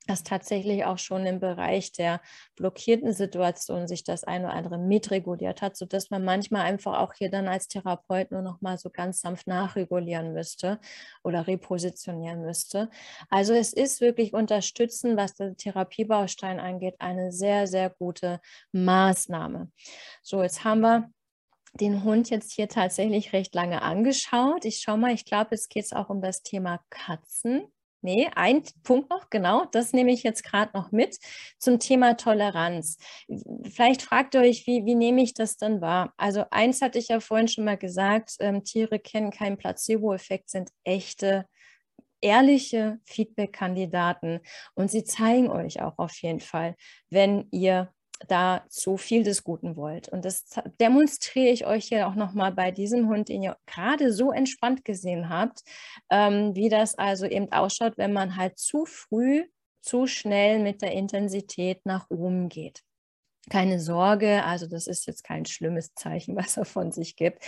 dass 0.08 0.24
tatsächlich 0.24 0.86
auch 0.86 0.98
schon 0.98 1.26
im 1.26 1.40
Bereich 1.40 1.92
der 1.92 2.22
blockierten 2.56 3.14
Situation 3.14 3.88
sich 3.88 4.04
das 4.04 4.24
eine 4.24 4.46
oder 4.46 4.56
andere 4.56 4.78
mitreguliert 4.78 5.62
hat, 5.62 5.78
sodass 5.78 6.10
man 6.10 6.24
manchmal 6.24 6.64
einfach 6.64 7.00
auch 7.00 7.14
hier 7.14 7.30
dann 7.30 7.48
als 7.48 7.68
Therapeut 7.68 8.32
nur 8.32 8.42
noch 8.42 8.62
mal 8.62 8.78
so 8.78 8.90
ganz 8.90 9.22
sanft 9.22 9.48
nachregulieren 9.48 10.34
müsste 10.34 10.80
oder 11.24 11.48
repositionieren 11.48 12.42
müsste. 12.42 12.90
Also 13.30 13.54
es 13.54 13.74
ist 13.74 14.02
wirklich 14.02 14.34
unterstützen, 14.34 15.18
was 15.18 15.36
den 15.36 15.58
Therapiebaustein 15.58 16.60
angeht, 16.60 16.96
eine 17.00 17.32
sehr, 17.32 17.68
sehr 17.68 17.90
gute 17.90 18.40
Maßnahme. 18.72 19.72
So, 20.22 20.42
jetzt 20.42 20.64
haben 20.64 20.82
wir 20.82 21.12
den 21.74 22.04
Hund 22.04 22.30
jetzt 22.30 22.52
hier 22.54 22.68
tatsächlich 22.68 23.34
recht 23.34 23.54
lange 23.54 23.82
angeschaut. 23.82 24.66
Ich 24.66 24.80
schaue 24.80 24.98
mal, 24.98 25.14
ich 25.14 25.26
glaube, 25.26 25.56
es 25.56 25.70
geht 25.70 25.94
auch 25.94 26.10
um 26.10 26.22
das 26.22 26.42
Thema 26.42 26.80
Katzen. 26.90 27.72
Nee, 28.08 28.30
ein 28.36 28.64
Punkt 28.84 29.10
noch, 29.10 29.30
genau, 29.30 29.66
das 29.66 29.92
nehme 29.92 30.14
ich 30.14 30.24
jetzt 30.24 30.42
gerade 30.42 30.72
noch 30.74 30.94
mit 30.94 31.18
zum 31.60 31.78
Thema 31.78 32.16
Toleranz. 32.16 32.98
Vielleicht 33.70 34.02
fragt 34.02 34.34
ihr 34.34 34.40
euch, 34.40 34.66
wie, 34.66 34.86
wie 34.86 34.96
nehme 34.96 35.22
ich 35.22 35.34
das 35.34 35.58
denn 35.58 35.82
wahr? 35.82 36.14
Also 36.16 36.46
eins 36.50 36.82
hatte 36.82 37.00
ich 37.00 37.10
ja 37.10 37.20
vorhin 37.20 37.50
schon 37.50 37.66
mal 37.66 37.76
gesagt, 37.78 38.36
ähm, 38.40 38.64
Tiere 38.64 39.00
kennen 39.00 39.30
keinen 39.30 39.58
Placebo-Effekt, 39.58 40.50
sind 40.50 40.70
echte 40.86 41.48
ehrliche 42.22 42.98
Feedback-Kandidaten 43.04 44.40
und 44.74 44.90
sie 44.90 45.04
zeigen 45.04 45.50
euch 45.50 45.82
auch 45.82 45.98
auf 45.98 46.16
jeden 46.22 46.40
Fall, 46.40 46.76
wenn 47.10 47.50
ihr 47.52 47.92
da 48.28 48.64
so 48.70 48.98
viel 48.98 49.24
des 49.24 49.44
Guten 49.44 49.76
wollt. 49.76 50.10
Und 50.10 50.26
das 50.26 50.46
demonstriere 50.80 51.52
ich 51.52 51.66
euch 51.66 51.86
hier 51.86 52.08
auch 52.08 52.16
nochmal 52.16 52.52
bei 52.52 52.72
diesem 52.72 53.08
Hund, 53.10 53.30
den 53.30 53.44
ihr 53.44 53.58
gerade 53.66 54.12
so 54.14 54.32
entspannt 54.32 54.86
gesehen 54.86 55.30
habt, 55.30 55.64
ähm, 56.10 56.56
wie 56.56 56.70
das 56.70 56.96
also 56.96 57.26
eben 57.26 57.52
ausschaut, 57.52 57.98
wenn 57.98 58.14
man 58.14 58.36
halt 58.36 58.58
zu 58.58 58.86
früh, 58.86 59.46
zu 59.82 60.08
schnell 60.08 60.60
mit 60.60 60.82
der 60.82 60.92
Intensität 60.92 61.86
nach 61.86 62.10
oben 62.10 62.50
geht. 62.50 62.84
Keine 63.50 63.80
Sorge, 63.80 64.44
also 64.44 64.68
das 64.68 64.88
ist 64.88 65.08
jetzt 65.08 65.24
kein 65.24 65.46
schlimmes 65.46 65.94
Zeichen, 65.94 66.36
was 66.36 66.58
er 66.58 66.66
von 66.66 66.92
sich 66.92 67.16
gibt. 67.16 67.44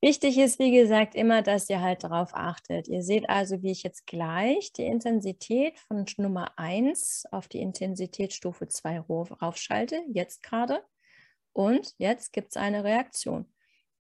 Wichtig 0.00 0.38
ist, 0.38 0.58
wie 0.58 0.72
gesagt, 0.72 1.14
immer, 1.14 1.42
dass 1.42 1.70
ihr 1.70 1.80
halt 1.80 2.02
darauf 2.02 2.34
achtet. 2.34 2.88
Ihr 2.88 3.02
seht 3.02 3.28
also, 3.28 3.62
wie 3.62 3.70
ich 3.70 3.82
jetzt 3.84 4.06
gleich 4.06 4.72
die 4.72 4.86
Intensität 4.86 5.78
von 5.78 6.04
Nummer 6.16 6.58
1 6.58 7.26
auf 7.30 7.46
die 7.46 7.60
Intensitätsstufe 7.60 8.66
2 8.66 9.00
raufschalte, 9.00 10.02
jetzt 10.12 10.42
gerade. 10.42 10.82
Und 11.52 11.94
jetzt 11.98 12.32
gibt 12.32 12.50
es 12.50 12.56
eine 12.56 12.82
Reaktion. 12.82 13.46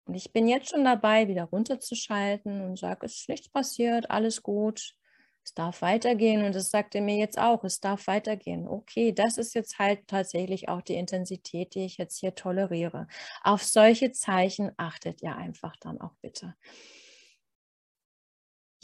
Und 0.05 0.15
ich 0.15 0.33
bin 0.33 0.49
jetzt 0.49 0.71
schon 0.71 0.85
dabei, 0.85 1.29
wieder 1.29 1.45
runterzuschalten 1.45 2.63
und 2.63 2.79
sage, 2.79 3.07
es 3.07 3.21
ist 3.21 3.29
nichts 3.29 3.49
passiert, 3.51 4.11
alles 4.11 4.43
gut 4.43 4.95
es 5.45 5.55
darf 5.55 5.83
weitergehen 5.83 6.45
und 6.45 6.55
das 6.55 6.71
sagt 6.71 6.95
er 6.95 7.03
mir 7.03 7.17
jetzt 7.17 7.39
auch, 7.39 7.65
es 7.65 7.81
darf 7.81 8.07
weitergehen. 8.07 8.69
Okay, 8.69 9.13
das 9.13 9.39
ist 9.39 9.55
jetzt 9.55 9.79
halt 9.79 10.07
tatsächlich 10.07 10.69
auch 10.69 10.83
die 10.83 10.95
Intensität, 10.95 11.75
die 11.75 11.85
ich 11.85 11.99
jetzt 11.99 12.19
hier 12.19 12.35
toleriere. 12.35 13.09
Auf 13.43 13.63
solche 13.65 14.13
Zeichen 14.13 14.73
achtet 14.77 15.23
ihr 15.23 15.37
einfach 15.37 15.77
dann 15.81 16.01
auch 16.01 16.15
bitte. 16.21 16.55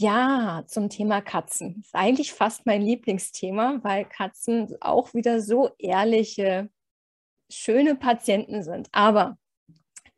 Ja, 0.00 0.62
zum 0.68 0.90
Thema 0.90 1.20
Katzen. 1.20 1.80
Ist 1.80 1.94
eigentlich 1.94 2.32
fast 2.32 2.66
mein 2.66 2.82
Lieblingsthema, 2.82 3.80
weil 3.82 4.04
Katzen 4.04 4.76
auch 4.80 5.12
wieder 5.12 5.40
so 5.40 5.70
ehrliche, 5.78 6.70
schöne 7.50 7.96
Patienten 7.96 8.62
sind. 8.62 8.88
Aber 8.92 9.38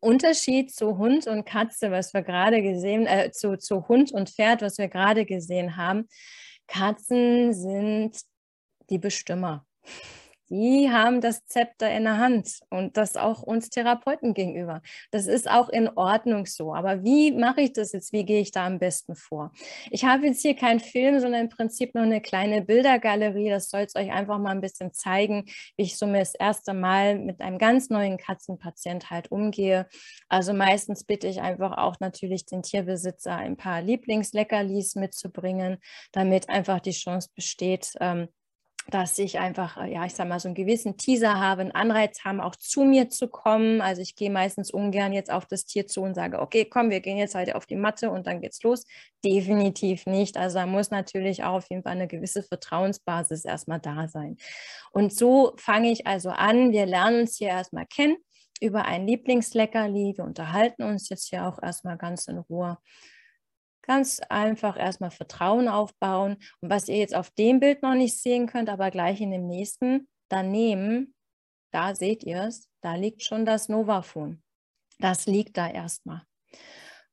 Unterschied 0.00 0.74
zu 0.74 0.98
Hund 0.98 1.26
und 1.26 1.44
Katze, 1.44 1.90
was 1.90 2.14
wir 2.14 2.22
gerade 2.22 2.62
gesehen, 2.62 3.06
äh, 3.06 3.30
zu, 3.30 3.58
zu 3.58 3.86
Hund 3.88 4.12
und 4.12 4.30
Pferd, 4.30 4.62
was 4.62 4.78
wir 4.78 4.88
gerade 4.88 5.26
gesehen 5.26 5.76
haben. 5.76 6.08
Katzen 6.66 7.52
sind 7.52 8.18
die 8.88 8.98
Bestimmer 8.98 9.66
die 10.50 10.90
haben 10.90 11.20
das 11.20 11.46
Zepter 11.46 11.90
in 11.90 12.04
der 12.04 12.18
Hand 12.18 12.60
und 12.70 12.96
das 12.96 13.16
auch 13.16 13.42
uns 13.42 13.70
Therapeuten 13.70 14.34
gegenüber. 14.34 14.82
Das 15.12 15.26
ist 15.26 15.48
auch 15.48 15.68
in 15.68 15.88
Ordnung 15.88 16.46
so. 16.46 16.74
Aber 16.74 17.04
wie 17.04 17.30
mache 17.32 17.60
ich 17.60 17.72
das 17.72 17.92
jetzt? 17.92 18.12
Wie 18.12 18.24
gehe 18.24 18.40
ich 18.40 18.50
da 18.50 18.66
am 18.66 18.80
besten 18.80 19.14
vor? 19.14 19.52
Ich 19.90 20.04
habe 20.04 20.26
jetzt 20.26 20.42
hier 20.42 20.56
keinen 20.56 20.80
Film, 20.80 21.20
sondern 21.20 21.42
im 21.42 21.48
Prinzip 21.48 21.94
noch 21.94 22.02
eine 22.02 22.20
kleine 22.20 22.62
Bildergalerie. 22.62 23.48
Das 23.48 23.70
soll 23.70 23.82
es 23.82 23.94
euch 23.94 24.10
einfach 24.10 24.38
mal 24.38 24.50
ein 24.50 24.60
bisschen 24.60 24.92
zeigen, 24.92 25.44
wie 25.76 25.84
ich 25.84 25.96
so 25.96 26.06
mir 26.06 26.18
das 26.18 26.34
erste 26.34 26.74
Mal 26.74 27.18
mit 27.18 27.40
einem 27.40 27.58
ganz 27.58 27.88
neuen 27.88 28.18
Katzenpatient 28.18 29.10
halt 29.10 29.30
umgehe. 29.30 29.86
Also 30.28 30.52
meistens 30.52 31.04
bitte 31.04 31.28
ich 31.28 31.40
einfach 31.40 31.78
auch 31.78 32.00
natürlich 32.00 32.44
den 32.44 32.62
Tierbesitzer 32.62 33.36
ein 33.36 33.56
paar 33.56 33.82
Lieblingsleckerlis 33.82 34.96
mitzubringen, 34.96 35.78
damit 36.10 36.48
einfach 36.48 36.80
die 36.80 36.90
Chance 36.90 37.28
besteht, 37.36 37.92
ähm, 38.00 38.28
dass 38.88 39.18
ich 39.18 39.38
einfach, 39.38 39.76
äh, 39.76 39.92
ja, 39.92 40.04
ich 40.04 40.14
sag 40.14 40.28
mal, 40.28 40.40
so 40.40 40.48
einen 40.48 40.54
gewissen 40.54 40.96
Teaser 40.96 41.38
habe, 41.38 41.62
einen 41.62 41.72
Anreiz 41.72 42.24
haben, 42.24 42.40
auch 42.40 42.56
zu 42.56 42.82
mir 42.84 43.08
zu 43.10 43.28
kommen. 43.28 43.80
Also 43.80 44.02
ich 44.02 44.16
gehe 44.16 44.30
meistens 44.30 44.70
ungern 44.70 45.12
jetzt 45.12 45.30
auf 45.30 45.46
das 45.46 45.64
Tier 45.64 45.86
zu 45.86 46.02
und 46.02 46.14
sage, 46.14 46.40
okay, 46.40 46.64
komm, 46.64 46.90
wir 46.90 47.00
gehen 47.00 47.16
jetzt 47.16 47.34
heute 47.34 47.56
auf 47.56 47.66
die 47.66 47.76
Matte 47.76 48.10
und 48.10 48.26
dann 48.26 48.40
geht's 48.40 48.62
los. 48.62 48.84
Definitiv 49.24 50.06
nicht. 50.06 50.36
Also 50.36 50.58
da 50.58 50.66
muss 50.66 50.90
natürlich 50.90 51.44
auch 51.44 51.54
auf 51.58 51.70
jeden 51.70 51.82
Fall 51.82 51.92
eine 51.92 52.08
gewisse 52.08 52.42
Vertrauensbasis 52.42 53.44
erstmal 53.44 53.80
da 53.80 54.08
sein. 54.08 54.36
Und 54.92 55.14
so 55.14 55.52
fange 55.56 55.90
ich 55.90 56.06
also 56.06 56.30
an. 56.30 56.72
Wir 56.72 56.86
lernen 56.86 57.22
uns 57.22 57.36
hier 57.36 57.48
erstmal 57.48 57.86
kennen 57.86 58.16
über 58.60 58.84
ein 58.84 59.06
Lieblingsleckerli. 59.06 60.14
Wir 60.16 60.24
unterhalten 60.24 60.82
uns 60.82 61.08
jetzt 61.08 61.28
hier 61.28 61.46
auch 61.46 61.62
erstmal 61.62 61.96
ganz 61.96 62.26
in 62.26 62.38
Ruhe 62.38 62.78
Ganz 63.82 64.20
einfach 64.28 64.78
erstmal 64.78 65.10
Vertrauen 65.10 65.68
aufbauen. 65.68 66.36
Und 66.60 66.70
was 66.70 66.88
ihr 66.88 66.96
jetzt 66.96 67.14
auf 67.14 67.30
dem 67.30 67.60
Bild 67.60 67.82
noch 67.82 67.94
nicht 67.94 68.18
sehen 68.18 68.46
könnt, 68.46 68.68
aber 68.68 68.90
gleich 68.90 69.20
in 69.20 69.30
dem 69.30 69.46
nächsten, 69.46 70.08
daneben, 70.28 71.14
da 71.72 71.94
seht 71.94 72.24
ihr 72.24 72.44
es, 72.44 72.68
da 72.82 72.94
liegt 72.94 73.22
schon 73.22 73.44
das 73.44 73.68
Novaphone. 73.68 74.42
Das 74.98 75.26
liegt 75.26 75.56
da 75.56 75.68
erstmal. 75.68 76.22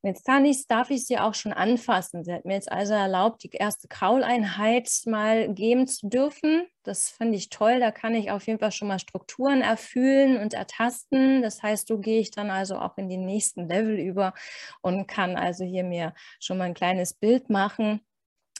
Jetzt 0.03 0.25
kann 0.25 0.45
ich, 0.45 0.67
darf 0.67 0.91
ich 0.91 1.05
sie 1.05 1.17
auch 1.17 1.33
schon 1.33 1.53
anfassen. 1.53 2.23
Sie 2.23 2.31
hat 2.31 2.45
mir 2.45 2.53
jetzt 2.53 2.71
also 2.71 2.93
erlaubt, 2.93 3.43
die 3.43 3.49
erste 3.49 3.87
Krauleinheit 3.87 4.89
mal 5.05 5.51
geben 5.53 5.87
zu 5.87 6.07
dürfen. 6.07 6.67
Das 6.83 7.09
finde 7.09 7.35
ich 7.35 7.49
toll. 7.49 7.79
Da 7.79 7.91
kann 7.91 8.13
ich 8.13 8.29
auf 8.29 8.45
jeden 8.45 8.59
Fall 8.59 8.71
schon 8.71 8.87
mal 8.87 8.99
Strukturen 8.99 9.61
erfüllen 9.61 10.37
und 10.37 10.53
ertasten. 10.53 11.41
Das 11.41 11.63
heißt, 11.63 11.87
so 11.87 11.97
gehe 11.97 12.19
ich 12.19 12.31
dann 12.31 12.51
also 12.51 12.77
auch 12.77 12.97
in 12.97 13.09
den 13.09 13.25
nächsten 13.25 13.67
Level 13.67 13.97
über 13.97 14.33
und 14.81 15.07
kann 15.07 15.35
also 15.35 15.65
hier 15.65 15.83
mir 15.83 16.13
schon 16.39 16.59
mal 16.59 16.65
ein 16.65 16.73
kleines 16.75 17.13
Bild 17.13 17.49
machen 17.49 18.01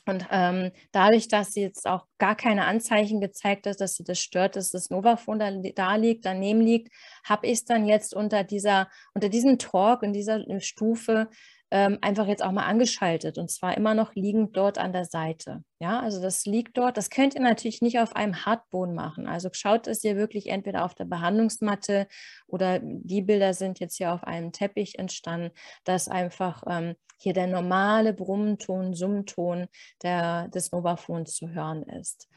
und 0.08 0.26
ähm, 0.32 0.72
dadurch, 0.92 1.28
dass 1.28 1.54
sie 1.54 1.62
jetzt 1.62 1.88
auch 1.88 2.06
gar 2.18 2.36
keine 2.36 2.66
Anzeichen 2.66 3.22
gezeigt 3.22 3.68
hat, 3.68 3.82
dass 3.82 3.96
sie 3.96 4.04
das 4.04 4.20
stört, 4.20 4.56
dass 4.56 4.72
das 4.72 4.90
Novaphone 4.90 5.40
da, 5.40 5.52
da 5.52 5.96
liegt, 5.96 6.26
daneben 6.26 6.62
liegt, 6.62 6.94
habe 7.24 7.48
ich 7.48 7.54
es 7.54 7.66
dann 7.66 7.86
jetzt 7.86 8.16
unter 8.16 8.44
dieser, 8.44 8.90
unter 9.14 9.30
diesem 9.30 9.58
Talk 9.60 10.04
in 10.04 10.14
dieser 10.14 10.44
Stufe 10.60 11.30
ähm, 11.70 11.98
einfach 12.02 12.28
jetzt 12.28 12.44
auch 12.44 12.52
mal 12.52 12.66
angeschaltet 12.66 13.38
und 13.38 13.52
zwar 13.52 13.76
immer 13.76 13.94
noch 13.94 14.16
liegend 14.16 14.56
dort 14.56 14.78
an 14.78 14.94
der 14.94 15.06
Seite. 15.06 15.64
Ja, 15.80 16.00
also 16.00 16.22
das 16.22 16.46
liegt 16.46 16.78
dort. 16.78 16.98
Das 16.98 17.10
könnt 17.10 17.36
ihr 17.36 17.42
natürlich 17.42 17.82
nicht 17.82 18.00
auf 18.00 18.16
einem 18.16 18.46
Hartboden 18.46 18.96
machen. 18.96 19.28
Also 19.28 19.50
schaut 19.52 19.88
es 19.88 20.04
ihr 20.04 20.16
wirklich 20.16 20.48
entweder 20.48 20.86
auf 20.86 20.96
der 20.96 21.06
Behandlungsmatte 21.06 22.08
oder 22.48 22.80
die 22.82 23.22
Bilder 23.22 23.54
sind 23.54 23.80
jetzt 23.80 23.98
hier 23.98 24.14
auf 24.14 24.24
einem 24.24 24.52
Teppich 24.52 24.98
entstanden, 24.98 25.52
dass 25.84 26.08
einfach 26.08 26.64
ähm, 26.68 26.96
hier 27.20 27.34
der 27.34 27.48
normale 27.48 28.14
Brummton, 28.14 28.94
Summton 28.94 29.68
der, 30.04 30.48
des 30.50 30.72
Novaphones 30.72 31.34
zu 31.34 31.50
hören 31.50 31.84
ist. 31.84 32.30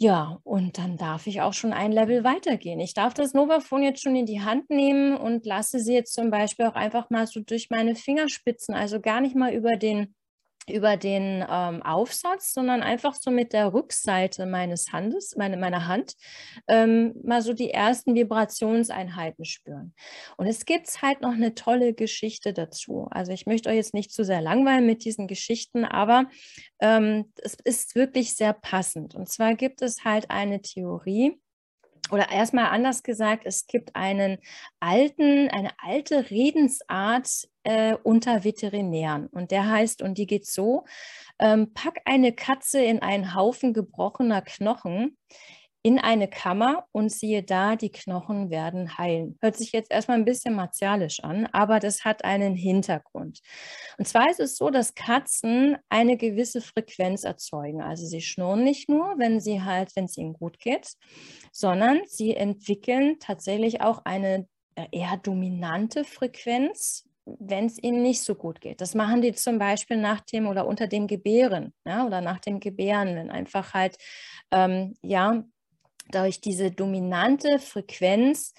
Ja, 0.00 0.40
und 0.42 0.76
dann 0.78 0.96
darf 0.96 1.26
ich 1.28 1.40
auch 1.40 1.52
schon 1.52 1.72
ein 1.72 1.92
Level 1.92 2.24
weitergehen. 2.24 2.80
Ich 2.80 2.94
darf 2.94 3.14
das 3.14 3.32
Novaphone 3.32 3.84
jetzt 3.84 4.02
schon 4.02 4.16
in 4.16 4.26
die 4.26 4.40
Hand 4.42 4.68
nehmen 4.68 5.16
und 5.16 5.46
lasse 5.46 5.78
sie 5.78 5.94
jetzt 5.94 6.14
zum 6.14 6.30
Beispiel 6.30 6.66
auch 6.66 6.74
einfach 6.74 7.10
mal 7.10 7.26
so 7.28 7.40
durch 7.40 7.70
meine 7.70 7.94
Fingerspitzen, 7.94 8.74
also 8.74 9.00
gar 9.00 9.20
nicht 9.20 9.36
mal 9.36 9.52
über 9.54 9.76
den 9.76 10.14
über 10.68 10.96
den 10.96 11.44
ähm, 11.48 11.82
Aufsatz, 11.82 12.54
sondern 12.54 12.82
einfach 12.82 13.14
so 13.14 13.30
mit 13.30 13.52
der 13.52 13.72
Rückseite 13.72 14.46
meines 14.46 14.92
Handes, 14.92 15.34
meine, 15.36 15.56
meiner 15.56 15.86
Hand, 15.86 16.14
ähm, 16.68 17.14
mal 17.22 17.42
so 17.42 17.52
die 17.52 17.70
ersten 17.70 18.14
Vibrationseinheiten 18.14 19.44
spüren. 19.44 19.94
Und 20.36 20.46
es 20.46 20.64
gibt 20.64 21.02
halt 21.02 21.20
noch 21.20 21.32
eine 21.32 21.54
tolle 21.54 21.94
Geschichte 21.94 22.52
dazu. 22.52 23.08
Also 23.10 23.32
ich 23.32 23.46
möchte 23.46 23.68
euch 23.68 23.76
jetzt 23.76 23.94
nicht 23.94 24.12
zu 24.12 24.24
sehr 24.24 24.40
langweilen 24.40 24.86
mit 24.86 25.04
diesen 25.04 25.26
Geschichten, 25.26 25.84
aber 25.84 26.26
ähm, 26.80 27.32
es 27.42 27.56
ist 27.64 27.94
wirklich 27.94 28.34
sehr 28.34 28.52
passend. 28.52 29.14
Und 29.14 29.28
zwar 29.28 29.54
gibt 29.54 29.82
es 29.82 30.04
halt 30.04 30.30
eine 30.30 30.62
Theorie, 30.62 31.38
oder 32.10 32.30
erstmal 32.30 32.66
anders 32.66 33.02
gesagt, 33.02 33.44
es 33.46 33.66
gibt 33.66 33.96
einen 33.96 34.38
alten, 34.80 35.48
eine 35.48 35.70
alte 35.78 36.30
Redensart 36.30 37.48
äh, 37.64 37.96
unter 38.02 38.44
Veterinären. 38.44 39.26
Und 39.28 39.50
der 39.50 39.68
heißt, 39.68 40.02
und 40.02 40.18
die 40.18 40.26
geht 40.26 40.46
so, 40.46 40.84
ähm, 41.38 41.72
pack 41.72 42.00
eine 42.04 42.32
Katze 42.32 42.82
in 42.82 43.00
einen 43.00 43.34
Haufen 43.34 43.72
gebrochener 43.72 44.42
Knochen 44.42 45.16
in 45.84 45.98
eine 45.98 46.28
Kammer 46.28 46.86
und 46.92 47.12
siehe 47.12 47.42
da, 47.42 47.76
die 47.76 47.90
Knochen 47.90 48.48
werden 48.48 48.96
heilen. 48.96 49.36
Hört 49.42 49.54
sich 49.54 49.70
jetzt 49.72 49.90
erstmal 49.90 50.16
ein 50.16 50.24
bisschen 50.24 50.54
martialisch 50.54 51.20
an, 51.20 51.46
aber 51.52 51.78
das 51.78 52.06
hat 52.06 52.24
einen 52.24 52.56
Hintergrund. 52.56 53.40
Und 53.98 54.08
zwar 54.08 54.30
ist 54.30 54.40
es 54.40 54.56
so, 54.56 54.70
dass 54.70 54.94
Katzen 54.94 55.76
eine 55.90 56.16
gewisse 56.16 56.62
Frequenz 56.62 57.24
erzeugen. 57.24 57.82
Also 57.82 58.06
sie 58.06 58.22
schnurren 58.22 58.64
nicht 58.64 58.88
nur, 58.88 59.18
wenn 59.18 59.40
sie 59.40 59.60
halt, 59.62 59.94
wenn 59.94 60.06
es 60.06 60.16
ihnen 60.16 60.32
gut 60.32 60.58
geht, 60.58 60.94
sondern 61.52 62.00
sie 62.06 62.34
entwickeln 62.34 63.18
tatsächlich 63.20 63.82
auch 63.82 64.06
eine 64.06 64.48
äh, 64.76 64.86
eher 64.90 65.18
dominante 65.18 66.04
Frequenz, 66.04 67.06
wenn 67.26 67.66
es 67.66 67.82
ihnen 67.82 68.00
nicht 68.00 68.22
so 68.22 68.34
gut 68.34 68.62
geht. 68.62 68.80
Das 68.80 68.94
machen 68.94 69.20
die 69.20 69.32
zum 69.32 69.58
Beispiel 69.58 69.98
nach 69.98 70.20
dem 70.22 70.46
oder 70.46 70.66
unter 70.66 70.86
dem 70.86 71.06
Gebären 71.08 71.74
ja, 71.86 72.06
oder 72.06 72.22
nach 72.22 72.38
dem 72.38 72.58
Gebären, 72.58 73.16
wenn 73.16 73.30
einfach 73.30 73.74
halt 73.74 73.98
ähm, 74.50 74.94
ja 75.02 75.44
durch 76.10 76.40
diese 76.40 76.70
dominante 76.70 77.58
Frequenz 77.58 78.54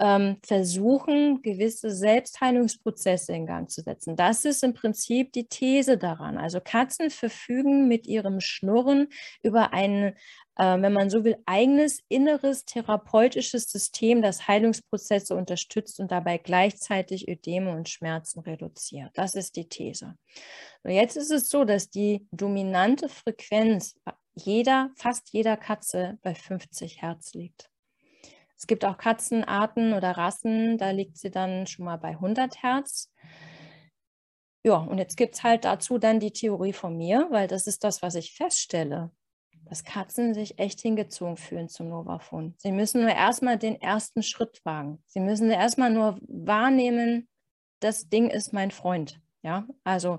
ähm, 0.00 0.36
versuchen, 0.44 1.42
gewisse 1.42 1.90
Selbstheilungsprozesse 1.90 3.32
in 3.32 3.46
Gang 3.46 3.70
zu 3.70 3.82
setzen. 3.82 4.16
Das 4.16 4.44
ist 4.44 4.62
im 4.62 4.74
Prinzip 4.74 5.32
die 5.32 5.48
These 5.48 5.98
daran. 5.98 6.38
Also 6.38 6.60
Katzen 6.60 7.10
verfügen 7.10 7.88
mit 7.88 8.06
ihrem 8.06 8.40
Schnurren 8.40 9.08
über 9.42 9.72
ein, 9.72 10.14
äh, 10.56 10.80
wenn 10.80 10.92
man 10.92 11.10
so 11.10 11.24
will, 11.24 11.36
eigenes 11.46 12.00
inneres 12.08 12.64
therapeutisches 12.64 13.64
System, 13.64 14.22
das 14.22 14.46
Heilungsprozesse 14.46 15.34
unterstützt 15.34 15.98
und 15.98 16.12
dabei 16.12 16.38
gleichzeitig 16.38 17.28
Ödeme 17.28 17.72
und 17.72 17.88
Schmerzen 17.88 18.40
reduziert. 18.40 19.10
Das 19.14 19.34
ist 19.34 19.56
die 19.56 19.68
These. 19.68 20.14
Und 20.84 20.92
jetzt 20.92 21.16
ist 21.16 21.32
es 21.32 21.48
so, 21.48 21.64
dass 21.64 21.90
die 21.90 22.26
dominante 22.30 23.08
Frequenz 23.08 23.96
jeder, 24.38 24.90
fast 24.96 25.32
jeder 25.32 25.56
Katze 25.56 26.18
bei 26.22 26.34
50 26.34 27.02
Hertz 27.02 27.34
liegt. 27.34 27.70
Es 28.56 28.66
gibt 28.66 28.84
auch 28.84 28.98
Katzenarten 28.98 29.92
oder 29.92 30.12
Rassen, 30.12 30.78
da 30.78 30.90
liegt 30.90 31.16
sie 31.16 31.30
dann 31.30 31.66
schon 31.66 31.84
mal 31.84 31.96
bei 31.96 32.10
100 32.10 32.62
Hertz. 32.62 33.12
Ja, 34.64 34.78
und 34.78 34.98
jetzt 34.98 35.16
gibt 35.16 35.36
es 35.36 35.44
halt 35.44 35.64
dazu 35.64 35.98
dann 35.98 36.18
die 36.18 36.32
Theorie 36.32 36.72
von 36.72 36.96
mir, 36.96 37.28
weil 37.30 37.46
das 37.46 37.66
ist 37.66 37.84
das, 37.84 38.02
was 38.02 38.16
ich 38.16 38.34
feststelle, 38.34 39.12
dass 39.64 39.84
Katzen 39.84 40.34
sich 40.34 40.58
echt 40.58 40.80
hingezogen 40.80 41.36
fühlen 41.36 41.68
zum 41.68 41.88
Novaphone. 41.88 42.54
Sie 42.58 42.72
müssen 42.72 43.02
nur 43.02 43.12
erstmal 43.12 43.58
den 43.58 43.80
ersten 43.80 44.24
Schritt 44.24 44.60
wagen. 44.64 45.02
Sie 45.06 45.20
müssen 45.20 45.50
erstmal 45.50 45.90
nur 45.90 46.18
wahrnehmen, 46.22 47.28
das 47.80 48.08
Ding 48.08 48.28
ist 48.28 48.52
mein 48.52 48.72
Freund. 48.72 49.20
Ja, 49.48 49.66
also 49.82 50.18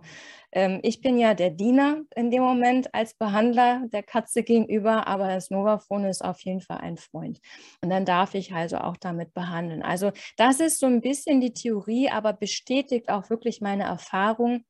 ähm, 0.51 0.80
ich 0.81 1.01
bin 1.01 1.19
ja 1.19 1.35
der 1.35 1.51
Diener 1.51 2.01
in 2.15 2.31
dem 2.31 2.41
Moment 2.41 2.95
als 2.95 3.14
Behandler 3.14 3.84
der 3.93 4.01
Katze 4.01 4.41
gegenüber, 4.41 5.06
aber 5.06 5.27
das 5.27 5.51
Novaphone 5.51 6.06
ist 6.06 6.23
auf 6.23 6.41
jeden 6.41 6.61
Fall 6.61 6.80
ein 6.80 6.97
Freund. 6.97 7.39
Und 7.84 7.91
dann 7.91 8.06
darf 8.06 8.34
ich 8.34 8.53
also 8.53 8.77
auch 8.80 8.97
damit 8.97 9.35
behandeln. 9.35 9.84
Also 9.84 10.11
das 10.35 10.60
ist 10.60 10.80
so 10.80 10.88
ein 10.88 11.01
bisschen 11.01 11.41
die 11.41 11.53
Theorie, 11.53 12.10
aber 12.10 12.34
bestätigt 12.34 13.10
auch 13.10 13.30
wirklich 13.30 13.61
meine 13.61 13.84
Erfahrung, 13.84 14.64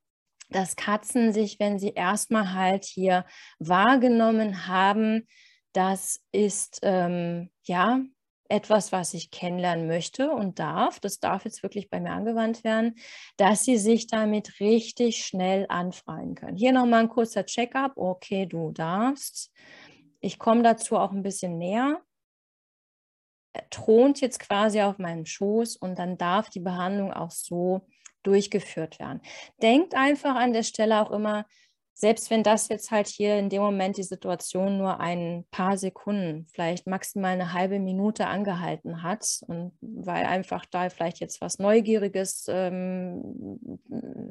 dass 0.49 0.75
Katzen 0.75 1.31
sich, 1.31 1.57
wenn 1.61 1.79
sie 1.79 1.93
erstmal 1.93 2.53
halt 2.53 2.83
hier 2.83 3.25
wahrgenommen 3.59 4.67
haben, 4.67 5.25
das 5.71 6.19
ist 6.33 6.79
ähm, 6.83 7.49
ja 7.63 8.01
etwas, 8.49 8.91
was 8.91 9.13
ich 9.13 9.29
kennenlernen 9.29 9.87
möchte 9.87 10.31
und 10.31 10.59
darf, 10.59 10.99
das 10.99 11.19
darf 11.19 11.45
jetzt 11.45 11.61
wirklich 11.61 11.89
bei 11.89 11.99
mir 11.99 12.11
angewandt 12.11 12.63
werden, 12.63 12.95
dass 13.37 13.63
sie 13.63 13.77
sich 13.77 14.07
damit 14.07 14.59
richtig 14.59 15.23
schnell 15.23 15.67
anfreien 15.69 16.35
können. 16.35 16.57
Hier 16.57 16.71
nochmal 16.71 17.01
ein 17.01 17.09
kurzer 17.09 17.45
Check-up. 17.45 17.93
Okay, 17.95 18.47
du 18.47 18.71
darfst. 18.71 19.51
Ich 20.19 20.39
komme 20.39 20.63
dazu 20.63 20.97
auch 20.97 21.11
ein 21.11 21.23
bisschen 21.23 21.57
näher. 21.59 22.01
Er 23.53 23.69
thront 23.69 24.19
jetzt 24.19 24.39
quasi 24.39 24.81
auf 24.81 24.97
meinem 24.97 25.25
Schoß 25.25 25.77
und 25.77 25.99
dann 25.99 26.17
darf 26.17 26.49
die 26.49 26.59
Behandlung 26.59 27.13
auch 27.13 27.31
so 27.31 27.87
durchgeführt 28.23 28.99
werden. 28.99 29.21
Denkt 29.61 29.95
einfach 29.95 30.35
an 30.35 30.53
der 30.53 30.63
Stelle 30.63 31.01
auch 31.01 31.11
immer, 31.11 31.45
selbst 31.99 32.29
wenn 32.29 32.43
das 32.43 32.69
jetzt 32.69 32.91
halt 32.91 33.07
hier 33.07 33.37
in 33.37 33.49
dem 33.49 33.61
Moment 33.61 33.97
die 33.97 34.03
Situation 34.03 34.77
nur 34.77 35.01
ein 35.01 35.43
paar 35.51 35.77
Sekunden, 35.77 36.47
vielleicht 36.49 36.87
maximal 36.87 37.33
eine 37.33 37.51
halbe 37.51 37.77
Minute 37.77 38.27
angehalten 38.27 39.03
hat 39.03 39.41
und 39.47 39.73
weil 39.81 40.25
einfach 40.25 40.65
da 40.65 40.89
vielleicht 40.89 41.19
jetzt 41.19 41.41
was 41.41 41.59
Neugieriges, 41.59 42.45
ähm, 42.47 43.59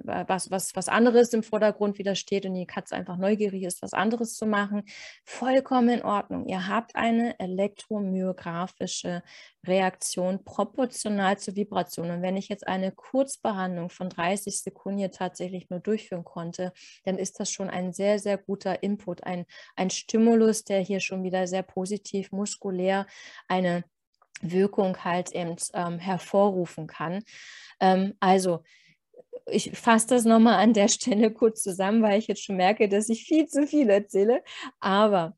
was, 0.03 0.51
was, 0.51 0.75
was 0.77 0.89
anderes 0.89 1.35
im 1.35 1.43
Vordergrund 1.43 1.99
wieder 1.99 2.15
steht 2.15 2.47
und 2.47 2.55
die 2.55 2.65
Katze 2.65 2.97
einfach 2.97 3.19
neugierig 3.19 3.65
ist, 3.65 3.83
was 3.83 3.93
anderes 3.93 4.35
zu 4.35 4.47
machen, 4.47 4.85
vollkommen 5.27 5.91
in 5.91 6.03
Ordnung. 6.03 6.47
Ihr 6.47 6.69
habt 6.69 6.97
eine 6.97 7.39
elektromyographische 7.39 9.23
Reaktion 9.67 10.43
proportional 10.43 11.39
zur 11.39 11.55
Vibration. 11.55 12.11
Und 12.11 12.23
wenn 12.23 12.39
ich 12.39 12.49
jetzt 12.49 12.67
eine 12.67 12.93
Kurzbehandlung 12.93 13.91
von 13.91 14.09
30 14.09 14.59
Sekunden 14.63 15.01
hier 15.01 15.11
tatsächlich 15.11 15.69
nur 15.69 15.81
durchführen 15.81 16.25
konnte, 16.25 16.73
dann 17.05 17.19
ist 17.19 17.39
das 17.39 17.51
schon 17.51 17.58
ein 17.67 17.93
sehr, 17.93 18.19
sehr 18.19 18.39
guter 18.39 18.83
Input, 18.83 19.25
ein, 19.25 19.45
ein 19.77 19.91
Stimulus, 19.91 20.65
der 20.65 20.81
hier 20.81 21.01
schon 21.01 21.25
wieder 21.25 21.47
sehr 21.47 21.63
positiv 21.63 22.31
muskulär 22.33 23.07
eine 23.49 23.85
Wirkung 24.41 25.05
halt 25.05 25.33
eben 25.33 25.57
ähm, 25.75 25.99
hervorrufen 25.99 26.87
kann. 26.87 27.25
Ähm, 27.81 28.15
also 28.21 28.63
ich 29.51 29.77
fasse 29.77 30.09
das 30.09 30.25
nochmal 30.25 30.63
an 30.63 30.73
der 30.73 30.89
Stelle 30.89 31.31
kurz 31.35 31.63
zusammen, 31.63 32.03
weil 32.03 32.19
ich 32.19 32.29
jetzt 32.29 32.45
schon 32.45 32.57
merke, 32.57 32.89
dass 32.89 33.09
ich 33.09 33.25
viel 33.25 33.47
zu 33.47 33.67
viel 33.67 33.91
erzähle. 33.91 34.43
Aber 34.81 35.37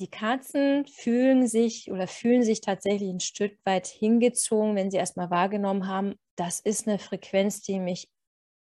die 0.00 0.10
Katzen 0.10 0.86
fühlen 0.86 1.46
sich 1.46 1.90
oder 1.90 2.06
fühlen 2.06 2.42
sich 2.42 2.60
tatsächlich 2.60 3.10
ein 3.10 3.20
Stück 3.20 3.58
weit 3.64 3.86
hingezogen, 3.86 4.76
wenn 4.76 4.90
sie 4.90 4.96
erstmal 4.96 5.30
wahrgenommen 5.30 5.88
haben, 5.88 6.14
das 6.36 6.60
ist 6.60 6.86
eine 6.86 6.98
Frequenz, 6.98 7.62
die 7.62 7.80
mich 7.80 8.08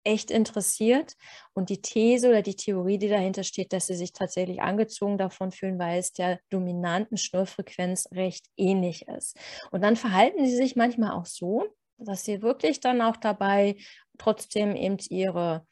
echt 0.09 0.31
interessiert 0.31 1.15
und 1.53 1.69
die 1.69 1.83
These 1.83 2.31
oder 2.31 2.41
die 2.41 2.57
Theorie, 2.57 2.97
die 2.97 3.09
dahinter 3.09 3.45
steht, 3.45 3.75
dass 3.75 3.87
sie 3.87 3.95
sich 3.95 4.13
tatsächlich 4.15 4.63
angezogen 4.63 5.19
davon 5.19 5.53
fühlen, 5.53 5.79
weil 5.79 5.99
es 5.99 6.13
der 6.13 6.41
dominanten 6.49 7.19
Schnurrfrequenz 7.19 8.09
recht 8.13 8.47
ähnlich 8.57 9.07
ist. 9.07 9.39
Und 9.71 9.83
dann 9.83 9.97
verhalten 9.97 10.47
sie 10.47 10.57
sich 10.57 10.77
manchmal 10.77 11.13
auch 11.13 11.27
so, 11.27 11.67
dass 11.99 12.25
sie 12.25 12.41
wirklich 12.41 12.81
dann 12.81 13.03
auch 13.03 13.17
dabei 13.17 13.77
trotzdem 14.17 14.75
eben 14.75 14.97
ihre 15.11 15.67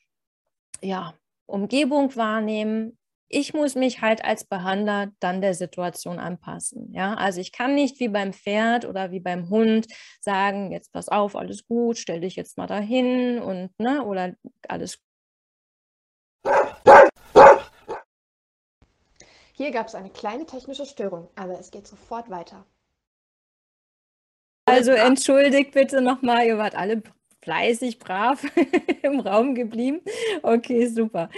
ja, 0.82 1.14
Umgebung 1.46 2.14
wahrnehmen, 2.14 2.98
ich 3.28 3.54
muss 3.54 3.74
mich 3.74 4.00
halt 4.00 4.24
als 4.24 4.44
Behandler 4.44 5.12
dann 5.20 5.40
der 5.40 5.54
Situation 5.54 6.18
anpassen. 6.18 6.92
Ja, 6.92 7.14
also 7.14 7.40
ich 7.40 7.52
kann 7.52 7.74
nicht 7.74 7.98
wie 8.00 8.08
beim 8.08 8.32
Pferd 8.32 8.84
oder 8.84 9.10
wie 9.10 9.20
beim 9.20 9.48
Hund 9.50 9.86
sagen, 10.20 10.70
jetzt 10.72 10.92
pass 10.92 11.08
auf, 11.08 11.36
alles 11.36 11.66
gut, 11.66 11.98
stell 11.98 12.20
dich 12.20 12.36
jetzt 12.36 12.56
mal 12.56 12.66
dahin 12.66 13.40
und 13.40 13.70
ne, 13.78 14.04
oder 14.04 14.34
alles. 14.68 15.00
Hier 19.52 19.70
gab 19.70 19.86
es 19.88 19.94
eine 19.94 20.10
kleine 20.10 20.44
technische 20.44 20.84
Störung, 20.84 21.28
aber 21.34 21.58
es 21.58 21.70
geht 21.70 21.86
sofort 21.86 22.30
weiter. 22.30 22.64
Also 24.66 24.90
entschuldigt 24.92 25.72
bitte 25.72 26.00
nochmal, 26.00 26.46
ihr 26.46 26.58
wart 26.58 26.74
alle 26.74 27.02
fleißig, 27.42 27.98
brav 27.98 28.44
im 29.02 29.20
Raum 29.20 29.54
geblieben. 29.54 30.02
Okay, 30.42 30.86
super. 30.86 31.30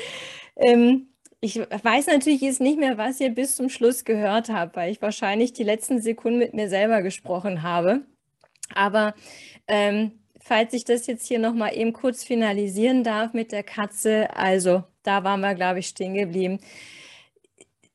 Ähm, 0.56 1.07
ich 1.40 1.58
weiß 1.58 2.08
natürlich 2.08 2.40
jetzt 2.40 2.60
nicht 2.60 2.78
mehr, 2.78 2.98
was 2.98 3.20
ihr 3.20 3.30
bis 3.30 3.56
zum 3.56 3.68
Schluss 3.68 4.04
gehört 4.04 4.48
habt, 4.48 4.76
weil 4.76 4.90
ich 4.90 5.00
wahrscheinlich 5.00 5.52
die 5.52 5.62
letzten 5.62 6.00
Sekunden 6.02 6.38
mit 6.38 6.54
mir 6.54 6.68
selber 6.68 7.02
gesprochen 7.02 7.62
habe. 7.62 8.02
Aber 8.74 9.14
ähm, 9.68 10.12
falls 10.40 10.72
ich 10.72 10.84
das 10.84 11.06
jetzt 11.06 11.26
hier 11.26 11.38
nochmal 11.38 11.76
eben 11.76 11.92
kurz 11.92 12.24
finalisieren 12.24 13.04
darf 13.04 13.34
mit 13.34 13.52
der 13.52 13.62
Katze, 13.62 14.34
also 14.36 14.82
da 15.04 15.22
waren 15.24 15.40
wir, 15.40 15.54
glaube 15.54 15.78
ich, 15.78 15.86
stehen 15.88 16.14
geblieben 16.14 16.58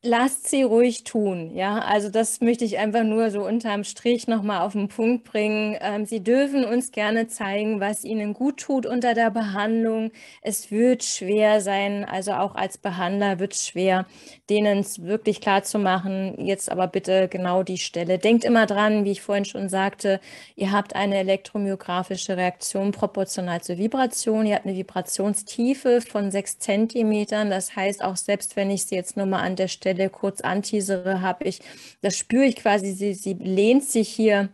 lasst 0.06 0.50
sie 0.50 0.64
ruhig 0.64 1.06
tun. 1.06 1.56
Ja, 1.56 1.80
also 1.80 2.10
das 2.10 2.42
möchte 2.42 2.66
ich 2.66 2.78
einfach 2.78 3.04
nur 3.06 3.32
so 3.32 3.46
unterm 3.46 3.86
Strich 3.86 4.28
nochmal 4.28 4.60
auf 4.62 4.74
den 4.74 4.90
Punkt 4.90 5.24
bringen. 5.24 5.78
Ähm, 5.80 6.06
sie 6.06 6.22
dürfen 6.22 6.66
uns 6.66 6.92
gerne 6.92 7.28
zeigen, 7.28 7.80
was 7.80 8.04
ihnen 8.04 8.34
gut 8.34 8.60
tut 8.60 8.86
unter 8.86 9.14
der 9.14 9.32
Behandlung. 9.32 10.12
Es 10.42 10.72
wird 10.72 11.06
schwer 11.06 11.62
sein, 11.62 12.04
also 12.04 12.34
auch 12.34 12.54
als 12.56 12.78
Behandler 12.78 13.40
wird 13.40 13.54
es 13.54 13.66
schwer, 13.66 14.06
denen 14.50 14.80
es 14.80 15.04
wirklich 15.04 15.40
klar 15.40 15.64
zu 15.64 15.80
machen, 15.80 16.36
jetzt 16.46 16.70
aber 16.70 16.88
bitte 16.88 17.30
genau 17.30 17.64
die 17.64 17.78
Stelle. 17.78 18.20
Denkt 18.20 18.44
immer 18.44 18.66
dran, 18.66 19.06
wie 19.06 19.12
ich 19.12 19.22
vorhin 19.22 19.46
schon 19.46 19.70
sagte, 19.70 20.20
ihr 20.58 20.74
habt 20.74 20.98
eine 20.98 21.18
elektromyographische 21.20 22.36
Reaktion 22.36 22.92
proportional 22.92 23.62
zur 23.62 23.78
Vibration. 23.78 24.46
Ihr 24.46 24.56
habt 24.56 24.66
eine 24.66 24.76
Vibrationstiefe 24.76 26.02
von 26.02 26.30
sechs 26.30 26.60
Zentimetern. 26.60 27.50
Das 27.50 27.78
heißt, 27.78 28.04
auch 28.04 28.18
selbst 28.18 28.58
wenn 28.58 28.70
ich 28.70 28.84
sie 28.84 28.96
jetzt 28.96 29.16
nur 29.16 29.26
mal 29.28 29.40
an 29.40 29.56
der 29.56 29.70
Stelle 29.70 29.93
Stelle 29.94 30.10
kurz 30.10 30.42
anteasere, 30.42 31.22
habe 31.22 31.46
ich, 31.46 31.60
das 32.02 32.18
spüre 32.18 32.46
ich 32.46 32.56
quasi, 32.56 32.94
sie, 32.94 33.14
sie 33.14 33.34
lehnt 33.34 33.84
sich 33.84 34.10
hier 34.10 34.50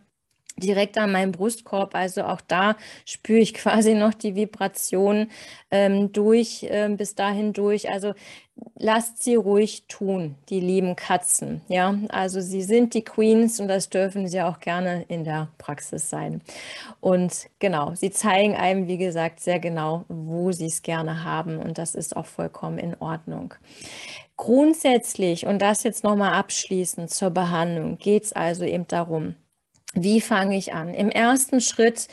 direkt 0.60 0.98
an 0.98 1.12
meinem 1.12 1.32
Brustkorb. 1.32 1.94
Also 1.94 2.24
auch 2.24 2.40
da 2.40 2.76
spüre 3.04 3.40
ich 3.40 3.54
quasi 3.54 3.94
noch 3.94 4.14
die 4.14 4.34
Vibration 4.34 5.30
ähm, 5.70 6.12
durch, 6.12 6.66
ähm, 6.68 6.96
bis 6.96 7.14
dahin 7.14 7.52
durch. 7.52 7.90
Also 7.90 8.14
lasst 8.76 9.22
sie 9.22 9.34
ruhig 9.34 9.84
tun, 9.88 10.36
die 10.48 10.60
lieben 10.60 10.96
Katzen. 10.96 11.62
Ja, 11.68 11.94
also 12.08 12.40
sie 12.40 12.62
sind 12.62 12.94
die 12.94 13.04
Queens 13.04 13.60
und 13.60 13.68
das 13.68 13.88
dürfen 13.90 14.28
sie 14.28 14.40
auch 14.42 14.60
gerne 14.60 15.04
in 15.08 15.24
der 15.24 15.48
Praxis 15.58 16.10
sein. 16.10 16.42
Und 17.00 17.48
genau, 17.58 17.94
sie 17.94 18.10
zeigen 18.10 18.54
einem, 18.54 18.86
wie 18.86 18.98
gesagt, 18.98 19.40
sehr 19.40 19.60
genau, 19.60 20.04
wo 20.08 20.52
sie 20.52 20.66
es 20.66 20.82
gerne 20.82 21.24
haben 21.24 21.58
und 21.58 21.78
das 21.78 21.94
ist 21.94 22.16
auch 22.16 22.26
vollkommen 22.26 22.78
in 22.78 22.94
Ordnung. 23.00 23.54
Grundsätzlich, 24.36 25.46
und 25.46 25.60
das 25.60 25.82
jetzt 25.82 26.02
nochmal 26.02 26.32
abschließend 26.32 27.10
zur 27.10 27.30
Behandlung, 27.30 27.98
geht 27.98 28.24
es 28.24 28.32
also 28.32 28.64
eben 28.64 28.88
darum, 28.88 29.34
wie 29.94 30.20
fange 30.20 30.56
ich 30.56 30.72
an? 30.72 30.94
Im 30.94 31.10
ersten 31.10 31.60
Schritt 31.60 32.06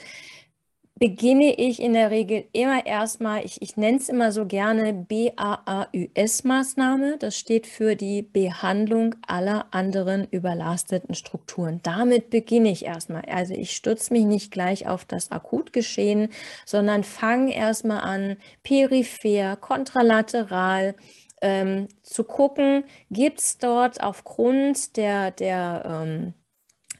beginne 0.99 1.54
ich 1.54 1.80
in 1.82 1.94
der 1.94 2.12
Regel 2.12 2.45
immer 2.54 2.86
erstmal, 2.86 3.44
ich, 3.45 3.62
ich 3.62 3.78
nenne 3.78 3.98
es 3.98 4.10
immer 4.10 4.32
so 4.32 4.48
gerne 4.48 4.94
BAAÜS-Maßnahme. 4.94 7.18
Das 7.18 7.38
steht 7.38 7.68
für 7.68 7.95
die 7.95 8.24
Behandlung 8.24 9.14
aller 9.28 9.68
anderen 9.72 10.28
überlasteten 10.32 11.14
Strukturen. 11.14 11.82
Damit 11.84 12.32
beginne 12.32 12.72
ich 12.72 12.86
erstmal. 12.86 13.24
Also 13.26 13.54
ich 13.54 13.76
stütze 13.76 14.14
mich 14.14 14.26
nicht 14.26 14.52
gleich 14.52 14.88
auf 14.88 15.06
das 15.06 15.32
Akutgeschehen, 15.32 16.30
sondern 16.66 17.04
fange 17.04 17.56
erstmal 17.56 18.02
an, 18.02 18.38
peripher, 18.64 19.56
kontralateral, 19.58 20.95
ähm, 21.41 21.88
zu 22.02 22.24
gucken, 22.24 22.84
gibt 23.12 23.40
es 23.40 23.60
dort 23.60 24.02
aufgrund 24.02 24.98
der, 24.98 25.30
der 25.30 25.84
ähm, 25.86 26.34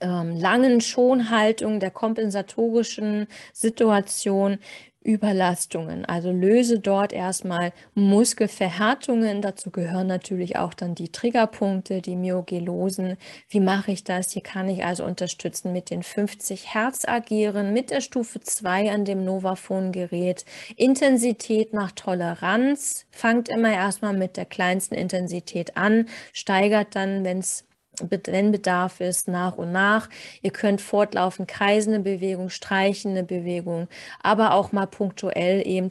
langen 0.02 0.82
Schonhaltung, 0.82 1.80
der 1.80 1.92
kompensatorischen 1.92 3.28
Situation 3.54 4.60
Überlastungen. 5.08 6.04
Also 6.06 6.32
löse 6.32 6.80
dort 6.80 7.14
erstmal 7.14 7.72
Muskelverhärtungen. 7.96 9.42
Dazu 9.42 9.72
gehören 9.72 10.08
natürlich 10.08 10.58
auch 10.58 10.74
dann 10.74 10.96
die 10.96 11.12
Triggerpunkte, 11.12 12.02
die 12.02 12.18
Myogelosen. 12.18 13.16
Wie 13.48 13.62
mache 13.62 13.94
ich 13.94 14.04
das? 14.04 14.32
Hier 14.32 14.44
kann 14.44 14.68
ich 14.68 14.84
also 14.84 15.06
unterstützen 15.06 15.72
mit 15.72 15.90
den 15.90 16.04
50 16.04 16.74
Hertz 16.74 17.08
agieren, 17.08 17.74
mit 17.74 17.90
der 17.90 18.02
Stufe 18.02 18.42
2 18.42 18.92
an 18.92 19.06
dem 19.06 19.24
Novafon-Gerät. 19.24 20.44
Intensität 20.76 21.74
nach 21.74 21.94
Toleranz. 21.94 23.06
Fangt 23.10 23.48
immer 23.48 23.72
erstmal 23.72 24.14
mit 24.14 24.36
der 24.36 24.46
kleinsten 24.46 24.96
Intensität 24.96 25.78
an, 25.78 26.08
steigert 26.34 26.96
dann, 26.96 27.24
wenn 27.24 27.40
es 27.40 27.64
wenn 28.02 28.52
Bedarf 28.52 29.02
ist, 29.02 29.28
nach 29.28 29.58
und 29.58 29.72
nach. 29.72 30.10
Ihr 30.42 30.52
könnt 30.52 30.82
fortlaufend 30.82 31.48
kreisende 31.48 32.00
Bewegung, 32.00 32.50
streichende 32.50 33.24
Bewegung, 33.24 33.88
aber 34.22 34.54
auch 34.54 34.72
mal 34.72 34.88
punktuell 34.88 35.66
eben 35.66 35.90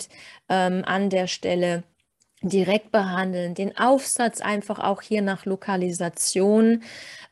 ähm, 0.49 0.83
an 0.87 1.11
der 1.11 1.27
Stelle 1.27 1.83
direkt 2.49 2.91
behandeln, 2.93 3.55
den 3.55 3.77
Aufsatz 3.77 4.41
einfach 4.41 4.79
auch 4.79 5.03
hier 5.03 5.23
nach 5.23 5.45
Lokalisation. 5.47 6.83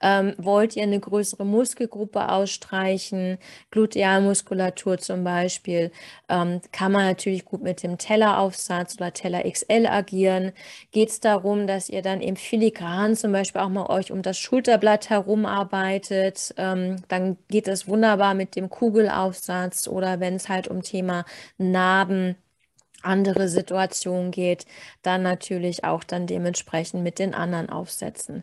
Ähm, 0.03 0.35
wollt 0.37 0.77
ihr 0.77 0.83
eine 0.83 1.01
größere 1.01 1.47
Muskelgruppe 1.47 2.29
ausstreichen, 2.29 3.39
Glutealmuskulatur 3.71 4.99
zum 4.99 5.25
Beispiel, 5.25 5.93
ähm, 6.29 6.61
kann 6.73 6.93
man 6.93 7.07
natürlich 7.07 7.45
gut 7.47 7.63
mit 7.63 7.83
dem 7.83 7.97
Telleraufsatz 7.97 8.97
oder 8.97 9.13
Teller 9.13 9.51
XL 9.51 9.87
agieren. 9.87 10.53
Geht 10.93 11.09
es 11.09 11.21
darum, 11.21 11.67
dass 11.67 11.89
ihr 11.89 12.03
dann 12.03 12.21
im 12.21 12.37
Filigran 12.37 13.17
zum 13.17 13.33
Beispiel 13.33 13.63
auch 13.63 13.71
mal 13.71 13.87
euch 13.87 14.13
um 14.13 14.21
das 14.23 14.39
Schulterblatt 14.39 15.09
herum 15.11 15.47
arbeitet, 15.47 16.55
ähm, 16.59 16.97
dann 17.09 17.39
geht 17.49 17.69
es 17.69 17.89
wunderbar 17.89 18.35
mit 18.35 18.57
dem 18.57 18.69
Kugelaufsatz 18.69 19.89
oder 19.89 20.21
wenn 20.21 20.35
es 20.35 20.49
halt 20.49 20.69
um 20.69 20.83
Thema 20.83 21.25
Narben 21.57 22.37
andere 23.05 23.49
Situation 23.49 24.31
geht, 24.31 24.67
dann 25.03 25.23
natürlich 25.23 25.85
auch 25.85 26.05
dann 26.05 26.27
dementsprechend 26.27 27.03
mit 27.03 27.19
den 27.19 27.35
anderen 27.35 27.69
aufsetzen. 27.71 28.43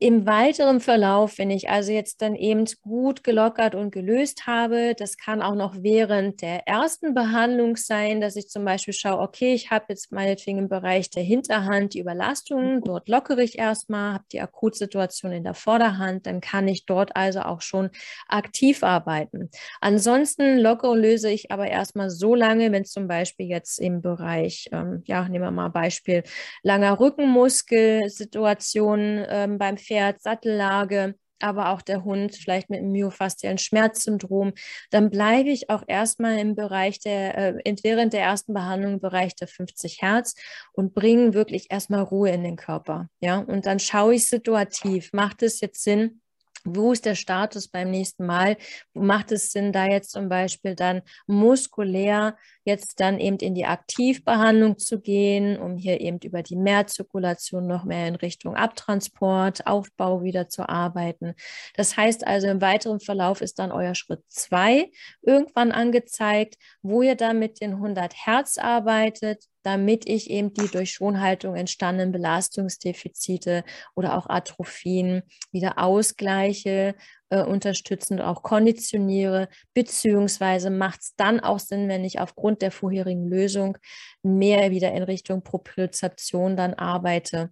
Im 0.00 0.26
weiteren 0.26 0.78
Verlauf, 0.78 1.38
wenn 1.38 1.50
ich 1.50 1.70
also 1.70 1.90
jetzt 1.90 2.22
dann 2.22 2.36
eben 2.36 2.66
gut 2.82 3.24
gelockert 3.24 3.74
und 3.74 3.90
gelöst 3.90 4.46
habe, 4.46 4.94
das 4.96 5.16
kann 5.16 5.42
auch 5.42 5.56
noch 5.56 5.82
während 5.82 6.40
der 6.40 6.68
ersten 6.68 7.14
Behandlung 7.14 7.76
sein, 7.76 8.20
dass 8.20 8.36
ich 8.36 8.48
zum 8.48 8.64
Beispiel 8.64 8.94
schaue, 8.94 9.18
okay, 9.18 9.54
ich 9.54 9.72
habe 9.72 9.86
jetzt 9.88 10.12
meinetwegen 10.12 10.58
im 10.58 10.68
Bereich 10.68 11.10
der 11.10 11.24
Hinterhand 11.24 11.94
die 11.94 11.98
Überlastung, 11.98 12.80
dort 12.84 13.08
lockere 13.08 13.42
ich 13.42 13.58
erstmal, 13.58 14.14
habe 14.14 14.24
die 14.30 14.40
Akutsituation 14.40 15.32
in 15.32 15.42
der 15.42 15.54
Vorderhand, 15.54 16.26
dann 16.26 16.40
kann 16.40 16.68
ich 16.68 16.86
dort 16.86 17.16
also 17.16 17.40
auch 17.40 17.60
schon 17.60 17.90
aktiv 18.28 18.84
arbeiten. 18.84 19.50
Ansonsten 19.80 20.58
lockere 20.58 20.96
löse 20.96 21.28
ich 21.28 21.50
aber 21.50 21.66
erstmal 21.66 22.10
so 22.10 22.36
lange, 22.36 22.70
wenn 22.70 22.84
zum 22.84 23.08
Beispiel 23.08 23.46
jetzt 23.46 23.80
im 23.80 24.00
Bereich, 24.00 24.68
ähm, 24.70 25.02
ja, 25.06 25.28
nehmen 25.28 25.44
wir 25.44 25.50
mal 25.50 25.70
Beispiel 25.70 26.22
langer 26.62 27.00
Rückenmuskelsituation 27.00 29.24
ähm, 29.28 29.58
beim 29.58 29.76
Pferd, 29.88 30.20
Sattellage, 30.20 31.14
aber 31.40 31.70
auch 31.70 31.82
der 31.82 32.04
Hund 32.04 32.34
vielleicht 32.34 32.70
mit 32.70 32.80
einem 32.80 32.92
myofaszialen 32.92 33.58
Schmerzsyndrom, 33.58 34.52
dann 34.90 35.10
bleibe 35.10 35.50
ich 35.50 35.70
auch 35.70 35.82
erstmal 35.86 36.38
im 36.38 36.54
Bereich 36.54 37.00
der, 37.00 37.56
äh, 37.64 37.76
während 37.82 38.12
der 38.12 38.22
ersten 38.22 38.54
Behandlung 38.54 38.94
im 38.94 39.00
Bereich 39.00 39.34
der 39.36 39.48
50 39.48 40.02
Hertz 40.02 40.34
und 40.72 40.94
bringe 40.94 41.34
wirklich 41.34 41.66
erstmal 41.70 42.02
Ruhe 42.02 42.30
in 42.30 42.42
den 42.42 42.56
Körper. 42.56 43.08
Ja, 43.20 43.38
und 43.38 43.66
dann 43.66 43.78
schaue 43.78 44.14
ich 44.14 44.28
situativ, 44.28 45.12
macht 45.12 45.42
es 45.42 45.60
jetzt 45.60 45.82
Sinn, 45.82 46.20
wo 46.64 46.92
ist 46.92 47.04
der 47.04 47.14
Status 47.14 47.68
beim 47.68 47.90
nächsten 47.90 48.26
Mal? 48.26 48.56
Macht 48.94 49.32
es 49.32 49.52
Sinn, 49.52 49.72
da 49.72 49.86
jetzt 49.86 50.10
zum 50.10 50.28
Beispiel 50.28 50.74
dann 50.74 51.02
muskulär 51.26 52.36
jetzt 52.64 53.00
dann 53.00 53.18
eben 53.18 53.38
in 53.38 53.54
die 53.54 53.64
Aktivbehandlung 53.64 54.78
zu 54.78 55.00
gehen, 55.00 55.58
um 55.58 55.76
hier 55.76 56.00
eben 56.00 56.18
über 56.22 56.42
die 56.42 56.56
Mehrzirkulation 56.56 57.66
noch 57.66 57.84
mehr 57.84 58.06
in 58.06 58.14
Richtung 58.14 58.56
Abtransport, 58.56 59.66
Aufbau 59.66 60.22
wieder 60.22 60.48
zu 60.48 60.68
arbeiten. 60.68 61.34
Das 61.74 61.96
heißt 61.96 62.26
also, 62.26 62.48
im 62.48 62.60
weiteren 62.60 63.00
Verlauf 63.00 63.40
ist 63.40 63.58
dann 63.58 63.72
euer 63.72 63.94
Schritt 63.94 64.22
zwei 64.28 64.90
irgendwann 65.22 65.72
angezeigt, 65.72 66.56
wo 66.82 67.02
ihr 67.02 67.14
dann 67.14 67.38
mit 67.38 67.60
den 67.60 67.74
100 67.74 68.14
Hertz 68.26 68.58
arbeitet, 68.58 69.47
damit 69.68 70.08
ich 70.08 70.30
eben 70.30 70.54
die 70.54 70.66
durch 70.68 70.92
Schonhaltung 70.92 71.54
entstandenen 71.54 72.10
Belastungsdefizite 72.10 73.64
oder 73.94 74.16
auch 74.16 74.26
Atrophien 74.26 75.22
wieder 75.52 75.78
ausgleiche, 75.78 76.94
äh, 77.28 77.42
unterstützend 77.42 78.22
auch 78.22 78.42
konditioniere, 78.42 79.50
beziehungsweise 79.74 80.70
macht 80.70 81.02
es 81.02 81.16
dann 81.16 81.40
auch 81.40 81.58
Sinn, 81.58 81.86
wenn 81.90 82.02
ich 82.02 82.18
aufgrund 82.18 82.62
der 82.62 82.70
vorherigen 82.70 83.28
Lösung 83.28 83.76
mehr 84.22 84.70
wieder 84.70 84.92
in 84.92 85.02
Richtung 85.02 85.42
Propriozeption 85.42 86.56
dann 86.56 86.72
arbeite 86.72 87.50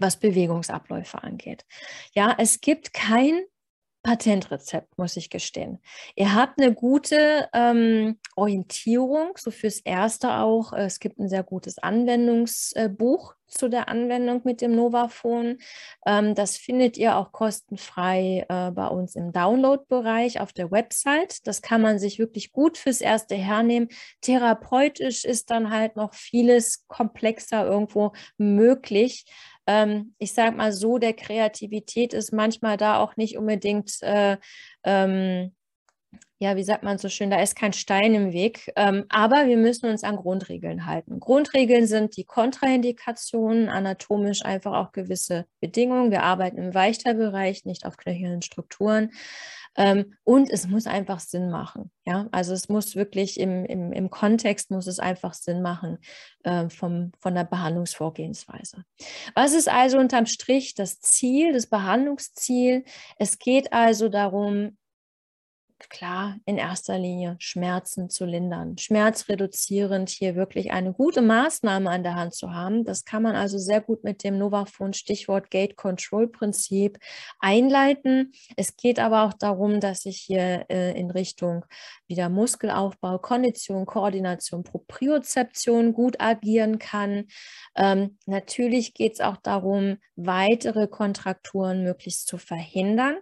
was 0.00 0.16
Bewegungsabläufe 0.16 1.22
angeht. 1.22 1.64
Ja, 2.14 2.34
es 2.36 2.60
gibt 2.60 2.92
kein 2.92 3.44
Patentrezept, 4.04 4.98
muss 4.98 5.16
ich 5.16 5.30
gestehen. 5.30 5.78
Ihr 6.14 6.34
habt 6.34 6.60
eine 6.60 6.74
gute 6.74 7.48
ähm, 7.54 8.18
Orientierung, 8.36 9.32
so 9.36 9.50
fürs 9.50 9.80
Erste 9.80 10.34
auch. 10.34 10.74
Es 10.74 11.00
gibt 11.00 11.18
ein 11.18 11.28
sehr 11.30 11.42
gutes 11.42 11.78
Anwendungsbuch 11.78 13.34
zu 13.48 13.68
der 13.68 13.88
Anwendung 13.88 14.42
mit 14.44 14.60
dem 14.60 14.74
Novaphone. 14.74 15.58
Ähm, 16.06 16.34
das 16.34 16.58
findet 16.58 16.98
ihr 16.98 17.16
auch 17.16 17.32
kostenfrei 17.32 18.44
äh, 18.48 18.70
bei 18.72 18.88
uns 18.88 19.16
im 19.16 19.32
Download-Bereich 19.32 20.38
auf 20.38 20.52
der 20.52 20.70
Website. 20.70 21.46
Das 21.46 21.62
kann 21.62 21.80
man 21.80 21.98
sich 21.98 22.18
wirklich 22.18 22.52
gut 22.52 22.76
fürs 22.76 23.00
Erste 23.00 23.36
hernehmen. 23.36 23.88
Therapeutisch 24.20 25.24
ist 25.24 25.50
dann 25.50 25.70
halt 25.70 25.96
noch 25.96 26.12
vieles 26.12 26.86
komplexer 26.88 27.64
irgendwo 27.64 28.12
möglich 28.36 29.24
ähm, 29.66 30.14
ich 30.18 30.32
sage 30.32 30.56
mal 30.56 30.72
so, 30.72 30.98
der 30.98 31.14
Kreativität 31.14 32.12
ist 32.12 32.32
manchmal 32.32 32.76
da 32.76 32.98
auch 32.98 33.16
nicht 33.16 33.38
unbedingt, 33.38 34.02
äh, 34.02 34.36
ähm, 34.84 35.54
ja, 36.38 36.56
wie 36.56 36.64
sagt 36.64 36.82
man 36.82 36.98
so 36.98 37.08
schön, 37.08 37.30
da 37.30 37.40
ist 37.40 37.56
kein 37.56 37.72
Stein 37.72 38.14
im 38.14 38.32
Weg. 38.32 38.70
Ähm, 38.76 39.04
aber 39.08 39.46
wir 39.46 39.56
müssen 39.56 39.88
uns 39.88 40.04
an 40.04 40.16
Grundregeln 40.16 40.84
halten. 40.84 41.20
Grundregeln 41.20 41.86
sind 41.86 42.16
die 42.16 42.24
Kontraindikationen, 42.24 43.68
anatomisch 43.68 44.44
einfach 44.44 44.74
auch 44.74 44.92
gewisse 44.92 45.46
Bedingungen. 45.60 46.10
Wir 46.10 46.22
arbeiten 46.22 46.58
im 46.58 46.74
Weichterbereich, 46.74 47.64
nicht 47.64 47.86
auf 47.86 47.96
knöchernen 47.96 48.42
Strukturen. 48.42 49.10
Ähm, 49.76 50.14
und 50.24 50.50
es 50.50 50.68
muss 50.68 50.86
einfach 50.86 51.20
Sinn 51.20 51.50
machen. 51.50 51.90
Ja, 52.04 52.28
also 52.32 52.52
es 52.52 52.68
muss 52.68 52.96
wirklich 52.96 53.40
im, 53.40 53.64
im, 53.64 53.92
im 53.92 54.10
Kontext 54.10 54.70
muss 54.70 54.86
es 54.86 54.98
einfach 54.98 55.34
Sinn 55.34 55.62
machen 55.62 55.98
äh, 56.44 56.68
vom, 56.68 57.12
von 57.20 57.34
der 57.34 57.44
Behandlungsvorgehensweise. 57.44 58.84
Was 59.34 59.52
ist 59.52 59.68
also 59.68 59.98
unterm 59.98 60.26
Strich 60.26 60.74
das 60.74 61.00
Ziel, 61.00 61.52
das 61.52 61.66
Behandlungsziel? 61.66 62.84
Es 63.18 63.38
geht 63.38 63.72
also 63.72 64.08
darum, 64.08 64.76
klar 65.78 66.36
in 66.46 66.56
erster 66.56 66.98
Linie 66.98 67.36
Schmerzen 67.38 68.08
zu 68.08 68.24
lindern, 68.24 68.78
schmerzreduzierend 68.78 70.08
hier 70.08 70.34
wirklich 70.34 70.72
eine 70.72 70.92
gute 70.92 71.22
Maßnahme 71.22 71.90
an 71.90 72.02
der 72.02 72.14
Hand 72.14 72.34
zu 72.34 72.52
haben. 72.52 72.84
Das 72.84 73.04
kann 73.04 73.22
man 73.22 73.36
also 73.36 73.58
sehr 73.58 73.80
gut 73.80 74.04
mit 74.04 74.24
dem 74.24 74.38
Novaphone 74.38 74.92
Stichwort 74.92 75.50
Gate 75.50 75.76
Control 75.76 76.28
Prinzip 76.28 76.98
einleiten. 77.38 78.32
Es 78.56 78.76
geht 78.76 78.98
aber 78.98 79.24
auch 79.24 79.34
darum, 79.34 79.80
dass 79.80 80.06
ich 80.06 80.18
hier 80.18 80.66
äh, 80.68 80.98
in 80.98 81.10
Richtung 81.10 81.64
wieder 82.06 82.28
Muskelaufbau, 82.28 83.18
Kondition, 83.18 83.86
Koordination, 83.86 84.62
Propriozeption 84.62 85.92
gut 85.92 86.20
agieren 86.20 86.78
kann. 86.78 87.24
Ähm, 87.76 88.18
natürlich 88.26 88.94
geht 88.94 89.14
es 89.14 89.20
auch 89.20 89.36
darum, 89.36 89.98
weitere 90.16 90.86
Kontrakturen 90.86 91.82
möglichst 91.82 92.26
zu 92.26 92.38
verhindern 92.38 93.16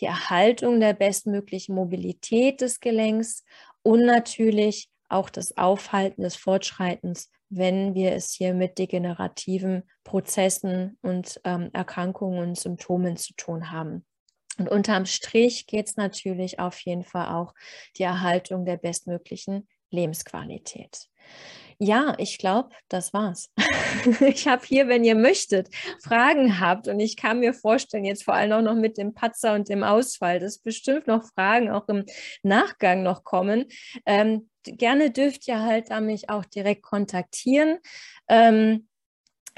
die 0.00 0.06
Erhaltung 0.06 0.80
der 0.80 0.94
bestmöglichen 0.94 1.74
Mobilität 1.74 2.60
des 2.60 2.80
Gelenks 2.80 3.44
und 3.82 4.04
natürlich 4.04 4.88
auch 5.08 5.30
das 5.30 5.56
Aufhalten 5.56 6.22
des 6.22 6.36
Fortschreitens, 6.36 7.30
wenn 7.48 7.94
wir 7.94 8.12
es 8.12 8.32
hier 8.32 8.54
mit 8.54 8.78
degenerativen 8.78 9.84
Prozessen 10.02 10.98
und 11.02 11.40
ähm, 11.44 11.70
Erkrankungen 11.72 12.40
und 12.40 12.58
Symptomen 12.58 13.16
zu 13.16 13.34
tun 13.34 13.70
haben. 13.70 14.04
Und 14.58 14.68
unterm 14.68 15.06
Strich 15.06 15.66
geht 15.66 15.88
es 15.88 15.96
natürlich 15.96 16.58
auf 16.58 16.78
jeden 16.80 17.04
Fall 17.04 17.28
auch 17.28 17.54
die 17.96 18.04
Erhaltung 18.04 18.64
der 18.64 18.76
bestmöglichen 18.76 19.68
Lebensqualität. 19.90 21.08
Ja, 21.78 22.14
ich 22.18 22.38
glaube, 22.38 22.70
das 22.88 23.12
war's. 23.12 23.50
ich 24.20 24.46
habe 24.48 24.64
hier, 24.64 24.88
wenn 24.88 25.04
ihr 25.04 25.14
möchtet, 25.14 25.68
Fragen 26.02 26.60
habt 26.60 26.88
und 26.88 27.00
ich 27.00 27.16
kann 27.16 27.40
mir 27.40 27.54
vorstellen, 27.54 28.04
jetzt 28.04 28.24
vor 28.24 28.34
allem 28.34 28.52
auch 28.52 28.62
noch 28.62 28.80
mit 28.80 28.98
dem 28.98 29.14
Patzer 29.14 29.54
und 29.54 29.68
dem 29.68 29.82
Ausfall, 29.82 30.40
dass 30.40 30.58
bestimmt 30.58 31.06
noch 31.06 31.24
Fragen 31.34 31.70
auch 31.70 31.88
im 31.88 32.04
Nachgang 32.42 33.02
noch 33.02 33.24
kommen. 33.24 33.66
Ähm, 34.06 34.48
gerne 34.64 35.10
dürft 35.10 35.46
ihr 35.48 35.60
halt 35.60 35.90
da 35.90 36.00
mich 36.00 36.30
auch 36.30 36.44
direkt 36.44 36.82
kontaktieren. 36.82 37.78
Ähm, 38.28 38.88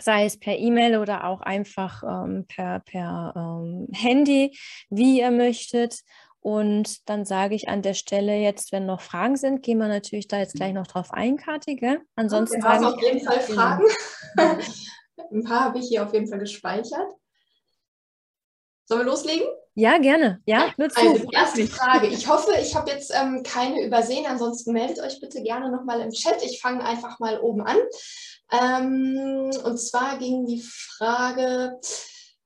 sei 0.01 0.27
es 0.27 0.39
per 0.39 0.59
E-Mail 0.59 0.99
oder 0.99 1.25
auch 1.25 1.41
einfach 1.41 2.03
ähm, 2.03 2.45
per, 2.47 2.81
per 2.81 3.33
ähm, 3.35 3.89
Handy, 3.93 4.57
wie 4.91 5.21
ihr 5.21 5.31
möchtet. 5.31 6.01
Und 6.41 7.09
dann 7.09 7.25
sage 7.25 7.55
ich 7.55 7.69
an 7.69 7.83
der 7.83 7.95
Stelle 7.95 8.37
jetzt, 8.37 8.71
wenn 8.73 8.87
noch 8.87 9.01
Fragen 9.01 9.37
sind, 9.37 9.63
gehen 9.63 9.79
wir 9.79 9.89
natürlich 9.89 10.29
da 10.29 10.39
jetzt 10.39 10.55
gleich 10.55 10.73
noch 10.73 10.87
drauf 10.87 11.13
ein, 11.13 11.37
Kati, 11.37 11.77
gell? 11.77 12.01
Ansonsten 12.15 12.63
wir 12.63 12.69
haben 12.69 12.85
auf 12.85 13.03
jeden 13.03 13.21
Fall 13.21 13.41
Fragen. 13.41 13.85
Ein 15.33 15.45
paar 15.45 15.65
habe 15.65 15.79
ich 15.79 15.89
hier 15.89 16.05
auf 16.05 16.13
jeden 16.13 16.29
Fall 16.29 16.39
gespeichert. 16.39 17.09
Sollen 18.85 19.01
wir 19.01 19.07
loslegen? 19.07 19.47
Ja, 19.75 19.99
gerne. 19.99 20.41
Ja, 20.47 20.73
nur 20.79 20.89
zu. 20.89 21.01
Also, 21.01 21.29
erste 21.33 21.67
Frage. 21.67 22.07
Ich 22.07 22.29
hoffe, 22.29 22.53
ich 22.61 22.75
habe 22.75 22.91
jetzt 22.91 23.13
ähm, 23.15 23.43
keine 23.43 23.85
übersehen. 23.85 24.27
Ansonsten 24.27 24.73
meldet 24.73 25.01
euch 25.01 25.21
bitte 25.21 25.43
gerne 25.43 25.71
nochmal 25.71 26.01
im 26.01 26.11
Chat. 26.11 26.43
Ich 26.45 26.61
fange 26.61 26.85
einfach 26.85 27.19
mal 27.19 27.41
oben 27.41 27.63
an. 27.63 27.77
Ähm, 28.53 29.51
und 29.65 29.79
zwar 29.79 30.19
ging 30.19 30.47
die 30.47 30.63
Frage, 30.63 31.79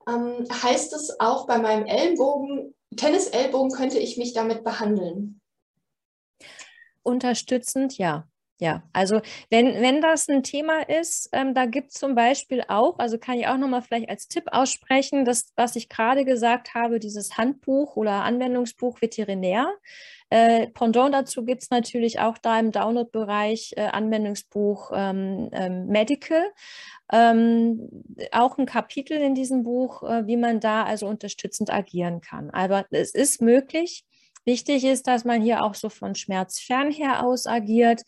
ähm, 0.08 0.46
heißt 0.62 0.94
es 0.94 1.20
auch 1.20 1.46
bei 1.46 1.58
meinem 1.58 1.84
Ellenbogen 1.84 2.74
Tennis-Ellbogen 2.96 3.70
könnte 3.72 3.98
ich 3.98 4.16
mich 4.16 4.32
damit 4.32 4.64
behandeln? 4.64 5.40
Unterstützend, 7.02 7.98
ja. 7.98 8.29
Ja, 8.62 8.82
also 8.92 9.22
wenn, 9.48 9.80
wenn 9.80 10.02
das 10.02 10.28
ein 10.28 10.42
Thema 10.42 10.82
ist, 10.86 11.30
ähm, 11.32 11.54
da 11.54 11.64
gibt 11.64 11.92
es 11.92 11.94
zum 11.94 12.14
Beispiel 12.14 12.62
auch, 12.68 12.98
also 12.98 13.16
kann 13.16 13.38
ich 13.38 13.46
auch 13.46 13.56
nochmal 13.56 13.80
vielleicht 13.80 14.10
als 14.10 14.28
Tipp 14.28 14.48
aussprechen, 14.52 15.24
das, 15.24 15.54
was 15.56 15.76
ich 15.76 15.88
gerade 15.88 16.26
gesagt 16.26 16.74
habe, 16.74 16.98
dieses 17.00 17.38
Handbuch 17.38 17.96
oder 17.96 18.22
Anwendungsbuch 18.22 19.00
Veterinär. 19.00 19.66
Äh, 20.28 20.66
Pendant 20.68 21.14
dazu 21.14 21.46
gibt 21.46 21.62
es 21.62 21.70
natürlich 21.70 22.20
auch 22.20 22.36
da 22.36 22.60
im 22.60 22.70
Download-Bereich 22.70 23.72
äh, 23.78 23.86
Anwendungsbuch 23.86 24.92
ähm, 24.94 25.48
ähm, 25.52 25.86
Medical. 25.86 26.44
Ähm, 27.10 27.88
auch 28.30 28.58
ein 28.58 28.66
Kapitel 28.66 29.16
in 29.16 29.34
diesem 29.34 29.62
Buch, 29.62 30.02
äh, 30.02 30.26
wie 30.26 30.36
man 30.36 30.60
da 30.60 30.84
also 30.84 31.06
unterstützend 31.06 31.72
agieren 31.72 32.20
kann. 32.20 32.50
Aber 32.50 32.84
es 32.90 33.14
ist 33.14 33.40
möglich, 33.40 34.04
Wichtig 34.46 34.84
ist, 34.84 35.06
dass 35.06 35.24
man 35.24 35.42
hier 35.42 35.62
auch 35.62 35.74
so 35.74 35.88
von 35.88 36.14
Schmerz 36.14 36.58
fernher 36.58 37.24
aus 37.24 37.46
agiert. 37.46 38.02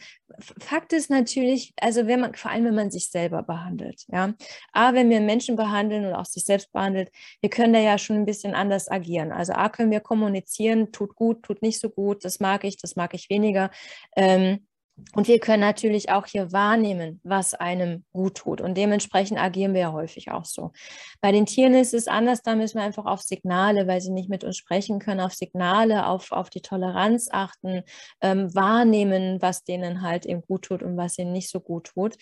Fakt 0.59 0.92
ist 0.92 1.10
natürlich, 1.10 1.74
also 1.80 2.06
wenn 2.06 2.20
man, 2.20 2.34
vor 2.34 2.50
allem 2.50 2.64
wenn 2.64 2.74
man 2.74 2.90
sich 2.90 3.10
selber 3.10 3.42
behandelt, 3.42 4.04
ja. 4.09 4.32
A, 4.72 4.94
wenn 4.94 5.10
wir 5.10 5.20
Menschen 5.20 5.56
behandeln 5.56 6.06
und 6.06 6.14
auch 6.14 6.24
sich 6.24 6.44
selbst 6.44 6.72
behandelt, 6.72 7.10
wir 7.40 7.50
können 7.50 7.74
da 7.74 7.80
ja 7.80 7.98
schon 7.98 8.16
ein 8.16 8.26
bisschen 8.26 8.54
anders 8.54 8.90
agieren. 8.90 9.30
Also 9.30 9.52
A, 9.52 9.68
können 9.68 9.90
wir 9.90 10.00
kommunizieren, 10.00 10.90
tut 10.90 11.14
gut, 11.16 11.42
tut 11.42 11.60
nicht 11.62 11.80
so 11.80 11.90
gut, 11.90 12.24
das 12.24 12.40
mag 12.40 12.64
ich, 12.64 12.76
das 12.78 12.96
mag 12.96 13.12
ich 13.14 13.28
weniger. 13.28 13.70
Ähm, 14.16 14.66
und 15.15 15.29
wir 15.29 15.39
können 15.39 15.61
natürlich 15.61 16.11
auch 16.11 16.27
hier 16.27 16.53
wahrnehmen, 16.53 17.20
was 17.23 17.55
einem 17.55 18.05
gut 18.12 18.37
tut. 18.37 18.61
Und 18.61 18.77
dementsprechend 18.77 19.39
agieren 19.39 19.74
wir 19.74 19.81
ja 19.83 19.93
häufig 19.93 20.31
auch 20.31 20.45
so. 20.45 20.73
Bei 21.20 21.33
den 21.33 21.47
Tieren 21.47 21.74
ist 21.74 21.95
es 21.95 22.09
anders, 22.09 22.43
da 22.43 22.55
müssen 22.55 22.79
wir 22.79 22.85
einfach 22.85 23.07
auf 23.07 23.20
Signale, 23.20 23.87
weil 23.87 24.01
sie 24.01 24.11
nicht 24.11 24.29
mit 24.29 24.45
uns 24.45 24.57
sprechen 24.57 24.99
können, 24.99 25.20
auf 25.20 25.35
Signale, 25.35 26.07
auf, 26.07 26.33
auf 26.33 26.51
die 26.51 26.62
Toleranz 26.62 27.29
achten, 27.31 27.83
ähm, 28.20 28.55
wahrnehmen, 28.55 29.41
was 29.43 29.65
denen 29.65 30.03
halt 30.03 30.27
eben 30.27 30.43
gut 30.43 30.62
tut 30.62 30.83
und 30.83 30.97
was 30.97 31.19
ihnen 31.19 31.33
nicht 31.33 31.51
so 31.51 31.61
gut 31.61 31.89
tut. 31.95 32.16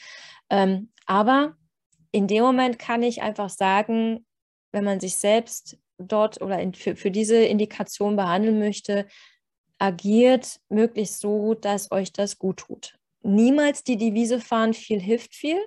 Ähm, 0.50 0.90
aber 1.06 1.54
in 2.12 2.26
dem 2.26 2.42
Moment 2.42 2.78
kann 2.78 3.02
ich 3.02 3.22
einfach 3.22 3.50
sagen, 3.50 4.26
wenn 4.72 4.84
man 4.84 5.00
sich 5.00 5.16
selbst 5.16 5.78
dort 5.98 6.40
oder 6.40 6.58
in, 6.58 6.74
für, 6.74 6.96
für 6.96 7.10
diese 7.10 7.36
Indikation 7.36 8.16
behandeln 8.16 8.58
möchte, 8.58 9.06
agiert 9.80 10.60
möglichst 10.68 11.20
so, 11.20 11.54
dass 11.54 11.90
euch 11.90 12.12
das 12.12 12.38
gut 12.38 12.58
tut. 12.58 12.98
niemals 13.22 13.84
die 13.84 13.96
Devise 13.96 14.40
fahren, 14.40 14.74
viel 14.74 15.00
hilft 15.00 15.34
viel. 15.34 15.58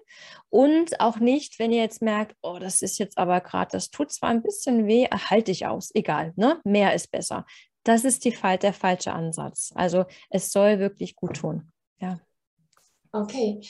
Und 0.49 0.99
auch 0.99 1.17
nicht, 1.17 1.59
wenn 1.59 1.71
ihr 1.71 1.81
jetzt 1.81 2.01
merkt, 2.01 2.35
oh, 2.41 2.57
das 2.59 2.81
ist 2.81 2.97
jetzt 2.97 3.17
aber 3.17 3.41
gerade, 3.41 3.71
das 3.71 3.89
tut 3.89 4.11
zwar 4.11 4.29
ein 4.29 4.43
bisschen 4.43 4.87
weh, 4.87 5.05
halte 5.05 5.51
ich 5.51 5.65
aus, 5.65 5.91
egal, 5.93 6.33
ne? 6.35 6.59
Mehr 6.63 6.93
ist 6.93 7.11
besser. 7.11 7.45
Das 7.83 8.05
ist 8.05 8.23
die, 8.25 8.35
der 8.61 8.73
falsche 8.73 9.11
Ansatz. 9.11 9.71
Also 9.75 10.05
es 10.29 10.51
soll 10.51 10.79
wirklich 10.79 11.15
gut 11.15 11.37
tun. 11.37 11.71
Ja. 11.99 12.19
Okay. 13.11 13.61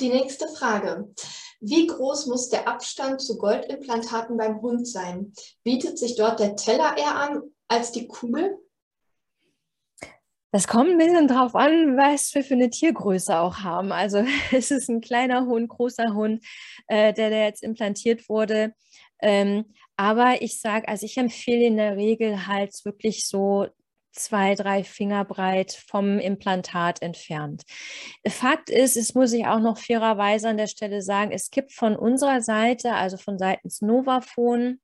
Die 0.00 0.08
nächste 0.08 0.48
Frage. 0.48 1.12
Wie 1.60 1.86
groß 1.86 2.26
muss 2.26 2.48
der 2.48 2.68
Abstand 2.68 3.20
zu 3.20 3.36
Goldimplantaten 3.36 4.36
beim 4.36 4.62
Hund 4.62 4.86
sein? 4.86 5.32
Bietet 5.64 5.98
sich 5.98 6.14
dort 6.14 6.38
der 6.38 6.56
Teller 6.56 6.96
eher 6.96 7.16
an 7.16 7.42
als 7.66 7.92
die 7.92 8.06
Kugel? 8.06 8.56
Das 10.50 10.66
kommt 10.66 10.90
ein 10.90 10.98
bisschen 10.98 11.28
drauf 11.28 11.54
an, 11.54 11.96
was 11.96 12.34
wir 12.34 12.42
für 12.42 12.54
eine 12.54 12.70
Tiergröße 12.70 13.38
auch 13.38 13.58
haben. 13.58 13.92
Also 13.92 14.24
es 14.52 14.70
ist 14.70 14.88
ein 14.88 15.00
kleiner 15.00 15.46
Hund, 15.46 15.68
großer 15.68 16.14
Hund, 16.14 16.44
äh, 16.86 17.12
der, 17.12 17.30
der 17.30 17.44
jetzt 17.44 17.62
implantiert 17.62 18.28
wurde. 18.28 18.72
Ähm, 19.20 19.66
aber 19.96 20.42
ich 20.42 20.60
sage, 20.60 20.88
also 20.88 21.04
ich 21.04 21.16
empfehle 21.18 21.66
in 21.66 21.76
der 21.76 21.96
Regel 21.96 22.46
halt 22.46 22.72
wirklich 22.84 23.26
so 23.26 23.66
zwei, 24.12 24.54
drei 24.54 24.84
Finger 24.84 25.24
breit 25.24 25.72
vom 25.72 26.18
Implantat 26.18 27.02
entfernt. 27.02 27.64
Fakt 28.26 28.70
ist, 28.70 28.96
es 28.96 29.14
muss 29.14 29.32
ich 29.32 29.46
auch 29.46 29.60
noch 29.60 29.78
fairerweise 29.78 30.48
an 30.48 30.56
der 30.56 30.66
Stelle 30.66 31.02
sagen, 31.02 31.30
es 31.32 31.50
gibt 31.50 31.72
von 31.72 31.96
unserer 31.96 32.40
Seite, 32.40 32.94
also 32.94 33.16
von 33.16 33.38
seitens 33.38 33.80
Novafon, 33.80 34.80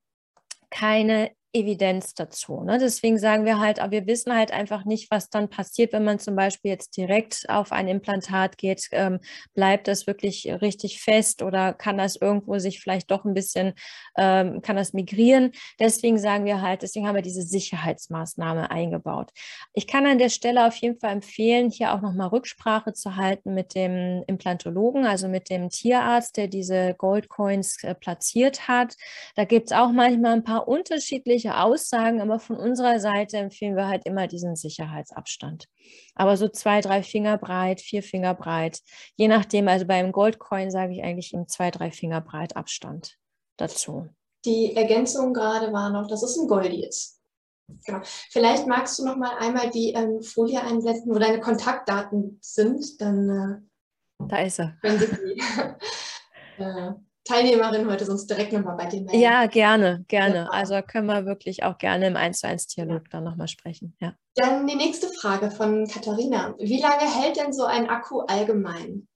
keine 0.71 1.31
Evidenz 1.55 2.15
dazu. 2.15 2.63
Ne? 2.63 2.79
Deswegen 2.79 3.19
sagen 3.19 3.45
wir 3.45 3.61
halt, 3.61 3.79
aber 3.79 3.93
wir 3.93 4.07
wissen 4.07 4.35
halt 4.35 4.51
einfach 4.51 4.85
nicht, 4.85 5.11
was 5.11 5.31
dann 5.31 5.49
passiert, 5.49 5.93
wenn 5.93 6.05
man 6.05 6.19
zum 6.19 6.35
Beispiel 6.35 6.73
jetzt 6.73 6.97
direkt 6.97 7.49
auf 7.49 7.71
ein 7.71 7.87
Implantat 7.87 8.59
geht. 8.59 8.89
Ähm, 8.91 9.21
bleibt 9.55 9.87
das 9.89 10.07
wirklich 10.07 10.47
richtig 10.61 11.01
fest 11.01 11.43
oder 11.43 11.73
kann 11.73 11.97
das 11.97 12.17
irgendwo 12.17 12.59
sich 12.59 12.81
vielleicht 12.81 13.11
doch 13.11 13.25
ein 13.25 13.35
bisschen, 13.35 13.75
ähm, 14.19 14.63
kann 14.63 14.77
das 14.77 14.93
migrieren? 14.93 15.53
Deswegen 15.79 16.19
sagen 16.19 16.45
wir 16.45 16.61
halt, 16.61 16.83
deswegen 16.83 17.07
haben 17.07 17.15
wir 17.15 17.23
diese 17.23 17.43
Sicherheitsmaßnahme 17.43 18.71
eingebaut. 18.71 19.31
Ich 19.73 19.87
kann 19.87 20.07
an 20.07 20.19
der 20.19 20.31
Stelle 20.31 20.67
auf 20.67 20.77
jeden 20.77 20.99
Fall 20.99 21.13
empfehlen, 21.13 21.71
hier 21.71 21.95
auch 21.95 22.01
nochmal 22.01 22.29
Rücksprache 22.29 22.93
zu 22.93 23.17
halten 23.17 23.55
mit 23.55 23.75
dem 23.75 24.25
Implantologen, 24.27 25.07
also 25.07 25.29
mit 25.29 25.51
dem 25.51 25.71
Tierarzt, 25.71 26.37
der 26.37 26.49
diese 26.49 26.95
Goldcoins 26.95 27.83
äh, 27.85 27.95
platziert 27.95 28.67
hat. 28.67 28.97
Da 29.37 29.45
gibt 29.45 29.69
es 29.69 29.77
auch 29.77 29.93
manchmal 29.93 30.33
ein 30.33 30.45
paar 30.45 30.67
unterschiedliche 30.67 31.44
unterschiedliche 31.45 31.61
Aussagen, 31.61 32.21
aber 32.21 32.39
von 32.39 32.57
unserer 32.57 33.01
Seite 33.01 33.39
empfehlen 33.39 33.77
wir 33.77 33.89
halt 33.89 34.07
immer 34.07 34.27
diesen 34.27 34.57
Sicherheitsabstand. 34.57 35.67
Aber 36.15 36.37
so 36.37 36.49
zwei, 36.49 36.81
drei 36.81 37.03
Finger 37.03 37.39
breit, 37.39 37.81
vier 37.81 38.03
Finger 38.03 38.35
breit, 38.35 38.81
je 39.17 39.29
nachdem, 39.29 39.69
also 39.69 39.87
beim 39.87 40.13
Goldcoin 40.13 40.71
sage 40.71 40.93
ich 40.93 41.03
eigentlich 41.03 41.33
im 41.33 41.49
zwei, 41.49 41.71
drei 41.71 41.91
Finger 41.91 42.21
breit 42.21 42.57
Abstand 42.57 43.17
dazu. 43.57 44.09
Die 44.45 44.77
Ergänzung 44.77 45.33
gerade 45.33 45.73
war 45.73 45.91
noch, 45.91 46.09
dass 46.09 46.23
es 46.23 46.37
ein 46.37 46.49
Goldie 46.49 46.85
ist. 46.85 47.21
Genau. 47.87 48.01
Vielleicht 48.31 48.67
magst 48.67 48.99
du 48.99 49.07
noch 49.07 49.17
mal 49.17 49.39
einmal 49.39 49.71
die 49.71 49.93
ähm, 49.93 50.23
Folie 50.23 50.61
einblenden, 50.61 51.15
wo 51.15 51.19
deine 51.19 51.41
Kontaktdaten 51.41 52.39
sind, 52.43 53.01
dann 53.01 53.31
äh, 53.31 54.27
da 54.29 54.37
ist 54.39 54.61
er. 54.61 54.77
Wenn 54.83 54.99
sie 54.99 55.07
die, 55.07 55.43
äh, 56.63 56.93
Teilnehmerin 57.25 57.91
heute 57.91 58.05
sonst 58.05 58.29
direkt 58.29 58.53
nochmal 58.53 58.77
bei 58.77 58.87
dir 58.87 59.01
melden. 59.01 59.19
Ja, 59.19 59.47
gerne, 59.47 60.05
gerne. 60.09 60.37
Ja. 60.37 60.49
Also 60.51 60.81
können 60.83 61.07
wir 61.07 61.25
wirklich 61.25 61.63
auch 61.63 61.79
gerne 61.79 62.07
im 62.07 62.17
1 62.17 62.41
zu 62.41 62.47
1 62.47 62.67
Dialog 62.69 63.09
dann 63.11 63.25
nochmal 63.25 63.49
sprechen. 63.49 63.97
Ja. 64.01 64.15
Dann 64.35 64.67
die 64.67 64.77
nächste 64.77 65.09
Frage 65.09 65.51
von 65.51 65.87
Katharina. 65.89 66.55
Wie 66.59 66.81
lange 66.81 67.03
hält 67.03 67.37
denn 67.37 67.53
so 67.53 67.65
ein 67.65 67.89
Akku 67.89 68.21
allgemein? 68.21 69.09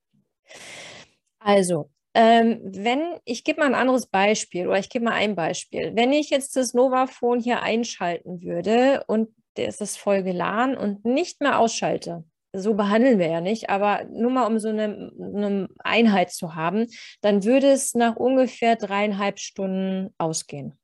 Also, 1.38 1.90
ähm, 2.14 2.60
wenn, 2.64 3.18
ich 3.24 3.44
gebe 3.44 3.60
mal 3.60 3.66
ein 3.66 3.74
anderes 3.74 4.06
Beispiel 4.06 4.66
oder 4.66 4.78
ich 4.78 4.88
gebe 4.88 5.04
mal 5.04 5.12
ein 5.12 5.36
Beispiel. 5.36 5.92
Wenn 5.94 6.12
ich 6.12 6.30
jetzt 6.30 6.56
das 6.56 6.74
Novafon 6.74 7.40
hier 7.40 7.62
einschalten 7.62 8.42
würde 8.42 9.04
und 9.06 9.28
der 9.56 9.68
ist 9.68 9.98
voll 9.98 10.22
geladen 10.22 10.76
und 10.76 11.04
nicht 11.04 11.40
mehr 11.40 11.58
ausschalte, 11.58 12.24
so 12.52 12.74
behandeln 12.74 13.18
wir 13.18 13.28
ja 13.28 13.40
nicht, 13.40 13.70
aber 13.70 14.04
nur 14.10 14.30
mal 14.30 14.46
um 14.46 14.58
so 14.58 14.68
eine, 14.68 15.12
eine, 15.20 15.68
Einheit 15.78 16.30
zu 16.30 16.54
haben, 16.54 16.86
dann 17.20 17.44
würde 17.44 17.68
es 17.68 17.94
nach 17.94 18.16
ungefähr 18.16 18.76
dreieinhalb 18.76 19.38
Stunden 19.38 20.14
ausgehen. 20.18 20.78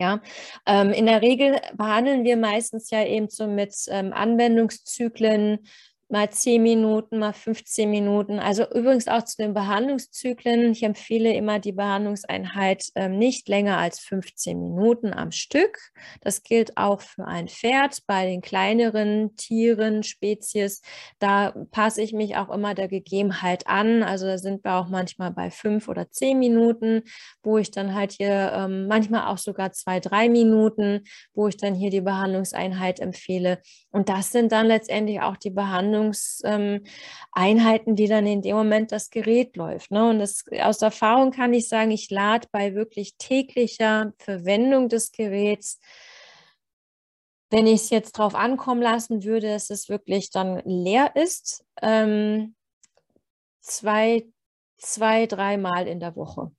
Ja, 0.00 0.20
ähm, 0.66 0.90
in 0.90 1.06
der 1.06 1.22
Regel 1.22 1.60
behandeln 1.74 2.24
wir 2.24 2.36
meistens 2.36 2.90
ja 2.90 3.04
eben 3.04 3.28
so 3.28 3.46
mit 3.46 3.74
ähm, 3.88 4.12
Anwendungszyklen 4.12 5.60
mal 6.12 6.28
10 6.28 6.62
Minuten, 6.62 7.18
mal 7.18 7.32
15 7.32 7.90
Minuten. 7.90 8.38
Also 8.38 8.64
übrigens 8.70 9.08
auch 9.08 9.24
zu 9.24 9.38
den 9.38 9.54
Behandlungszyklen. 9.54 10.70
Ich 10.70 10.82
empfehle 10.82 11.32
immer 11.32 11.58
die 11.58 11.72
Behandlungseinheit 11.72 12.84
äh, 12.94 13.08
nicht 13.08 13.48
länger 13.48 13.78
als 13.78 13.98
15 14.00 14.60
Minuten 14.60 15.14
am 15.14 15.32
Stück. 15.32 15.78
Das 16.20 16.42
gilt 16.42 16.76
auch 16.76 17.00
für 17.00 17.26
ein 17.26 17.48
Pferd. 17.48 18.00
Bei 18.06 18.26
den 18.26 18.42
kleineren 18.42 19.36
Tieren, 19.36 20.02
Spezies, 20.02 20.82
da 21.18 21.54
passe 21.70 22.02
ich 22.02 22.12
mich 22.12 22.36
auch 22.36 22.50
immer 22.50 22.74
der 22.74 22.88
Gegebenheit 22.88 23.66
an. 23.66 24.02
Also 24.02 24.26
da 24.26 24.36
sind 24.36 24.64
wir 24.64 24.74
auch 24.74 24.88
manchmal 24.88 25.30
bei 25.30 25.50
fünf 25.50 25.88
oder 25.88 26.10
zehn 26.10 26.38
Minuten, 26.38 27.04
wo 27.42 27.56
ich 27.56 27.70
dann 27.70 27.94
halt 27.94 28.12
hier 28.12 28.52
ähm, 28.54 28.86
manchmal 28.86 29.28
auch 29.28 29.38
sogar 29.38 29.72
zwei, 29.72 29.98
drei 29.98 30.28
Minuten, 30.28 31.04
wo 31.32 31.48
ich 31.48 31.56
dann 31.56 31.74
hier 31.74 31.88
die 31.88 32.02
Behandlungseinheit 32.02 33.00
empfehle. 33.00 33.62
Und 33.90 34.10
das 34.10 34.30
sind 34.30 34.52
dann 34.52 34.66
letztendlich 34.66 35.22
auch 35.22 35.38
die 35.38 35.50
Behandlungen 35.50 36.01
Behandlungseinheiten, 36.10 37.96
die 37.96 38.08
dann 38.08 38.26
in 38.26 38.42
dem 38.42 38.56
Moment 38.56 38.92
das 38.92 39.10
Gerät 39.10 39.56
läuft. 39.56 39.90
Ne? 39.90 40.08
Und 40.08 40.18
das, 40.18 40.44
aus 40.60 40.82
Erfahrung 40.82 41.30
kann 41.30 41.54
ich 41.54 41.68
sagen, 41.68 41.90
ich 41.90 42.10
lade 42.10 42.48
bei 42.50 42.74
wirklich 42.74 43.16
täglicher 43.16 44.12
Verwendung 44.18 44.88
des 44.88 45.12
Geräts 45.12 45.78
wenn 47.50 47.66
ich 47.66 47.82
es 47.82 47.90
jetzt 47.90 48.12
drauf 48.12 48.34
ankommen 48.34 48.80
lassen 48.80 49.24
würde, 49.24 49.48
dass 49.48 49.68
es 49.68 49.90
wirklich 49.90 50.30
dann 50.30 50.62
leer 50.64 51.14
ist, 51.16 51.66
ähm, 51.82 52.54
zwei, 53.60 54.26
zwei, 54.78 55.26
dreimal 55.26 55.86
in 55.86 56.00
der 56.00 56.16
Woche. 56.16 56.50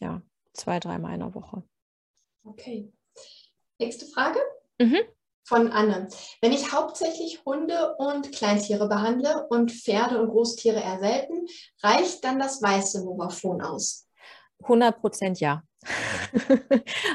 Ja, 0.00 0.22
zwei, 0.54 0.80
dreimal 0.80 1.12
in 1.12 1.20
der 1.20 1.34
Woche. 1.34 1.64
Okay. 2.44 2.90
Nächste 3.78 4.06
Frage. 4.06 4.38
Mhm 4.78 5.00
von 5.50 5.72
Anne. 5.72 6.06
Wenn 6.40 6.52
ich 6.52 6.72
hauptsächlich 6.72 7.44
Hunde 7.44 7.96
und 7.96 8.30
Kleintiere 8.30 8.88
behandle 8.88 9.48
und 9.48 9.72
Pferde 9.72 10.22
und 10.22 10.30
Großtiere 10.30 10.78
eher 10.78 11.00
selten, 11.00 11.44
reicht 11.82 12.24
dann 12.24 12.38
das 12.38 12.62
weiße 12.62 13.04
Novafon 13.04 13.60
aus? 13.60 14.06
100 14.62 15.00
Prozent 15.00 15.40
ja. 15.40 15.62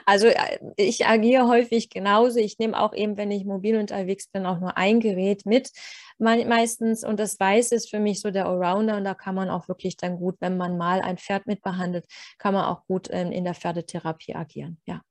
also 0.06 0.28
äh, 0.28 0.60
ich 0.76 1.06
agiere 1.06 1.48
häufig 1.48 1.90
genauso. 1.90 2.40
Ich 2.40 2.60
nehme 2.60 2.78
auch 2.78 2.94
eben, 2.94 3.16
wenn 3.16 3.32
ich 3.32 3.46
mobil 3.46 3.78
unterwegs 3.78 4.28
bin, 4.28 4.46
auch 4.46 4.60
nur 4.60 4.76
ein 4.76 5.00
Gerät 5.00 5.46
mit 5.46 5.72
meistens. 6.18 7.06
Und 7.06 7.22
das 7.22 7.40
Weiße 7.40 7.74
ist 7.74 7.90
für 7.90 8.00
mich 8.00 8.20
so 8.20 8.32
der 8.32 8.48
Allrounder. 8.48 8.98
Und 8.98 9.06
da 9.06 9.14
kann 9.14 9.36
man 9.36 9.50
auch 9.50 9.70
wirklich 9.70 9.96
dann 9.96 10.18
gut, 10.18 10.36
wenn 10.42 10.58
man 10.58 10.78
mal 10.78 11.00
ein 11.02 11.18
Pferd 11.18 11.48
mitbehandelt, 11.48 12.06
kann 12.38 12.54
man 12.54 12.66
auch 12.66 12.86
gut 12.86 13.08
ähm, 13.12 13.32
in 13.32 13.46
der 13.46 13.54
Pferdetherapie 13.54 14.36
agieren. 14.36 14.82
Ja. 14.86 15.02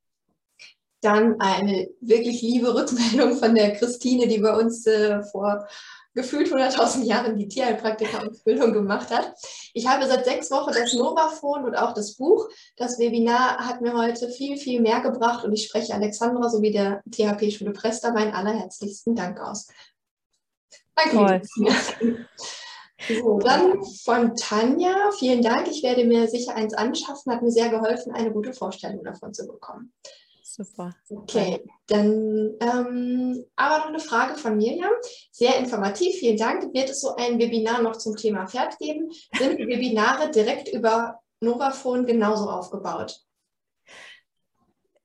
Dann 1.04 1.38
eine 1.38 1.90
wirklich 2.00 2.40
liebe 2.40 2.74
Rückmeldung 2.74 3.36
von 3.36 3.54
der 3.54 3.72
Christine, 3.74 4.26
die 4.26 4.38
bei 4.38 4.56
uns 4.56 4.86
äh, 4.86 5.22
vor 5.22 5.68
gefühlt 6.14 6.50
100.000 6.50 7.02
Jahren 7.04 7.36
die 7.36 7.48
Tierheilpraktika-Ausbildung 7.48 8.72
gemacht 8.72 9.10
hat. 9.10 9.34
Ich 9.74 9.86
habe 9.86 10.06
seit 10.06 10.24
sechs 10.24 10.50
Wochen 10.50 10.72
das 10.72 10.94
Novafon 10.94 11.64
und 11.64 11.74
auch 11.74 11.92
das 11.92 12.14
Buch. 12.14 12.48
Das 12.76 12.98
Webinar 12.98 13.58
hat 13.66 13.80
mir 13.80 13.94
heute 13.94 14.28
viel, 14.28 14.56
viel 14.56 14.80
mehr 14.80 15.00
gebracht 15.00 15.44
und 15.44 15.52
ich 15.52 15.64
spreche 15.64 15.92
Alexandra 15.92 16.48
sowie 16.48 16.70
der 16.70 17.02
THP-Schule 17.10 17.72
Presta 17.72 18.12
meinen 18.12 18.32
allerherzlichsten 18.32 19.14
Dank 19.14 19.40
aus. 19.40 19.68
Danke. 20.94 21.42
So, 23.08 23.38
dann 23.38 23.84
von 24.04 24.34
Tanja, 24.34 25.10
vielen 25.18 25.42
Dank. 25.42 25.68
Ich 25.68 25.82
werde 25.82 26.04
mir 26.04 26.26
sicher 26.28 26.54
eins 26.54 26.72
anschaffen. 26.72 27.32
Hat 27.32 27.42
mir 27.42 27.50
sehr 27.50 27.68
geholfen, 27.68 28.14
eine 28.14 28.32
gute 28.32 28.54
Vorstellung 28.54 29.04
davon 29.04 29.34
zu 29.34 29.46
bekommen. 29.46 29.92
Super. 30.56 30.94
Okay, 31.08 31.64
dann 31.88 32.54
ähm, 32.60 33.44
aber 33.56 33.78
noch 33.78 33.88
eine 33.88 33.98
Frage 33.98 34.36
von 34.36 34.56
Mirjam. 34.56 34.92
Sehr 35.32 35.58
informativ, 35.58 36.14
vielen 36.14 36.36
Dank. 36.36 36.72
Wird 36.72 36.90
es 36.90 37.00
so 37.00 37.16
ein 37.16 37.40
Webinar 37.40 37.82
noch 37.82 37.96
zum 37.96 38.14
Thema 38.14 38.46
Pferd 38.46 38.78
geben? 38.78 39.10
Sind 39.36 39.58
die 39.58 39.66
Webinare 39.66 40.30
direkt 40.30 40.68
über 40.68 41.18
Novafon 41.40 42.06
genauso 42.06 42.48
aufgebaut? 42.48 43.20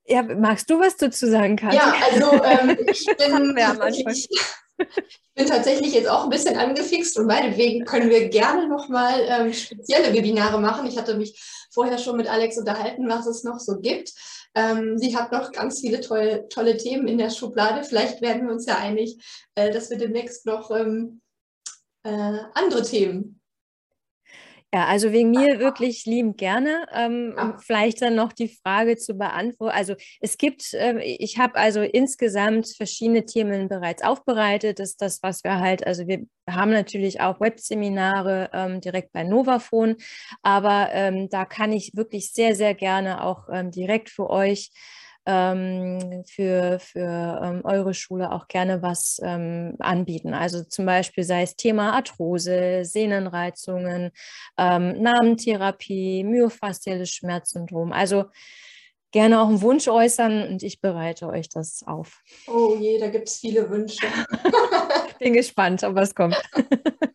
Ja, 0.05 0.21
magst 0.21 0.69
du 0.69 0.79
was 0.79 0.97
dazu 0.97 1.25
sagen, 1.25 1.55
Katja? 1.55 1.79
Ja, 1.79 1.93
also 2.11 2.43
ähm, 2.43 2.77
ich 2.87 3.05
bin, 3.05 3.55
tatsächlich, 3.55 4.29
ich 4.29 4.87
bin 5.33 5.47
tatsächlich 5.47 5.93
jetzt 5.95 6.09
auch 6.09 6.25
ein 6.25 6.29
bisschen 6.29 6.57
angefixt 6.57 7.17
und 7.17 7.25
meinetwegen 7.25 7.85
können 7.85 8.11
wir 8.11 8.29
gerne 8.29 8.67
nochmal 8.67 9.19
ähm, 9.27 9.51
spezielle 9.51 10.13
Webinare 10.13 10.61
machen. 10.61 10.85
Ich 10.85 10.97
hatte 10.99 11.17
mich 11.17 11.67
vorher 11.71 11.97
schon 11.97 12.17
mit 12.17 12.27
Alex 12.27 12.55
unterhalten, 12.59 13.09
was 13.09 13.25
es 13.25 13.43
noch 13.43 13.59
so 13.59 13.79
gibt. 13.79 14.13
Ähm, 14.55 14.97
sie 14.97 15.15
hat 15.15 15.31
noch 15.31 15.51
ganz 15.51 15.79
viele 15.81 16.01
tolle, 16.01 16.47
tolle 16.49 16.77
Themen 16.77 17.07
in 17.07 17.17
der 17.17 17.29
Schublade. 17.29 17.83
Vielleicht 17.83 18.21
werden 18.21 18.47
wir 18.47 18.53
uns 18.53 18.65
ja 18.65 18.77
einig, 18.77 19.17
äh, 19.55 19.71
dass 19.71 19.89
wir 19.89 19.97
demnächst 19.97 20.45
noch 20.45 20.71
ähm, 20.71 21.21
äh, 22.03 22.39
andere 22.53 22.83
Themen? 22.83 23.38
Ja, 24.71 24.85
also 24.85 25.11
wegen 25.11 25.31
mir 25.31 25.59
wirklich 25.59 26.05
liebend 26.05 26.37
gerne. 26.37 26.85
Ähm, 26.93 27.33
ja. 27.35 27.57
Vielleicht 27.59 28.03
dann 28.03 28.13
noch 28.13 28.33
die 28.33 28.49
Frage 28.49 28.97
zu 28.97 29.15
beantworten. 29.15 29.75
Also 29.75 29.95
es 30.21 30.37
gibt, 30.37 30.75
äh, 30.75 30.99
ich 30.99 31.39
habe 31.39 31.55
also 31.55 31.81
insgesamt 31.81 32.67
verschiedene 32.77 33.25
Themen 33.25 33.67
bereits 33.67 34.03
aufbereitet. 34.03 34.77
Das 34.77 34.91
ist 34.91 35.01
das, 35.01 35.23
was 35.23 35.43
wir 35.43 35.59
halt, 35.59 35.87
also 35.87 36.07
wir 36.07 36.23
haben 36.47 36.69
natürlich 36.69 37.19
auch 37.19 37.39
Webseminare 37.39 38.51
ähm, 38.53 38.79
direkt 38.79 39.11
bei 39.11 39.23
Novafon, 39.23 39.95
aber 40.43 40.89
ähm, 40.91 41.29
da 41.29 41.45
kann 41.45 41.71
ich 41.71 41.95
wirklich 41.95 42.31
sehr, 42.31 42.55
sehr 42.55 42.75
gerne 42.75 43.23
auch 43.23 43.49
ähm, 43.51 43.71
direkt 43.71 44.09
für 44.09 44.29
euch 44.29 44.69
ähm, 45.25 46.23
für, 46.27 46.79
für 46.79 47.41
ähm, 47.43 47.61
eure 47.63 47.93
Schule 47.93 48.31
auch 48.31 48.47
gerne 48.47 48.81
was 48.81 49.19
ähm, 49.23 49.75
anbieten. 49.79 50.33
Also 50.33 50.63
zum 50.63 50.85
Beispiel 50.85 51.23
sei 51.23 51.43
es 51.43 51.55
Thema 51.55 51.93
Arthrose, 51.93 52.85
Sehnenreizungen, 52.85 54.11
ähm, 54.57 55.01
Namentherapie, 55.01 56.23
myofaszielles 56.23 57.09
Schmerzsyndrom. 57.11 57.91
Also 57.91 58.25
gerne 59.11 59.41
auch 59.41 59.47
einen 59.47 59.61
Wunsch 59.61 59.87
äußern 59.87 60.47
und 60.47 60.63
ich 60.63 60.81
bereite 60.81 61.27
euch 61.27 61.49
das 61.49 61.83
auf. 61.85 62.21
Oh 62.47 62.75
je, 62.79 62.99
da 62.99 63.07
gibt 63.07 63.27
es 63.27 63.37
viele 63.37 63.69
Wünsche. 63.69 64.05
Bin 65.19 65.33
gespannt, 65.33 65.83
ob 65.83 65.95
was 65.95 66.13
kommt. 66.15 66.37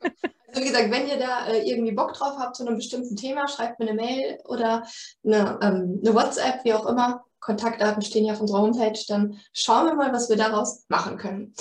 Wie 0.54 0.64
gesagt, 0.64 0.90
wenn 0.90 1.08
ihr 1.08 1.18
da 1.18 1.46
äh, 1.46 1.68
irgendwie 1.68 1.92
Bock 1.92 2.12
drauf 2.12 2.38
habt 2.38 2.56
zu 2.56 2.66
einem 2.66 2.76
bestimmten 2.76 3.16
Thema, 3.16 3.48
schreibt 3.48 3.78
mir 3.78 3.88
eine 3.88 4.00
Mail 4.00 4.38
oder 4.44 4.84
eine, 5.24 5.58
ähm, 5.62 6.00
eine 6.02 6.14
WhatsApp, 6.14 6.64
wie 6.64 6.74
auch 6.74 6.86
immer. 6.86 7.24
Kontaktdaten 7.40 8.02
stehen 8.02 8.24
ja 8.24 8.32
auf 8.32 8.40
unserer 8.40 8.62
Homepage, 8.62 8.98
dann 9.08 9.38
schauen 9.52 9.86
wir 9.86 9.94
mal, 9.94 10.12
was 10.12 10.30
wir 10.30 10.36
daraus 10.36 10.84
machen 10.88 11.18
können. 11.18 11.54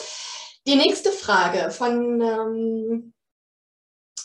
Die 0.66 0.76
nächste 0.76 1.12
Frage 1.12 1.72
von 1.72 2.22
ähm, 2.22 3.14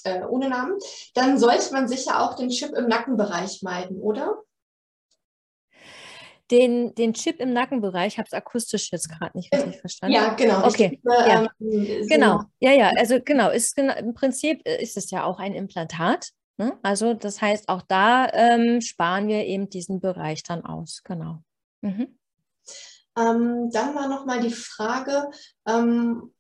äh, 0.05 0.25
ohne 0.25 0.49
Namen, 0.49 0.79
dann 1.15 1.39
sollte 1.39 1.73
man 1.73 1.89
sicher 1.89 2.23
auch 2.23 2.35
den 2.35 2.51
Chip 2.51 2.73
im 2.75 2.87
Nackenbereich 2.87 3.63
meiden, 3.63 4.01
oder? 4.01 4.37
Den, 6.51 6.95
den 6.95 7.13
Chip 7.13 7.41
im 7.41 7.53
Nackenbereich, 7.53 8.15
ich 8.15 8.19
habe 8.19 8.27
es 8.27 8.33
akustisch 8.33 8.91
jetzt 8.91 9.09
gerade 9.09 9.37
nicht 9.37 9.53
richtig 9.55 9.81
verstanden. 9.81 10.15
Ja, 10.15 10.33
genau. 10.35 10.67
Okay. 10.67 11.01
Denke, 11.05 11.29
ja. 11.29 11.49
Ähm, 11.61 12.07
genau. 12.09 12.43
Ja, 12.59 12.73
ja, 12.73 12.93
also 12.97 13.21
genau, 13.23 13.51
ist, 13.51 13.77
im 13.79 14.15
Prinzip 14.15 14.67
ist 14.67 14.97
es 14.97 15.11
ja 15.11 15.25
auch 15.25 15.39
ein 15.39 15.55
Implantat. 15.55 16.31
Ne? 16.57 16.79
Also 16.83 17.15
das 17.15 17.41
heißt, 17.41 17.69
auch 17.69 17.83
da 17.83 18.29
ähm, 18.33 18.81
sparen 18.81 19.29
wir 19.29 19.45
eben 19.45 19.69
diesen 19.69 20.01
Bereich 20.01 20.43
dann 20.43 20.65
aus. 20.65 21.03
Genau. 21.05 21.43
Mhm. 21.83 22.19
Ähm, 23.17 23.71
dann 23.71 23.95
war 23.95 24.09
nochmal 24.09 24.41
die 24.41 24.51
Frage, 24.51 25.31
ähm, 25.67 26.33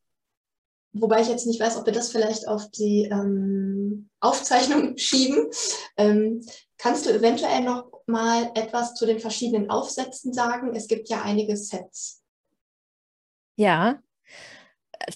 wobei 0.92 1.22
ich 1.22 1.28
jetzt 1.28 1.46
nicht 1.46 1.60
weiß, 1.60 1.76
ob 1.76 1.86
wir 1.86 1.92
das 1.92 2.10
vielleicht 2.10 2.48
auf 2.48 2.70
die 2.70 3.04
ähm, 3.04 4.08
Aufzeichnung 4.20 4.96
schieben. 4.96 5.50
Ähm, 5.96 6.44
kannst 6.76 7.06
du 7.06 7.10
eventuell 7.10 7.62
noch 7.62 7.90
mal 8.06 8.50
etwas 8.54 8.94
zu 8.94 9.06
den 9.06 9.20
verschiedenen 9.20 9.70
Aufsätzen 9.70 10.32
sagen? 10.32 10.74
Es 10.74 10.88
gibt 10.88 11.08
ja 11.08 11.22
einige 11.22 11.56
Sets. 11.56 12.22
Ja, 13.56 14.00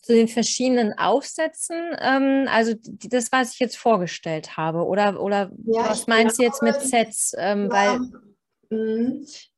zu 0.00 0.12
den 0.12 0.28
verschiedenen 0.28 0.96
Aufsätzen, 0.96 1.96
ähm, 2.00 2.46
also 2.48 2.74
die, 2.74 3.08
das, 3.08 3.30
was 3.30 3.52
ich 3.52 3.58
jetzt 3.58 3.76
vorgestellt 3.76 4.56
habe, 4.56 4.84
oder, 4.84 5.20
oder 5.20 5.50
ja, 5.66 5.90
was 5.90 6.06
meinst 6.06 6.38
du 6.38 6.42
jetzt 6.42 6.62
mit 6.62 6.80
Sets? 6.80 7.34
Ähm, 7.36 7.70
weil 7.70 7.98
Mhm. 7.98 8.31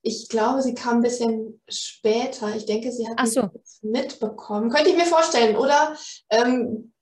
Ich 0.03 0.29
glaube, 0.29 0.63
sie 0.63 0.75
kam 0.75 0.97
ein 0.97 1.03
bisschen 1.03 1.61
später. 1.69 2.55
Ich 2.57 2.67
denke, 2.67 2.93
sie 2.93 3.09
hat 3.09 3.27
so. 3.29 3.49
mitbekommen. 3.83 4.71
Könnte 4.71 4.91
ich 4.91 4.97
mir 4.97 5.07
vorstellen, 5.07 5.57
oder? 5.57 5.97
Ähm, 6.31 6.93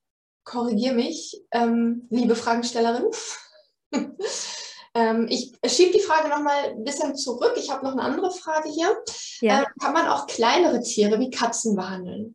korrigier 0.45 0.93
mich, 0.93 1.43
ähm, 1.53 2.07
liebe 2.11 2.35
Fragestellerin. 2.35 3.11
ähm, 4.95 5.27
ich 5.29 5.53
schiebe 5.67 5.93
die 5.93 6.01
Frage 6.01 6.29
nochmal 6.29 6.71
ein 6.71 6.85
bisschen 6.85 7.17
zurück. 7.17 7.55
Ich 7.57 7.71
habe 7.71 7.85
noch 7.85 7.93
eine 7.93 8.03
andere 8.03 8.31
Frage 8.31 8.69
hier. 8.69 8.97
Ja. 9.41 9.61
Ähm, 9.61 9.67
kann 9.81 9.93
man 9.93 10.09
auch 10.09 10.27
kleinere 10.27 10.81
Tiere 10.81 11.19
wie 11.19 11.31
Katzen 11.31 11.77
behandeln? 11.77 12.35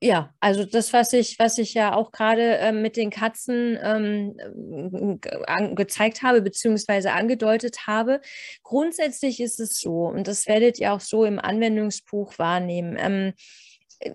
Ja, 0.00 0.32
also 0.40 0.64
das, 0.64 0.94
was 0.94 1.12
ich, 1.12 1.38
was 1.38 1.58
ich 1.58 1.74
ja 1.74 1.94
auch 1.94 2.10
gerade 2.10 2.56
äh, 2.58 2.72
mit 2.72 2.96
den 2.96 3.10
Katzen 3.10 3.78
ähm, 3.82 4.34
gezeigt 5.74 6.22
habe, 6.22 6.40
beziehungsweise 6.40 7.12
angedeutet 7.12 7.86
habe. 7.86 8.22
Grundsätzlich 8.62 9.38
ist 9.38 9.60
es 9.60 9.78
so, 9.78 10.06
und 10.06 10.28
das 10.28 10.46
werdet 10.46 10.78
ihr 10.78 10.94
auch 10.94 11.00
so 11.00 11.26
im 11.26 11.38
Anwendungsbuch 11.38 12.38
wahrnehmen. 12.38 12.96
Ähm, 12.98 13.34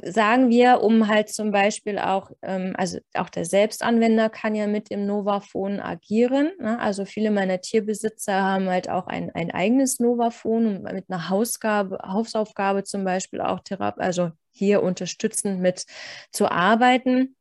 sagen 0.03 0.49
wir, 0.49 0.81
um 0.81 1.07
halt 1.07 1.29
zum 1.29 1.51
Beispiel 1.51 1.97
auch, 1.99 2.31
ähm, 2.41 2.73
also 2.77 2.99
auch 3.15 3.29
der 3.29 3.45
Selbstanwender 3.45 4.29
kann 4.29 4.55
ja 4.55 4.67
mit 4.67 4.91
dem 4.91 5.05
Novaphone 5.05 5.79
agieren. 5.79 6.51
Ne? 6.59 6.79
Also 6.79 7.05
viele 7.05 7.31
meiner 7.31 7.61
Tierbesitzer 7.61 8.41
haben 8.41 8.69
halt 8.69 8.89
auch 8.89 9.07
ein, 9.07 9.31
ein 9.33 9.51
eigenes 9.51 9.99
Novaphone 9.99 10.67
und 10.67 10.83
mit 10.83 11.05
einer 11.09 11.29
Hausgabe, 11.29 11.99
Hausaufgabe 12.03 12.83
zum 12.83 13.03
Beispiel 13.03 13.41
auch 13.41 13.59
Therapie, 13.61 14.01
also 14.01 14.31
hier 14.51 14.83
unterstützend 14.83 15.59
mit 15.61 15.85
zu 16.31 16.49
arbeiten. 16.51 17.35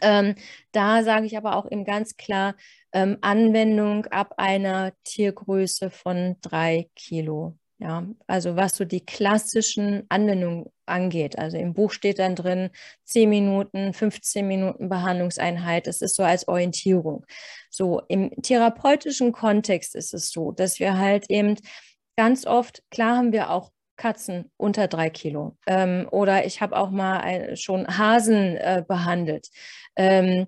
Ähm, 0.00 0.34
da 0.72 1.02
sage 1.04 1.26
ich 1.26 1.36
aber 1.36 1.56
auch 1.56 1.70
eben 1.70 1.84
ganz 1.84 2.16
klar, 2.16 2.54
ähm, 2.92 3.18
Anwendung 3.20 4.06
ab 4.06 4.34
einer 4.38 4.92
Tiergröße 5.04 5.90
von 5.90 6.36
drei 6.40 6.88
Kilo. 6.94 7.58
Ja, 7.82 8.06
also 8.28 8.54
was 8.54 8.76
so 8.76 8.84
die 8.84 9.04
klassischen 9.04 10.04
Anwendungen 10.08 10.66
angeht. 10.86 11.36
Also 11.36 11.56
im 11.56 11.74
Buch 11.74 11.90
steht 11.90 12.20
dann 12.20 12.36
drin 12.36 12.70
10 13.06 13.28
Minuten, 13.28 13.92
15 13.92 14.46
Minuten 14.46 14.88
Behandlungseinheit. 14.88 15.88
Das 15.88 16.00
ist 16.00 16.14
so 16.14 16.22
als 16.22 16.46
Orientierung. 16.46 17.26
So 17.70 18.00
im 18.08 18.30
therapeutischen 18.40 19.32
Kontext 19.32 19.96
ist 19.96 20.14
es 20.14 20.30
so, 20.30 20.52
dass 20.52 20.78
wir 20.78 20.96
halt 20.96 21.28
eben 21.28 21.56
ganz 22.16 22.46
oft, 22.46 22.84
klar 22.92 23.16
haben 23.16 23.32
wir 23.32 23.50
auch 23.50 23.72
Katzen 23.96 24.52
unter 24.56 24.86
drei 24.86 25.10
Kilo. 25.10 25.56
Ähm, 25.66 26.06
oder 26.12 26.46
ich 26.46 26.60
habe 26.60 26.76
auch 26.76 26.90
mal 26.90 27.18
ein, 27.18 27.56
schon 27.56 27.88
Hasen 27.98 28.56
äh, 28.58 28.84
behandelt. 28.86 29.48
Ähm, 29.96 30.46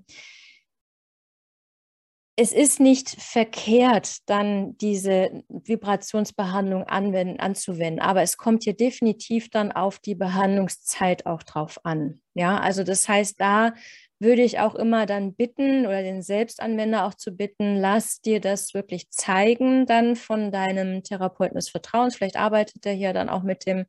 es 2.37 2.53
ist 2.53 2.81
nicht 2.81 3.11
verkehrt, 3.11 4.29
dann 4.29 4.77
diese 4.79 5.45
Vibrationsbehandlung 5.49 6.83
anwenden, 6.85 7.39
anzuwenden, 7.39 8.01
aber 8.01 8.23
es 8.23 8.37
kommt 8.37 8.65
hier 8.65 8.75
definitiv 8.77 9.51
dann 9.51 9.71
auf 9.71 10.01
die 10.01 10.17
Behandlungszeit 10.17 11.27
auch 11.27 11.45
drauf 11.45 11.79
an. 11.85 12.21
Ja, 12.35 12.59
also 12.59 12.83
das 12.83 13.09
heißt, 13.09 13.41
da 13.41 13.75
würde 14.19 14.43
ich 14.43 14.59
auch 14.59 14.75
immer 14.75 15.07
dann 15.07 15.35
bitten 15.35 15.87
oder 15.87 16.03
den 16.03 16.23
Selbstanwender 16.23 17.05
auch 17.07 17.15
zu 17.15 17.33
bitten, 17.33 17.77
lass 17.77 18.21
dir 18.21 18.41
das 18.41 18.75
wirklich 18.75 19.11
zeigen 19.11 19.87
dann 19.87 20.17
von 20.17 20.51
deinem 20.51 21.03
Therapeuten 21.05 21.57
des 21.57 21.69
Vertrauens. 21.69 22.17
Vielleicht 22.17 22.37
arbeitet 22.37 22.85
er 22.87 22.95
hier 22.95 23.13
dann 23.13 23.29
auch 23.29 23.43
mit 23.43 23.67
dem 23.67 23.85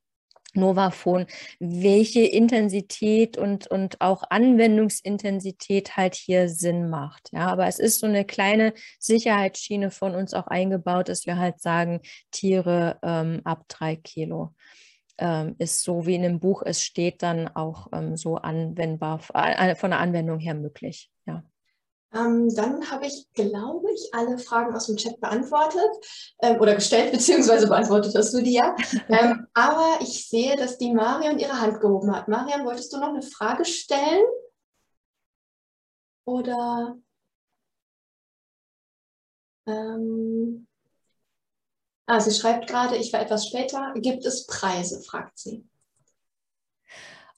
Novaphone, 0.56 1.26
welche 1.60 2.22
Intensität 2.22 3.38
und, 3.38 3.68
und 3.68 4.02
auch 4.02 4.24
Anwendungsintensität 4.30 5.98
halt 5.98 6.16
hier 6.16 6.50
Sinn 6.50 6.90
macht. 6.90 7.30
Ja, 7.32 7.48
aber 7.48 7.68
es 7.68 7.80
ist 7.80 8.00
so 8.00 8.08
eine 8.08 8.26
kleine 8.26 8.74
Sicherheitsschiene 9.00 9.92
von 9.92 10.16
uns 10.16 10.34
auch 10.34 10.48
eingebaut, 10.48 11.10
dass 11.10 11.26
wir 11.26 11.38
halt 11.38 11.60
sagen, 11.60 12.02
Tiere 12.32 13.00
ähm, 13.04 13.42
ab 13.44 13.66
drei 13.68 13.96
Kilo 13.96 14.54
ähm, 15.18 15.56
ist 15.60 15.84
so 15.84 16.06
wie 16.06 16.16
in 16.16 16.24
dem 16.24 16.40
Buch 16.40 16.62
es 16.66 16.82
steht, 16.82 17.24
dann 17.24 17.48
auch 17.48 17.88
ähm, 17.94 18.18
so 18.18 18.36
anwendbar, 18.36 19.22
äh, 19.34 19.76
von 19.76 19.92
der 19.92 20.00
Anwendung 20.00 20.40
her 20.40 20.56
möglich. 20.56 21.10
Ja. 21.26 21.44
Ähm, 22.16 22.54
dann 22.56 22.90
habe 22.90 23.06
ich, 23.06 23.28
glaube 23.34 23.92
ich, 23.94 24.14
alle 24.14 24.38
Fragen 24.38 24.76
aus 24.76 24.88
dem 24.88 24.96
Chat 24.96 25.20
beantwortet 25.20 25.90
ähm, 26.42 26.60
oder 26.62 26.76
gestellt, 26.76 27.12
beziehungsweise 27.12 27.68
beantwortet 27.68 28.16
hast 28.16 28.34
du 28.34 28.42
die 28.42 28.54
ja. 28.54 28.76
Ähm, 29.10 29.48
aber 29.54 30.00
ich 30.02 30.28
sehe, 30.30 30.56
dass 30.56 30.78
die 30.78 30.94
Marion 30.94 31.38
ihre 31.40 31.60
Hand 31.60 31.82
gehoben 31.82 32.16
hat. 32.16 32.28
Marion, 32.28 32.66
wolltest 32.66 32.94
du 32.94 32.98
noch 32.98 33.10
eine 33.10 33.22
Frage 33.22 33.66
stellen? 33.66 34.24
Oder? 36.26 36.98
Ähm, 39.68 40.68
Ah, 42.08 42.20
sie 42.20 42.32
schreibt 42.32 42.68
gerade, 42.68 42.98
ich 42.98 43.12
war 43.14 43.22
etwas 43.22 43.48
später. 43.48 43.92
Gibt 43.96 44.26
es 44.26 44.46
Preise? 44.46 45.02
fragt 45.02 45.40
sie. 45.40 45.68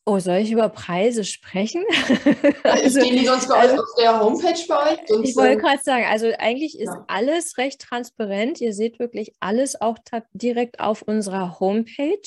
Oh, 0.09 0.19
soll 0.19 0.38
ich 0.38 0.53
über 0.53 0.69
Preise 0.69 1.25
sprechen? 1.25 1.84
also, 2.63 3.01
Stehen 3.01 3.17
die 3.17 3.25
sonst 3.25 3.49
bei 3.49 3.55
also, 3.55 3.75
auf 3.75 3.89
der 3.99 4.17
Homepage 4.17 4.63
bei 4.65 4.93
euch? 4.93 4.99
ich 5.21 5.35
wollte 5.35 5.57
gerade 5.57 5.84
sagen, 5.84 6.05
also 6.09 6.31
eigentlich 6.39 6.79
ist 6.79 6.88
ja. 6.88 7.03
alles 7.09 7.57
recht 7.57 7.81
transparent. 7.81 8.61
Ihr 8.61 8.73
seht 8.73 8.99
wirklich 8.99 9.34
alles 9.41 9.81
auch 9.81 9.97
direkt 10.31 10.79
auf 10.79 11.01
unserer 11.01 11.59
Homepage. 11.59 12.21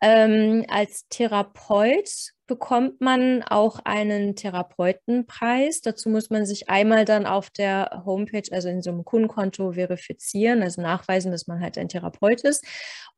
Ähm, 0.00 0.64
als 0.68 1.08
Therapeut 1.08 2.30
bekommt 2.50 3.00
man 3.00 3.44
auch 3.44 3.78
einen 3.84 4.34
Therapeutenpreis. 4.34 5.82
Dazu 5.82 6.08
muss 6.08 6.30
man 6.30 6.46
sich 6.46 6.68
einmal 6.68 7.04
dann 7.04 7.24
auf 7.24 7.48
der 7.48 8.02
Homepage, 8.04 8.42
also 8.50 8.68
in 8.68 8.82
so 8.82 8.90
einem 8.90 9.04
Kundenkonto 9.04 9.74
verifizieren, 9.74 10.60
also 10.60 10.82
nachweisen, 10.82 11.30
dass 11.30 11.46
man 11.46 11.60
halt 11.60 11.78
ein 11.78 11.88
Therapeut 11.88 12.40
ist. 12.40 12.64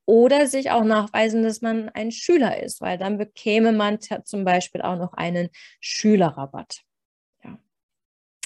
Oder 0.05 0.47
sich 0.49 0.71
auch 0.71 0.85
nachweisen, 0.85 1.43
dass 1.43 1.63
man 1.63 1.89
ein 1.89 2.11
Schüler 2.11 2.63
ist, 2.63 2.83
weil 2.83 2.99
dann 2.99 3.17
bekäme 3.17 3.73
man 3.73 4.01
zum 4.01 4.45
Beispiel 4.45 4.83
auch 4.83 4.99
noch 4.99 5.15
einen 5.15 5.49
Schülerrabatt. 5.81 6.83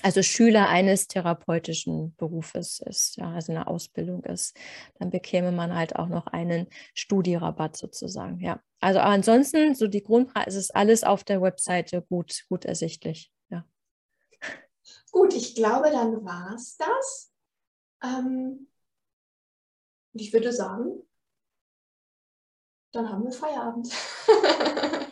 Also 0.07 0.23
Schüler 0.23 0.69
eines 0.69 1.09
therapeutischen 1.09 2.15
Berufes 2.15 2.79
ist, 2.79 3.17
ja, 3.17 3.33
also 3.33 3.51
eine 3.51 3.67
Ausbildung 3.67 4.23
ist, 4.23 4.57
dann 5.01 5.11
bekäme 5.11 5.51
man 5.51 5.75
halt 5.75 5.97
auch 5.97 6.07
noch 6.07 6.29
einen 6.29 6.69
Studierabatt 6.95 7.77
sozusagen, 7.77 8.39
ja. 8.39 8.63
Also 8.79 9.01
ansonsten, 9.01 9.75
so 9.75 9.89
die 9.89 10.05
Grundpreise 10.05 10.61
ist 10.61 10.77
alles 10.77 11.03
auf 11.03 11.25
der 11.25 11.43
Webseite 11.43 12.03
gut, 12.03 12.45
gut 12.49 12.65
ersichtlich, 12.65 13.33
ja. 13.49 13.65
Gut, 15.11 15.35
ich 15.35 15.57
glaube, 15.57 15.91
dann 15.91 16.25
war 16.25 16.55
es 16.55 16.77
das. 16.77 17.33
Ähm, 18.05 18.69
ich 20.13 20.33
würde 20.33 20.53
sagen, 20.53 21.03
dann 22.93 23.11
haben 23.11 23.25
wir 23.25 23.33
Feierabend. 23.33 23.91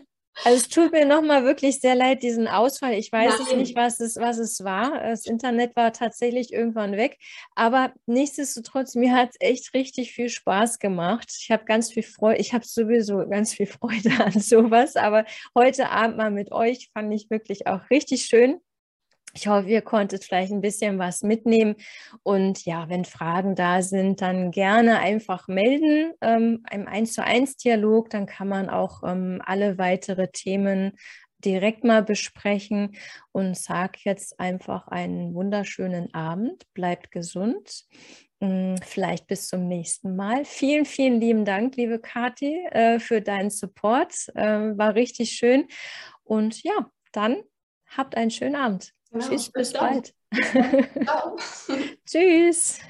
Also 0.44 0.58
es 0.58 0.68
tut 0.68 0.92
mir 0.92 1.06
nochmal 1.06 1.44
wirklich 1.44 1.80
sehr 1.80 1.94
leid, 1.94 2.22
diesen 2.22 2.48
Ausfall. 2.48 2.92
Ich 2.92 3.10
weiß 3.10 3.38
Nein. 3.48 3.58
nicht, 3.60 3.74
was 3.76 3.98
es, 3.98 4.16
was 4.16 4.36
es 4.36 4.62
war. 4.62 5.00
Das 5.00 5.24
Internet 5.24 5.74
war 5.74 5.90
tatsächlich 5.94 6.52
irgendwann 6.52 6.98
weg. 6.98 7.18
Aber 7.54 7.94
nichtsdestotrotz, 8.04 8.94
mir 8.94 9.14
hat 9.14 9.30
es 9.30 9.36
echt 9.40 9.72
richtig 9.72 10.12
viel 10.12 10.28
Spaß 10.28 10.80
gemacht. 10.80 11.32
Ich 11.40 11.50
habe 11.50 11.64
ganz 11.64 11.90
viel 11.90 12.02
Freude, 12.02 12.40
ich 12.40 12.52
habe 12.52 12.66
sowieso 12.66 13.26
ganz 13.26 13.54
viel 13.54 13.66
Freude 13.66 14.10
an 14.22 14.38
sowas. 14.38 14.96
Aber 14.96 15.24
heute 15.54 15.88
Abend 15.88 16.18
mal 16.18 16.30
mit 16.30 16.52
euch 16.52 16.90
fand 16.92 17.12
ich 17.14 17.30
wirklich 17.30 17.66
auch 17.66 17.88
richtig 17.88 18.26
schön. 18.26 18.60
Ich 19.36 19.48
hoffe, 19.48 19.68
ihr 19.68 19.82
konntet 19.82 20.24
vielleicht 20.24 20.52
ein 20.52 20.60
bisschen 20.60 20.98
was 20.98 21.22
mitnehmen. 21.22 21.74
Und 22.22 22.64
ja, 22.64 22.88
wenn 22.88 23.04
Fragen 23.04 23.56
da 23.56 23.82
sind, 23.82 24.22
dann 24.22 24.52
gerne 24.52 25.00
einfach 25.00 25.48
melden 25.48 26.12
ähm, 26.20 26.62
im 26.70 26.86
1 26.86 27.14
zu 27.14 27.24
1 27.24 27.56
Dialog. 27.56 28.10
Dann 28.10 28.26
kann 28.26 28.48
man 28.48 28.70
auch 28.70 29.02
ähm, 29.04 29.42
alle 29.44 29.76
weitere 29.76 30.28
Themen 30.28 30.92
direkt 31.44 31.84
mal 31.84 32.02
besprechen 32.02 32.96
und 33.32 33.56
sag 33.56 34.04
jetzt 34.04 34.38
einfach 34.40 34.88
einen 34.88 35.34
wunderschönen 35.34 36.14
Abend. 36.14 36.62
Bleibt 36.72 37.10
gesund. 37.10 37.84
Hm, 38.40 38.76
vielleicht 38.84 39.26
bis 39.26 39.48
zum 39.48 39.66
nächsten 39.66 40.16
Mal. 40.16 40.44
Vielen, 40.44 40.84
vielen 40.84 41.20
lieben 41.20 41.44
Dank, 41.44 41.76
liebe 41.76 41.98
Kathi, 41.98 42.66
äh, 42.70 42.98
für 42.98 43.20
deinen 43.20 43.50
Support. 43.50 44.28
Äh, 44.34 44.76
war 44.78 44.94
richtig 44.94 45.32
schön. 45.32 45.66
Und 46.22 46.62
ja, 46.62 46.90
dann 47.12 47.42
habt 47.86 48.16
einen 48.16 48.30
schönen 48.30 48.56
Abend. 48.56 48.92
Genau, 49.14 49.28
Tschüss, 49.28 49.52
bis, 49.52 49.72
bis 49.72 49.72
bald. 49.74 50.12
Tschüss. 52.04 52.80